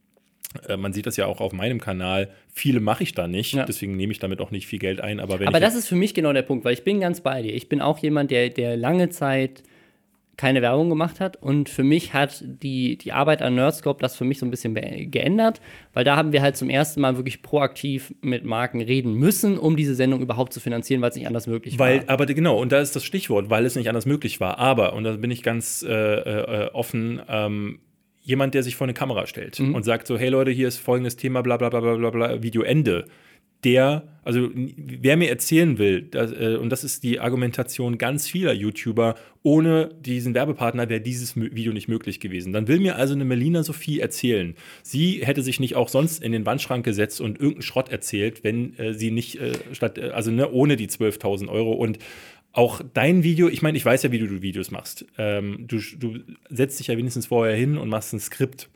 man 0.77 0.93
sieht 0.93 1.05
das 1.05 1.17
ja 1.17 1.25
auch 1.25 1.39
auf 1.41 1.53
meinem 1.53 1.79
Kanal, 1.79 2.29
viele 2.53 2.79
mache 2.79 3.03
ich 3.03 3.13
da 3.13 3.27
nicht, 3.27 3.53
Ja. 3.53 3.65
deswegen 3.65 3.95
nehme 3.95 4.11
ich 4.11 4.19
damit 4.19 4.41
auch 4.41 4.51
nicht 4.51 4.67
viel 4.67 4.79
Geld 4.79 4.99
ein. 5.01 5.19
Aber 5.19 5.39
wenn 5.39 5.47
Aber 5.47 5.59
das 5.59 5.75
ist 5.75 5.87
für 5.87 5.95
mich 5.95 6.13
genau 6.13 6.33
der 6.33 6.41
Punkt, 6.41 6.65
weil 6.65 6.73
ich 6.73 6.83
bin 6.83 6.99
ganz 6.99 7.21
bei 7.21 7.41
dir. 7.41 7.53
Ich 7.53 7.69
bin 7.69 7.81
auch 7.81 7.97
jemand, 7.99 8.31
der, 8.31 8.49
der 8.49 8.75
lange 8.77 9.09
Zeit 9.09 9.63
keine 10.37 10.61
Werbung 10.63 10.89
gemacht 10.89 11.19
hat 11.19 11.35
und 11.35 11.69
für 11.69 11.83
mich 11.83 12.13
hat 12.13 12.43
die, 12.43 12.97
die 12.97 13.11
Arbeit 13.11 13.43
an 13.43 13.53
Nerdscope 13.53 14.01
das 14.01 14.15
für 14.15 14.23
mich 14.23 14.39
so 14.39 14.45
ein 14.45 14.49
bisschen 14.49 14.73
geändert, 15.11 15.61
weil 15.93 16.03
da 16.03 16.15
haben 16.15 16.31
wir 16.31 16.41
halt 16.41 16.57
zum 16.57 16.69
ersten 16.69 16.99
Mal 16.99 17.15
wirklich 17.15 17.43
proaktiv 17.43 18.11
mit 18.21 18.43
Marken 18.43 18.81
reden 18.81 19.13
müssen, 19.13 19.59
um 19.59 19.75
diese 19.77 19.93
Sendung 19.93 20.21
überhaupt 20.21 20.51
zu 20.51 20.59
finanzieren, 20.59 21.01
weil 21.01 21.09
es 21.11 21.15
nicht 21.15 21.27
anders 21.27 21.45
möglich 21.45 21.77
Weil, 21.77 22.07
war. 22.07 22.09
aber 22.09 22.25
genau, 22.25 22.59
und 22.59 22.71
da 22.71 22.79
ist 22.79 22.95
das 22.95 23.03
Stichwort, 23.05 23.51
weil 23.51 23.65
es 23.65 23.75
nicht 23.75 23.87
anders 23.89 24.07
möglich 24.07 24.39
war. 24.39 24.57
Aber, 24.57 24.93
und 24.93 25.03
da 25.03 25.11
bin 25.11 25.29
ich 25.29 25.43
ganz 25.43 25.83
äh, 25.87 25.91
äh, 25.91 26.69
offen, 26.71 27.21
ähm, 27.29 27.79
jemand, 28.21 28.53
der 28.53 28.63
sich 28.63 28.75
vor 28.75 28.85
eine 28.85 28.93
Kamera 28.93 29.27
stellt 29.27 29.59
Mhm. 29.59 29.75
und 29.75 29.83
sagt 29.83 30.07
so, 30.07 30.17
hey 30.17 30.29
Leute, 30.29 30.51
hier 30.51 30.67
ist 30.67 30.77
folgendes 30.77 31.15
Thema, 31.15 31.41
bla 31.41 31.57
bla 31.57 31.69
bla 31.69 31.79
bla 31.95 32.09
bla, 32.09 32.43
Video 32.43 32.61
Ende. 32.61 33.05
Der, 33.63 34.07
also 34.23 34.49
wer 34.55 35.17
mir 35.17 35.29
erzählen 35.29 35.77
will, 35.77 36.01
dass, 36.01 36.31
äh, 36.31 36.57
und 36.59 36.71
das 36.71 36.83
ist 36.83 37.03
die 37.03 37.19
Argumentation 37.19 37.99
ganz 37.99 38.27
vieler 38.27 38.53
YouTuber, 38.53 39.13
ohne 39.43 39.89
diesen 40.03 40.33
Werbepartner 40.33 40.89
wäre 40.89 40.99
dieses 40.99 41.35
Video 41.35 41.71
nicht 41.71 41.87
möglich 41.87 42.19
gewesen. 42.19 42.53
Dann 42.53 42.67
will 42.67 42.79
mir 42.79 42.95
also 42.95 43.13
eine 43.13 43.23
Melina 43.23 43.61
Sophie 43.61 43.99
erzählen, 43.99 44.55
sie 44.81 45.21
hätte 45.23 45.43
sich 45.43 45.59
nicht 45.59 45.75
auch 45.75 45.89
sonst 45.89 46.23
in 46.23 46.31
den 46.31 46.43
Wandschrank 46.47 46.83
gesetzt 46.83 47.21
und 47.21 47.37
irgendeinen 47.39 47.61
Schrott 47.61 47.89
erzählt, 47.89 48.43
wenn 48.43 48.75
äh, 48.79 48.95
sie 48.95 49.11
nicht 49.11 49.39
äh, 49.39 49.51
statt, 49.73 49.99
äh, 49.99 50.09
also 50.09 50.31
ne, 50.31 50.49
ohne 50.51 50.75
die 50.75 50.87
12.000 50.87 51.47
Euro 51.47 51.73
und 51.73 51.99
auch 52.53 52.81
dein 52.93 53.23
Video, 53.23 53.47
ich 53.47 53.61
meine, 53.61 53.77
ich 53.77 53.85
weiß 53.85 54.03
ja, 54.03 54.11
wie 54.11 54.19
du, 54.19 54.41
Videos 54.41 54.71
machst. 54.71 55.05
Ähm, 55.17 55.65
du, 55.67 55.79
du 55.97 56.19
setzt 56.49 56.79
dich 56.79 56.87
ja 56.87 56.97
wenigstens 56.97 57.27
vorher 57.27 57.55
hin 57.55 57.77
und 57.77 57.89
machst 57.89 58.13
ein 58.13 58.19
Skript. 58.19 58.69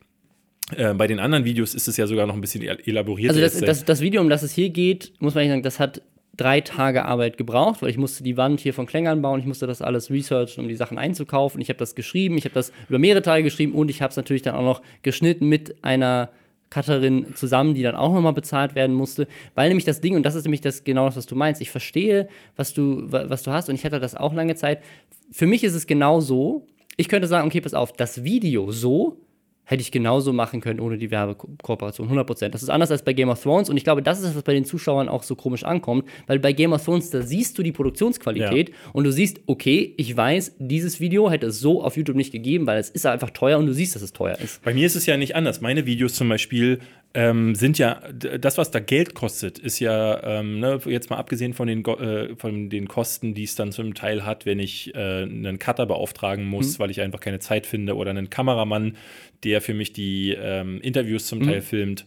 Äh, 0.74 0.94
bei 0.94 1.06
den 1.06 1.18
anderen 1.18 1.44
Videos 1.44 1.74
ist 1.74 1.86
es 1.86 1.96
ja 1.96 2.06
sogar 2.06 2.26
noch 2.26 2.34
ein 2.34 2.40
bisschen 2.40 2.62
el- 2.62 2.80
elaborierter. 2.84 3.34
Also 3.34 3.40
das, 3.40 3.60
das, 3.60 3.84
das 3.84 4.00
Video, 4.00 4.20
um 4.20 4.28
das 4.28 4.42
es 4.42 4.52
hier 4.52 4.70
geht, 4.70 5.12
muss 5.20 5.34
man 5.34 5.46
sagen, 5.46 5.62
das 5.62 5.78
hat 5.78 6.02
drei 6.36 6.60
Tage 6.60 7.04
Arbeit 7.04 7.38
gebraucht, 7.38 7.82
weil 7.82 7.90
ich 7.90 7.96
musste 7.96 8.22
die 8.22 8.36
Wand 8.36 8.60
hier 8.60 8.74
von 8.74 8.86
Klängern 8.86 9.22
bauen, 9.22 9.40
ich 9.40 9.46
musste 9.46 9.66
das 9.66 9.80
alles 9.80 10.10
researchen, 10.10 10.62
um 10.62 10.68
die 10.68 10.74
Sachen 10.74 10.98
einzukaufen. 10.98 11.60
Ich 11.60 11.68
habe 11.68 11.78
das 11.78 11.94
geschrieben, 11.94 12.36
ich 12.36 12.44
habe 12.44 12.54
das 12.54 12.72
über 12.88 12.98
mehrere 12.98 13.22
Tage 13.22 13.42
geschrieben 13.42 13.72
und 13.72 13.90
ich 13.90 14.02
habe 14.02 14.10
es 14.10 14.16
natürlich 14.16 14.42
dann 14.42 14.54
auch 14.54 14.62
noch 14.62 14.82
geschnitten 15.02 15.48
mit 15.48 15.82
einer 15.82 16.30
Cutterin 16.70 17.34
zusammen, 17.34 17.74
die 17.74 17.82
dann 17.82 17.94
auch 17.94 18.12
nochmal 18.12 18.32
bezahlt 18.32 18.74
werden 18.74 18.94
musste, 18.94 19.28
weil 19.54 19.68
nämlich 19.68 19.84
das 19.84 20.00
Ding, 20.00 20.16
und 20.16 20.24
das 20.24 20.34
ist 20.34 20.44
nämlich 20.44 20.60
das 20.60 20.84
genau 20.84 21.06
das, 21.06 21.16
was 21.16 21.26
du 21.26 21.36
meinst, 21.36 21.60
ich 21.60 21.70
verstehe, 21.70 22.28
was 22.56 22.74
du, 22.74 23.10
wa- 23.10 23.26
was 23.28 23.42
du 23.42 23.52
hast 23.52 23.68
und 23.68 23.74
ich 23.76 23.84
hatte 23.84 24.00
das 24.00 24.14
auch 24.14 24.34
lange 24.34 24.54
Zeit. 24.56 24.82
Für 25.30 25.46
mich 25.46 25.64
ist 25.64 25.74
es 25.74 25.86
genau 25.86 26.20
so, 26.20 26.66
ich 26.96 27.08
könnte 27.08 27.28
sagen, 27.28 27.46
okay, 27.46 27.60
pass 27.60 27.74
auf, 27.74 27.92
das 27.92 28.24
Video 28.24 28.70
so 28.72 29.18
hätte 29.66 29.82
ich 29.82 29.90
genauso 29.90 30.32
machen 30.32 30.60
können 30.60 30.80
ohne 30.80 30.96
die 30.96 31.10
Werbekooperation, 31.10 32.08
100%. 32.08 32.48
Das 32.48 32.62
ist 32.62 32.70
anders 32.70 32.90
als 32.90 33.02
bei 33.02 33.12
Game 33.12 33.28
of 33.28 33.42
Thrones 33.42 33.68
und 33.68 33.76
ich 33.76 33.84
glaube, 33.84 34.00
das 34.00 34.18
ist 34.18 34.28
das, 34.28 34.36
was 34.36 34.42
bei 34.44 34.54
den 34.54 34.64
Zuschauern 34.64 35.08
auch 35.08 35.24
so 35.24 35.34
komisch 35.34 35.64
ankommt, 35.64 36.04
weil 36.28 36.38
bei 36.38 36.52
Game 36.52 36.72
of 36.72 36.84
Thrones, 36.84 37.10
da 37.10 37.20
siehst 37.20 37.58
du 37.58 37.62
die 37.64 37.72
Produktionsqualität 37.72 38.70
und 38.92 39.04
du 39.04 39.12
siehst, 39.12 39.40
okay, 39.46 39.92
ich 39.96 40.16
weiß, 40.16 40.54
dieses 40.58 41.00
Video 41.00 41.30
hätte 41.30 41.46
es 41.46 41.58
so 41.58 41.82
auf 41.82 41.96
YouTube 41.96 42.16
nicht 42.16 42.32
gegeben, 42.32 42.66
weil 42.66 42.78
es 42.78 42.90
ist 42.90 43.06
einfach 43.06 43.30
teuer 43.30 43.58
und 43.58 43.66
du 43.66 43.74
siehst, 43.74 43.96
dass 43.96 44.02
es 44.02 44.12
teuer 44.12 44.38
ist. 44.38 44.62
Bei 44.62 44.72
mir 44.72 44.86
ist 44.86 44.94
es 44.94 45.04
ja 45.04 45.16
nicht 45.16 45.34
anders. 45.34 45.60
Meine 45.60 45.84
Videos 45.84 46.14
zum 46.14 46.28
Beispiel 46.28 46.78
ähm, 47.14 47.54
sind 47.54 47.78
ja, 47.78 48.00
das, 48.12 48.58
was 48.58 48.70
da 48.70 48.78
Geld 48.78 49.14
kostet, 49.14 49.58
ist 49.58 49.78
ja, 49.78 50.22
ähm, 50.22 50.60
ne, 50.60 50.80
jetzt 50.84 51.08
mal 51.08 51.16
abgesehen 51.16 51.54
von 51.54 51.66
den, 51.66 51.84
äh, 51.84 52.36
von 52.36 52.68
den 52.68 52.88
Kosten, 52.88 53.34
die 53.34 53.44
es 53.44 53.54
dann 53.54 53.72
zum 53.72 53.94
Teil 53.94 54.24
hat, 54.24 54.44
wenn 54.44 54.58
ich 54.58 54.94
äh, 54.94 55.22
einen 55.22 55.58
Cutter 55.58 55.86
beauftragen 55.86 56.44
muss, 56.44 56.78
weil 56.78 56.90
ich 56.90 57.00
einfach 57.00 57.20
keine 57.20 57.38
Zeit 57.38 57.66
finde, 57.66 57.96
oder 57.96 58.10
einen 58.10 58.28
Kameramann, 58.28 58.96
der 59.44 59.62
für 59.62 59.74
mich 59.74 59.92
die 59.92 60.36
ähm, 60.38 60.80
Interviews 60.82 61.26
zum 61.26 61.42
Teil 61.42 61.62
filmt. 61.62 62.04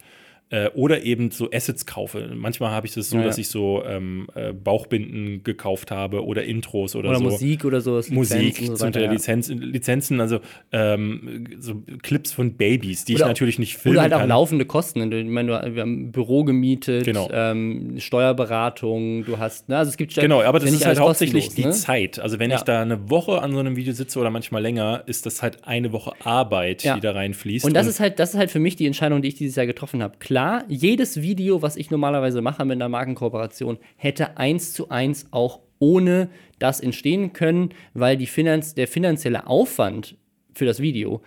Äh, 0.52 0.70
oder 0.74 1.04
eben 1.04 1.30
so 1.30 1.48
Assets 1.52 1.86
kaufe. 1.86 2.32
Manchmal 2.34 2.72
habe 2.72 2.88
ich 2.88 2.94
das 2.96 3.10
so, 3.12 3.18
Ja, 3.18 3.22
ja. 3.22 3.28
dass 3.28 3.38
ich 3.38 3.50
so 3.50 3.84
ähm, 3.86 4.28
äh, 4.34 4.52
Bauchbinden 4.52 5.44
gekauft 5.44 5.92
habe 5.92 6.26
oder 6.26 6.44
Intros 6.44 6.96
oder, 6.96 7.10
Oder 7.10 7.20
so. 7.20 7.24
Musik 7.26 7.66
oder 7.66 7.82
sowas. 7.82 8.10
Musik, 8.10 8.58
und 8.62 8.76
so 8.78 8.84
weiter, 8.86 8.94
Teil 8.94 9.04
ja. 9.04 9.12
Lizenz, 9.12 9.50
Lizenzen, 9.50 10.20
also 10.20 10.40
ähm, 10.72 11.46
so 11.60 11.84
Clips 12.02 12.32
von 12.32 12.54
Babys, 12.54 13.06
die 13.06 13.14
ich 13.14 13.20
Oder- 13.20 13.28
natürlich 13.28 13.60
nicht 13.60 13.78
filmen 13.78 13.98
Oder 13.98 14.02
halt 14.04 14.14
auch 14.16 14.20
kann. 14.22 14.30
laufende 14.30 14.66
Kosten. 14.66 15.12
Ich 15.12 15.26
meine, 15.28 15.50
du- 15.62 15.76
wir 15.76 15.82
haben 15.84 16.06
ein 16.08 16.12
Büro 16.12 16.44
gemietet, 16.44 17.06
Genau. 17.06 17.30
ähm, 17.32 18.00
Steuerberatung, 18.00 19.26
du 19.26 19.38
hast, 19.38 19.70
ne, 19.70 19.78
also 19.78 19.90
es 19.90 19.98
gibt 19.98 20.16
Genau, 20.16 20.42
aber 20.42 20.60
das 20.60 20.72
ist 20.72 20.86
halt 20.86 21.00
hauptsächlich 21.00 21.50
die 21.50 21.66
ne? 21.66 21.72
Zeit. 21.72 22.20
Also 22.20 22.40
wenn 22.40 22.52
ich 22.52 22.62
da 22.62 22.82
eine 22.82 23.10
Woche 23.10 23.42
an 23.42 23.52
so 23.52 23.60
einem 23.60 23.76
Video 23.76 23.94
sitze 23.94 24.18
oder 24.20 24.30
manchmal 24.32 24.62
länger, 24.62 25.04
ist 25.06 25.26
das 25.26 25.42
halt 25.42 25.64
eine 25.66 25.92
Woche 25.92 26.14
Arbeit, 26.24 26.84
die 26.84 27.00
da 27.02 27.12
reinfließt. 27.12 27.66
Und 27.66 27.74
das 27.76 27.88
ist 27.88 28.00
halt, 28.00 28.20
das 28.20 28.34
ist 28.34 28.40
halt 28.40 28.50
für 28.52 28.60
mich 28.60 28.76
die 28.76 28.86
Entscheidung, 28.88 29.22
die 29.22 29.28
ich 29.28 29.36
dieses 29.36 29.56
Jahr 29.56 29.66
getroffen 29.68 30.02
habe. 30.02 30.18
Klar, 30.20 30.39
jedes 30.68 31.22
Video, 31.22 31.62
was 31.62 31.76
ich 31.76 31.92
normalerweise 31.92 32.42
mache 32.42 32.66
mit 32.66 32.76
einer 32.76 32.90
Markenkooperation, 32.90 33.78
hätte 33.98 34.38
eins 34.38 34.74
zu 34.74 34.90
eins 34.90 35.28
auch 35.32 35.60
ohne 35.80 36.30
das 36.60 36.80
entstehen 36.80 37.34
können, 37.34 37.70
weil 37.94 38.18
Finanz, 38.28 38.76
der 38.76 38.88
finanzielle 38.88 39.48
Aufwand 39.48 40.18
für 40.54 40.66
das 40.66 40.80
Video 40.82 41.22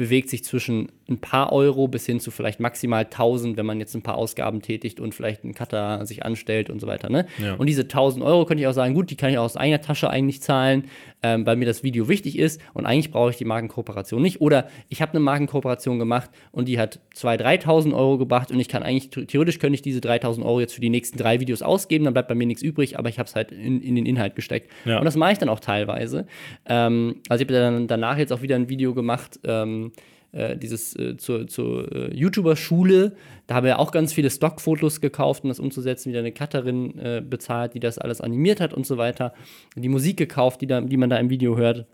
bewegt 0.00 0.30
sich 0.30 0.42
zwischen 0.42 0.88
ein 1.10 1.20
paar 1.20 1.52
Euro 1.52 1.86
bis 1.86 2.06
hin 2.06 2.20
zu 2.20 2.30
vielleicht 2.30 2.58
maximal 2.58 3.04
1000, 3.04 3.58
wenn 3.58 3.66
man 3.66 3.80
jetzt 3.80 3.94
ein 3.94 4.00
paar 4.00 4.14
Ausgaben 4.14 4.62
tätigt 4.62 4.98
und 4.98 5.14
vielleicht 5.14 5.44
einen 5.44 5.52
Cutter 5.52 6.06
sich 6.06 6.24
anstellt 6.24 6.70
und 6.70 6.80
so 6.80 6.86
weiter. 6.86 7.10
Ne? 7.10 7.26
Ja. 7.36 7.54
Und 7.56 7.66
diese 7.66 7.82
1000 7.82 8.24
Euro 8.24 8.46
könnte 8.46 8.62
ich 8.62 8.66
auch 8.66 8.72
sagen, 8.72 8.94
gut, 8.94 9.10
die 9.10 9.16
kann 9.16 9.28
ich 9.28 9.36
auch 9.36 9.44
aus 9.44 9.58
eigener 9.58 9.82
Tasche 9.82 10.08
eigentlich 10.08 10.40
zahlen, 10.40 10.84
ähm, 11.22 11.44
weil 11.44 11.56
mir 11.56 11.66
das 11.66 11.82
Video 11.82 12.08
wichtig 12.08 12.38
ist 12.38 12.62
und 12.72 12.86
eigentlich 12.86 13.10
brauche 13.10 13.28
ich 13.28 13.36
die 13.36 13.44
Markenkooperation 13.44 14.22
nicht. 14.22 14.40
Oder 14.40 14.68
ich 14.88 15.02
habe 15.02 15.12
eine 15.12 15.20
Markenkooperation 15.20 15.98
gemacht 15.98 16.30
und 16.50 16.66
die 16.66 16.78
hat 16.78 17.00
2.000, 17.14 17.64
3.000 17.64 17.94
Euro 17.94 18.16
gebracht 18.16 18.50
und 18.50 18.58
ich 18.58 18.68
kann 18.68 18.82
eigentlich, 18.82 19.10
theoretisch 19.10 19.58
könnte 19.58 19.74
ich 19.74 19.82
diese 19.82 20.00
3.000 20.00 20.42
Euro 20.42 20.60
jetzt 20.60 20.72
für 20.72 20.80
die 20.80 20.88
nächsten 20.88 21.18
drei 21.18 21.40
Videos 21.40 21.60
ausgeben, 21.60 22.06
dann 22.06 22.14
bleibt 22.14 22.28
bei 22.28 22.34
mir 22.34 22.46
nichts 22.46 22.62
übrig, 22.62 22.98
aber 22.98 23.10
ich 23.10 23.18
habe 23.18 23.28
es 23.28 23.36
halt 23.36 23.52
in, 23.52 23.82
in 23.82 23.96
den 23.96 24.06
Inhalt 24.06 24.34
gesteckt. 24.34 24.70
Ja. 24.86 24.98
Und 24.98 25.04
das 25.04 25.16
mache 25.16 25.32
ich 25.32 25.38
dann 25.38 25.50
auch 25.50 25.60
teilweise. 25.60 26.26
Ähm, 26.64 27.16
also 27.28 27.42
ich 27.42 27.50
habe 27.50 27.60
dann 27.60 27.86
danach 27.86 28.16
jetzt 28.16 28.32
auch 28.32 28.40
wieder 28.40 28.56
ein 28.56 28.70
Video 28.70 28.94
gemacht, 28.94 29.38
ähm, 29.44 29.89
äh, 30.32 30.56
dieses 30.56 30.94
äh, 30.96 31.16
zur, 31.16 31.46
zur 31.46 31.90
äh, 31.92 32.14
YouTuber-Schule. 32.14 33.16
Da 33.46 33.56
haben 33.56 33.66
wir 33.66 33.78
auch 33.78 33.92
ganz 33.92 34.12
viele 34.12 34.30
Stockfotos 34.30 35.00
gekauft, 35.00 35.42
um 35.44 35.48
das 35.48 35.58
umzusetzen, 35.60 36.10
wieder 36.10 36.20
eine 36.20 36.32
Cutterin 36.32 36.98
äh, 36.98 37.22
bezahlt, 37.28 37.74
die 37.74 37.80
das 37.80 37.98
alles 37.98 38.20
animiert 38.20 38.60
hat 38.60 38.72
und 38.72 38.86
so 38.86 38.96
weiter. 38.96 39.34
Die 39.74 39.88
Musik 39.88 40.16
gekauft, 40.16 40.60
die, 40.60 40.66
da, 40.66 40.80
die 40.80 40.96
man 40.96 41.10
da 41.10 41.16
im 41.18 41.30
Video 41.30 41.56
hört. 41.56 41.86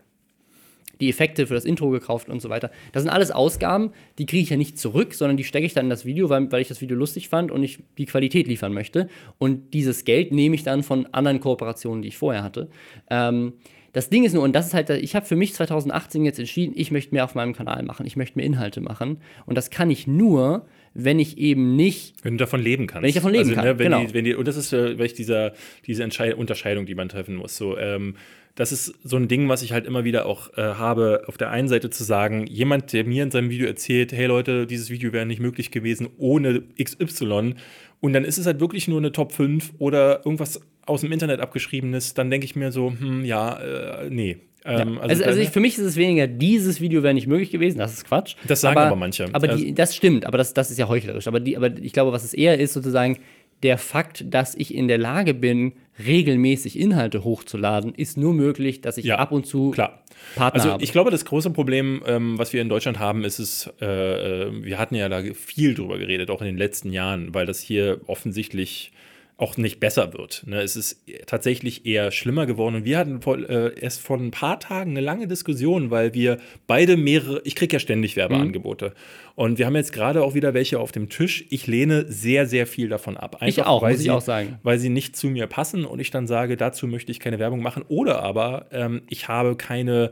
die 0.99 1.09
Effekte 1.09 1.47
für 1.47 1.53
das 1.53 1.65
Intro 1.65 1.89
gekauft 1.89 2.29
und 2.29 2.41
so 2.41 2.49
weiter. 2.49 2.71
Das 2.91 3.03
sind 3.03 3.11
alles 3.11 3.31
Ausgaben, 3.31 3.91
die 4.17 4.25
kriege 4.25 4.43
ich 4.43 4.49
ja 4.49 4.57
nicht 4.57 4.79
zurück, 4.79 5.13
sondern 5.13 5.37
die 5.37 5.43
stecke 5.43 5.65
ich 5.65 5.73
dann 5.73 5.85
in 5.85 5.89
das 5.89 6.05
Video, 6.05 6.29
weil, 6.29 6.51
weil 6.51 6.61
ich 6.61 6.67
das 6.67 6.81
Video 6.81 6.97
lustig 6.97 7.29
fand 7.29 7.51
und 7.51 7.63
ich 7.63 7.79
die 7.97 8.05
Qualität 8.05 8.47
liefern 8.47 8.73
möchte. 8.73 9.07
Und 9.37 9.73
dieses 9.73 10.05
Geld 10.05 10.31
nehme 10.31 10.55
ich 10.55 10.63
dann 10.63 10.83
von 10.83 11.05
anderen 11.13 11.39
Kooperationen, 11.39 12.01
die 12.01 12.09
ich 12.09 12.17
vorher 12.17 12.43
hatte. 12.43 12.69
Ähm, 13.09 13.53
das 13.93 14.09
Ding 14.09 14.23
ist 14.23 14.33
nur, 14.33 14.43
und 14.43 14.53
das 14.53 14.67
ist 14.67 14.73
halt, 14.73 14.89
ich 14.89 15.15
habe 15.15 15.25
für 15.25 15.35
mich 15.35 15.53
2018 15.53 16.25
jetzt 16.25 16.39
entschieden, 16.39 16.73
ich 16.75 16.91
möchte 16.91 17.13
mehr 17.13 17.23
auf 17.23 17.35
meinem 17.35 17.53
Kanal 17.53 17.83
machen, 17.83 18.05
ich 18.05 18.15
möchte 18.15 18.37
mehr 18.37 18.45
Inhalte 18.45 18.81
machen. 18.81 19.17
Und 19.45 19.55
das 19.55 19.69
kann 19.69 19.89
ich 19.89 20.07
nur, 20.07 20.65
wenn 20.93 21.19
ich 21.19 21.37
eben 21.37 21.75
nicht. 21.75 22.15
Wenn 22.23 22.33
du 22.33 22.43
davon 22.43 22.61
leben 22.61 22.87
kannst. 22.87 23.03
Wenn 23.03 23.09
ich 23.09 23.15
davon 23.15 23.31
leben 23.31 23.49
also, 23.49 23.55
kann. 23.55 23.65
Ne, 23.65 23.79
wenn 23.79 23.91
genau. 23.91 24.03
die, 24.03 24.13
wenn 24.13 24.25
die, 24.25 24.35
und 24.35 24.47
das 24.47 24.57
ist 24.57 24.73
äh, 24.73 24.95
vielleicht 24.95 25.17
dieser, 25.17 25.53
diese 25.85 26.03
Entscheid 26.03 26.33
Unterscheidung, 26.33 26.85
die 26.85 26.95
man 26.95 27.09
treffen 27.09 27.35
muss. 27.35 27.55
So, 27.57 27.77
ähm, 27.77 28.15
das 28.55 28.71
ist 28.71 28.95
so 29.03 29.17
ein 29.17 29.27
Ding, 29.27 29.49
was 29.49 29.61
ich 29.61 29.71
halt 29.71 29.85
immer 29.85 30.03
wieder 30.03 30.25
auch 30.25 30.51
äh, 30.57 30.61
habe, 30.61 31.23
auf 31.27 31.37
der 31.37 31.51
einen 31.51 31.67
Seite 31.67 31.91
zu 31.91 32.03
sagen, 32.03 32.47
jemand, 32.47 32.91
der 32.91 33.05
mir 33.05 33.21
in 33.21 33.29
seinem 33.29 33.51
Video 33.51 33.67
erzählt, 33.67 34.11
hey 34.11 34.25
Leute, 34.25 34.65
dieses 34.65 34.89
Video 34.89 35.13
wäre 35.13 35.27
nicht 35.27 35.39
möglich 35.39 35.69
gewesen 35.69 36.09
ohne 36.17 36.63
XY. 36.81 37.53
Und 37.99 38.13
dann 38.13 38.25
ist 38.25 38.39
es 38.39 38.47
halt 38.47 38.59
wirklich 38.59 38.87
nur 38.87 38.97
eine 38.97 39.11
Top 39.11 39.31
5 39.31 39.73
oder 39.77 40.25
irgendwas 40.25 40.59
aus 40.87 41.01
dem 41.01 41.11
Internet 41.11 41.39
abgeschriebenes, 41.39 42.13
dann 42.13 42.29
denke 42.29 42.45
ich 42.45 42.55
mir 42.55 42.71
so, 42.71 42.91
hm, 42.91 43.23
ja, 43.25 43.57
äh, 43.59 44.09
nee. 44.09 44.37
Ähm, 44.65 44.95
ja. 44.95 45.01
also, 45.01 45.23
also 45.23 45.39
ich, 45.39 45.49
für 45.49 45.59
mich 45.59 45.77
ist 45.77 45.85
es 45.85 45.95
weniger, 45.95 46.27
dieses 46.27 46.81
Video 46.81 47.03
wäre 47.03 47.13
nicht 47.13 47.27
möglich 47.27 47.51
gewesen, 47.51 47.77
das 47.77 47.93
ist 47.93 48.05
Quatsch. 48.05 48.35
Das 48.47 48.61
sagen 48.61 48.77
aber, 48.77 48.87
aber 48.87 48.95
manche. 48.95 49.25
Aber 49.31 49.47
die, 49.47 49.73
das 49.73 49.95
stimmt, 49.95 50.25
aber 50.25 50.37
das, 50.37 50.53
das 50.53 50.71
ist 50.71 50.77
ja 50.77 50.89
heuchlerisch. 50.89 51.27
Aber, 51.27 51.39
die, 51.39 51.55
aber 51.55 51.77
ich 51.77 51.93
glaube, 51.93 52.11
was 52.11 52.23
es 52.23 52.33
eher 52.33 52.59
ist, 52.59 52.73
sozusagen, 52.73 53.17
der 53.63 53.77
Fakt, 53.77 54.25
dass 54.27 54.55
ich 54.55 54.73
in 54.73 54.87
der 54.87 54.97
Lage 54.97 55.33
bin, 55.33 55.73
regelmäßig 56.05 56.77
Inhalte 56.77 57.23
hochzuladen, 57.23 57.95
ist 57.95 58.17
nur 58.17 58.33
möglich, 58.33 58.81
dass 58.81 58.97
ich 58.97 59.05
ja, 59.05 59.15
ab 59.15 59.31
und 59.31 59.47
zu 59.47 59.71
klar. 59.71 60.03
Partner 60.35 60.61
also 60.61 60.73
habe. 60.73 60.83
ich 60.83 60.91
glaube, 60.91 61.09
das 61.09 61.25
große 61.25 61.49
Problem, 61.49 62.03
ähm, 62.05 62.37
was 62.37 62.53
wir 62.53 62.61
in 62.61 62.69
Deutschland 62.69 62.99
haben, 62.99 63.23
ist 63.23 63.39
es, 63.39 63.71
äh, 63.81 63.85
äh 63.85 64.63
wir 64.63 64.77
hatten 64.77 64.95
ja 64.95 65.09
da 65.09 65.23
viel 65.33 65.73
drüber 65.73 65.97
geredet, 65.97 66.29
auch 66.29 66.41
in 66.41 66.47
den 66.47 66.57
letzten 66.57 66.91
Jahren, 66.91 67.33
weil 67.33 67.47
das 67.47 67.59
hier 67.59 68.01
offensichtlich 68.05 68.91
auch 69.37 69.55
nicht 69.55 69.79
besser 69.79 70.13
wird. 70.13 70.43
Ne? 70.47 70.61
Es 70.61 70.75
ist 70.75 71.03
tatsächlich 71.27 71.85
eher 71.85 72.11
schlimmer 72.11 72.47
geworden. 72.47 72.75
Und 72.75 72.85
wir 72.85 72.97
hatten 72.97 73.21
vor, 73.21 73.37
äh, 73.37 73.79
erst 73.79 74.01
vor 74.01 74.17
ein 74.17 74.31
paar 74.31 74.59
Tagen 74.59 74.91
eine 74.91 75.01
lange 75.01 75.27
Diskussion, 75.27 75.91
weil 75.91 76.15
wir 76.15 76.39
beide 76.65 76.97
mehrere, 76.97 77.41
ich 77.43 77.55
kriege 77.55 77.75
ja 77.75 77.79
ständig 77.79 78.15
Werbeangebote. 78.15 78.87
Mhm. 78.87 78.93
Und 79.35 79.59
wir 79.59 79.67
haben 79.67 79.75
jetzt 79.75 79.93
gerade 79.93 80.23
auch 80.23 80.33
wieder 80.33 80.55
welche 80.55 80.79
auf 80.79 80.91
dem 80.91 81.09
Tisch. 81.09 81.45
Ich 81.51 81.67
lehne 81.67 82.05
sehr, 82.11 82.47
sehr 82.47 82.65
viel 82.65 82.89
davon 82.89 83.15
ab. 83.15 83.35
Einfach, 83.35 83.47
ich 83.47 83.63
auch, 83.63 83.83
weil 83.83 83.91
muss 83.91 84.01
sie, 84.01 84.07
ich 84.07 84.11
auch 84.11 84.21
sagen. 84.21 84.57
Weil 84.63 84.79
sie 84.79 84.89
nicht 84.89 85.15
zu 85.15 85.27
mir 85.27 85.45
passen 85.45 85.85
und 85.85 85.99
ich 85.99 86.09
dann 86.09 86.25
sage, 86.25 86.57
dazu 86.57 86.87
möchte 86.87 87.11
ich 87.11 87.19
keine 87.19 87.37
Werbung 87.37 87.61
machen. 87.61 87.83
Oder 87.89 88.23
aber 88.23 88.65
ähm, 88.71 89.03
ich 89.07 89.27
habe 89.27 89.55
keine 89.55 90.11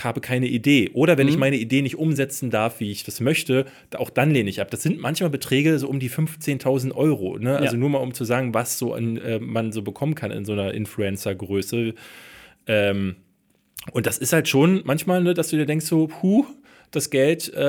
habe 0.00 0.20
keine 0.20 0.46
Idee. 0.46 0.90
Oder 0.94 1.18
wenn 1.18 1.26
mhm. 1.26 1.32
ich 1.32 1.38
meine 1.38 1.56
Idee 1.56 1.82
nicht 1.82 1.96
umsetzen 1.96 2.50
darf, 2.50 2.80
wie 2.80 2.90
ich 2.90 3.04
das 3.04 3.20
möchte, 3.20 3.66
auch 3.96 4.10
dann 4.10 4.30
lehne 4.30 4.48
ich 4.48 4.60
ab. 4.60 4.70
Das 4.70 4.82
sind 4.82 4.98
manchmal 4.98 5.30
Beträge 5.30 5.78
so 5.78 5.88
um 5.88 6.00
die 6.00 6.10
15.000 6.10 6.94
Euro. 6.94 7.38
Ne? 7.38 7.56
Also 7.56 7.74
ja. 7.74 7.78
nur 7.78 7.90
mal 7.90 7.98
um 7.98 8.14
zu 8.14 8.24
sagen, 8.24 8.54
was 8.54 8.78
so 8.78 8.94
an, 8.94 9.16
äh, 9.18 9.38
man 9.38 9.72
so 9.72 9.82
bekommen 9.82 10.14
kann 10.14 10.30
in 10.30 10.44
so 10.44 10.52
einer 10.52 10.72
Influencer-Größe. 10.74 11.94
Ähm, 12.66 13.16
und 13.90 14.06
das 14.06 14.18
ist 14.18 14.32
halt 14.32 14.48
schon 14.48 14.82
manchmal, 14.84 15.22
ne, 15.22 15.34
dass 15.34 15.48
du 15.48 15.56
dir 15.56 15.66
denkst, 15.66 15.86
so, 15.86 16.06
puh, 16.06 16.46
das 16.92 17.08
Geld, 17.08 17.52
äh, 17.54 17.60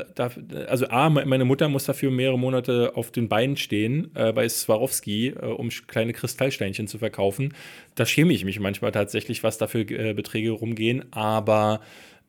äh, 0.00 0.04
da, 0.14 0.30
also 0.66 0.88
A, 0.88 1.08
meine 1.08 1.44
Mutter 1.44 1.68
muss 1.68 1.84
dafür 1.84 2.10
mehrere 2.10 2.38
Monate 2.38 2.92
auf 2.96 3.12
den 3.12 3.28
Beinen 3.28 3.56
stehen 3.56 4.10
äh, 4.14 4.32
bei 4.32 4.48
Swarovski, 4.48 5.28
äh, 5.28 5.46
um 5.46 5.68
kleine 5.68 6.12
Kristallsteinchen 6.12 6.88
zu 6.88 6.98
verkaufen. 6.98 7.54
Da 7.94 8.04
schäme 8.04 8.32
ich 8.32 8.44
mich 8.44 8.58
manchmal 8.58 8.90
tatsächlich, 8.90 9.44
was 9.44 9.56
da 9.56 9.68
für 9.68 9.82
äh, 9.82 10.14
Beträge 10.14 10.50
rumgehen, 10.50 11.04
aber 11.12 11.80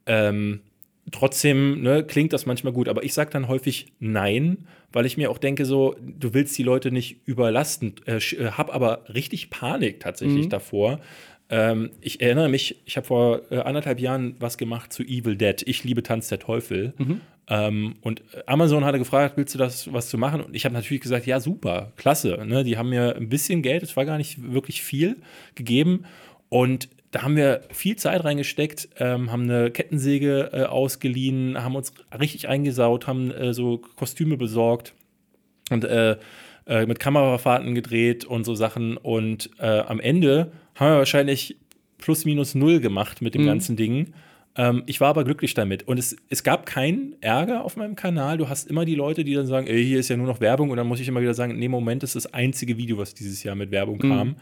ähm, 0.05 0.61
trotzdem 1.11 1.81
ne, 1.81 2.03
klingt 2.03 2.33
das 2.33 2.45
manchmal 2.45 2.73
gut. 2.73 2.87
Aber 2.87 3.03
ich 3.03 3.15
sage 3.15 3.31
dann 3.31 3.47
häufig 3.47 3.91
Nein, 3.99 4.67
weil 4.93 5.07
ich 5.07 5.17
mir 5.17 5.31
auch 5.31 5.39
denke, 5.39 5.65
so, 5.65 5.95
du 5.99 6.35
willst 6.35 6.55
die 6.55 6.63
Leute 6.63 6.91
nicht 6.91 7.21
überlasten, 7.25 7.95
äh, 8.05 8.19
hab 8.51 8.73
aber 8.73 9.05
richtig 9.11 9.49
Panik 9.49 9.99
tatsächlich 9.99 10.45
mhm. 10.45 10.49
davor, 10.49 10.99
ähm, 11.51 11.91
ich 11.99 12.21
erinnere 12.21 12.47
mich, 12.47 12.77
ich 12.85 12.95
habe 12.95 13.05
vor 13.05 13.41
äh, 13.51 13.57
anderthalb 13.57 13.99
Jahren 13.99 14.35
was 14.39 14.57
gemacht 14.57 14.93
zu 14.93 15.03
Evil 15.03 15.35
Dead. 15.35 15.61
Ich 15.65 15.83
liebe 15.83 16.01
Tanz 16.01 16.29
der 16.29 16.39
Teufel. 16.39 16.93
Mhm. 16.97 17.21
Ähm, 17.49 17.95
und 18.01 18.23
Amazon 18.45 18.85
hatte 18.85 18.97
gefragt, 18.97 19.35
willst 19.35 19.53
du 19.53 19.59
das 19.59 19.91
was 19.91 20.07
zu 20.07 20.17
machen? 20.17 20.39
Und 20.41 20.55
ich 20.55 20.63
habe 20.63 20.73
natürlich 20.73 21.01
gesagt, 21.01 21.25
ja, 21.25 21.41
super, 21.41 21.91
klasse. 21.97 22.41
Ne? 22.45 22.63
Die 22.63 22.77
haben 22.77 22.89
mir 22.89 23.17
ein 23.17 23.27
bisschen 23.27 23.61
Geld, 23.61 23.83
es 23.83 23.97
war 23.97 24.05
gar 24.05 24.17
nicht 24.17 24.53
wirklich 24.53 24.81
viel, 24.81 25.17
gegeben. 25.55 26.05
Und 26.47 26.87
da 27.11 27.23
haben 27.23 27.35
wir 27.35 27.63
viel 27.71 27.97
Zeit 27.97 28.23
reingesteckt, 28.23 28.87
ähm, 28.97 29.29
haben 29.29 29.43
eine 29.43 29.71
Kettensäge 29.71 30.51
äh, 30.53 30.63
ausgeliehen, 30.63 31.61
haben 31.61 31.75
uns 31.75 31.93
richtig 32.17 32.47
eingesaut, 32.47 33.07
haben 33.07 33.29
äh, 33.31 33.53
so 33.53 33.79
Kostüme 33.97 34.37
besorgt 34.37 34.93
und 35.69 35.83
äh, 35.83 36.15
äh 36.65 36.85
mit 36.85 36.99
Kamerafahrten 36.99 37.75
gedreht 37.75 38.23
und 38.23 38.45
so 38.45 38.55
Sachen. 38.55 38.95
Und 38.95 39.49
äh, 39.59 39.79
am 39.79 39.99
Ende 39.99 40.53
haben 40.75 40.93
wir 40.93 40.97
wahrscheinlich 40.97 41.57
plus 41.97 42.25
minus 42.25 42.55
null 42.55 42.79
gemacht 42.79 43.21
mit 43.21 43.35
dem 43.35 43.43
mhm. 43.43 43.47
ganzen 43.47 43.75
Ding. 43.75 44.13
Ähm, 44.55 44.83
ich 44.85 44.99
war 44.99 45.09
aber 45.09 45.23
glücklich 45.23 45.53
damit. 45.53 45.87
Und 45.87 45.97
es, 45.97 46.15
es 46.29 46.43
gab 46.43 46.65
keinen 46.65 47.15
Ärger 47.21 47.63
auf 47.63 47.77
meinem 47.77 47.95
Kanal. 47.95 48.37
Du 48.37 48.49
hast 48.49 48.69
immer 48.69 48.85
die 48.85 48.95
Leute, 48.95 49.23
die 49.23 49.33
dann 49.33 49.47
sagen, 49.47 49.67
ey, 49.67 49.83
hier 49.83 49.99
ist 49.99 50.09
ja 50.09 50.17
nur 50.17 50.27
noch 50.27 50.41
Werbung. 50.41 50.71
Und 50.71 50.77
dann 50.77 50.87
muss 50.87 50.99
ich 50.99 51.07
immer 51.07 51.21
wieder 51.21 51.33
sagen, 51.33 51.57
nee, 51.57 51.69
Moment, 51.69 52.03
das 52.03 52.15
ist 52.15 52.25
das 52.25 52.33
einzige 52.33 52.77
Video, 52.77 52.97
was 52.97 53.13
dieses 53.13 53.43
Jahr 53.43 53.55
mit 53.55 53.71
Werbung 53.71 53.97
mhm. 53.97 54.09
kam. 54.09 54.35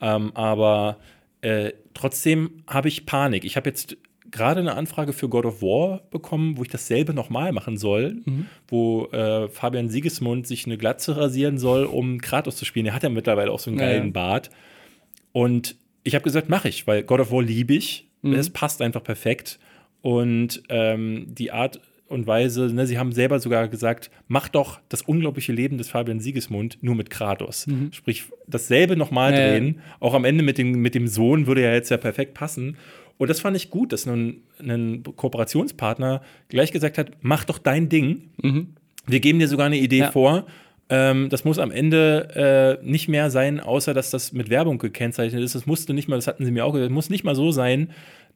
Ähm, 0.00 0.32
aber 0.34 0.98
äh, 1.40 1.72
trotzdem 1.92 2.64
habe 2.66 2.88
ich 2.88 3.06
Panik. 3.06 3.44
Ich 3.44 3.56
habe 3.56 3.68
jetzt 3.68 3.96
gerade 4.30 4.60
eine 4.60 4.74
Anfrage 4.74 5.12
für 5.12 5.28
God 5.28 5.46
of 5.46 5.62
War 5.62 6.02
bekommen, 6.10 6.58
wo 6.58 6.62
ich 6.62 6.68
dasselbe 6.68 7.14
nochmal 7.14 7.52
machen 7.52 7.76
soll, 7.76 8.16
mhm. 8.24 8.46
wo 8.66 9.06
äh, 9.12 9.48
Fabian 9.48 9.88
Siegesmund 9.88 10.46
sich 10.48 10.66
eine 10.66 10.76
Glatze 10.76 11.16
rasieren 11.16 11.58
soll, 11.58 11.84
um 11.84 12.20
Kratos 12.20 12.56
zu 12.56 12.64
spielen. 12.64 12.86
Er 12.86 12.94
hat 12.94 13.04
ja 13.04 13.08
mittlerweile 13.10 13.52
auch 13.52 13.60
so 13.60 13.70
einen 13.70 13.78
geilen 13.78 14.06
ja. 14.06 14.12
Bart. 14.12 14.50
Und 15.34 15.74
ich 16.04 16.14
habe 16.14 16.22
gesagt, 16.22 16.48
mache 16.48 16.68
ich, 16.68 16.86
weil 16.86 17.02
God 17.02 17.18
of 17.18 17.32
War 17.32 17.42
liebe 17.42 17.74
ich. 17.74 18.08
Mhm. 18.22 18.34
Es 18.34 18.50
passt 18.50 18.80
einfach 18.80 19.02
perfekt. 19.02 19.58
Und 20.00 20.62
ähm, 20.68 21.26
die 21.28 21.50
Art 21.50 21.80
und 22.06 22.28
Weise, 22.28 22.72
ne, 22.72 22.86
sie 22.86 22.98
haben 22.98 23.10
selber 23.10 23.40
sogar 23.40 23.66
gesagt, 23.66 24.12
mach 24.28 24.48
doch 24.48 24.78
das 24.88 25.02
unglaubliche 25.02 25.52
Leben 25.52 25.76
des 25.76 25.88
Fabian 25.88 26.20
Siegesmund 26.20 26.78
nur 26.82 26.94
mit 26.94 27.10
Kratos. 27.10 27.66
Mhm. 27.66 27.92
Sprich, 27.92 28.26
dasselbe 28.46 28.96
nochmal 28.96 29.32
ja, 29.32 29.48
drehen. 29.48 29.80
Auch 29.98 30.14
am 30.14 30.24
Ende 30.24 30.44
mit 30.44 30.56
dem, 30.56 30.70
mit 30.80 30.94
dem 30.94 31.08
Sohn 31.08 31.48
würde 31.48 31.62
ja 31.62 31.72
jetzt 31.72 31.90
ja 31.90 31.96
perfekt 31.96 32.34
passen. 32.34 32.76
Und 33.18 33.28
das 33.28 33.40
fand 33.40 33.56
ich 33.56 33.70
gut, 33.70 33.92
dass 33.92 34.06
ein, 34.06 34.42
ein 34.60 35.02
Kooperationspartner 35.02 36.22
gleich 36.48 36.70
gesagt 36.70 36.96
hat, 36.96 37.10
mach 37.22 37.44
doch 37.44 37.58
dein 37.58 37.88
Ding. 37.88 38.30
Mhm. 38.40 38.68
Wir 39.06 39.18
geben 39.18 39.40
dir 39.40 39.48
sogar 39.48 39.66
eine 39.66 39.78
Idee 39.78 39.98
ja. 39.98 40.12
vor 40.12 40.46
ähm, 40.90 41.28
das 41.30 41.44
muss 41.44 41.58
am 41.58 41.70
Ende 41.70 42.78
äh, 42.82 42.86
nicht 42.86 43.08
mehr 43.08 43.30
sein, 43.30 43.60
außer 43.60 43.94
dass 43.94 44.10
das 44.10 44.32
mit 44.32 44.50
Werbung 44.50 44.78
gekennzeichnet 44.78 45.42
ist. 45.42 45.54
Das 45.54 45.66
musste 45.66 45.94
nicht 45.94 46.08
mal, 46.08 46.16
das 46.16 46.26
hatten 46.26 46.44
sie 46.44 46.50
mir 46.50 46.64
auch 46.64 46.72
gesagt, 46.72 46.90
muss 46.90 47.10
nicht 47.10 47.24
mal 47.24 47.34
so 47.34 47.52
sein, 47.52 47.90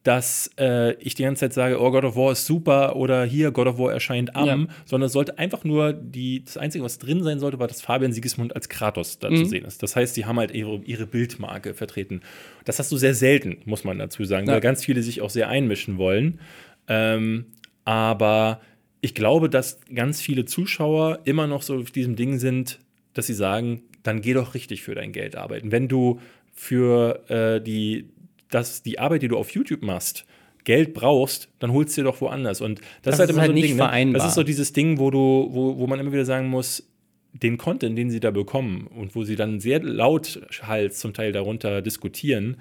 dass 0.05 0.51
äh, 0.59 0.95
ich 0.95 1.15
die 1.15 1.25
ganze 1.25 1.41
Zeit 1.41 1.53
sage, 1.53 1.81
oh, 1.81 1.91
God 1.91 2.05
of 2.05 2.17
War 2.17 2.33
ist 2.33 2.47
super 2.47 2.97
oder 2.97 3.25
hier, 3.25 3.51
God 3.51 3.67
of 3.67 3.79
War 3.79 3.93
erscheint 3.93 4.37
am, 4.37 4.47
ja. 4.47 4.67
sondern 4.85 5.09
es 5.09 5.13
sollte 5.13 5.39
einfach 5.39 5.65
nur 5.65 5.93
die, 5.93 6.45
das 6.45 6.57
Einzige, 6.57 6.85
was 6.85 6.99
drin 6.99 7.23
sein 7.23 7.41
sollte, 7.41 7.59
war, 7.59 7.67
dass 7.67 7.83
Fabian 7.83 8.13
Siegesmund 8.13 8.55
als 8.55 8.69
Kratos 8.69 9.19
da 9.19 9.29
mhm. 9.29 9.37
zu 9.37 9.45
sehen 9.47 9.65
ist. 9.65 9.83
Das 9.83 9.97
heißt, 9.97 10.17
die 10.17 10.25
haben 10.25 10.39
halt 10.39 10.53
ihre, 10.53 10.77
ihre 10.85 11.07
Bildmarke 11.07 11.75
vertreten. 11.75 12.23
Das 12.65 12.79
hast 12.79 12.93
du 12.93 12.97
sehr 12.97 13.15
selten, 13.15 13.59
muss 13.65 13.85
man 13.85 13.99
dazu 13.99 14.25
sagen, 14.25 14.47
ja. 14.47 14.55
weil 14.55 14.61
ganz 14.61 14.85
viele 14.85 15.03
sich 15.03 15.21
auch 15.21 15.31
sehr 15.31 15.49
einmischen 15.49 15.99
wollen. 15.99 16.41
Ähm, 16.87 17.47
aber 17.85 18.61
ich 19.01 19.15
glaube, 19.15 19.49
dass 19.49 19.81
ganz 19.95 20.21
viele 20.21 20.45
Zuschauer 20.45 21.21
immer 21.25 21.47
noch 21.47 21.63
so 21.63 21.77
auf 21.77 21.91
diesem 21.91 22.17
Ding 22.17 22.39
sind, 22.39 22.81
dass 23.15 23.27
sie 23.27 23.35
sagen, 23.35 23.83
dann 24.03 24.21
geh 24.21 24.35
doch 24.35 24.55
richtig 24.55 24.83
für 24.83 24.95
dein 24.95 25.13
Geld 25.13 25.37
arbeiten. 25.37 25.73
Wenn 25.73 25.89
du 25.89 26.21
für 26.53 27.29
äh, 27.29 27.61
die, 27.61 28.09
das, 28.51 28.83
die 28.83 28.99
Arbeit, 28.99 29.23
die 29.23 29.29
du 29.29 29.37
auf 29.37 29.51
YouTube 29.51 29.83
machst, 29.83 30.25
Geld 30.65 30.93
brauchst, 30.93 31.49
dann 31.61 31.73
holst 31.73 31.97
du 31.97 32.03
dir 32.03 32.07
doch 32.07 32.21
woanders. 32.21 32.61
Und 32.61 32.81
das, 32.81 32.87
das 33.03 33.15
ist 33.15 33.21
halt 33.21 33.31
immer 33.31 33.41
halt 33.41 33.51
so 33.51 33.85
ein 33.85 34.07
Ding. 34.09 34.13
Ne? 34.13 34.19
Das 34.19 34.27
ist 34.27 34.35
so 34.35 34.43
dieses 34.43 34.73
Ding, 34.73 34.99
wo 34.99 35.11
du, 35.11 35.49
wo, 35.51 35.79
wo 35.79 35.87
man 35.87 36.01
immer 36.01 36.13
wieder 36.13 36.25
sagen 36.25 36.49
muss, 36.49 36.87
den 37.33 37.59
Content, 37.59 37.97
den 37.97 38.11
sie 38.11 38.21
da 38.21 38.31
bekommen 38.31 38.87
und 38.87 39.15
wo 39.15 39.25
sie 39.25 39.37
dann 39.37 39.61
sehr 39.61 39.83
laut 39.83 40.41
halt 40.63 40.95
zum 40.95 41.15
Teil 41.15 41.33
darunter 41.33 41.83
diskutieren, 41.83 42.57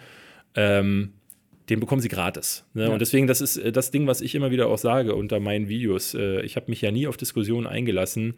ähm, 0.55 1.13
den 1.69 1.79
bekommen 1.79 2.01
sie 2.01 2.09
gratis. 2.09 2.65
Ne? 2.73 2.83
Ja. 2.85 2.89
Und 2.89 2.99
deswegen, 2.99 3.27
das 3.27 3.41
ist 3.41 3.57
äh, 3.57 3.71
das 3.71 3.91
Ding, 3.91 4.07
was 4.07 4.21
ich 4.21 4.35
immer 4.35 4.51
wieder 4.51 4.67
auch 4.67 4.77
sage 4.77 5.15
unter 5.15 5.39
meinen 5.39 5.69
Videos. 5.69 6.13
Äh, 6.13 6.41
ich 6.41 6.55
habe 6.55 6.67
mich 6.69 6.81
ja 6.81 6.91
nie 6.91 7.07
auf 7.07 7.17
Diskussionen 7.17 7.67
eingelassen, 7.67 8.35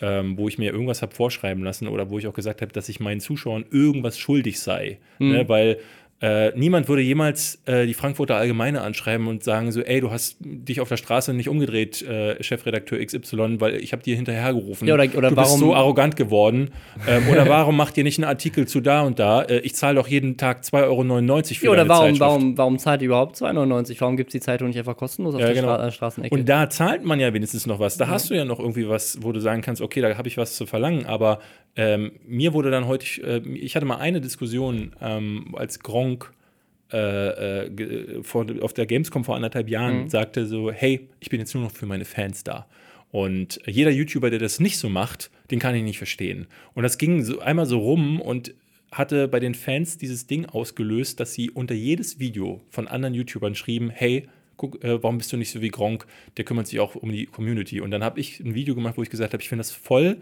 ähm, 0.00 0.38
wo 0.38 0.48
ich 0.48 0.58
mir 0.58 0.72
irgendwas 0.72 1.02
habe 1.02 1.14
vorschreiben 1.14 1.64
lassen 1.64 1.88
oder 1.88 2.10
wo 2.10 2.18
ich 2.18 2.26
auch 2.26 2.34
gesagt 2.34 2.62
habe, 2.62 2.72
dass 2.72 2.88
ich 2.88 3.00
meinen 3.00 3.20
Zuschauern 3.20 3.64
irgendwas 3.70 4.18
schuldig 4.18 4.60
sei. 4.60 4.98
Mhm. 5.18 5.32
Ne? 5.32 5.48
Weil 5.48 5.78
Äh, 6.20 6.50
niemand 6.56 6.88
würde 6.88 7.02
jemals 7.02 7.62
äh, 7.66 7.86
die 7.86 7.94
Frankfurter 7.94 8.36
Allgemeine 8.36 8.80
anschreiben 8.82 9.28
und 9.28 9.44
sagen 9.44 9.70
so, 9.70 9.80
ey, 9.82 10.00
du 10.00 10.10
hast 10.10 10.36
dich 10.40 10.80
auf 10.80 10.88
der 10.88 10.96
Straße 10.96 11.32
nicht 11.32 11.48
umgedreht, 11.48 12.02
äh, 12.02 12.42
Chefredakteur 12.42 12.98
XY, 13.04 13.60
weil 13.60 13.76
ich 13.76 13.92
habe 13.92 14.02
dir 14.02 14.16
hinterhergerufen. 14.16 14.88
Ja, 14.88 14.94
oder, 14.94 15.04
oder 15.16 15.30
du 15.30 15.36
warum, 15.36 15.52
bist 15.52 15.58
so 15.60 15.74
arrogant 15.74 16.16
geworden. 16.16 16.70
ähm, 17.06 17.28
oder 17.30 17.48
warum 17.48 17.76
macht 17.76 17.96
ihr 17.96 18.02
nicht 18.02 18.18
einen 18.18 18.28
Artikel 18.28 18.66
zu 18.66 18.80
da 18.80 19.02
und 19.02 19.20
da? 19.20 19.42
Äh, 19.42 19.60
ich 19.60 19.76
zahle 19.76 19.94
doch 19.94 20.08
jeden 20.08 20.36
Tag 20.36 20.62
2,99 20.62 20.74
Euro 20.82 21.42
für 21.42 21.64
ja, 21.66 21.70
oder 21.70 21.88
warum, 21.88 22.02
Zeitschrift. 22.06 22.20
warum, 22.20 22.58
warum 22.58 22.78
zahlt 22.78 23.02
ihr 23.02 23.06
überhaupt 23.06 23.36
2,99? 23.36 23.96
Warum 24.00 24.16
gibt 24.16 24.30
es 24.30 24.32
die 24.32 24.40
Zeitung 24.40 24.68
nicht 24.68 24.78
einfach 24.78 24.96
kostenlos 24.96 25.36
auf 25.36 25.40
Ja, 25.40 25.46
der 25.46 25.54
genau. 25.54 25.74
Stra 25.74 25.86
äh, 25.86 25.92
Straßenecke? 25.92 26.34
Und 26.34 26.48
da 26.48 26.68
zahlt 26.68 27.04
man 27.04 27.20
ja 27.20 27.32
wenigstens 27.32 27.66
noch 27.66 27.78
was. 27.78 27.96
Da 27.96 28.08
hast 28.08 28.30
du 28.30 28.34
ja 28.34 28.44
noch 28.44 28.58
irgendwie 28.58 28.88
was, 28.88 29.22
wo 29.22 29.30
du 29.30 29.38
sagen 29.38 29.62
kannst, 29.62 29.80
okay, 29.80 30.00
da 30.00 30.16
habe 30.18 30.26
ich 30.26 30.36
was 30.36 30.56
zu 30.56 30.66
verlangen. 30.66 31.06
Aber 31.06 31.38
ähm, 31.78 32.12
mir 32.26 32.52
wurde 32.52 32.70
dann 32.72 32.86
heute, 32.86 33.06
äh, 33.22 33.48
ich 33.54 33.76
hatte 33.76 33.86
mal 33.86 33.98
eine 33.98 34.20
Diskussion, 34.20 34.92
ähm, 35.00 35.54
als 35.56 35.78
Gronk 35.78 36.32
äh, 36.92 37.66
äh, 37.66 38.22
vor, 38.22 38.46
auf 38.62 38.72
der 38.72 38.86
Gamescom 38.86 39.24
vor 39.24 39.36
anderthalb 39.36 39.68
Jahren 39.68 40.02
Mhm. 40.02 40.08
sagte 40.08 40.46
so, 40.46 40.72
hey, 40.72 41.06
ich 41.20 41.30
bin 41.30 41.38
jetzt 41.38 41.54
nur 41.54 41.62
noch 41.62 41.70
für 41.70 41.86
meine 41.86 42.04
Fans 42.04 42.42
da. 42.44 42.66
Und 43.12 43.60
jeder 43.66 43.90
YouTuber, 43.90 44.28
der 44.30 44.38
das 44.38 44.58
nicht 44.58 44.78
so 44.78 44.88
macht, 44.88 45.30
den 45.50 45.60
kann 45.60 45.74
ich 45.74 45.82
nicht 45.82 45.98
verstehen. 45.98 46.46
Und 46.74 46.82
das 46.82 46.98
ging 46.98 47.22
so 47.22 47.38
einmal 47.40 47.66
so 47.66 47.78
rum 47.78 48.20
und 48.20 48.54
hatte 48.90 49.28
bei 49.28 49.38
den 49.38 49.54
Fans 49.54 49.98
dieses 49.98 50.26
Ding 50.26 50.46
ausgelöst, 50.46 51.20
dass 51.20 51.32
sie 51.32 51.50
unter 51.50 51.74
jedes 51.74 52.18
Video 52.18 52.60
von 52.70 52.88
anderen 52.88 53.14
YouTubern 53.14 53.54
schrieben, 53.54 53.90
hey, 53.90 54.26
guck, 54.56 54.82
äh, 54.82 55.02
warum 55.02 55.18
bist 55.18 55.32
du 55.32 55.36
nicht 55.36 55.50
so 55.50 55.60
wie 55.60 55.68
Gronk? 55.68 56.06
Der 56.38 56.44
kümmert 56.44 56.66
sich 56.66 56.80
auch 56.80 56.96
um 56.96 57.12
die 57.12 57.26
Community. 57.26 57.80
Und 57.80 57.90
dann 57.92 58.02
habe 58.02 58.18
ich 58.18 58.40
ein 58.40 58.54
Video 58.54 58.74
gemacht, 58.74 58.96
wo 58.96 59.02
ich 59.02 59.10
gesagt 59.10 59.32
habe, 59.32 59.42
ich 59.42 59.48
finde 59.48 59.60
das 59.60 59.70
voll 59.70 60.16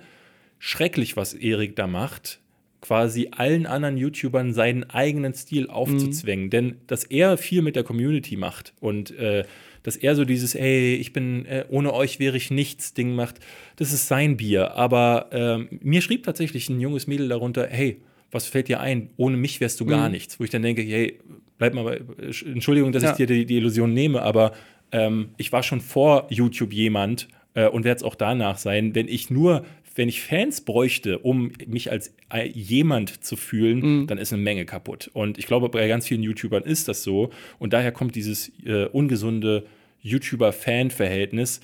schrecklich, 0.59 1.17
was 1.17 1.35
Erik 1.35 1.77
da 1.77 1.87
macht, 1.87 2.41
quasi 2.81 3.29
allen 3.33 3.67
anderen 3.67 3.97
YouTubern 3.97 4.53
seinen 4.53 4.85
eigenen 4.85 5.35
Stil 5.35 5.69
aufzuzwängen. 5.69 6.51
Denn 6.51 6.77
dass 6.87 7.05
er 7.05 7.37
viel 7.37 7.63
mit 7.63 7.75
der 7.77 7.83
Community 7.85 8.37
macht 8.37 8.75
und 8.81 9.11
äh, 9.19 9.45
dass 9.83 9.97
er 9.97 10.15
so 10.17 10.25
dieses, 10.25 10.55
ey, 10.55 10.95
ich 10.97 11.13
bin, 11.13 11.47
äh, 11.47 11.65
ohne 11.69 11.93
euch 11.95 12.19
wäre 12.19 12.37
ich 12.37 12.51
nichts 12.51 12.93
Ding 12.95 13.15
macht, 13.15 13.37
das 13.77 13.93
ist 13.93 14.09
sein 14.09 14.37
Bier. 14.37 14.73
Aber 14.77 15.29
ähm, 15.33 15.69
mir 15.81 16.01
schrieb 16.03 16.25
tatsächlich 16.25 16.69
ein 16.69 16.81
junges 16.81 17.07
Mädel 17.07 17.29
darunter, 17.29 17.67
hey, 17.71 18.01
was 18.33 18.47
fällt 18.47 18.67
dir 18.69 18.81
ein? 18.81 19.11
Ohne 19.17 19.37
mich 19.37 19.61
wärst 19.61 19.79
du 19.81 19.87
gar 19.87 20.09
nichts. 20.09 20.39
Wo 20.41 20.45
ich 20.45 20.51
dann 20.51 20.63
denke, 20.63 20.83
hey, 20.83 21.19
bleib 21.59 21.75
mal 21.75 21.85
bei, 21.85 22.01
Entschuldigung, 22.45 22.91
dass 22.93 23.05
Ja. 23.05 23.11
ich 23.13 23.17
dir 23.17 23.27
die, 23.27 23.47
die 23.47 23.57
Illusion 23.57 23.95
nehme, 23.95 24.23
aber 24.23 24.53
ähm, 24.93 25.31
ich 25.37 25.53
war 25.53 25.63
schon 25.63 25.81
vor 25.81 26.27
YouTube 26.31 26.73
jemand 26.73 27.29
äh, 27.55 27.69
und 27.69 27.85
werde 27.85 27.99
es 27.99 28.03
auch 28.03 28.17
danach 28.17 28.59
sein, 28.59 28.95
wenn 28.97 29.07
ich 29.09 29.31
nur, 29.31 29.65
wenn 29.97 30.09
ich 30.09 30.21
Fans 30.21 30.61
bräuchte, 30.61 31.19
um 31.19 31.51
mich 31.67 31.91
als 31.91 32.15
äh, 32.33 32.47
jemand 32.49 33.25
zu 33.25 33.35
fühlen, 33.37 34.07
dann 34.07 34.19
ist 34.19 34.33
eine 34.33 34.43
Menge 34.43 34.65
kaputt. 34.67 35.11
Und 35.15 35.39
ich 35.39 35.47
glaube, 35.47 35.69
bei 35.71 35.89
ganz 35.89 36.07
vielen 36.07 36.23
YouTubern 36.23 36.63
ist 36.63 36.87
das 36.89 37.03
so. 37.03 37.31
Und 37.59 37.73
daher 37.73 37.91
kommt 37.93 38.15
dieses 38.15 38.53
äh, 38.65 38.85
ungesunde 38.87 39.65
YouTuber-Fan-Verhältnis, 40.03 41.61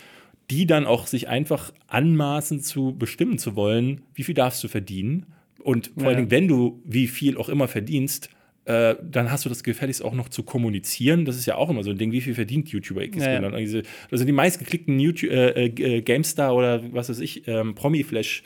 die 0.50 0.66
dann 0.66 0.86
auch 0.86 1.06
sich 1.06 1.28
einfach 1.28 1.72
anmaßen 1.88 2.60
zu 2.60 2.94
bestimmen 2.98 3.38
zu 3.38 3.56
wollen, 3.56 4.02
wie 4.14 4.22
viel 4.24 4.34
darfst 4.34 4.62
du 4.64 4.68
verdienen. 4.68 5.26
Und 5.62 5.92
vor 5.94 6.02
Ja. 6.04 6.08
allen 6.08 6.16
Dingen, 6.18 6.30
wenn 6.30 6.48
du 6.48 6.80
wie 6.84 7.06
viel 7.06 7.36
auch 7.36 7.48
immer 7.48 7.68
verdienst, 7.68 8.28
äh, 8.64 8.94
dann 9.02 9.30
hast 9.30 9.44
du 9.44 9.48
das 9.48 9.62
gefälligst 9.64 10.04
auch 10.04 10.14
noch 10.14 10.28
zu 10.28 10.42
kommunizieren. 10.44 11.24
Das 11.24 11.36
ist 11.36 11.46
ja 11.46 11.56
auch 11.56 11.68
immer 11.68 11.82
so 11.82 11.90
ein 11.90 11.98
Ding, 11.98 12.12
wie 12.12 12.20
viel 12.20 12.34
verdient 12.34 12.68
YouTuber 12.68 13.02
X? 13.02 13.18
Ja, 13.18 13.32
ja. 13.32 13.40
Dann 13.40 13.54
also 13.54 14.24
die 14.24 14.32
meistgeklickten 14.32 15.00
YouTube, 15.00 15.30
äh, 15.30 15.66
äh, 15.66 16.02
GameStar 16.02 16.54
oder 16.54 16.80
was 16.92 17.08
weiß 17.08 17.20
ich, 17.20 17.46
ähm, 17.48 17.74
Promi-Flash. 17.74 18.44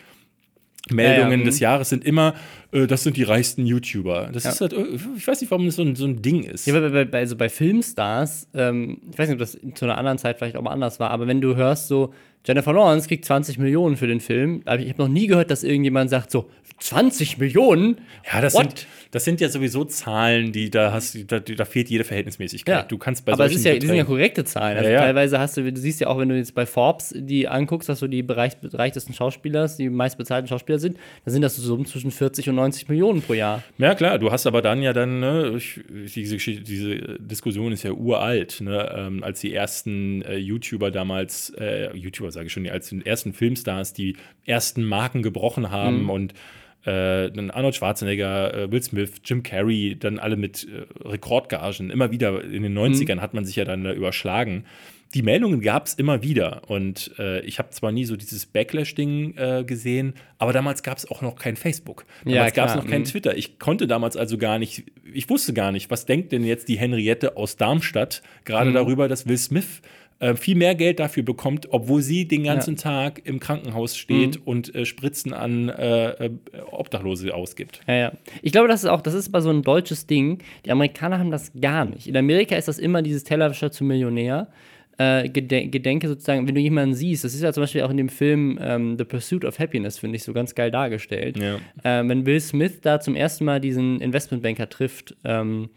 Meldungen 0.88 1.32
Ja, 1.32 1.38
ja, 1.38 1.44
des 1.44 1.56
mhm. 1.56 1.62
Jahres 1.62 1.88
sind 1.88 2.04
immer, 2.04 2.34
äh, 2.70 2.86
das 2.86 3.02
sind 3.02 3.16
die 3.16 3.24
reichsten 3.24 3.66
YouTuber. 3.66 4.30
Das 4.32 4.44
Ja. 4.44 4.50
ist 4.50 4.60
halt, 4.60 4.72
äh, 4.72 4.84
ich 5.16 5.26
weiß 5.26 5.40
nicht, 5.40 5.50
warum 5.50 5.66
das 5.66 5.74
so 5.76 5.82
ein, 5.82 5.96
so 5.96 6.06
ein 6.06 6.22
Ding 6.22 6.44
ist. 6.44 6.66
Ja, 6.66 6.78
bei, 6.78 6.88
bei, 6.88 7.04
bei, 7.04 7.18
also 7.18 7.34
bei 7.34 7.48
Filmstars, 7.48 8.48
ähm, 8.54 8.98
ich 9.10 9.18
weiß 9.18 9.28
nicht, 9.28 9.34
ob 9.34 9.40
das 9.40 9.58
zu 9.74 9.84
einer 9.84 9.98
anderen 9.98 10.18
Zeit 10.18 10.38
vielleicht 10.38 10.56
auch 10.56 10.62
mal 10.62 10.70
anders 10.70 11.00
war, 11.00 11.10
aber 11.10 11.26
wenn 11.26 11.40
du 11.40 11.56
hörst, 11.56 11.88
so, 11.88 12.14
Jennifer 12.46 12.72
Lawrence 12.72 13.08
kriegt 13.08 13.24
20 13.24 13.58
Millionen 13.58 13.96
für 13.96 14.06
den 14.06 14.20
Film, 14.20 14.62
aber 14.64 14.78
ich 14.78 14.88
habe 14.88 15.02
noch 15.02 15.08
nie 15.08 15.26
gehört, 15.26 15.50
dass 15.50 15.64
irgendjemand 15.64 16.10
sagt, 16.10 16.30
so, 16.30 16.48
20 16.78 17.38
Millionen? 17.38 17.96
Ja, 18.32 18.40
das 18.40 18.54
What? 18.54 18.78
sind, 18.78 18.86
das 19.10 19.24
sind 19.24 19.40
ja 19.40 19.48
sowieso 19.48 19.84
Zahlen, 19.84 20.52
die 20.52 20.70
da 20.70 20.92
hast, 20.92 21.16
da, 21.30 21.38
da 21.40 21.64
fehlt 21.64 21.88
jede 21.88 22.04
Verhältnismäßigkeit. 22.04 22.74
Ja. 22.74 22.82
Du 22.82 22.98
kannst 22.98 23.24
bei 23.24 23.32
aber 23.32 23.46
es 23.46 23.62
ja, 23.64 23.74
die 23.74 23.86
sind 23.86 23.96
ja 23.96 24.04
korrekte 24.04 24.44
Zahlen. 24.44 24.76
Also 24.78 24.88
Ja, 24.88 24.96
ja. 24.96 25.00
teilweise 25.02 25.38
hast 25.38 25.56
du, 25.56 25.72
du 25.72 25.80
siehst 25.80 26.00
ja 26.00 26.08
auch, 26.08 26.18
wenn 26.18 26.28
du 26.28 26.36
jetzt 26.36 26.54
bei 26.54 26.66
Forbes 26.66 27.14
die 27.16 27.48
anguckst, 27.48 27.88
dass 27.88 27.98
so 28.00 28.06
die 28.06 28.22
bereich, 28.22 28.56
bereichtesten 28.58 29.12
Schauspieler, 29.12 29.68
die 29.68 29.88
meistbezahlten 29.88 30.48
Schauspieler 30.48 30.78
sind, 30.78 30.98
dann 31.24 31.32
sind 31.32 31.42
das 31.42 31.56
so 31.56 31.62
Summen 31.62 31.86
zwischen 31.86 32.10
40 32.10 32.48
und 32.48 32.56
90 32.56 32.88
Millionen 32.88 33.22
pro 33.22 33.34
Jahr. 33.34 33.62
Ja, 33.78 33.94
klar, 33.94 34.18
du 34.18 34.30
hast 34.30 34.46
aber 34.46 34.62
dann 34.62 34.82
ja 34.82 34.92
dann, 34.92 35.20
ne, 35.20 35.54
ich, 35.56 35.80
diese, 36.14 36.36
diese 36.36 36.96
Diskussion 37.18 37.72
ist 37.72 37.82
ja 37.82 37.92
uralt, 37.92 38.60
ne, 38.60 38.92
ähm, 38.96 39.22
als 39.22 39.40
die 39.40 39.54
ersten 39.54 40.22
äh, 40.22 40.36
YouTuber 40.36 40.90
damals, 40.90 41.50
äh, 41.58 41.94
YouTuber 41.96 42.30
sage 42.30 42.46
ich 42.46 42.52
schon, 42.52 42.68
als 42.68 42.88
die 42.88 43.04
ersten 43.04 43.32
Filmstars 43.32 43.92
die 43.92 44.16
ersten 44.44 44.84
Marken 44.84 45.22
gebrochen 45.22 45.70
haben 45.70 46.04
Mhm. 46.04 46.10
und 46.10 46.34
äh, 46.86 47.30
dann 47.30 47.50
Arnold 47.50 47.74
Schwarzenegger, 47.74 48.54
äh, 48.54 48.70
Will 48.70 48.82
Smith, 48.82 49.12
Jim 49.24 49.42
Carrey, 49.42 49.96
dann 49.98 50.18
alle 50.18 50.36
mit 50.36 50.66
äh, 50.66 50.86
Rekordgagen. 51.06 51.90
Immer 51.90 52.10
wieder 52.10 52.42
in 52.44 52.62
den 52.62 52.76
90ern 52.78 53.20
hat 53.20 53.34
man 53.34 53.44
sich 53.44 53.56
ja 53.56 53.64
dann 53.64 53.84
da 53.84 53.92
überschlagen. 53.92 54.64
Die 55.14 55.22
Meldungen 55.22 55.60
gab 55.60 55.86
es 55.86 55.94
immer 55.94 56.22
wieder 56.22 56.62
und 56.68 57.12
äh, 57.18 57.40
ich 57.42 57.58
habe 57.60 57.70
zwar 57.70 57.92
nie 57.92 58.04
so 58.04 58.16
dieses 58.16 58.44
Backlash-Ding 58.46 59.36
äh, 59.36 59.64
gesehen, 59.64 60.14
aber 60.38 60.52
damals 60.52 60.82
gab 60.82 60.98
es 60.98 61.08
auch 61.10 61.22
noch 61.22 61.36
kein 61.36 61.56
Facebook. 61.56 62.04
Ja, 62.24 62.34
Damals 62.34 62.54
gab 62.54 62.68
es 62.70 62.74
noch 62.74 62.86
kein 62.86 63.02
mhm. 63.02 63.06
Twitter. 63.06 63.36
Ich 63.36 63.58
konnte 63.58 63.86
damals 63.86 64.16
also 64.16 64.36
gar 64.36 64.58
nicht, 64.58 64.84
ich 65.14 65.30
wusste 65.30 65.54
gar 65.54 65.70
nicht, 65.72 65.90
was 65.90 66.06
denkt 66.06 66.32
denn 66.32 66.44
jetzt 66.44 66.68
die 66.68 66.76
Henriette 66.76 67.36
aus 67.36 67.56
Darmstadt 67.56 68.20
gerade 68.44 68.70
Mhm. 68.70 68.74
darüber, 68.74 69.08
dass 69.08 69.28
Will 69.28 69.38
Smith 69.38 69.80
äh, 70.18 70.34
viel 70.34 70.56
mehr 70.56 70.74
Geld 70.74 70.98
dafür 70.98 71.22
bekommt, 71.22 71.68
obwohl 71.70 72.00
sie 72.00 72.26
den 72.26 72.44
ganzen 72.44 72.76
Tag 72.76 73.20
im 73.26 73.38
Krankenhaus 73.38 73.96
steht 73.96 74.36
Mhm. 74.36 74.42
und 74.44 74.74
äh, 74.74 74.86
Spritzen 74.86 75.32
an 75.34 75.68
äh, 75.68 76.08
äh, 76.26 76.30
Obdachlose 76.70 77.34
ausgibt. 77.34 77.80
Ja, 77.86 77.94
ja. 77.94 78.12
Ich 78.42 78.52
glaube, 78.52 78.68
das 78.68 78.82
ist 78.84 78.88
auch, 78.88 79.02
das 79.02 79.12
ist 79.14 79.28
aber 79.28 79.42
so 79.42 79.50
ein 79.50 79.62
deutsches 79.62 80.06
Ding. 80.06 80.38
Die 80.64 80.70
Amerikaner 80.70 81.18
haben 81.18 81.30
das 81.30 81.52
gar 81.60 81.84
nicht. 81.84 82.06
In 82.06 82.16
Amerika 82.16 82.56
ist 82.56 82.68
das 82.68 82.78
immer 82.78 83.02
dieses 83.02 83.24
Tellerwäscher 83.24 83.70
zum 83.70 83.88
Millionär. 83.88 84.48
Äh, 84.98 85.28
Geden 85.28 85.70
Gedenke 85.70 86.08
sozusagen, 86.08 86.48
wenn 86.48 86.54
du 86.54 86.60
jemanden 86.62 86.94
siehst, 86.94 87.22
das 87.22 87.34
ist 87.34 87.42
ja 87.42 87.52
zum 87.52 87.64
Beispiel 87.64 87.82
auch 87.82 87.90
in 87.90 87.98
dem 87.98 88.08
Film 88.08 88.58
ähm, 88.62 88.96
The 88.96 89.04
Pursuit 89.04 89.44
of 89.44 89.58
Happiness, 89.58 89.98
finde 89.98 90.16
ich, 90.16 90.22
so 90.22 90.32
ganz 90.32 90.54
geil 90.54 90.70
dargestellt. 90.70 91.36
Ja. 91.36 91.56
Äh, 91.82 92.08
wenn 92.08 92.24
Will 92.24 92.40
Smith 92.40 92.80
da 92.80 92.98
zum 93.00 93.14
ersten 93.14 93.44
Mal 93.44 93.60
diesen 93.60 94.00
Investmentbanker 94.00 94.70
trifft, 94.70 95.14
ähm, 95.24 95.68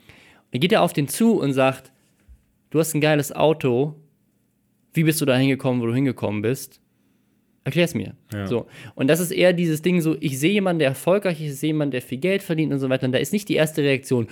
geht 0.52 0.72
er 0.72 0.82
auf 0.84 0.94
den 0.94 1.10
zu 1.10 1.38
und 1.38 1.52
sagt, 1.52 1.92
du 2.70 2.80
hast 2.80 2.94
ein 2.96 3.02
geiles 3.02 3.36
Auto, 3.36 3.96
wie 4.94 5.04
bist 5.04 5.22
du 5.22 5.26
da 5.26 5.38
hingekommen, 5.38 5.82
wo 5.82 5.88
du 5.88 5.94
hingekommen 5.94 6.42
bist? 6.42 6.82
Erklär's 7.70 7.94
mir. 7.94 8.14
Ja. 8.34 8.48
So. 8.48 8.66
Und 8.96 9.08
das 9.08 9.20
ist 9.20 9.30
eher 9.30 9.54
dieses 9.54 9.84
Ding 9.84 10.02
so, 10.02 10.18
ich 10.20 10.40
sehe 10.40 10.54
jemanden, 10.54 10.80
der 10.80 10.88
erfolgreich 10.90 11.40
ist, 11.40 11.54
ich 11.54 11.60
sehe 11.60 11.68
jemanden, 11.68 11.92
der 11.92 12.02
viel 12.02 12.18
Geld 12.18 12.42
verdient 12.42 12.74
und 12.74 12.80
so 12.80 12.90
weiter. 12.90 13.06
Und 13.06 13.12
da 13.12 13.20
ist 13.20 13.32
nicht 13.32 13.48
die 13.48 13.54
erste 13.54 13.84
Reaktion, 13.84 14.28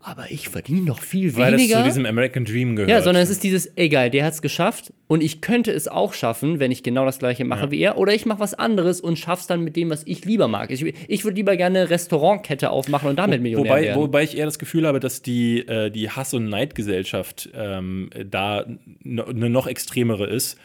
aber 0.00 0.24
ich 0.30 0.48
verdiene 0.48 0.86
doch 0.86 1.00
viel 1.00 1.36
Weil 1.36 1.52
das 1.52 1.60
weniger. 1.60 1.78
zu 1.78 1.84
diesem 1.84 2.04
American 2.04 2.44
Dream 2.44 2.74
gehört. 2.74 2.90
ja, 2.90 3.00
sondern 3.00 3.22
es 3.22 3.30
ist 3.30 3.44
dieses, 3.44 3.70
egal, 3.76 4.10
der 4.10 4.24
hat 4.24 4.32
es 4.32 4.42
geschafft 4.42 4.92
und 5.06 5.22
ich 5.22 5.40
könnte 5.40 5.70
es 5.70 5.86
auch 5.86 6.14
schaffen, 6.14 6.58
wenn 6.58 6.72
ich 6.72 6.82
genau 6.82 7.04
das 7.04 7.20
gleiche 7.20 7.44
mache 7.44 7.70
wie 7.70 7.78
er. 7.80 7.96
Oder 7.96 8.12
ich 8.12 8.26
mache 8.26 8.40
was 8.40 8.54
anderes 8.54 9.00
und 9.00 9.18
schaff's 9.18 9.46
dann 9.46 9.62
mit 9.62 9.76
dem, 9.76 9.88
was 9.90 10.02
ich 10.04 10.24
lieber 10.24 10.48
mag. 10.48 10.72
Ich, 10.72 10.82
ich 10.82 11.24
würde 11.24 11.36
lieber 11.36 11.56
gerne 11.56 11.80
eine 11.80 11.90
Restaurantkette 11.90 12.70
aufmachen 12.70 13.08
und 13.10 13.16
damit 13.18 13.40
Millionär 13.40 13.70
Wobei, 13.70 13.82
werden. 13.84 14.02
wobei 14.02 14.22
ich 14.24 14.36
eher 14.36 14.46
das 14.46 14.58
Gefühl 14.58 14.86
habe, 14.86 14.98
dass 14.98 15.22
die, 15.22 15.60
äh, 15.60 15.90
die 15.90 16.10
Hass- 16.10 16.34
und 16.34 16.48
Neidgesellschaft 16.48 17.50
ähm, 17.54 18.10
da 18.28 18.66
eine 19.04 19.50
noch 19.50 19.66
extremere 19.66 20.26
ist, 20.26 20.58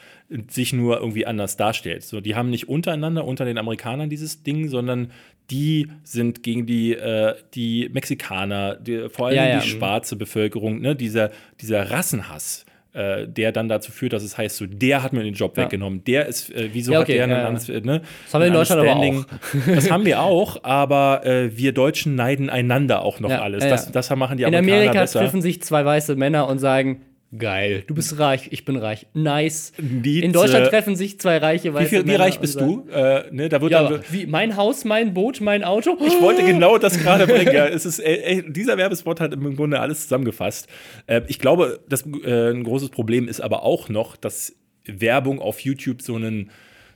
sich 0.49 0.73
nur 0.73 0.99
irgendwie 0.99 1.25
anders 1.25 1.57
darstellt. 1.57 2.03
So, 2.03 2.21
die 2.21 2.35
haben 2.35 2.49
nicht 2.49 2.69
untereinander, 2.69 3.25
unter 3.25 3.45
den 3.45 3.57
Amerikanern 3.57 4.09
dieses 4.09 4.43
Ding, 4.43 4.67
sondern 4.67 5.11
die 5.51 5.87
sind 6.03 6.43
gegen 6.43 6.65
die, 6.65 6.93
äh, 6.93 7.35
die 7.53 7.89
Mexikaner, 7.91 8.75
die, 8.75 9.09
vor 9.09 9.27
allem 9.27 9.35
Ja, 9.35 9.47
ja, 9.47 9.59
die 9.59 9.67
mhm. 9.67 9.77
schwarze 9.77 10.15
Bevölkerung, 10.15 10.81
ne? 10.81 10.95
dieser, 10.95 11.31
dieser 11.61 11.91
Rassenhass. 11.91 12.65
Äh, 12.95 13.27
der 13.27 13.51
dann 13.51 13.69
dazu 13.69 13.91
führt, 13.91 14.13
dass 14.13 14.21
es 14.21 14.37
heißt, 14.37 14.55
so 14.55 14.67
der 14.67 15.01
hat 15.01 15.13
mir 15.13 15.23
den 15.23 15.33
Job 15.33 15.57
Ja. 15.57 15.63
weggenommen, 15.63 16.03
der 16.03 16.27
ist, 16.27 16.51
äh, 16.51 16.69
wieso 16.73 16.91
Ja, 16.91 16.99
hat 16.99 17.05
okay, 17.05 17.13
der 17.15 17.23
ein 17.23 17.29
ja, 17.31 17.37
ja. 17.39 17.47
anderes, 17.47 17.67
äh, 17.67 17.81
ne? 17.81 18.01
Das 18.25 18.33
haben 18.35 18.41
wir 18.41 18.45
in 18.45 18.53
ein 18.53 18.55
Deutschland 18.55 18.81
aber 18.81 18.91
Standing. 18.91 19.25
Das 19.75 19.89
haben 19.89 20.05
wir 20.05 20.21
auch, 20.21 20.63
aber 20.63 21.25
äh, 21.25 21.57
wir 21.57 21.71
Deutschen 21.71 22.13
neiden 22.13 22.51
einander 22.51 23.01
auch 23.01 23.19
noch 23.19 23.31
alles. 23.31 23.67
Das, 23.67 23.91
das 23.91 24.11
machen 24.11 24.37
die 24.37 24.43
In 24.43 24.49
Amerikaner 24.49 24.75
Amerika 24.75 24.99
besser. 24.99 25.21
treffen 25.21 25.41
sich 25.41 25.63
zwei 25.63 25.83
weiße 25.83 26.15
Männer 26.15 26.47
und 26.47 26.59
sagen, 26.59 27.01
geil, 27.37 27.83
du 27.87 27.95
bist 27.95 28.19
reich, 28.19 28.49
ich 28.51 28.65
bin 28.65 28.75
reich, 28.75 29.07
nice. 29.13 29.73
Die, 29.77 30.21
In 30.23 30.33
Deutschland 30.33 30.67
äh, 30.67 30.69
treffen 30.69 30.95
sich 30.95 31.19
zwei 31.19 31.37
reiche 31.37 31.77
Wie, 31.77 31.85
viel, 31.85 32.05
wie 32.07 32.15
reich 32.15 32.39
bist 32.39 32.59
du? 32.59 32.87
Äh, 32.91 33.23
ne, 33.31 33.49
da 33.49 33.61
wird 33.61 33.71
Ja, 33.71 33.87
dann, 33.89 34.01
wie, 34.11 34.25
mein 34.25 34.55
Haus, 34.55 34.85
mein 34.85 35.13
Boot, 35.13 35.41
mein 35.41 35.63
Auto. 35.63 35.97
ich 36.05 36.19
wollte 36.21 36.43
genau 36.45 36.77
das 36.77 36.99
gerade 36.99 37.25
bringen. 37.27 37.53
Ja, 37.53 37.67
es 37.67 37.85
ist, 37.85 37.99
ey, 37.99 38.19
ey, 38.23 38.51
dieser 38.53 38.77
Werbespot 38.77 39.19
hat 39.19 39.33
im 39.33 39.55
Grunde 39.55 39.79
alles 39.79 40.03
zusammengefasst. 40.03 40.67
Äh, 41.07 41.21
ich 41.27 41.39
glaube, 41.39 41.79
das, 41.89 42.03
äh, 42.23 42.51
ein 42.51 42.63
großes 42.63 42.89
Problem 42.89 43.27
ist 43.27 43.41
aber 43.41 43.63
auch 43.63 43.89
noch, 43.89 44.15
dass 44.15 44.55
Werbung 44.85 45.39
auf 45.39 45.59
YouTube 45.61 46.01
so 46.01 46.15
einen, 46.15 46.51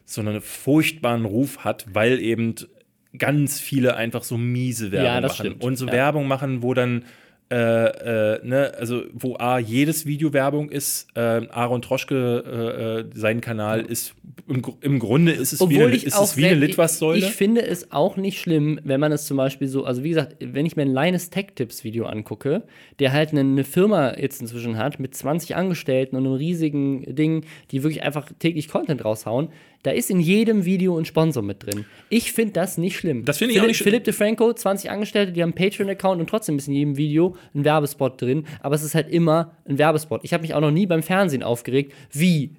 so 0.05 0.21
einen 0.21 0.41
furchtbaren 0.41 1.25
Ruf 1.25 1.59
hat, 1.59 1.85
weil 1.93 2.19
eben 2.19 2.55
ganz 3.17 3.59
viele 3.59 3.95
einfach 3.95 4.23
so 4.23 4.37
miese 4.37 4.91
Werbung 4.91 5.05
Ja, 5.07 5.21
das 5.21 5.31
machen. 5.33 5.45
stimmt. 5.47 5.63
Und 5.63 5.75
so 5.77 5.87
Ja. 5.87 5.93
Werbung 5.93 6.27
machen, 6.27 6.61
wo 6.61 6.73
dann 6.73 7.05
äh, 7.49 8.35
äh, 8.35 8.45
ne, 8.45 8.73
also 8.77 9.03
wo 9.13 9.37
A, 9.37 9.57
jedes 9.57 10.05
Video 10.05 10.33
Werbung 10.33 10.69
ist, 10.69 11.07
äh, 11.15 11.47
Aaron 11.49 11.81
Troschke, 11.81 12.43
äh, 12.45 12.99
äh, 12.99 13.05
sein 13.13 13.39
Kanal 13.39 13.85
ist, 13.85 14.15
im, 14.49 14.61
im 14.81 14.99
Grunde 14.99 15.31
ist 15.31 15.53
es 15.53 15.69
wie 15.69 15.81
eine, 15.81 15.95
ist 15.95 16.19
es 16.19 16.35
wie 16.35 16.45
eine 16.45 16.55
Litwas-Säule. 16.55 17.19
Ich 17.19 17.31
finde 17.31 17.65
es 17.65 17.91
auch 17.93 18.17
nicht 18.17 18.39
schlimm, 18.39 18.81
wenn 18.83 18.99
man 18.99 19.13
es 19.13 19.25
zum 19.25 19.37
Beispiel 19.37 19.69
so, 19.69 19.85
also 19.85 20.03
wie 20.03 20.09
gesagt, 20.09 20.35
wenn 20.41 20.65
ich 20.65 20.75
mir 20.75 20.81
ein 20.81 20.93
Linus 20.93 21.29
Tech 21.29 21.47
Tips 21.55 21.85
Video 21.85 22.05
angucke, 22.05 22.63
der 22.99 23.13
halt 23.13 23.31
eine, 23.31 23.41
eine 23.41 23.63
Firma 23.63 24.17
jetzt 24.17 24.41
inzwischen 24.41 24.77
hat 24.77 24.99
mit 24.99 25.15
20 25.15 25.55
Angestellten 25.55 26.17
und 26.17 26.25
einem 26.25 26.35
riesigen 26.35 27.15
Ding, 27.15 27.45
die 27.71 27.83
wirklich 27.83 28.03
einfach 28.03 28.29
täglich 28.39 28.67
Content 28.67 29.05
raushauen, 29.05 29.49
da 29.83 29.91
ist 29.91 30.09
in 30.09 30.19
jedem 30.19 30.65
Video 30.65 30.97
ein 30.97 31.05
Sponsor 31.05 31.43
mit 31.43 31.65
drin. 31.65 31.85
Ich 32.09 32.33
finde 32.33 32.53
das 32.53 32.77
nicht 32.77 32.97
schlimm. 32.97 33.23
Das 33.25 33.37
finde 33.37 33.51
ich 33.53 33.57
Philipp, 33.59 33.63
auch 33.63 33.67
nicht 33.67 33.77
schlimm. 33.77 33.91
Philipp 33.91 34.03
DeFranco, 34.05 34.53
20 34.53 34.89
Angestellte, 34.91 35.31
die 35.31 35.41
haben 35.41 35.53
einen 35.55 35.69
Patreon-Account 35.69 36.19
und 36.19 36.29
trotzdem 36.29 36.57
ist 36.57 36.67
in 36.67 36.73
jedem 36.73 36.97
Video 36.97 37.35
ein 37.55 37.63
Werbespot 37.63 38.21
drin. 38.21 38.45
Aber 38.61 38.75
es 38.75 38.83
ist 38.83 38.95
halt 38.95 39.09
immer 39.09 39.53
ein 39.67 39.77
Werbespot. 39.77 40.21
Ich 40.23 40.33
habe 40.33 40.41
mich 40.41 40.53
auch 40.53 40.61
noch 40.61 40.71
nie 40.71 40.85
beim 40.87 41.03
Fernsehen 41.03 41.43
aufgeregt. 41.43 41.93
Wie? 42.11 42.51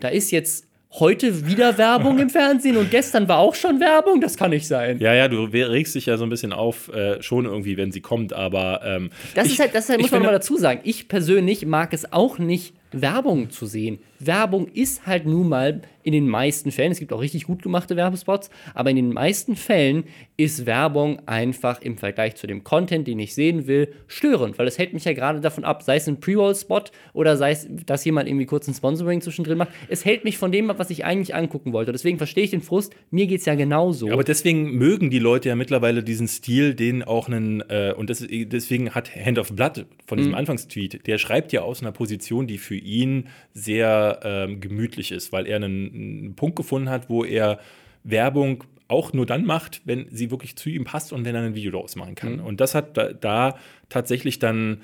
Da 0.00 0.08
ist 0.08 0.30
jetzt 0.30 0.66
heute 0.92 1.48
wieder 1.48 1.76
Werbung 1.76 2.18
im 2.20 2.30
Fernsehen 2.30 2.76
und 2.76 2.88
gestern 2.90 3.26
war 3.26 3.38
auch 3.38 3.54
schon 3.56 3.80
Werbung? 3.80 4.20
Das 4.20 4.36
kann 4.36 4.50
nicht 4.50 4.66
sein. 4.68 4.98
Ja, 5.00 5.12
ja, 5.12 5.26
du 5.26 5.42
regst 5.44 5.94
dich 5.96 6.06
ja 6.06 6.16
so 6.16 6.22
ein 6.24 6.30
bisschen 6.30 6.52
auf, 6.52 6.88
äh, 6.92 7.20
schon 7.20 7.46
irgendwie, 7.46 7.76
wenn 7.76 7.90
sie 7.90 8.00
kommt, 8.00 8.32
aber. 8.32 8.80
Ähm, 8.84 9.10
Das 9.34 9.46
ich- 9.46 9.54
ist 9.54 9.60
halt, 9.60 9.74
das 9.74 9.84
ist 9.84 9.90
halt, 9.90 10.00
muss 10.00 10.10
man 10.12 10.20
nochmal 10.20 10.34
dazu 10.34 10.56
sagen. 10.56 10.80
Ich 10.84 11.08
persönlich 11.08 11.66
mag 11.66 11.92
es 11.92 12.12
auch 12.12 12.38
nicht, 12.38 12.74
Werbung 13.00 13.50
zu 13.50 13.66
sehen. 13.66 13.98
Werbung 14.20 14.68
ist 14.68 15.06
halt 15.06 15.26
nun 15.26 15.48
mal 15.48 15.82
in 16.02 16.12
den 16.12 16.28
meisten 16.28 16.70
Fällen, 16.70 16.92
es 16.92 16.98
gibt 16.98 17.12
auch 17.12 17.20
richtig 17.20 17.44
gut 17.44 17.62
gemachte 17.62 17.96
Werbespots, 17.96 18.50
aber 18.74 18.90
in 18.90 18.96
den 18.96 19.12
meisten 19.12 19.56
Fällen 19.56 20.04
ist 20.36 20.66
Werbung 20.66 21.20
einfach 21.26 21.80
im 21.80 21.96
Vergleich 21.96 22.34
zu 22.36 22.46
dem 22.46 22.62
Content, 22.62 23.06
den 23.08 23.18
ich 23.18 23.34
sehen 23.34 23.66
will, 23.66 23.88
störend, 24.06 24.58
weil 24.58 24.66
es 24.66 24.78
hält 24.78 24.92
mich 24.92 25.04
ja 25.04 25.12
gerade 25.14 25.40
davon 25.40 25.64
ab, 25.64 25.82
sei 25.82 25.96
es 25.96 26.06
ein 26.06 26.20
Pre-Roll-Spot 26.20 26.82
oder 27.14 27.36
sei 27.38 27.52
es, 27.52 27.66
dass 27.86 28.04
jemand 28.04 28.28
irgendwie 28.28 28.44
kurz 28.46 28.68
ein 28.68 28.74
Sponsoring 28.74 29.20
zwischendrin 29.22 29.56
macht. 29.58 29.70
Es 29.88 30.04
hält 30.04 30.24
mich 30.24 30.36
von 30.38 30.52
dem 30.52 30.68
ab, 30.70 30.78
was 30.78 30.90
ich 30.90 31.04
eigentlich 31.04 31.34
angucken 31.34 31.72
wollte. 31.72 31.92
Deswegen 31.92 32.18
verstehe 32.18 32.44
ich 32.44 32.50
den 32.50 32.62
Frust. 32.62 32.94
Mir 33.10 33.26
geht 33.26 33.40
es 33.40 33.46
ja 33.46 33.54
genauso. 33.54 34.10
Aber 34.10 34.24
deswegen 34.24 34.72
mögen 34.72 35.10
die 35.10 35.18
Leute 35.18 35.48
ja 35.48 35.56
mittlerweile 35.56 36.02
diesen 36.02 36.28
Stil, 36.28 36.74
den 36.74 37.02
auch 37.02 37.28
einen, 37.28 37.60
äh, 37.68 37.94
und 37.96 38.10
das, 38.10 38.24
deswegen 38.28 38.90
hat 38.90 39.14
Hand 39.16 39.38
of 39.38 39.52
Blood 39.54 39.86
von 40.06 40.18
Mhm. 40.18 40.22
diesem 40.22 40.34
Anfangstweet, 40.34 41.06
der 41.06 41.16
schreibt 41.18 41.52
ja 41.52 41.62
aus 41.62 41.80
einer 41.82 41.92
Position, 41.92 42.46
die 42.46 42.58
für 42.58 42.76
ihn 42.84 43.28
sehr 43.52 44.20
ähm, 44.22 44.60
gemütlich 44.60 45.10
ist, 45.12 45.32
weil 45.32 45.46
er 45.46 45.56
einen, 45.56 45.92
einen 45.94 46.34
Punkt 46.36 46.56
gefunden 46.56 46.88
hat, 46.90 47.08
wo 47.08 47.24
er 47.24 47.58
Werbung 48.04 48.64
auch 48.86 49.12
nur 49.12 49.24
dann 49.26 49.44
macht, 49.46 49.80
wenn 49.86 50.06
sie 50.10 50.30
wirklich 50.30 50.56
zu 50.56 50.68
ihm 50.68 50.84
passt 50.84 51.12
und 51.12 51.24
wenn 51.24 51.34
er 51.34 51.42
ein 51.42 51.54
Video 51.54 51.72
daraus 51.72 51.96
machen 51.96 52.14
kann. 52.14 52.38
Und 52.40 52.60
das 52.60 52.74
hat 52.74 52.96
da, 52.96 53.12
da 53.12 53.56
tatsächlich 53.88 54.38
dann. 54.38 54.82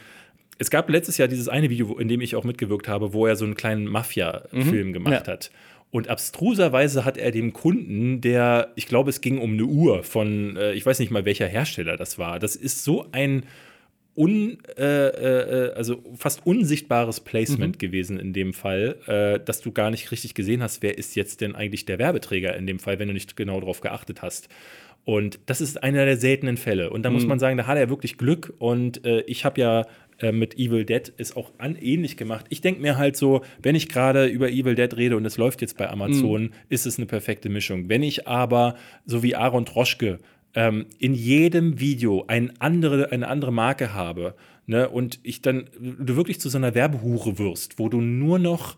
Es 0.58 0.70
gab 0.70 0.90
letztes 0.90 1.16
Jahr 1.16 1.28
dieses 1.28 1.48
eine 1.48 1.70
Video, 1.70 1.98
in 1.98 2.08
dem 2.08 2.20
ich 2.20 2.36
auch 2.36 2.44
mitgewirkt 2.44 2.86
habe, 2.88 3.12
wo 3.14 3.26
er 3.26 3.36
so 3.36 3.44
einen 3.46 3.54
kleinen 3.54 3.84
Mafia-Film 3.86 4.92
gemacht 4.92 5.26
Ja. 5.26 5.32
hat. 5.32 5.50
Und 5.90 6.08
abstruserweise 6.08 7.04
hat 7.04 7.16
er 7.16 7.30
dem 7.30 7.52
Kunden, 7.52 8.20
der, 8.20 8.70
ich 8.76 8.86
glaube, 8.86 9.10
es 9.10 9.20
ging 9.20 9.38
um 9.38 9.54
eine 9.54 9.64
Uhr 9.64 10.02
von, 10.04 10.56
äh, 10.56 10.72
ich 10.74 10.86
weiß 10.86 10.98
nicht 11.00 11.10
mal 11.10 11.24
welcher 11.24 11.46
Hersteller 11.48 11.96
das 11.96 12.18
war. 12.18 12.38
Das 12.38 12.56
ist 12.56 12.84
so 12.84 13.06
ein 13.12 13.44
un, 14.20 14.58
äh, 14.76 14.82
äh, 14.82 15.72
also 15.74 16.02
fast 16.14 16.44
unsichtbares 16.44 17.20
Placement 17.20 17.78
gewesen 17.78 18.20
in 18.20 18.34
dem 18.34 18.52
Fall, 18.52 18.96
äh, 19.06 19.40
dass 19.42 19.62
du 19.62 19.72
gar 19.72 19.90
nicht 19.90 20.10
richtig 20.12 20.34
gesehen 20.34 20.62
hast, 20.62 20.82
wer 20.82 20.98
ist 20.98 21.16
jetzt 21.16 21.40
denn 21.40 21.54
eigentlich 21.54 21.86
der 21.86 21.98
Werbeträger 21.98 22.54
in 22.54 22.66
dem 22.66 22.78
Fall, 22.78 22.98
wenn 22.98 23.08
du 23.08 23.14
nicht 23.14 23.34
genau 23.34 23.58
darauf 23.60 23.80
geachtet 23.80 24.20
hast. 24.20 24.50
Und 25.06 25.40
das 25.46 25.62
ist 25.62 25.82
einer 25.82 26.04
der 26.04 26.18
seltenen 26.18 26.58
Fälle. 26.58 26.90
Und 26.90 27.04
da 27.04 27.10
muss 27.10 27.26
man 27.26 27.38
sagen, 27.38 27.56
da 27.56 27.66
hat 27.66 27.78
er 27.78 27.88
wirklich 27.88 28.18
Glück. 28.18 28.52
Und 28.58 29.04
äh, 29.06 29.22
ich 29.22 29.46
habe 29.46 29.58
ja 29.58 29.86
äh, 30.18 30.30
mit 30.30 30.58
Evil 30.58 30.84
Dead 30.84 31.10
es 31.16 31.34
auch 31.34 31.52
an 31.56 31.74
ähnlich 31.74 32.18
gemacht. 32.18 32.44
Ich 32.50 32.60
denke 32.60 32.82
mir 32.82 32.98
halt 32.98 33.16
so, 33.16 33.40
wenn 33.62 33.74
ich 33.74 33.88
gerade 33.88 34.26
über 34.26 34.50
Evil 34.50 34.74
Dead 34.74 34.94
rede 34.94 35.16
und 35.16 35.24
es 35.24 35.38
läuft 35.38 35.62
jetzt 35.62 35.78
bei 35.78 35.88
Amazon, 35.88 36.52
ist 36.68 36.84
es 36.86 36.98
eine 36.98 37.06
perfekte 37.06 37.48
Mischung. 37.48 37.88
Wenn 37.88 38.02
ich 38.02 38.28
aber, 38.28 38.76
so 39.06 39.22
wie 39.22 39.34
Aaron 39.34 39.64
Troschke, 39.64 40.18
ähm, 40.54 40.86
in 40.98 41.14
jedem 41.14 41.80
Video 41.80 42.24
ein 42.26 42.60
andere, 42.60 43.12
eine 43.12 43.28
andere 43.28 43.52
Marke 43.52 43.94
habe, 43.94 44.34
ne, 44.66 44.88
und 44.88 45.20
ich 45.22 45.42
dann, 45.42 45.68
du 45.80 46.16
wirklich 46.16 46.40
zu 46.40 46.48
so 46.48 46.58
einer 46.58 46.74
Werbehure 46.74 47.38
wirst, 47.38 47.78
wo 47.78 47.88
du 47.88 48.00
nur 48.00 48.38
noch, 48.38 48.76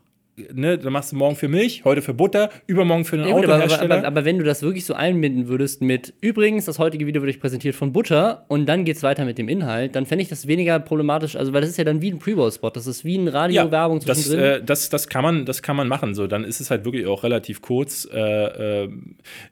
ne, 0.52 0.78
dann 0.78 0.92
machst 0.92 1.12
du 1.12 1.16
morgen 1.16 1.36
für 1.36 1.48
Milch, 1.48 1.84
heute 1.84 2.02
für 2.02 2.14
Butter, 2.14 2.50
übermorgen 2.66 3.04
für 3.04 3.16
einen 3.16 3.28
Ja, 3.28 3.34
gut, 3.34 3.44
aber, 3.44 3.54
aber, 3.54 3.64
Autohersteller. 3.64 4.04
aber, 4.06 4.24
wenn 4.24 4.38
du 4.38 4.44
das 4.44 4.62
wirklich 4.62 4.84
so 4.84 4.94
einbinden 4.94 5.48
würdest 5.48 5.82
mit, 5.82 6.14
übrigens, 6.20 6.64
das 6.64 6.78
heutige 6.78 7.06
Video 7.06 7.22
wird 7.22 7.34
euch 7.34 7.40
präsentiert 7.40 7.74
von 7.74 7.92
Butter 7.92 8.44
und 8.48 8.66
dann 8.66 8.84
geht's 8.84 9.02
weiter 9.02 9.24
mit 9.24 9.38
dem 9.38 9.48
Inhalt, 9.48 9.94
dann 9.94 10.06
fände 10.06 10.22
ich 10.22 10.28
das 10.28 10.46
weniger 10.46 10.78
problematisch, 10.80 11.36
also 11.36 11.52
weil 11.52 11.60
das 11.60 11.70
ist 11.70 11.76
ja 11.76 11.84
dann 11.84 12.00
wie 12.00 12.10
ein 12.10 12.18
Pre-Roll-Spot, 12.18 12.70
das 12.70 12.86
ist 12.86 13.04
wie 13.04 13.16
ein 13.16 13.28
Radio-Werbung 13.28 14.00
das, 14.00 14.22
zwischendrin. 14.22 14.62
äh, 14.62 14.64
das, 14.64 14.88
das, 14.88 15.08
kann 15.08 15.22
man, 15.22 15.44
das 15.44 15.62
kann 15.62 15.76
man 15.76 15.88
machen. 15.88 16.14
So, 16.14 16.26
dann 16.26 16.44
ist 16.44 16.60
es 16.60 16.70
halt 16.70 16.84
wirklich 16.84 17.06
auch 17.06 17.22
relativ 17.22 17.62
kurz. 17.62 18.08
Äh, 18.12 18.84
äh, 18.84 18.88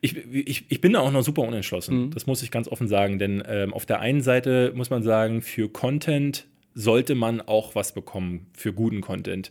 ich, 0.01 0.17
ich, 0.33 0.65
ich 0.69 0.81
bin 0.81 0.93
da 0.93 1.01
auch 1.01 1.13
noch 1.13 1.23
super 1.23 1.43
unentschlossen. 1.43 2.07
Mhm. 2.07 2.11
Das 2.13 2.27
muss 2.27 2.43
ich 2.43 2.51
ganz 2.51 2.69
offen 2.69 2.89
sagen. 2.89 3.19
Denn 3.19 3.43
ähm, 3.47 3.75
auf 3.75 3.87
der 3.87 4.01
einen 4.01 4.23
Seite 4.23 4.73
muss 4.75 4.91
man 4.91 5.03
sagen, 5.03 5.43
für 5.43 5.69
Content 5.69 6.47
sollte 6.75 7.15
man 7.15 7.41
auch 7.41 7.75
was 7.75 7.93
bekommen, 7.93 8.47
für 8.55 8.73
guten 8.73 9.01
Content. 9.01 9.51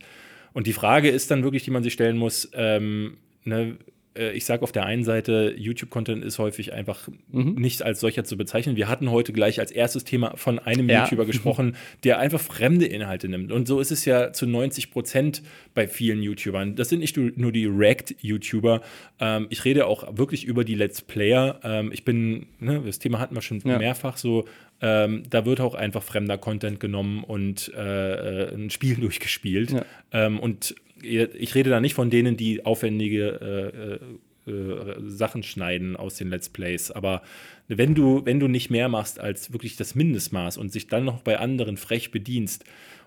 Und 0.54 0.68
die 0.68 0.74
Frage 0.74 1.10
ist 1.10 1.32
dann 1.32 1.44
wirklich, 1.44 1.64
die 1.64 1.72
man 1.72 1.84
sich 1.84 1.94
stellen 1.94 2.18
muss, 2.18 2.50
ähm, 2.54 3.18
ne, 3.44 3.78
äh, 4.18 4.32
ich 4.32 4.46
sage 4.46 4.64
auf 4.64 4.72
der 4.72 4.86
einen 4.86 5.04
Seite, 5.04 5.54
YouTube-Content 5.56 6.26
ist 6.26 6.40
häufig 6.40 6.74
einfach 6.74 7.08
Mhm. 7.32 7.54
nicht 7.56 7.84
als 7.84 8.00
solcher 8.00 8.24
zu 8.24 8.36
bezeichnen. 8.38 8.76
Wir 8.76 8.88
hatten 8.90 9.12
heute 9.12 9.32
gleich 9.34 9.60
als 9.60 9.72
erstes 9.72 10.04
Thema 10.04 10.36
von 10.36 10.58
einem 10.58 10.90
Ja. 10.90 11.04
YouTuber 11.04 11.26
gesprochen, 11.28 11.76
der 12.04 12.18
einfach 12.18 12.42
fremde 12.42 12.88
Inhalte 12.88 13.30
nimmt. 13.30 13.52
Und 13.52 13.68
so 13.68 13.80
ist 13.80 13.92
es 13.92 14.06
ja 14.06 14.34
zu 14.34 14.48
90 14.48 14.90
Prozent 14.92 15.44
bei 15.76 15.88
vielen 15.88 16.24
YouTubern. 16.24 16.76
Das 16.76 16.90
sind 16.90 17.00
nicht 17.00 17.16
nur 17.18 17.32
nur 17.36 17.52
die 17.52 17.68
React-YouTuber. 17.68 18.82
Ähm, 19.20 19.48
ich 19.50 19.64
rede 19.66 19.86
auch 19.86 20.18
wirklich 20.18 20.46
über 20.46 20.64
die 20.64 20.76
Let's 20.76 21.02
Player. 21.02 21.60
Ähm, 21.64 21.92
ich 21.92 22.04
bin, 22.04 22.48
ne, 22.60 22.82
das 22.86 23.00
Thema 23.00 23.20
hatten 23.20 23.36
wir 23.36 23.42
schon 23.42 23.60
Ja. 23.64 23.78
mehrfach 23.78 24.18
so. 24.18 24.46
Ähm, 24.82 25.24
da 25.30 25.46
wird 25.46 25.60
auch 25.60 25.76
einfach 25.76 26.04
fremder 26.04 26.38
Content 26.38 26.80
genommen 26.80 27.24
und 27.24 27.72
äh, 27.76 28.48
äh, 28.48 28.56
ein 28.56 28.70
Spiel 28.70 28.96
durchgespielt. 29.00 29.72
Ja. 29.72 29.86
Ähm, 30.12 30.40
und 30.40 30.76
ich 31.02 31.56
rede 31.56 31.70
da 31.70 31.80
nicht 31.80 31.94
von 31.94 32.10
denen, 32.10 32.36
die 32.36 32.66
aufwendige 32.66 34.02
äh, 34.48 34.50
äh, 34.50 34.52
äh, 34.52 34.96
Sachen 35.06 35.44
schneiden 35.44 35.96
aus 35.96 36.16
den 36.16 36.30
Let's 36.30 36.50
Plays. 36.50 36.92
Aber 36.92 37.22
wenn 37.68 37.96
du, 37.96 38.26
wenn 38.26 38.40
du 38.40 38.48
nicht 38.48 38.70
mehr 38.70 38.90
machst 38.90 39.20
als 39.20 39.54
wirklich 39.54 39.76
das 39.76 39.96
Mindestmaß 39.96 40.58
und 40.58 40.72
sich 40.72 40.88
dann 40.88 41.06
noch 41.06 41.22
bei 41.22 41.40
anderen 41.40 41.78
frech 41.78 42.12
bedienst 42.12 42.64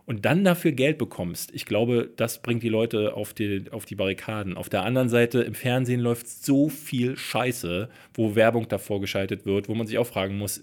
und 0.06 0.24
dann 0.24 0.44
dafür 0.44 0.72
Geld 0.72 0.98
bekommst, 0.98 1.52
ich 1.54 1.66
glaube, 1.66 2.10
das 2.16 2.42
bringt 2.42 2.62
die 2.62 2.68
Leute 2.68 3.14
auf 3.14 3.34
die, 3.34 3.64
auf 3.70 3.84
die 3.84 3.94
Barrikaden. 3.94 4.56
Auf 4.56 4.68
der 4.68 4.84
anderen 4.84 5.08
Seite, 5.08 5.42
im 5.42 5.54
Fernsehen 5.54 6.00
läuft 6.00 6.28
so 6.28 6.68
viel 6.68 7.16
Scheiße, 7.16 7.88
wo 8.14 8.34
Werbung 8.34 8.68
davor 8.68 9.00
geschaltet 9.00 9.44
wird, 9.46 9.68
wo 9.68 9.74
man 9.74 9.86
sich 9.86 9.98
auch 9.98 10.06
fragen 10.06 10.38
muss, 10.38 10.62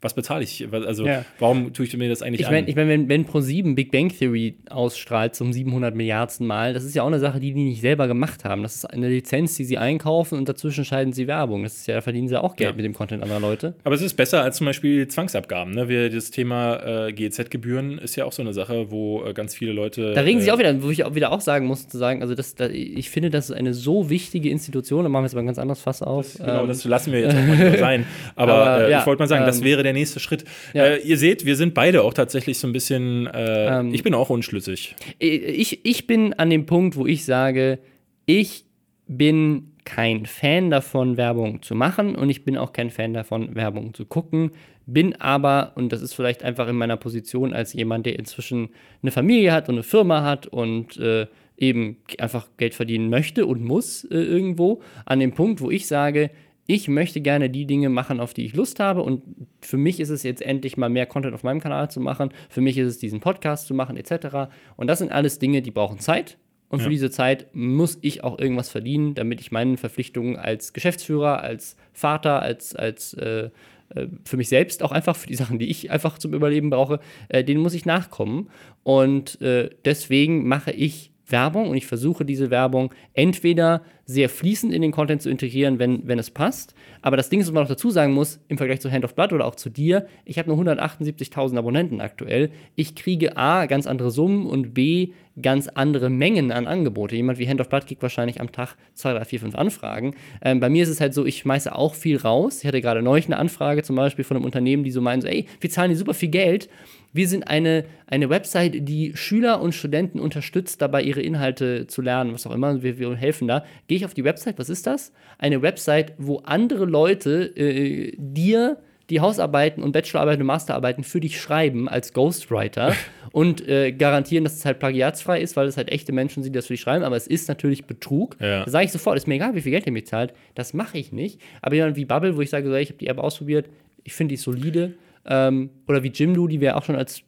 was 0.00 0.14
bezahle 0.14 0.44
ich? 0.44 0.66
Also, 0.72 1.06
Ja. 1.06 1.24
warum 1.38 1.72
tue 1.72 1.86
ich 1.86 1.96
mir 1.96 2.08
das 2.08 2.22
eigentlich 2.22 2.40
Ich 2.42 2.46
an? 2.46 2.52
meine, 2.52 2.68
ich 2.68 2.76
mein, 2.76 2.88
wenn, 2.88 3.08
wenn 3.08 3.26
Pro7 3.26 3.74
Big 3.74 3.90
Bang 3.90 4.08
Theory 4.10 4.56
ausstrahlt 4.70 5.34
zum 5.34 5.52
700 5.52 5.94
Milliardsten 5.94 6.46
Mal, 6.46 6.74
das 6.74 6.84
ist 6.84 6.94
ja 6.94 7.02
auch 7.02 7.06
eine 7.06 7.18
Sache, 7.18 7.40
die 7.40 7.52
die 7.52 7.64
nicht 7.64 7.80
selber 7.80 8.06
gemacht 8.06 8.44
haben. 8.44 8.62
Das 8.62 8.74
ist 8.74 8.84
eine 8.84 9.08
Lizenz, 9.08 9.56
die 9.56 9.64
sie 9.64 9.78
einkaufen 9.78 10.38
und 10.38 10.48
dazwischen 10.48 10.84
schalten 10.84 11.12
sie 11.12 11.26
Werbung. 11.26 11.62
Das 11.62 11.76
ist 11.78 11.86
ja, 11.86 11.94
da 11.94 12.00
verdienen 12.02 12.28
sie 12.28 12.40
auch 12.40 12.56
Geld 12.56 12.70
Ja. 12.70 12.76
mit 12.76 12.84
dem 12.84 12.92
Content 12.94 13.22
anderer 13.22 13.40
Leute. 13.40 13.74
Aber 13.84 13.94
es 13.94 14.02
ist 14.02 14.14
besser 14.14 14.42
als 14.42 14.56
zum 14.58 14.66
Beispiel 14.66 15.08
Zwangsabgaben. 15.08 15.74
Ne? 15.74 15.88
Wir, 15.88 16.10
das 16.10 16.30
Thema 16.30 17.06
äh, 17.08 17.12
GEZ-Gebühren 17.12 17.98
ist 17.98 18.16
ja 18.16 18.24
auch 18.26 18.32
so 18.32 18.42
eine 18.42 18.52
Sache, 18.52 18.90
wo 18.90 19.24
äh, 19.24 19.32
ganz 19.32 19.54
viele 19.54 19.72
Leute. 19.72 20.12
Da 20.12 20.20
regen 20.20 20.40
sie 20.40 20.48
äh, 20.48 20.52
auch 20.52 20.58
wieder, 20.58 20.82
wo 20.82 20.90
ich 20.90 21.04
auch 21.04 21.14
wieder 21.14 21.32
auch 21.32 21.40
sagen 21.40 21.66
muss, 21.66 21.88
zu 21.88 21.98
sagen, 21.98 22.22
also 22.22 22.34
das, 22.34 22.54
da, 22.54 22.68
ich 22.68 23.10
finde, 23.10 23.30
das 23.30 23.50
ist 23.50 23.56
eine 23.56 23.74
so 23.74 24.10
wichtige 24.10 24.50
Institution, 24.50 25.04
da 25.04 25.08
machen 25.08 25.22
wir 25.22 25.26
jetzt 25.26 25.34
mal 25.34 25.40
ein 25.40 25.46
ganz 25.46 25.58
anderes 25.58 25.80
Fass 25.80 26.02
auf. 26.02 26.34
Genau, 26.38 26.62
Ähm, 26.62 26.68
das 26.68 26.84
lassen 26.84 27.12
wir 27.12 27.20
jetzt 27.20 27.34
auch 27.36 27.46
mal 27.46 27.78
sein. 27.78 28.06
Aber, 28.36 28.52
Aber, 28.54 28.86
äh, 28.86 28.90
ja, 28.90 29.00
ich 29.00 29.06
wollte 29.06 29.22
mal 29.22 29.26
sagen, 29.26 29.46
das 29.46 29.58
ähm, 29.58 29.64
wäre 29.64 29.82
der 29.86 29.94
nächste 29.94 30.20
Schritt. 30.20 30.44
ja. 30.74 30.84
Äh, 30.84 30.98
ihr 30.98 31.16
seht, 31.16 31.46
wir 31.46 31.56
sind 31.56 31.72
beide 31.72 32.02
auch 32.02 32.12
tatsächlich 32.12 32.58
so 32.58 32.66
ein 32.66 32.72
bisschen. 32.72 33.26
Äh, 33.26 33.78
Ähm, 33.78 33.94
ich 33.94 34.02
bin 34.02 34.14
auch 34.14 34.30
unschlüssig. 34.30 34.96
ich, 35.18 35.84
ich 35.84 36.06
bin 36.06 36.34
an 36.34 36.50
dem 36.50 36.66
Punkt, 36.66 36.96
wo 36.96 37.06
ich 37.06 37.24
sage, 37.24 37.78
ich 38.26 38.64
bin 39.08 39.72
kein 39.84 40.26
Fan 40.26 40.70
davon, 40.70 41.16
Werbung 41.16 41.62
zu 41.62 41.74
machen 41.74 42.16
und 42.16 42.28
ich 42.28 42.44
bin 42.44 42.58
auch 42.58 42.72
kein 42.72 42.90
Fan 42.90 43.14
davon, 43.14 43.54
Werbung 43.54 43.94
zu 43.94 44.04
gucken. 44.04 44.50
Bin 44.84 45.14
aber, 45.20 45.72
und 45.76 45.92
das 45.92 46.02
ist 46.02 46.14
vielleicht 46.14 46.42
einfach 46.44 46.68
in 46.68 46.76
meiner 46.76 46.96
Position 46.96 47.52
als 47.52 47.72
jemand, 47.72 48.06
der 48.06 48.18
inzwischen 48.18 48.68
eine 49.02 49.12
Familie 49.12 49.52
hat 49.52 49.68
und 49.68 49.76
eine 49.76 49.82
Firma 49.82 50.22
hat 50.22 50.46
und 50.46 50.96
äh, 50.98 51.26
eben 51.56 51.98
einfach 52.18 52.48
Geld 52.56 52.74
verdienen 52.74 53.08
möchte 53.08 53.46
und 53.46 53.64
muss 53.64 54.04
äh, 54.04 54.16
irgendwo, 54.16 54.82
an 55.06 55.20
dem 55.20 55.32
Punkt, 55.32 55.60
wo 55.60 55.70
ich 55.70 55.86
sage, 55.86 56.30
ich 56.66 56.88
möchte 56.88 57.20
gerne 57.20 57.48
die 57.50 57.66
Dinge 57.66 57.88
machen, 57.88 58.20
auf 58.20 58.34
die 58.34 58.44
ich 58.44 58.54
Lust 58.54 58.80
habe. 58.80 59.02
Und 59.02 59.22
für 59.60 59.76
mich 59.76 60.00
ist 60.00 60.10
es 60.10 60.22
jetzt 60.22 60.42
endlich 60.42 60.76
mal 60.76 60.88
mehr 60.88 61.06
Content 61.06 61.34
auf 61.34 61.42
meinem 61.44 61.60
Kanal 61.60 61.90
zu 61.90 62.00
machen. 62.00 62.30
Für 62.48 62.60
mich 62.60 62.76
ist 62.78 62.88
es 62.88 62.98
diesen 62.98 63.20
Podcast 63.20 63.66
zu 63.66 63.74
machen, 63.74 63.96
etc. 63.96 64.50
Und 64.76 64.88
das 64.88 64.98
sind 64.98 65.12
alles 65.12 65.38
Dinge, 65.38 65.62
die 65.62 65.70
brauchen 65.70 65.98
Zeit. 65.98 66.38
Und 66.68 66.80
für 66.80 66.86
Ja. 66.86 66.90
diese 66.90 67.10
Zeit 67.10 67.46
muss 67.54 67.98
ich 68.00 68.24
auch 68.24 68.38
irgendwas 68.40 68.68
verdienen, 68.68 69.14
damit 69.14 69.40
ich 69.40 69.52
meinen 69.52 69.76
Verpflichtungen 69.76 70.36
als 70.36 70.72
Geschäftsführer, 70.72 71.40
als 71.40 71.76
Vater, 71.92 72.42
als, 72.42 72.74
als 72.74 73.14
äh, 73.14 73.50
äh, 73.94 74.08
für 74.24 74.36
mich 74.36 74.48
selbst, 74.48 74.82
auch 74.82 74.90
einfach 74.90 75.14
für 75.14 75.28
die 75.28 75.36
Sachen, 75.36 75.60
die 75.60 75.70
ich 75.70 75.92
einfach 75.92 76.18
zum 76.18 76.34
Überleben 76.34 76.70
brauche, 76.70 76.98
äh, 77.28 77.44
denen 77.44 77.60
muss 77.60 77.74
ich 77.74 77.86
nachkommen. 77.86 78.50
Und 78.82 79.40
äh, 79.40 79.70
deswegen 79.84 80.48
mache 80.48 80.72
ich 80.72 81.12
Werbung 81.28 81.70
und 81.70 81.76
ich 81.76 81.86
versuche 81.86 82.24
diese 82.24 82.50
Werbung 82.50 82.92
entweder 83.12 83.82
sehr 84.08 84.28
fließend 84.28 84.72
in 84.72 84.82
den 84.82 84.92
Content 84.92 85.20
zu 85.20 85.28
integrieren, 85.28 85.80
wenn, 85.80 86.06
wenn 86.06 86.20
es 86.20 86.30
passt. 86.30 86.74
Aber 87.02 87.16
das 87.16 87.28
Ding 87.28 87.40
ist, 87.40 87.48
was 87.48 87.52
man 87.52 87.64
noch 87.64 87.68
dazu 87.68 87.90
sagen 87.90 88.12
muss, 88.12 88.38
im 88.46 88.56
Vergleich 88.56 88.80
zu 88.80 88.90
Hand 88.90 89.04
of 89.04 89.16
Blood 89.16 89.32
oder 89.32 89.44
auch 89.44 89.56
zu 89.56 89.68
dir, 89.68 90.06
ich 90.24 90.38
habe 90.38 90.48
nur 90.48 90.58
178.000 90.58 91.58
Abonnenten 91.58 92.00
aktuell. 92.00 92.50
Ich 92.76 92.94
kriege 92.94 93.36
A, 93.36 93.66
ganz 93.66 93.88
andere 93.88 94.12
Summen 94.12 94.46
und 94.46 94.74
B, 94.74 95.08
ganz 95.42 95.66
andere 95.66 96.08
Mengen 96.08 96.52
an 96.52 96.68
Angebote. 96.68 97.16
Jemand 97.16 97.40
wie 97.40 97.48
Hand 97.48 97.60
of 97.60 97.68
Blood 97.68 97.86
kriegt 97.88 98.00
wahrscheinlich 98.00 98.40
am 98.40 98.52
Tag 98.52 98.76
2, 98.94 99.14
3, 99.14 99.24
4, 99.24 99.40
5 99.40 99.54
Anfragen. 99.56 100.14
Ähm, 100.40 100.60
bei 100.60 100.68
mir 100.70 100.84
ist 100.84 100.88
es 100.88 101.00
halt 101.00 101.12
so, 101.12 101.26
ich 101.26 101.38
schmeiße 101.38 101.74
auch 101.74 101.94
viel 101.96 102.16
raus. 102.16 102.60
Ich 102.60 102.66
hatte 102.66 102.80
gerade 102.80 103.02
neulich 103.02 103.26
eine 103.26 103.38
Anfrage 103.38 103.82
zum 103.82 103.96
Beispiel 103.96 104.24
von 104.24 104.36
einem 104.36 104.46
Unternehmen, 104.46 104.84
die 104.84 104.92
so 104.92 105.00
meinen, 105.00 105.20
so, 105.20 105.26
ey, 105.26 105.46
wir 105.60 105.68
zahlen 105.68 105.90
dir 105.90 105.96
super 105.96 106.14
viel 106.14 106.30
Geld 106.30 106.68
wir 107.16 107.28
sind 107.28 107.48
eine, 107.48 107.84
eine 108.06 108.28
Website, 108.28 108.88
die 108.88 109.16
Schüler 109.16 109.62
und 109.62 109.74
Studenten 109.74 110.20
unterstützt, 110.20 110.82
dabei 110.82 111.02
ihre 111.02 111.22
Inhalte 111.22 111.86
zu 111.86 112.02
lernen, 112.02 112.34
was 112.34 112.46
auch 112.46 112.54
immer. 112.54 112.82
Wir, 112.82 112.98
wir 112.98 113.16
helfen 113.16 113.48
da. 113.48 113.64
Gehe 113.96 114.00
ich 114.00 114.04
auf 114.04 114.12
die 114.12 114.24
Website, 114.24 114.58
was 114.58 114.68
ist 114.68 114.86
das? 114.86 115.10
Eine 115.38 115.62
Website, 115.62 116.12
wo 116.18 116.40
andere 116.40 116.84
Leute 116.84 117.44
äh, 117.56 118.12
dir 118.18 118.76
die 119.08 119.22
Hausarbeiten 119.22 119.82
und 119.82 119.92
Bachelorarbeiten 119.92 120.42
und 120.42 120.48
Masterarbeiten 120.48 121.02
für 121.02 121.18
dich 121.18 121.40
schreiben 121.40 121.88
als 121.88 122.12
Ghostwriter 122.12 122.94
und 123.32 123.66
äh, 123.66 123.92
garantieren, 123.92 124.44
dass 124.44 124.54
es 124.54 124.66
halt 124.66 124.80
plagiatsfrei 124.80 125.40
ist, 125.40 125.56
weil 125.56 125.66
es 125.66 125.78
halt 125.78 125.90
echte 125.90 126.12
Menschen 126.12 126.42
sind, 126.42 126.52
die 126.52 126.58
das 126.58 126.66
für 126.66 126.74
dich 126.74 126.82
schreiben. 126.82 127.04
Aber 127.04 127.16
es 127.16 127.26
ist 127.26 127.48
natürlich 127.48 127.86
Betrug. 127.86 128.36
Ja. 128.38 128.66
Da 128.66 128.70
sage 128.70 128.84
ich 128.84 128.92
sofort, 128.92 129.16
ist 129.16 129.26
mir 129.26 129.36
egal, 129.36 129.54
wie 129.54 129.62
viel 129.62 129.72
Geld 129.72 129.86
ihr 129.86 129.92
mir 129.92 130.04
zahlt. 130.04 130.34
Das 130.54 130.74
mache 130.74 130.98
ich 130.98 131.10
nicht. 131.10 131.40
Aber 131.62 131.74
jemand 131.74 131.96
wie 131.96 132.04
Bubble, 132.04 132.36
wo 132.36 132.42
ich 132.42 132.50
sage, 132.50 132.78
ich 132.78 132.90
habe 132.90 132.98
die 132.98 133.06
App 133.06 133.16
ausprobiert, 133.16 133.70
ich 134.04 134.12
finde 134.12 134.34
die 134.34 134.36
solide 134.36 134.92
ähm, 135.24 135.70
oder 135.88 136.02
wie 136.02 136.10
Jimdo, 136.10 136.46
die 136.48 136.60
wir 136.60 136.76
auch 136.76 136.84
schon 136.84 136.96
als 136.96 137.22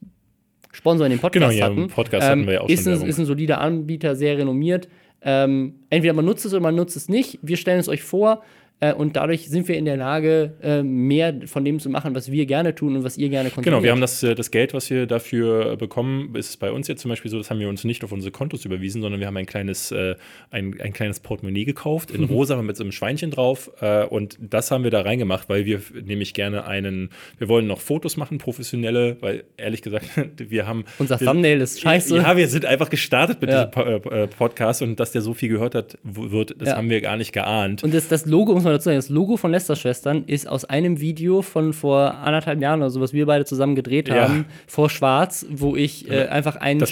Sponsor 0.73 1.07
in 1.07 1.12
dem 1.12 1.19
Podcast 1.19 1.51
genau, 1.51 1.59
ja, 1.59 1.65
hatten. 1.65 1.89
Podcast 1.89 2.24
ähm, 2.27 2.31
hatten 2.31 2.47
wir 2.47 2.53
ja 2.53 2.61
auch 2.61 2.69
ist 2.69 2.85
schon. 2.85 2.93
Ein, 2.93 3.09
ist 3.09 3.19
ein 3.19 3.24
solider 3.24 3.59
Anbieter, 3.62 4.15
sehr 4.15 4.36
renommiert. 4.36 4.86
Ähm, 5.23 5.81
entweder 5.90 6.15
man 6.15 6.24
nutzt 6.24 6.45
es 6.45 6.53
oder 6.53 6.62
man 6.62 6.74
nutzt 6.74 6.97
es 6.97 7.09
nicht. 7.09 7.39
Wir 7.43 7.57
stellen 7.57 7.81
es 7.81 7.89
euch 7.89 8.03
vor. 8.03 8.43
Äh, 8.80 8.92
und 8.92 9.16
dadurch 9.16 9.48
sind 9.48 9.66
wir 9.66 9.76
in 9.76 9.84
der 9.84 9.96
Lage, 9.96 10.55
äh, 10.62 10.82
mehr 10.82 11.34
von 11.46 11.64
dem 11.64 11.80
zu 11.80 11.90
machen, 11.90 12.14
was 12.14 12.30
wir 12.30 12.46
gerne 12.46 12.74
tun 12.74 12.96
und 12.96 13.05
was 13.05 13.18
ihr 13.18 13.28
gerne 13.28 13.50
konsumiert. 13.50 13.74
Genau, 13.74 13.82
wir 13.82 13.90
haben 13.90 14.00
das, 14.00 14.22
äh, 14.22 14.34
das 14.36 14.50
Geld, 14.52 14.72
was 14.72 14.88
wir 14.88 15.06
dafür 15.06 15.76
bekommen, 15.76 16.34
ist 16.36 16.59
bei 16.60 16.70
uns 16.70 16.86
jetzt 16.86 17.02
zum 17.02 17.09
Beispiel 17.09 17.30
so, 17.30 17.38
das 17.38 17.50
haben 17.50 17.59
wir 17.59 17.68
uns 17.68 17.82
nicht 17.82 18.05
auf 18.05 18.12
unsere 18.12 18.30
Kontos 18.30 18.64
überwiesen, 18.64 19.02
sondern 19.02 19.20
wir 19.20 19.26
haben 19.26 19.36
ein 19.36 19.46
kleines, 19.46 19.92
ein, 19.92 20.80
ein 20.80 20.92
kleines 20.92 21.20
Portemonnaie 21.20 21.64
gekauft, 21.64 22.10
in 22.10 22.24
rosa 22.28 22.60
mit 22.62 22.76
so 22.76 22.84
einem 22.84 22.92
Schweinchen 22.92 23.30
drauf. 23.30 23.70
und 24.10 24.38
das 24.40 24.70
haben 24.70 24.84
wir 24.84 24.90
da 24.90 25.02
reingemacht, 25.02 25.48
weil 25.48 25.64
wir 25.64 25.80
nämlich 26.05 26.34
gerne 26.34 26.66
einen, 26.66 27.10
wir 27.38 27.48
wollen 27.48 27.66
noch 27.66 27.80
Fotos 27.80 28.16
machen, 28.16 28.38
professionelle, 28.38 29.16
weil 29.20 29.44
ehrlich 29.56 29.82
gesagt, 29.82 30.06
wir 30.36 30.66
haben. 30.66 30.84
Unser 30.98 31.20
wir, 31.20 31.26
Thumbnail 31.26 31.60
ist 31.60 31.80
scheiße. 31.80 32.16
Ja, 32.16 32.36
wir 32.36 32.48
sind 32.48 32.64
einfach 32.64 32.90
gestartet 32.90 33.40
mit 33.40 33.50
ja. 33.50 33.66
diesem 33.66 34.30
Podcast 34.30 34.82
und 34.82 35.00
dass 35.00 35.12
der 35.12 35.22
so 35.22 35.34
viel 35.34 35.48
gehört 35.48 35.74
hat, 35.74 35.98
wird, 36.02 36.55
das 36.59 36.70
ja. 36.70 36.76
haben 36.76 36.90
wir 36.90 37.00
gar 37.00 37.16
nicht 37.16 37.32
geahnt. 37.32 37.82
Und 37.82 37.94
das, 37.94 38.09
das 38.09 38.26
Logo 38.26 38.55
muss 38.55 38.64
man 38.64 38.68
dazu 38.73 38.85
sagen, 38.85 38.97
das 38.97 39.09
Logo 39.09 39.36
von 39.36 39.51
Lester-Schwestern 39.51 40.24
ist 40.27 40.49
aus 40.49 40.65
einem 40.65 41.01
Video 41.01 41.43
von 41.43 41.73
vor 41.73 42.15
anderthalb 42.15 42.61
Jahren 42.61 42.81
oder 42.81 42.90
so, 42.90 43.01
was 43.01 43.12
wir 43.12 43.27
beide 43.27 43.45
zusammen 43.45 43.74
gedreht 43.74 44.09
ja. 44.09 44.28
haben, 44.28 44.47
vor 44.66 44.90
Schwarz, 44.90 45.47
wo 45.51 45.77
ich 45.77 46.11
äh, 46.11 46.27
einfach 46.27 46.57
ein, 46.57 46.82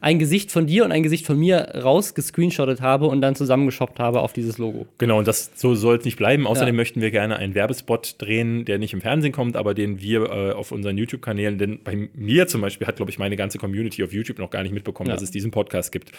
ein 0.00 0.18
Gesicht 0.18 0.50
von 0.50 0.66
dir 0.66 0.84
und 0.84 0.92
ein 0.92 1.02
Gesicht 1.02 1.26
von 1.26 1.38
mir 1.38 1.56
rausgescreenshottet 1.82 2.80
habe 2.80 3.06
und 3.06 3.20
dann 3.20 3.34
zusammengeshoppt 3.34 3.98
habe 3.98 4.20
auf 4.20 4.32
dieses 4.32 4.58
Logo. 4.58 4.86
Genau, 4.98 5.18
und 5.18 5.28
das 5.28 5.52
so 5.54 5.74
soll 5.74 5.96
es 5.98 6.04
nicht 6.04 6.16
bleiben. 6.16 6.46
Außerdem 6.46 6.74
ja. 6.74 6.76
möchten 6.76 7.00
wir 7.00 7.10
gerne 7.10 7.36
einen 7.36 7.54
Werbespot 7.54 8.16
drehen, 8.18 8.64
der 8.64 8.78
nicht 8.78 8.92
im 8.92 9.00
Fernsehen 9.00 9.32
kommt, 9.32 9.56
aber 9.56 9.74
den 9.74 10.00
wir 10.00 10.22
äh, 10.30 10.52
auf 10.52 10.72
unseren 10.72 10.96
YouTube-Kanälen, 10.98 11.58
denn 11.58 11.80
bei 11.82 12.08
mir 12.14 12.46
zum 12.46 12.60
Beispiel 12.60 12.86
hat, 12.86 12.96
glaube 12.96 13.10
ich, 13.10 13.18
meine 13.18 13.36
ganze 13.36 13.58
Community 13.58 14.02
auf 14.04 14.12
YouTube 14.12 14.38
noch 14.38 14.50
gar 14.50 14.62
nicht 14.62 14.72
mitbekommen, 14.72 15.08
ja. 15.08 15.14
dass 15.14 15.22
es 15.22 15.30
diesen 15.30 15.50
Podcast 15.50 15.92
gibt. 15.92 16.12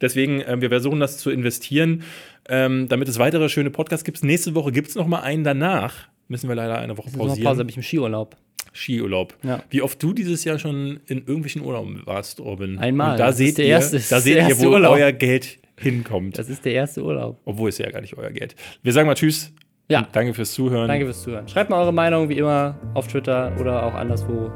Deswegen, 0.00 0.40
äh, 0.40 0.60
wir 0.60 0.68
versuchen 0.70 1.00
das 1.00 1.18
zu 1.18 1.30
investieren, 1.30 2.02
ähm, 2.48 2.88
damit 2.88 3.08
es 3.08 3.18
weitere 3.18 3.48
schöne 3.48 3.70
Podcasts 3.70 4.04
gibt. 4.04 4.22
Nächste 4.22 4.54
Woche 4.54 4.72
gibt 4.72 4.88
es 4.88 4.94
noch 4.94 5.06
mal 5.06 5.20
einen 5.20 5.44
danach. 5.44 6.08
Müssen 6.28 6.48
wir 6.48 6.56
leider 6.56 6.78
eine 6.78 6.96
Woche 6.96 7.10
pausieren. 7.10 7.44
Pause 7.44 7.60
habe 7.60 7.70
ich 7.70 7.76
im 7.76 7.82
Skiurlaub. 7.82 8.36
Skiurlaub. 8.72 9.34
Ja. 9.42 9.62
Wie 9.70 9.82
oft 9.82 10.02
du 10.02 10.12
dieses 10.12 10.44
Jahr 10.44 10.58
schon 10.58 11.00
in 11.06 11.18
irgendwelchen 11.18 11.62
Urlauben 11.62 12.02
warst, 12.04 12.40
Robin. 12.40 12.78
Einmal. 12.78 13.12
Und 13.12 13.20
da 13.20 13.32
seht 13.32 13.58
ihr, 13.58 13.66
erste, 13.66 13.98
da 13.98 14.20
seht 14.20 14.36
ihr, 14.36 14.58
wo 14.58 14.70
Urlaub. 14.70 14.92
euer 14.92 15.12
Geld 15.12 15.58
hinkommt. 15.78 16.38
Das 16.38 16.48
ist 16.48 16.64
der 16.64 16.74
erste 16.74 17.02
Urlaub. 17.02 17.40
Obwohl 17.44 17.68
es 17.68 17.78
ja 17.78 17.90
gar 17.90 18.00
nicht 18.00 18.16
euer 18.16 18.30
Geld. 18.30 18.56
Wir 18.82 18.92
sagen 18.92 19.06
mal 19.06 19.14
Tschüss. 19.14 19.52
Ja. 19.88 20.08
danke 20.12 20.32
fürs 20.32 20.52
Zuhören. 20.54 20.88
Danke 20.88 21.04
fürs 21.04 21.22
Zuhören. 21.22 21.46
Schreibt 21.46 21.68
mal 21.70 21.80
eure 21.80 21.92
Meinung 21.92 22.28
wie 22.28 22.38
immer 22.38 22.78
auf 22.94 23.06
Twitter 23.06 23.54
oder 23.60 23.84
auch 23.84 23.94
anderswo. 23.94 24.50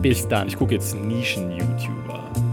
Bis 0.00 0.20
ich, 0.20 0.26
dann. 0.26 0.46
Ich 0.46 0.56
gucke 0.56 0.74
jetzt 0.74 0.94
Nischen-YouTuber. 0.94 2.51